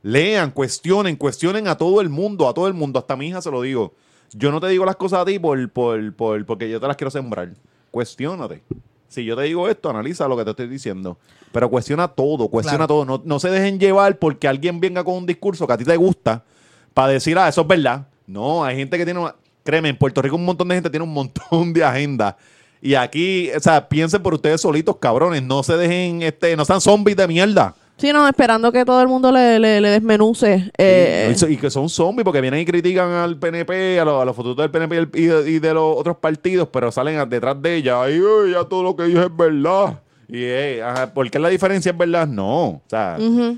Lean, 0.02 0.50
cuestionen, 0.52 1.16
cuestionen 1.16 1.66
a 1.68 1.76
todo 1.76 2.00
el 2.00 2.08
mundo, 2.08 2.48
a 2.48 2.54
todo 2.54 2.68
el 2.68 2.74
mundo. 2.74 2.98
Hasta 2.98 3.14
a 3.14 3.16
mi 3.16 3.28
hija 3.28 3.40
se 3.42 3.50
lo 3.50 3.60
digo. 3.62 3.92
Yo 4.32 4.50
no 4.50 4.60
te 4.60 4.68
digo 4.68 4.84
las 4.84 4.96
cosas 4.96 5.20
a 5.20 5.24
ti 5.24 5.38
por, 5.38 5.68
por, 5.70 6.14
por- 6.14 6.44
porque 6.46 6.68
yo 6.70 6.80
te 6.80 6.86
las 6.86 6.96
quiero 6.96 7.10
sembrar. 7.10 7.50
Cuestiónate. 7.90 8.62
Si 9.08 9.24
yo 9.24 9.36
te 9.36 9.42
digo 9.42 9.68
esto, 9.68 9.88
analiza 9.90 10.26
lo 10.28 10.36
que 10.36 10.44
te 10.44 10.50
estoy 10.50 10.68
diciendo. 10.68 11.16
Pero 11.52 11.70
cuestiona 11.70 12.08
todo, 12.08 12.48
cuestiona 12.48 12.86
Claro. 12.86 12.88
todo. 12.88 13.04
No, 13.04 13.22
no 13.24 13.38
se 13.40 13.50
dejen 13.50 13.78
llevar 13.78 14.18
porque 14.18 14.48
alguien 14.48 14.80
venga 14.80 15.04
con 15.04 15.14
un 15.14 15.26
discurso 15.26 15.66
que 15.66 15.72
a 15.72 15.78
ti 15.78 15.84
te 15.84 15.96
gusta 15.96 16.44
para 16.92 17.08
decir, 17.12 17.38
ah, 17.38 17.48
eso 17.48 17.62
es 17.62 17.66
verdad. 17.68 18.08
No, 18.26 18.64
hay 18.64 18.76
gente 18.76 18.98
que 18.98 19.04
tiene 19.04 19.20
una... 19.20 19.34
Créeme, 19.66 19.90
en 19.90 19.96
Puerto 19.98 20.22
Rico 20.22 20.36
un 20.36 20.44
montón 20.46 20.68
de 20.68 20.76
gente 20.76 20.88
tiene 20.88 21.04
un 21.04 21.12
montón 21.12 21.72
de 21.74 21.84
agendas. 21.84 22.34
Y 22.80 22.94
aquí, 22.94 23.50
o 23.54 23.60
sea, 23.60 23.86
piensen 23.88 24.22
por 24.22 24.32
ustedes 24.32 24.60
solitos, 24.62 24.96
cabrones. 24.96 25.42
No 25.42 25.62
se 25.62 25.76
dejen, 25.76 26.22
este, 26.22 26.56
no 26.56 26.64
sean 26.64 26.80
zombies 26.80 27.16
de 27.18 27.26
mierda. 27.28 27.74
Sí, 27.98 28.12
no, 28.12 28.28
esperando 28.28 28.70
que 28.70 28.84
todo 28.84 29.00
el 29.00 29.08
mundo 29.08 29.32
le, 29.32 29.58
le, 29.58 29.80
le 29.80 29.88
desmenuce. 29.88 30.70
eh, 30.76 31.34
y, 31.48 31.52
y 31.54 31.56
que 31.56 31.70
son 31.70 31.88
zombies 31.88 32.24
porque 32.24 32.42
vienen 32.42 32.60
y 32.60 32.64
critican 32.66 33.10
al 33.10 33.38
PNP, 33.38 33.98
a, 33.98 34.04
los- 34.04 34.20
a 34.20 34.24
los 34.26 34.36
futuros 34.36 34.58
del 34.58 34.70
PNP 34.70 34.94
y, 34.94 34.98
el- 34.98 35.10
y 35.14 35.24
de, 35.26 35.50
y 35.52 35.58
de 35.58 35.72
los 35.74 35.96
otros 35.96 36.18
partidos, 36.18 36.68
pero 36.70 36.92
salen 36.92 37.26
detrás 37.30 37.60
de 37.60 37.76
ella. 37.76 38.08
Y 38.10 38.14
"Ay, 38.14 38.52
ya 38.52 38.64
todo 38.64 38.82
lo 38.82 38.94
que 38.94 39.06
ellos 39.06 39.24
es 39.24 39.34
verdad. 39.34 39.98
Y, 40.28 40.42
eh, 40.42 40.82
ajá, 40.82 41.14
¿por 41.14 41.30
qué 41.30 41.38
la 41.38 41.48
diferencia 41.48 41.90
es 41.90 41.96
verdad? 41.96 42.26
No. 42.28 42.66
O 42.68 42.82
sea, 42.86 43.16
o 43.18 43.54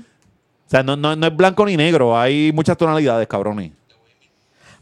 sea 0.67 0.83
no, 0.83 0.95
no, 0.95 1.15
no 1.17 1.27
es 1.27 1.35
blanco 1.35 1.65
ni 1.65 1.75
negro. 1.75 2.17
Hay 2.17 2.51
muchas 2.53 2.77
tonalidades, 2.77 3.27
cabrones. 3.27 3.71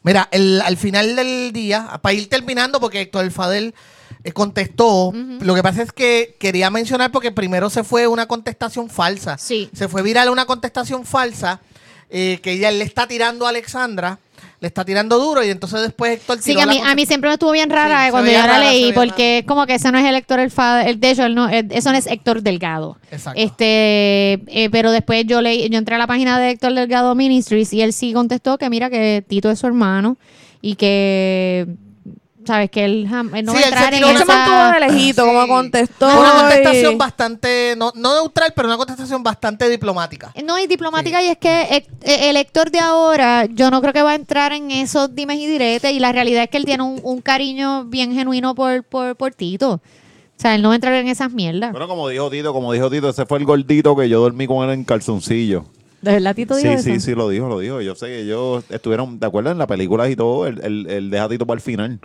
Mira, 0.08 0.28
el- 0.32 0.62
al 0.62 0.78
final 0.78 1.16
del 1.16 1.52
día, 1.52 2.00
para 2.02 2.14
ir 2.14 2.30
terminando, 2.30 2.80
porque 2.80 3.02
Héctor 3.02 3.30
Fadel 3.32 3.76
eh, 4.24 4.32
contestó, 4.32 5.12
lo 5.14 5.54
que 5.54 5.62
pasa 5.62 5.84
es 5.84 5.92
que 5.92 6.36
quería 6.40 6.70
mencionar 6.70 7.12
porque 7.12 7.32
primero 7.32 7.70
se 7.70 7.84
fue 7.84 8.08
una 8.08 8.26
contestación 8.26 8.90
falsa. 8.90 9.38
Sí. 9.38 9.70
Se 9.74 9.88
fue 9.88 10.02
viral 10.02 10.30
una 10.30 10.46
contestación 10.46 11.06
falsa 11.06 11.60
eh, 12.10 12.40
que 12.42 12.54
ella 12.54 12.72
le 12.72 12.84
está 12.84 13.06
tirando 13.08 13.46
a 13.46 13.50
Alexandra, 13.50 14.18
le 14.60 14.68
está 14.68 14.84
tirando 14.84 15.20
duro 15.20 15.44
y 15.44 15.50
entonces 15.50 15.82
después 15.82 16.14
Héctor 16.14 16.40
Sí, 16.42 16.56
que 16.56 16.62
a 16.62 16.66
mí, 16.66 16.80
a 16.84 16.96
mí 16.96 17.06
siempre 17.06 17.30
me 17.30 17.36
estuvo 17.36 17.52
bien 17.52 17.70
rara 17.70 18.00
Sí, 18.00 18.02
eh, 18.02 18.06
se 18.08 18.12
cuando 18.12 18.26
veía 18.28 18.42
yo 18.42 18.48
la 18.48 18.54
rara, 18.54 18.66
se 18.66 18.72
leí, 18.74 18.82
veía 18.86 18.94
porque 18.96 19.38
es 19.40 19.46
como 19.46 19.66
que 19.68 19.76
ese 19.76 19.92
no 19.92 20.00
es 20.00 20.06
el 20.06 20.16
Héctor 20.16 20.40
el 20.40 20.50
fa- 20.52 20.84
el 20.84 21.00
De 21.00 21.12
hecho, 21.12 21.26
él 21.26 21.36
no, 21.36 21.48
eso 21.48 21.92
no 21.92 21.98
es 21.98 22.08
Héctor 22.08 22.42
Delgado. 22.42 22.98
Exacto. 23.12 23.40
Este, 23.40 24.34
eh, 24.48 24.70
pero 24.72 24.92
después 24.92 25.26
yo 25.28 25.42
leí, 25.42 25.70
yo 25.70 25.78
entré 25.78 25.94
a 25.96 26.00
la 26.00 26.08
página 26.08 26.40
de 26.40 26.50
Héctor 26.52 26.74
Delgado 26.74 27.14
Ministries 27.14 27.72
y 27.74 27.82
él 27.84 27.94
sí 27.94 28.14
contestó 28.14 28.58
que 28.58 28.70
mira 28.72 28.90
que 28.90 29.24
Tito 29.28 29.52
es 29.52 29.60
su 29.60 29.68
hermano 29.68 30.18
y 30.62 30.74
que 30.76 31.68
sabes 32.48 32.72
que 32.72 32.84
él, 32.86 33.08
jam- 33.08 33.30
él 33.38 33.46
no 33.46 33.52
Sí, 33.54 33.60
va 33.60 33.66
a 33.66 33.68
él 33.68 33.70
se 33.70 33.70
entrar 33.70 33.94
en 33.94 34.04
Él 34.04 34.18
se 34.18 34.24
esa- 34.24 34.26
mantuvo 34.26 34.74
de 34.74 34.88
lejito, 34.94 35.22
Sí. 35.24 35.28
como 35.28 35.48
contestó. 35.48 36.10
Fue 36.10 36.20
una 36.20 36.30
y- 36.30 36.40
contestación 36.42 36.98
bastante, 36.98 37.76
no, 37.78 37.92
no 37.96 38.16
neutral, 38.16 38.54
pero 38.56 38.68
una 38.68 38.78
contestación 38.78 39.22
bastante 39.22 39.70
diplomática. 39.70 40.34
No, 40.44 40.58
y 40.58 40.66
diplomática, 40.68 41.22
y 41.22 41.28
es 41.28 41.38
que 41.38 41.62
eh, 41.62 41.88
eh, 42.04 42.30
el 42.30 42.38
Héctor 42.38 42.72
de 42.72 42.80
ahora, 42.80 43.46
yo 43.46 43.70
no 43.70 43.82
creo 43.82 43.94
que 43.94 44.02
va 44.02 44.12
a 44.12 44.16
entrar 44.16 44.54
en 44.54 44.72
esos 44.72 45.14
dimes 45.14 45.38
y 45.38 45.46
diretes, 45.46 45.92
y 45.92 46.00
la 46.00 46.12
realidad 46.12 46.44
es 46.44 46.50
que 46.50 46.58
él 46.58 46.66
tiene 46.66 46.84
un, 46.84 47.00
un 47.04 47.22
cariño 47.22 47.86
bien 47.86 48.14
genuino 48.14 48.56
por, 48.56 48.84
por, 48.84 49.16
por 49.16 49.34
Tito. 49.34 49.74
O 49.74 50.40
sea, 50.40 50.54
él 50.56 50.62
no 50.62 50.70
va 50.70 50.74
a 50.74 50.78
entrar 50.78 50.94
en 50.94 51.08
esas 51.08 51.32
mierdas. 51.32 51.72
Bueno, 51.72 51.88
como 51.88 52.08
dijo 52.10 52.30
Tito, 52.30 52.54
como 52.54 52.72
dijo 52.72 52.90
Tito, 52.92 53.10
ese 53.10 53.26
fue 53.26 53.40
el 53.40 53.46
gordito 53.46 53.96
que 53.96 54.08
yo 54.08 54.20
dormí 54.22 54.46
con 54.48 54.64
él 54.68 54.74
en 54.74 54.84
calzoncillo. 54.84 55.66
¿De 56.00 56.12
verdad 56.12 56.36
Tito 56.36 56.56
dijo 56.56 56.68
Sí, 56.70 56.74
eso? 56.76 56.84
sí, 56.84 57.00
sí, 57.00 57.16
lo 57.16 57.28
dijo, 57.28 57.48
lo 57.50 57.58
dijo. 57.58 57.82
Yo 57.82 57.96
sé 57.96 58.06
que 58.06 58.22
ellos 58.22 58.64
estuvieron, 58.70 59.18
¿te 59.20 59.26
acuerdas? 59.26 59.54
En 59.54 59.58
la 59.58 59.66
película 59.66 60.08
y 60.08 60.16
todo, 60.16 60.46
el, 60.46 60.64
el, 60.64 60.88
el 60.92 61.10
deja 61.10 61.24
a 61.24 61.30
Tito 61.30 61.48
para 61.48 61.56
el 61.58 61.62
final. 61.62 62.00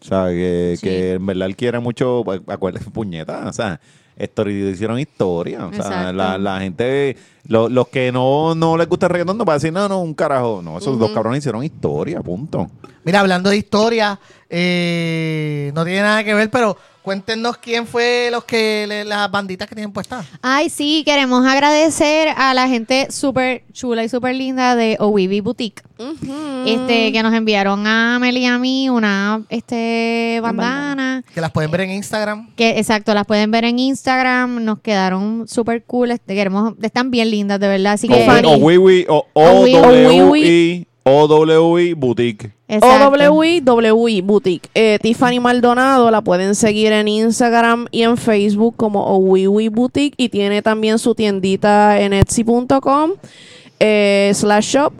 O 0.00 0.04
sea, 0.04 0.26
que, 0.28 0.74
Sí. 0.78 0.86
que 0.86 1.12
en 1.14 1.26
verdad 1.26 1.46
él 1.48 1.56
quiere 1.56 1.78
mucho, 1.80 2.24
acuérdate, 2.46 2.90
puñeta, 2.90 3.46
o 3.48 3.52
sea, 3.52 3.80
story, 4.16 4.68
hicieron 4.70 4.98
historia. 4.98 5.66
O 5.66 5.72
sea, 5.72 6.12
la, 6.12 6.36
la 6.38 6.60
gente, 6.60 7.16
lo- 7.46 7.68
los 7.68 7.88
que 7.88 8.10
no, 8.12 8.54
no 8.54 8.76
les 8.76 8.88
gusta 8.88 9.06
el 9.06 9.10
reggaetón, 9.12 9.38
no 9.38 9.44
van 9.44 9.54
a 9.54 9.58
decir, 9.58 9.72
no, 9.72 9.88
no, 9.88 10.00
un 10.02 10.14
carajo. 10.14 10.60
No, 10.62 10.78
esos 10.78 10.98
dos 10.98 11.10
cabrones 11.12 11.38
hicieron 11.40 11.64
historia, 11.64 12.20
punto. 12.20 12.70
Mira, 13.04 13.20
hablando 13.20 13.48
de 13.50 13.56
historia, 13.56 14.18
eh, 14.48 15.72
no 15.74 15.84
tiene 15.84 16.00
nada 16.02 16.22
que 16.24 16.34
ver, 16.34 16.50
pero 16.50 16.76
cuéntenos 17.02 17.56
quién 17.56 17.86
fue 17.86 18.28
los 18.30 18.44
que 18.44 18.84
le- 18.88 19.04
las 19.04 19.30
banditas 19.30 19.68
que 19.68 19.74
tienen 19.74 19.92
puestas. 19.92 20.26
Ay, 20.42 20.68
sí, 20.70 21.02
queremos 21.04 21.46
agradecer 21.46 22.28
a 22.36 22.54
la 22.54 22.68
gente 22.68 23.08
súper 23.10 23.62
chula 23.72 24.04
y 24.04 24.08
súper 24.08 24.34
linda 24.34 24.76
de 24.76 24.96
Owibi 25.00 25.40
Boutique. 25.40 25.82
Este, 26.66 27.12
que 27.12 27.22
nos 27.22 27.34
enviaron 27.34 27.86
a 27.86 28.18
Mel 28.18 28.36
y 28.38 28.46
a 28.46 28.58
mí 28.58 28.88
una 28.88 29.42
este 29.50 30.38
bandana. 30.42 31.22
Que 31.34 31.40
las 31.40 31.50
pueden 31.50 31.70
ver 31.70 31.82
en 31.82 31.90
Instagram. 31.92 32.54
Que 32.56 32.78
exacto, 32.78 33.12
las 33.14 33.26
pueden 33.26 33.50
ver 33.50 33.64
en 33.64 33.78
Instagram. 33.78 34.64
Nos 34.64 34.80
quedaron 34.80 35.46
súper 35.48 35.84
cool. 35.84 36.10
Este, 36.10 36.34
queremos, 36.34 36.74
están 36.82 37.10
bien 37.10 37.30
lindas, 37.30 37.60
de 37.60 37.68
verdad. 37.68 37.92
Así 37.94 38.08
que. 38.08 38.14
O, 38.44 38.48
o, 38.54 38.56
Wiwi, 38.56 39.06
o, 39.08 39.26
o, 39.32 39.42
Owiwi. 39.50 39.72
W, 39.74 40.38
I, 40.38 40.86
O, 40.86 40.89
W, 41.04 41.78
I, 41.78 41.94
Boutique. 41.94 42.52
OWI, 42.68 43.62
WI 43.64 44.20
Boutique. 44.20 44.68
Eh, 44.74 44.98
Tiffany 45.02 45.40
Maldonado 45.40 46.10
la 46.10 46.22
pueden 46.22 46.54
seguir 46.54 46.92
en 46.92 47.08
Instagram 47.08 47.86
y 47.90 48.02
en 48.02 48.16
Facebook 48.16 48.76
como 48.76 49.04
OWI 49.06 49.68
Boutique 49.68 50.14
y 50.16 50.28
tiene 50.28 50.62
también 50.62 50.98
su 50.98 51.14
tiendita 51.14 52.00
en 52.00 52.12
etsy.com 52.12 53.12
eh, 53.80 54.30
slash 54.34 54.74
shop 54.74 54.92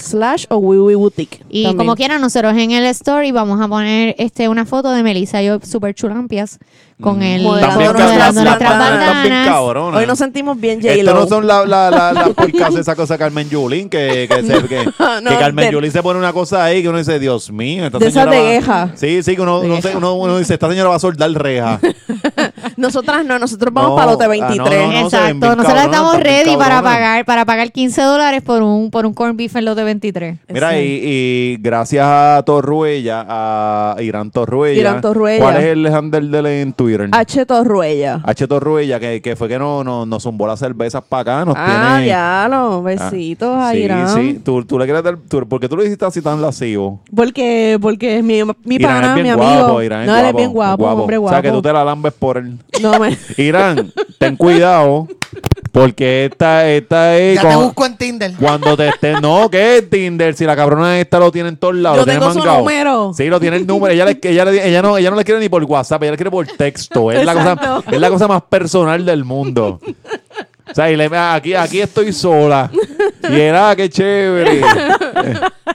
slash 0.00 0.44
OWI 0.48 0.94
Boutique. 0.94 1.42
Y 1.48 1.64
también. 1.64 1.76
como 1.76 1.94
quieran, 1.96 2.20
nosotros 2.20 2.54
en 2.56 2.70
el 2.72 2.84
story 2.86 3.32
vamos 3.32 3.60
a 3.60 3.68
poner 3.68 4.14
este 4.18 4.48
una 4.48 4.64
foto 4.64 4.90
de 4.90 5.02
Melissa 5.02 5.42
y 5.42 5.46
yo 5.46 5.58
súper 5.62 5.94
chulampias 5.94 6.58
con 7.00 7.22
el 7.22 7.42
nuestras 7.44 7.76
bandanas. 7.76 8.58
bandanas. 8.58 9.46
cabronas. 9.48 10.00
Hoy 10.00 10.06
nos 10.06 10.18
sentimos 10.18 10.58
bien 10.58 10.80
Estos 10.84 10.96
J-Lo. 10.96 11.14
no 11.20 11.26
son 11.28 11.46
la, 11.46 11.64
la, 11.64 11.90
la, 11.90 12.12
la 12.12 12.78
esa 12.80 12.96
cosa 12.96 13.14
de 13.14 13.18
Carmen 13.18 13.48
Yulín, 13.48 13.88
que, 13.88 14.28
que, 14.28 14.42
se- 14.42 14.64
que, 14.68 14.84
No, 15.22 15.30
que 15.30 15.36
Carmen 15.38 15.66
de- 15.66 15.72
Yulín 15.72 15.92
se 15.92 16.02
pone 16.02 16.18
una 16.18 16.32
cosa 16.32 16.64
ahí 16.64 16.82
que 16.82 16.88
uno 16.88 16.98
dice, 16.98 17.18
Dios 17.20 17.52
mío, 17.52 17.86
esta 17.86 17.98
De 17.98 18.06
esas 18.08 18.24
señora 18.24 18.42
de 18.42 18.60
va-. 18.60 18.90
Sí, 18.96 19.22
sí, 19.22 19.36
que 19.36 19.42
uno, 19.42 19.60
uno, 19.60 19.80
se- 19.80 19.96
uno- 19.96 20.14
uno 20.14 20.38
dice, 20.38 20.54
esta 20.54 20.68
señora 20.68 20.88
va 20.90 20.96
a 20.96 21.00
soldar 21.00 21.30
reja. 21.32 21.78
Nosotras 22.76 23.24
no, 23.24 23.38
nosotros 23.38 23.72
vamos 23.72 23.90
No, 23.90 23.96
para 23.96 24.12
lote 24.12 24.24
ah, 24.24 24.28
no, 24.28 24.30
23. 24.32 24.58
no, 24.58 24.66
no. 24.68 24.70
se 24.70 24.76
ven 24.88 25.04
Exacto, 25.04 25.34
nosotros 25.34 25.66
cabronas, 25.66 25.84
estamos 25.84 26.14
están 26.14 26.22
bien 26.22 26.44
ready 26.46 26.56
para 26.56 26.68
cabronas. 26.76 26.94
pagar 26.94 27.24
para 27.24 27.44
pagar 27.44 27.72
15 27.72 28.02
dólares 28.02 28.42
por 28.42 28.62
un 28.62 28.90
por 28.90 29.06
un 29.06 29.14
corn 29.14 29.36
beef 29.36 29.56
en 29.56 29.64
los 29.64 29.76
de 29.76 29.84
23. 29.84 30.38
Mira, 30.48 30.70
Sí. 30.72 30.76
y, 30.76 31.00
y 31.04 31.56
gracias 31.60 32.04
a 32.06 32.42
Torruella, 32.44 33.24
a 33.28 33.96
Irán 34.00 34.30
Torruella. 34.30 34.80
Irán 34.80 35.00
Torruella. 35.00 35.42
¿Cuál 35.42 35.56
es 35.56 35.64
el 35.64 35.86
handle 35.86 36.28
de 36.28 36.38
él 36.38 36.46
en 36.46 36.72
Twitter? 36.72 37.08
H. 37.12 37.46
Torruella. 37.46 38.20
H. 38.24 38.46
Torruella, 38.46 39.00
que, 39.00 39.20
que 39.22 39.36
fue 39.36 39.48
que 39.48 39.58
no, 39.58 39.82
no, 39.84 40.06
nos 40.06 40.22
zumbó 40.22 40.46
las 40.46 40.58
cervezas 40.58 41.02
para 41.08 41.20
acá. 41.38 41.44
Nos 41.44 41.54
Ah, 41.58 41.92
tiene... 41.96 42.08
ya, 42.08 42.46
los 42.50 42.82
besitos 42.84 43.56
a 43.56 43.72
sí, 43.72 43.78
Irán. 43.78 44.14
sí. 44.14 44.40
Tú, 44.44 44.64
tú 44.64 44.78
le 44.78 44.84
quieres 44.84 45.02
dar... 45.02 45.16
tú- 45.28 45.46
¿Por 45.48 45.60
qué 45.60 45.68
tú 45.68 45.76
lo 45.76 45.84
hiciste 45.84 46.04
así 46.04 46.20
tan 46.22 46.40
lascivo? 46.42 47.00
Porque, 47.14 47.78
porque 47.80 48.18
es 48.18 48.24
mi, 48.24 48.42
mi 48.64 48.74
Irán 48.76 48.94
pana, 49.00 49.08
es 49.10 49.14
mi 49.16 49.22
bien 49.22 49.34
amigo. 49.40 49.58
guapo, 49.64 49.82
Irán 49.82 50.00
es 50.02 50.06
no, 50.06 50.16
él 50.16 50.20
es 50.20 50.32
guapo, 50.32 50.36
bien 50.38 50.52
guapo, 50.52 50.84
hombre 50.86 51.16
guapo. 51.18 51.30
O 51.30 51.34
sea, 51.34 51.42
que 51.42 51.50
tú 51.50 51.62
te 51.62 51.72
la 51.72 51.84
lambes 51.84 52.12
por 52.12 52.36
él. 52.38 52.47
No, 52.80 52.98
me... 52.98 53.16
Irán, 53.36 53.92
ten 54.18 54.36
cuidado, 54.36 55.06
porque 55.72 56.26
esta, 56.26 56.68
esta 56.68 57.16
es... 57.16 57.36
Ya 57.36 57.40
te 57.42 57.46
cuando- 57.48 57.64
busco 57.66 57.86
en 57.86 57.96
Tinder. 57.96 58.32
Cuando 58.40 58.76
te 58.76 58.88
estés, 58.88 59.20
no, 59.20 59.48
¿qué 59.50 59.78
es 59.78 59.90
Tinder? 59.90 60.34
Si 60.34 60.44
la 60.44 60.56
cabrona 60.56 60.98
esta 61.00 61.18
lo 61.18 61.30
tiene 61.32 61.50
en 61.50 61.56
todos 61.56 61.74
lados. 61.74 61.96
Yo 61.98 62.02
lo 62.02 62.04
tiene 62.06 62.20
tengo 62.20 62.32
su 62.32 62.38
mangado. 62.38 62.58
número. 62.58 63.12
Sí, 63.14 63.26
lo 63.26 63.40
tiene 63.40 63.56
el 63.58 63.66
número. 63.66 63.92
Ella, 63.94 64.04
le- 64.06 64.18
ella, 64.22 64.44
le- 64.44 64.68
ella, 64.68 64.82
no, 64.82 64.96
ella 64.98 65.10
no 65.10 65.16
le 65.16 65.24
quiere 65.24 65.40
ni 65.40 65.48
por 65.48 65.62
WhatsApp, 65.64 66.02
ella 66.02 66.12
le 66.12 66.16
quiere 66.16 66.30
por 66.30 66.46
texto. 66.46 67.10
Es 67.12 67.24
la, 67.24 67.34
cosa, 67.34 67.82
es 67.90 68.00
la 68.00 68.08
cosa 68.10 68.28
más 68.28 68.42
personal 68.42 69.04
del 69.04 69.24
mundo. 69.24 69.80
O 70.70 70.74
sea, 70.74 70.90
y 70.90 70.96
le, 70.96 71.06
aquí, 71.16 71.54
aquí 71.54 71.80
estoy 71.80 72.12
sola. 72.12 72.70
Y 73.30 73.40
era, 73.40 73.74
qué 73.74 73.88
chévere. 73.88 74.60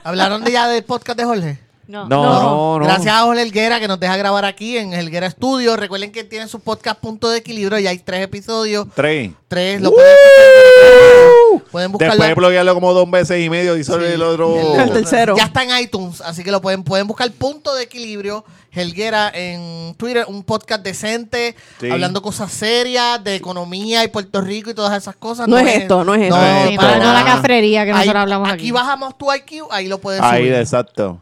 ¿Hablaron 0.04 0.44
de 0.44 0.52
ya 0.52 0.68
del 0.68 0.84
podcast 0.84 1.18
de 1.18 1.24
Jorge? 1.24 1.58
No, 1.86 2.06
no, 2.08 2.78
no. 2.78 2.84
Gracias 2.84 3.14
a 3.14 3.20
Jorge 3.22 3.42
Helguera 3.42 3.78
que 3.80 3.88
nos 3.88 4.00
deja 4.00 4.16
grabar 4.16 4.44
aquí 4.44 4.78
en 4.78 4.92
Helguera 4.94 5.30
Studio. 5.30 5.76
Recuerden 5.76 6.12
que 6.12 6.24
tiene 6.24 6.48
su 6.48 6.60
podcast 6.60 6.98
Punto 7.00 7.28
de 7.28 7.38
Equilibrio. 7.38 7.78
Ya 7.78 7.90
hay 7.90 7.98
tres 7.98 8.22
episodios. 8.22 8.86
Tres. 8.94 9.32
Tres, 9.48 9.80
lo 9.80 9.92
pueden 9.92 10.10
escuchar. 10.12 11.70
Pueden 11.70 11.92
buscarlo. 11.92 12.12
Después 12.14 12.28
de 12.28 12.34
bloquearlo 12.34 12.74
como 12.74 12.92
dos 12.94 13.10
veces 13.10 13.44
y 13.44 13.50
medio, 13.50 13.76
hizo 13.76 13.98
Sí. 13.98 14.04
el 14.06 14.22
otro. 14.22 14.56
El 14.80 14.90
tercero. 14.92 15.36
Ya 15.36 15.44
está 15.44 15.62
en 15.62 15.78
iTunes, 15.82 16.20
así 16.20 16.42
que 16.42 16.50
lo 16.50 16.60
pueden, 16.60 16.82
pueden 16.84 17.06
buscar 17.06 17.30
Punto 17.32 17.74
de 17.74 17.84
Equilibrio, 17.84 18.44
Helguera 18.72 19.30
en 19.32 19.94
Twitter, 19.96 20.24
un 20.28 20.42
podcast 20.42 20.82
decente, 20.82 21.54
Sí. 21.80 21.90
hablando 21.90 22.22
cosas 22.22 22.50
serias 22.52 23.22
de 23.22 23.36
economía 23.36 24.02
y 24.04 24.08
Puerto 24.08 24.40
Rico 24.40 24.70
y 24.70 24.74
todas 24.74 24.96
esas 25.00 25.14
cosas. 25.16 25.46
No 25.46 25.58
es 25.58 25.76
esto, 25.82 26.04
no 26.04 26.14
es 26.14 26.22
esto. 26.22 26.36
No 26.36 26.42
es 26.44 26.70
esto. 26.72 26.82
no, 26.82 26.96
no 26.98 27.12
la 27.12 27.24
cafrería 27.24 27.84
que 27.84 27.90
Ahí- 27.92 27.98
nosotros 27.98 28.22
hablamos 28.22 28.48
aquí. 28.48 28.62
Aquí 28.62 28.70
bajamos 28.72 29.16
tu 29.18 29.26
IQ, 29.32 29.68
ahí 29.70 29.86
lo 29.86 29.98
puedes 29.98 30.20
Ahí, 30.22 30.42
subir. 30.44 30.54
exacto. 30.54 31.20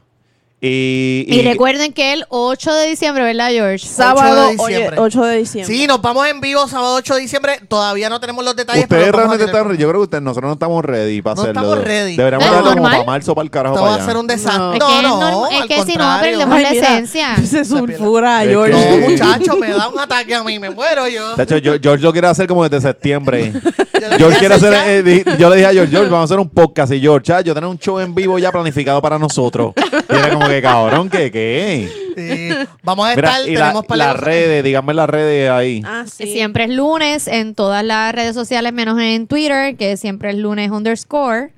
Y, 0.65 1.25
Y 1.27 1.43
recuerden 1.43 1.93
que 1.93 2.13
el 2.13 2.25
8 2.29 2.73
de 2.73 2.87
diciembre, 2.87 3.25
¿verdad, 3.25 3.49
George? 3.51 3.85
Sábado 3.85 4.31
8 4.31 4.47
de 4.47 4.51
diciembre. 4.53 4.89
oye, 4.91 5.01
8 5.01 5.25
de 5.25 5.37
diciembre. 5.39 5.75
Sí, 5.77 5.87
nos 5.89 6.01
vamos 6.01 6.25
en 6.29 6.41
vivo 6.41 6.69
sábado 6.69 6.95
8 6.95 7.17
de 7.17 7.21
diciembre. 7.23 7.59
Todavía 7.67 8.09
no 8.09 8.21
tenemos 8.21 8.45
los 8.45 8.55
detalles. 8.55 8.85
Ustedes 8.85 9.03
pero 9.07 9.17
realmente 9.19 9.45
están, 9.47 9.77
yo 9.77 9.89
creo 9.89 10.01
que 10.01 10.05
ustedes, 10.05 10.23
nosotros 10.23 10.49
no 10.49 10.53
estamos 10.53 10.85
ready 10.85 11.21
para 11.21 11.35
No 11.35 11.43
hacerlo. 11.43 11.61
estamos 11.63 11.85
ready. 11.85 12.15
Deberíamos 12.17 12.47
¿Es 12.47 12.53
darlo 12.53 12.71
como 12.75 12.83
para 12.85 13.03
marzo, 13.03 13.35
para 13.35 13.43
el 13.45 13.51
carajo, 13.51 13.75
Esto 13.75 13.87
va 13.89 13.95
a 13.97 14.07
ser 14.07 14.17
un 14.17 14.27
desastre. 14.29 14.61
No. 14.63 14.73
Es 14.75 14.79
No, 14.79 14.87
que, 14.87 15.03
no, 15.03 15.21
no, 15.21 15.51
es 15.51 15.67
que 15.67 15.83
si 15.83 15.97
no 15.99 16.19
perdemos 16.21 16.55
Ay, 16.57 16.63
la 16.63 16.71
esencia. 16.71 17.37
Se 17.45 17.65
sulfura, 17.65 18.45
Es 18.45 18.51
George. 18.51 18.73
que- 18.73 19.01
No, 19.01 19.09
muchacho, 19.09 19.57
me 19.57 19.69
da 19.71 19.89
un 19.89 19.99
ataque 19.99 20.33
a 20.33 20.45
mí, 20.45 20.61
me 20.61 20.71
muero 20.71 21.09
yo. 21.09 21.35
De 21.35 21.43
hecho, 21.43 21.57
yo- 21.59 21.75
George 21.83 22.05
lo 22.05 22.13
quiere 22.13 22.29
hacer 22.29 22.47
como 22.47 22.69
desde 22.69 22.81
septiembre. 22.87 23.53
George 24.17 24.39
quiere 24.39 24.55
quería 24.57 24.57
hacer, 24.57 24.75
eh, 24.91 25.03
di- 25.03 25.25
yo 25.39 25.51
le 25.51 25.57
dije 25.57 25.67
a 25.69 25.73
George, 25.73 25.91
George, 25.91 26.09
vamos 26.11 26.31
a 26.31 26.35
hacer 26.35 26.39
un 26.41 26.49
podcast 26.51 26.93
y 26.93 27.01
George, 27.01 27.33
ah, 27.33 27.41
yo 27.41 27.53
tengo 27.53 27.69
un 27.69 27.79
show 27.79 27.99
en 27.99 28.15
vivo 28.15 28.39
ya 28.39 28.53
planificado 28.53 29.03
para 29.03 29.19
nosotros. 29.19 29.73
Y 30.09 30.15
era 30.15 30.33
como 30.33 30.49
que 30.57 30.63
cabrón, 30.63 31.11
¿qué 31.11 31.31
qué? 31.31 31.89
Sí. 32.17 32.67
Vamos 32.83 33.09
a 33.09 33.17
Mira, 33.17 33.31
estar, 33.31 33.49
y 33.49 33.55
la- 33.55 33.61
tenemos 33.61 33.87
para 33.87 34.07
las 34.07 34.17
redes, 34.21 34.63
díganme 34.63 34.93
las 34.95 35.09
redes 35.09 35.51
ahí. 35.51 35.83
Ah, 35.85 36.05
sí. 36.13 36.27
Siempre 36.33 36.65
es 36.65 36.71
lunes 36.71 37.27
en 37.27 37.55
todas 37.55 37.85
las 37.85 38.15
redes 38.15 38.35
sociales, 38.35 38.73
menos 38.73 39.01
en 39.01 39.27
Twitter, 39.27 39.77
que 39.77 39.97
siempre 39.97 40.31
es 40.31 40.37
lunes 40.37 40.71
underscore. 40.71 41.53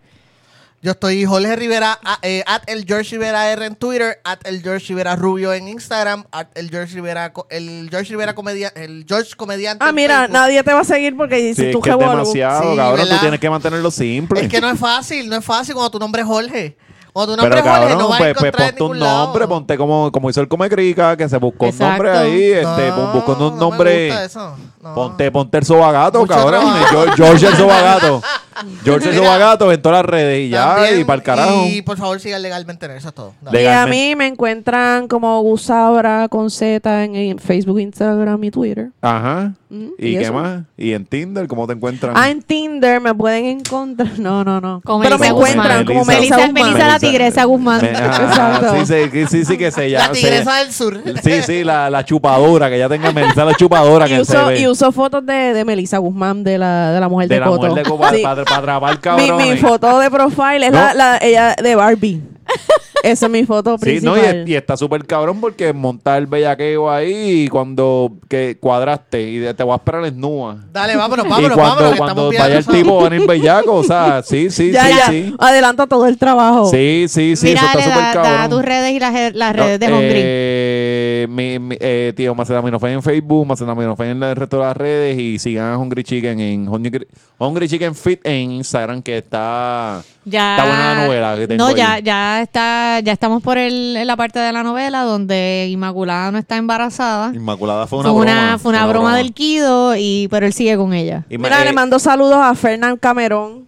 Yo 0.83 0.91
estoy 0.91 1.25
Jorge 1.25 1.57
Rivera, 1.57 1.99
a- 2.05 2.19
eh, 2.21 2.45
at 2.47 2.61
el 2.66 2.85
George 2.85 3.12
Rivera 3.12 3.51
R 3.51 3.65
en 3.65 3.75
Twitter, 3.75 4.19
at 4.23 4.41
el 4.45 4.61
George 4.61 4.85
Rivera 4.89 5.16
Rubio 5.16 5.55
en 5.55 5.66
Instagram, 5.66 6.25
at 6.31 6.49
el 6.55 6.69
George 6.69 6.95
Rivera, 6.95 7.33
co- 7.33 7.47
el 7.49 7.89
George 7.91 8.11
Rivera 8.11 8.35
comedia, 8.35 8.71
el 8.77 9.07
George 9.09 9.31
comediante. 9.35 9.83
Ah, 9.83 9.89
en 9.89 9.95
mira, 9.95 10.19
Facebook. 10.19 10.33
nadie 10.35 10.62
te 10.62 10.73
va 10.75 10.81
a 10.81 10.85
seguir 10.85 11.16
porque 11.16 11.37
Sí, 11.39 11.43
dices 11.47 11.65
es 11.69 11.73
tú 11.73 11.81
que 11.81 11.89
es 11.89 11.99
demasiado, 11.99 12.71
Sí, 12.73 12.77
cabrón. 12.77 12.99
¿verdad? 13.01 13.15
Tú 13.16 13.21
tienes 13.23 13.41
que 13.41 13.49
mantenerlo 13.49 13.91
simple. 13.91 14.41
Es 14.43 14.49
que 14.49 14.61
no 14.61 14.69
es 14.71 14.79
fácil, 14.79 15.27
no 15.31 15.37
es 15.37 15.45
fácil 15.45 15.75
cuando 15.75 15.91
tu 15.91 15.99
nombre 15.99 16.21
es 16.21 16.29
Jorge. 16.29 16.77
Cuando 17.15 17.36
tu 17.36 17.41
nombre 17.41 17.62
Pero 17.62 17.66
es 17.70 17.73
Jorge 17.73 17.81
cabrón, 17.95 17.99
no 17.99 18.09
vas 18.09 18.16
a 18.16 18.19
pues, 18.24 18.35
pues 18.35 18.45
encontrar 18.45 18.69
en 18.69 18.74
ponte 18.74 18.82
un 18.82 18.93
ningún 18.93 19.07
lado. 19.09 19.24
nombre, 19.27 19.47
ponte 19.49 19.77
como, 19.78 20.11
como 20.12 20.31
hizo 20.31 20.41
el 20.41 20.49
Comecrica, 20.49 21.16
que 21.16 21.28
se 21.28 21.36
buscó 21.39 21.66
Exacto. 21.66 21.85
un 21.85 21.91
nombre 21.91 22.11
ahí, 22.19 22.43
este, 22.53 22.89
No, 22.91 23.12
buscando 23.12 23.49
un 23.49 23.51
no 23.51 23.55
me 23.55 23.61
nombre. 23.70 24.07
gusta 24.09 24.24
eso. 24.24 24.57
No. 24.82 24.95
Ponte, 24.95 25.31
ponte 25.31 25.59
el 25.59 25.65
sobagato, 25.65 26.19
Mucho 26.20 26.35
cabrón. 26.35 26.61
trabajo. 26.91 27.12
George 27.16 27.47
el 27.47 27.57
sobagato. 27.57 28.20
George 28.85 29.10
Mira, 29.10 29.18
sobagato 29.22 29.72
en 29.72 29.82
todas 29.82 29.98
las 29.98 30.06
redes 30.06 30.47
y 30.47 30.51
ya, 30.51 30.74
También, 30.76 31.01
y 31.01 31.05
para 31.05 31.16
el 31.16 31.22
carajo. 31.22 31.66
Y 31.66 31.82
por 31.82 31.97
favor 31.97 32.20
sigan 32.20 32.43
legalmente 32.43 32.86
en 32.86 32.93
eso 32.93 33.09
es 33.09 33.14
todo. 33.14 33.35
Dale. 33.40 33.62
Y 33.62 33.66
a 33.66 33.86
mí 33.86 34.14
me 34.16 34.26
encuentran 34.26 35.09
como 35.09 35.40
Gusabra 35.43 36.28
con 36.28 36.51
Z 36.51 37.05
en, 37.05 37.14
en 37.14 37.39
Facebook, 37.39 37.81
Instagram 37.81 38.43
y 38.44 38.51
Twitter. 38.51 38.90
Ajá. 39.02 39.52
Mm, 39.70 39.86
¿Y, 39.98 40.06
¿y 40.09 40.18
qué 40.18 40.31
más? 40.31 40.62
¿Y 40.76 40.93
en 40.93 41.05
Tinder 41.05 41.47
cómo 41.48 41.66
te 41.66 41.72
encuentran? 41.72 42.12
Ah, 42.16 42.31
en 42.31 42.43
Tinder 42.43 43.01
me 43.01 43.14
pueden 43.14 43.44
encontrar. 43.47 44.09
No, 44.18 44.44
no, 44.44 44.60
no. 44.60 44.81
Pero 45.02 45.18
me 45.18 45.26
encuentran 45.28 45.85
Guzmán. 45.85 45.85
como 45.86 46.05
Melissa 46.05 46.36
Melissa, 46.36 46.47
Melissa, 46.47 46.47
Guzmán. 46.47 46.64
Melissa 46.72 46.89
la 46.89 46.98
tigresa 46.98 47.44
Guzmán. 47.44 47.81
Me- 47.82 47.93
ah, 47.97 48.74
sí, 48.78 48.86
sí, 48.86 49.10
que- 49.10 49.26
sí, 49.26 49.44
sí, 49.44 49.59
que 49.59 49.70
se 49.70 49.89
La 49.89 50.01
llama. 50.01 50.12
tigresa 50.14 50.56
del 50.59 50.72
sur. 50.72 51.01
Sí, 51.22 51.43
sí, 51.43 51.64
la, 51.64 51.90
la 51.90 52.05
chupadora, 52.05 52.70
que 52.70 52.78
ya 52.78 52.89
tenga 52.89 53.12
Melissa 53.12 53.44
la 53.44 53.55
chupadora 53.55 54.06
Y 54.09 54.10
que 54.10 54.24
se 54.24 54.36
uso, 54.36 54.47
ve. 54.47 54.60
y 54.60 54.66
uso 54.68 54.93
fotos 54.93 55.24
de, 55.26 55.52
de 55.52 55.64
Melissa 55.64 55.98
Guzmán, 55.98 56.44
de 56.44 56.59
la, 56.59 56.93
de 56.93 57.01
la 57.01 57.09
mujer 57.09 57.28
de, 57.28 57.35
de 57.35 57.40
la 57.40 57.47
Coto. 57.47 57.66
mujer 57.68 57.85
de 57.85 57.90
Copa 57.90 58.10
Sí. 58.14 58.22
para, 58.22 58.44
para 58.45 58.59
atrapar 58.59 58.95
mi, 58.95 59.01
cabrones. 59.01 59.47
mi 59.51 59.57
foto 59.59 59.99
de 59.99 60.11
profile 60.11 60.66
es 60.66 60.73
No. 60.73 60.79
la, 60.79 60.95
la- 60.95 61.19
ella 61.21 61.55
de 61.62 61.75
Barbie. 61.75 62.21
Esa 63.03 63.27
es 63.27 63.33
mi 63.33 63.45
foto 63.45 63.77
Sí, 63.83 63.99
no, 64.03 64.15
principal. 64.15 64.49
y, 64.49 64.53
y 64.53 64.55
está 64.55 64.79
súper 64.79 65.05
cabrón 65.07 65.39
porque 65.39 65.75
montar 65.75 66.19
el 66.19 66.27
bellaqueo 66.27 66.91
ahí 66.91 67.43
y 67.45 67.49
cuando 67.49 68.12
que 68.31 68.57
cuadraste 68.59 69.21
y 69.23 69.55
te 69.55 69.62
voy 69.62 69.73
a 69.75 69.77
esperar 69.77 70.07
en 70.07 70.19
nua. 70.19 70.57
Dale, 70.73 70.97
vámonos, 70.97 71.27
y 71.27 71.29
vámonos, 71.29 71.53
cuando, 71.59 71.75
vámonos. 71.77 71.99
cuando 71.99 72.27
vaya 72.33 72.59
el 72.59 72.66
tipo 72.66 72.97
va 73.03 73.07
a 73.09 73.11
bellaco, 73.11 73.75
o 73.75 73.85
sea, 73.85 74.23
sí, 74.27 74.49
sí, 74.51 74.73
ya, 74.73 74.85
sí, 74.87 74.95
ya. 74.97 75.07
sí. 75.09 75.35
Adelanta 75.39 75.87
todo 75.87 76.07
el 76.07 76.16
trabajo. 76.16 76.71
Sí, 76.71 77.05
sí, 77.09 77.37
sí, 77.37 77.49
Mira, 77.49 77.61
eso 77.61 77.79
está 77.79 77.83
súper 77.91 78.03
da, 78.05 78.12
cabrón. 78.12 78.33
da 78.39 78.49
tus 78.49 78.62
redes 78.65 78.93
y 78.93 78.99
las, 79.01 79.35
las 79.35 79.55
No, 79.57 79.62
redes 79.65 79.81
de 79.81 79.87
Hungry. 79.87 80.21
eh, 80.23 81.14
eh, 81.24 81.28
mi, 81.28 81.59
mi- 81.59 81.76
eh, 81.80 82.12
tío 82.16 82.34
Macetaminofen 82.34 82.92
en 82.92 83.02
Facebook, 83.02 83.46
Macetaminofen 83.46 84.09
en 84.09 84.22
el 84.22 84.36
resto 84.36 84.59
de 84.59 84.62
las 84.64 84.76
redes 84.76 85.18
y 85.18 85.38
sigan 85.38 85.72
a 85.72 85.78
Hungry 85.78 86.05
Chicken 86.05 86.40
en 86.40 86.68
Hungry, 86.68 87.06
Hungry 87.38 87.68
Chicken 87.68 87.94
Fit 87.94 88.20
en 88.24 88.52
Instagram 88.52 89.02
que 89.02 89.18
está 89.18 90.02
Ya, 90.24 90.56
está 90.56 90.66
buena 90.66 90.94
la 90.94 91.05
novela 91.06 91.36
que 91.36 91.48
tengo 91.48 91.64
No, 91.68 91.76
ya, 91.76 91.92
ahí. 91.94 92.02
ya 92.02 92.42
está, 92.42 93.01
ya 93.01 93.12
estamos 93.12 93.42
por 93.42 93.59
el, 93.59 93.96
en 93.96 94.06
la 94.06 94.16
parte 94.16 94.38
de 94.38 94.52
la 94.52 94.62
novela 94.62 95.02
donde 95.02 95.68
Inmaculada 95.70 96.30
no 96.30 96.38
está 96.38 96.56
embarazada. 96.56 97.32
Inmaculada 97.34 97.86
fue 97.86 97.98
una 98.01 98.10
Fue 98.10 98.20
broma. 98.20 98.32
una, 98.48 98.59
fue 98.59 98.70
una 98.70 98.86
broma, 98.86 99.16
del 99.16 99.32
Kido, 99.34 99.96
y, 99.96 100.28
pero 100.30 100.46
él 100.46 100.52
sigue 100.52 100.76
con 100.76 100.92
ella. 100.94 101.24
Y 101.28 101.38
Mira, 101.38 101.62
eh, 101.62 101.64
le 101.66 101.72
mando 101.72 101.98
saludos 101.98 102.38
a 102.40 102.55
Fernán 102.55 102.96
Camerón, 102.96 103.66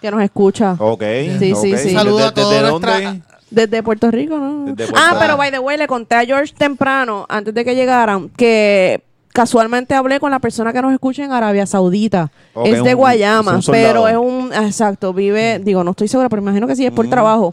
que 0.00 0.10
nos 0.10 0.22
escucha. 0.22 0.76
Ok. 0.78 1.02
Sí, 1.38 1.52
ok. 1.52 1.58
sí, 1.62 1.76
sí. 1.78 1.90
Saludo 1.94 2.18
a 2.26 2.30
¿Desde- 2.30 2.42
toda 2.42 2.70
nuestra-? 2.70 3.16
Desde 3.54 3.82
Puerto 3.82 4.10
Rico, 4.10 4.38
¿no? 4.38 4.74
Desde 4.74 4.90
Puerto 4.90 5.00
ah, 5.00 5.10
Rico. 5.10 5.20
pero 5.20 5.36
by 5.36 5.50
the 5.50 5.58
way, 5.58 5.76
le 5.76 5.86
conté 5.86 6.14
a 6.16 6.24
George 6.24 6.52
temprano, 6.56 7.26
antes 7.28 7.54
de 7.54 7.64
que 7.64 7.74
llegaran, 7.74 8.28
que 8.30 9.02
casualmente 9.34 9.94
hablé 9.96 10.20
con 10.20 10.30
la 10.30 10.38
persona 10.38 10.72
que 10.72 10.80
nos 10.80 10.92
escucha 10.92 11.24
en 11.24 11.32
Arabia 11.32 11.66
Saudita. 11.66 12.30
Es 12.64 12.84
de 12.84 12.94
un- 12.94 13.00
Guayama, 13.00 13.58
es 13.58 13.66
pero 13.66 14.06
es 14.06 14.16
un... 14.16 14.52
Exacto, 14.54 15.12
vive... 15.12 15.58
Digo, 15.58 15.82
no 15.82 15.90
estoy 15.90 16.06
segura, 16.06 16.28
pero 16.28 16.40
imagino 16.40 16.68
que 16.68 16.76
sí, 16.76 16.86
es 16.86 16.92
por 16.92 17.08
trabajo. 17.10 17.52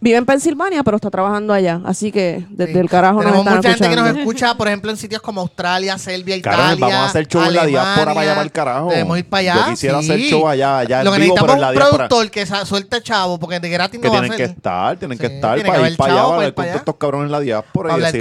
Vive 0.00 0.16
en 0.16 0.24
Pensilvania, 0.24 0.82
pero 0.82 0.96
está 0.96 1.10
trabajando 1.10 1.52
allá. 1.52 1.82
Así 1.84 2.10
que 2.10 2.46
desde 2.48 2.72
Sí. 2.72 2.78
el 2.78 2.88
carajo 2.88 3.16
nos 3.22 3.24
Tenemos 3.26 3.40
están 3.46 3.56
mucha 3.58 3.68
gente 3.74 3.88
que 3.90 3.96
nos 3.96 4.16
escucha, 4.16 4.54
por 4.56 4.68
ejemplo, 4.68 4.90
en 4.90 4.96
sitios 4.96 5.20
como 5.20 5.42
Australia, 5.42 5.98
Serbia, 5.98 6.34
Italia. 6.36 6.76
vamos 6.80 6.94
a 6.94 7.04
hacer 7.04 7.28
show 7.28 7.42
en 7.44 7.54
la 7.54 7.66
diáspora 7.66 8.14
para 8.14 8.20
allá 8.22 8.30
para 8.32 8.42
el 8.44 8.50
carajo. 8.52 8.88
Debemos 8.88 9.18
ir 9.18 9.28
para 9.28 9.40
allá. 9.40 9.54
Yo 9.66 9.70
quisiera 9.72 10.00
sí. 10.00 10.10
hacer 10.10 10.20
show 10.22 10.48
allá, 10.48 10.78
allá 10.78 10.98
en 11.00 11.04
Lo 11.04 11.12
que 11.12 11.18
vivo, 11.20 11.34
pero 11.34 11.46
necesitamos 11.46 11.54
en 11.56 11.60
la 11.60 11.66
es 11.66 11.70
un 11.70 11.74
diáspora. 11.78 12.08
productor 12.08 12.30
que 12.30 12.46
sa- 12.46 12.64
suelte 12.64 13.02
chavo, 13.02 13.38
porque 13.38 13.60
de 13.60 13.68
gratis 13.68 14.00
Que 14.00 14.06
no 14.06 14.12
va 14.14 14.18
a 14.18 14.22
tienen 14.22 14.38
que 14.38 14.44
estar, 14.44 14.96
tienen 14.96 15.18
que 15.18 15.26
estar 15.26 15.54
tiene 15.56 15.68
que 15.70 15.76
para 15.76 15.90
ir 15.90 15.96
para 15.98 16.12
allá, 16.14 16.24
para 16.28 16.38
ver 16.38 16.54
con 16.54 16.64
estos 16.64 16.96
cabrones 16.96 17.26
en 17.26 17.32
la 17.32 17.40
diáspora 17.40 17.90
y 17.90 17.92
hablar 17.92 18.12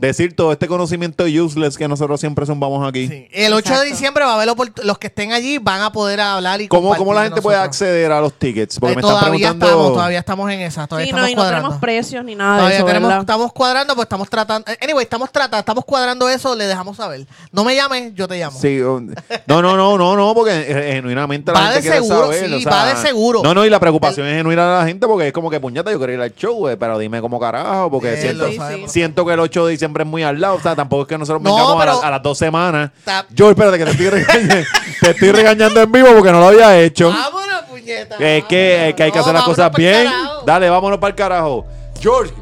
decir 0.00 0.34
todo 0.34 0.50
este 0.52 0.66
conocimiento 0.66 1.24
useless 1.24 1.59
que 1.78 1.88
nosotros 1.88 2.18
siempre 2.20 2.46
zumbamos 2.46 2.86
aquí. 2.88 3.08
Sí. 3.08 3.28
El 3.32 3.52
8 3.52 3.80
de 3.80 3.86
diciembre 3.86 4.24
va 4.24 4.32
a 4.32 4.42
haber 4.42 4.48
los 4.84 4.98
que 4.98 5.06
estén 5.08 5.32
allí 5.32 5.58
van 5.58 5.82
a 5.82 5.92
poder 5.92 6.20
hablar 6.20 6.60
y 6.60 6.68
¿Cómo, 6.68 6.94
¿Cómo 6.96 7.12
la 7.14 7.24
gente 7.24 7.40
puede 7.42 7.58
acceder 7.58 8.10
a 8.12 8.20
los 8.20 8.32
tickets? 8.34 8.78
Porque 8.78 8.92
Eh, 8.92 8.96
me 8.96 9.00
están 9.02 9.18
todavía 9.18 9.30
preguntando... 9.48 9.66
estamos, 9.66 9.92
todavía 9.94 10.18
estamos 10.18 10.50
en 10.50 10.60
esa, 10.60 10.86
todavía 10.86 11.06
Sí, 11.06 11.12
no, 11.12 11.18
estamos 11.18 11.30
y 11.30 11.34
no 11.34 11.40
cuadrando. 11.42 11.62
tenemos 11.68 11.80
precios 11.80 12.24
ni 12.24 12.34
nada 12.34 12.52
de 12.52 12.58
Todavía 12.58 12.76
eso, 12.78 12.86
tenemos, 12.86 13.08
¿verdad? 13.08 13.20
estamos 13.22 13.52
cuadrando, 13.52 13.94
pues 13.94 14.04
estamos 14.06 14.30
tratando. 14.30 14.72
Anyway, 14.82 15.02
estamos 15.04 15.30
tratando, 15.32 15.58
estamos 15.58 15.84
cuadrando 15.84 16.28
eso, 16.28 16.54
le 16.54 16.66
dejamos 16.66 16.96
saber. 16.96 17.26
No 17.52 17.64
me 17.64 17.74
llames, 17.74 18.14
yo 18.14 18.26
te 18.26 18.38
llamo. 18.38 18.58
Sí, 18.58 18.78
no, 19.46 19.62
no, 19.62 19.76
no, 19.76 19.98
no, 19.98 20.16
no, 20.16 20.34
porque 20.34 20.52
eh, 20.68 20.92
genuinamente 20.94 21.52
la 21.52 21.60
Va 21.60 21.66
gente 21.66 21.76
de 21.76 21.82
quiere 21.82 21.96
seguro, 22.06 22.26
saber. 22.32 22.48
sí, 22.48 22.54
o 22.54 22.60
sea, 22.60 22.70
va 22.72 22.86
de 22.86 22.96
seguro. 22.96 23.42
No, 23.42 23.54
no, 23.54 23.64
y 23.64 23.70
la 23.70 23.80
preocupación 23.80 24.26
es 24.26 24.36
genuina 24.36 24.64
de 24.70 24.78
la 24.80 24.86
gente 24.86 25.06
porque 25.06 25.28
es 25.28 25.32
como 25.32 25.50
que 25.50 25.60
puñeta, 25.60 25.90
yo 25.90 25.98
quiero 25.98 26.12
ir 26.14 26.20
al 26.20 26.34
show, 26.34 26.54
güey, 26.54 26.76
pero 26.76 26.98
dime 26.98 27.20
cómo 27.20 27.38
carajo, 27.40 27.90
porque 27.90 28.16
Sí, 28.16 28.22
siento, 28.22 28.46
siento 28.88 29.26
que 29.26 29.32
el 29.34 29.40
8 29.40 29.66
de 29.66 29.72
diciembre 29.72 30.04
es 30.04 30.08
muy 30.08 30.22
al 30.22 30.40
lado, 30.40 30.54
o 30.56 30.60
sea, 30.60 30.74
tampoco 30.76 31.02
es 31.02 31.08
que 31.08 31.18
nosotros 31.18 31.42
a, 31.56 32.10
las 32.10 32.22
dos 32.22 32.38
semanas. 32.38 32.90
Ta... 33.04 33.26
Yo, 33.30 33.50
espérate, 33.50 33.78
que 33.78 33.84
te 35.00 35.10
estoy, 35.10 35.32
regañando, 35.32 35.80
en 35.80 35.92
vivo 35.92 36.08
porque 36.14 36.32
no 36.32 36.40
lo 36.40 36.48
había 36.48 36.78
hecho. 36.80 37.10
Vámonos, 37.10 37.62
puñeta. 37.68 38.16
Es 38.16 38.44
que, 38.44 38.94
hay 38.98 39.12
que 39.12 39.18
hacer 39.18 39.34
las 39.34 39.44
cosas 39.44 39.70
bien. 39.72 40.10
Dale, 40.44 40.70
vámonos 40.70 40.98
para 40.98 41.10
el 41.10 41.16
carajo. 41.16 41.66
George, 42.00 42.32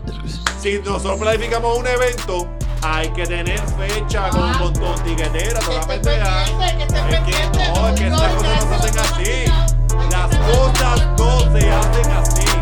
si 0.60 0.78
nosotros 0.78 1.18
planificamos 1.18 1.78
un 1.78 1.86
evento, 1.86 2.48
hay 2.82 3.08
que 3.10 3.26
tener 3.26 3.60
fecha 3.76 4.28
con, 4.30 4.52
con, 4.74 5.04
tiquetera, 5.04 5.60
toda 5.60 5.80
la 5.80 5.86
que 5.86 7.30
no, 7.48 7.88
es 7.88 8.00
que 8.00 8.06
estas 8.08 8.34
cosas 8.34 8.64
no 8.64 8.82
se 8.82 8.88
hacen 8.88 8.98
así. 8.98 9.44
Las 10.10 10.36
cosas 10.36 11.06
no 11.18 11.58
se 11.58 11.70
hacen 11.70 12.12
así. 12.12 12.57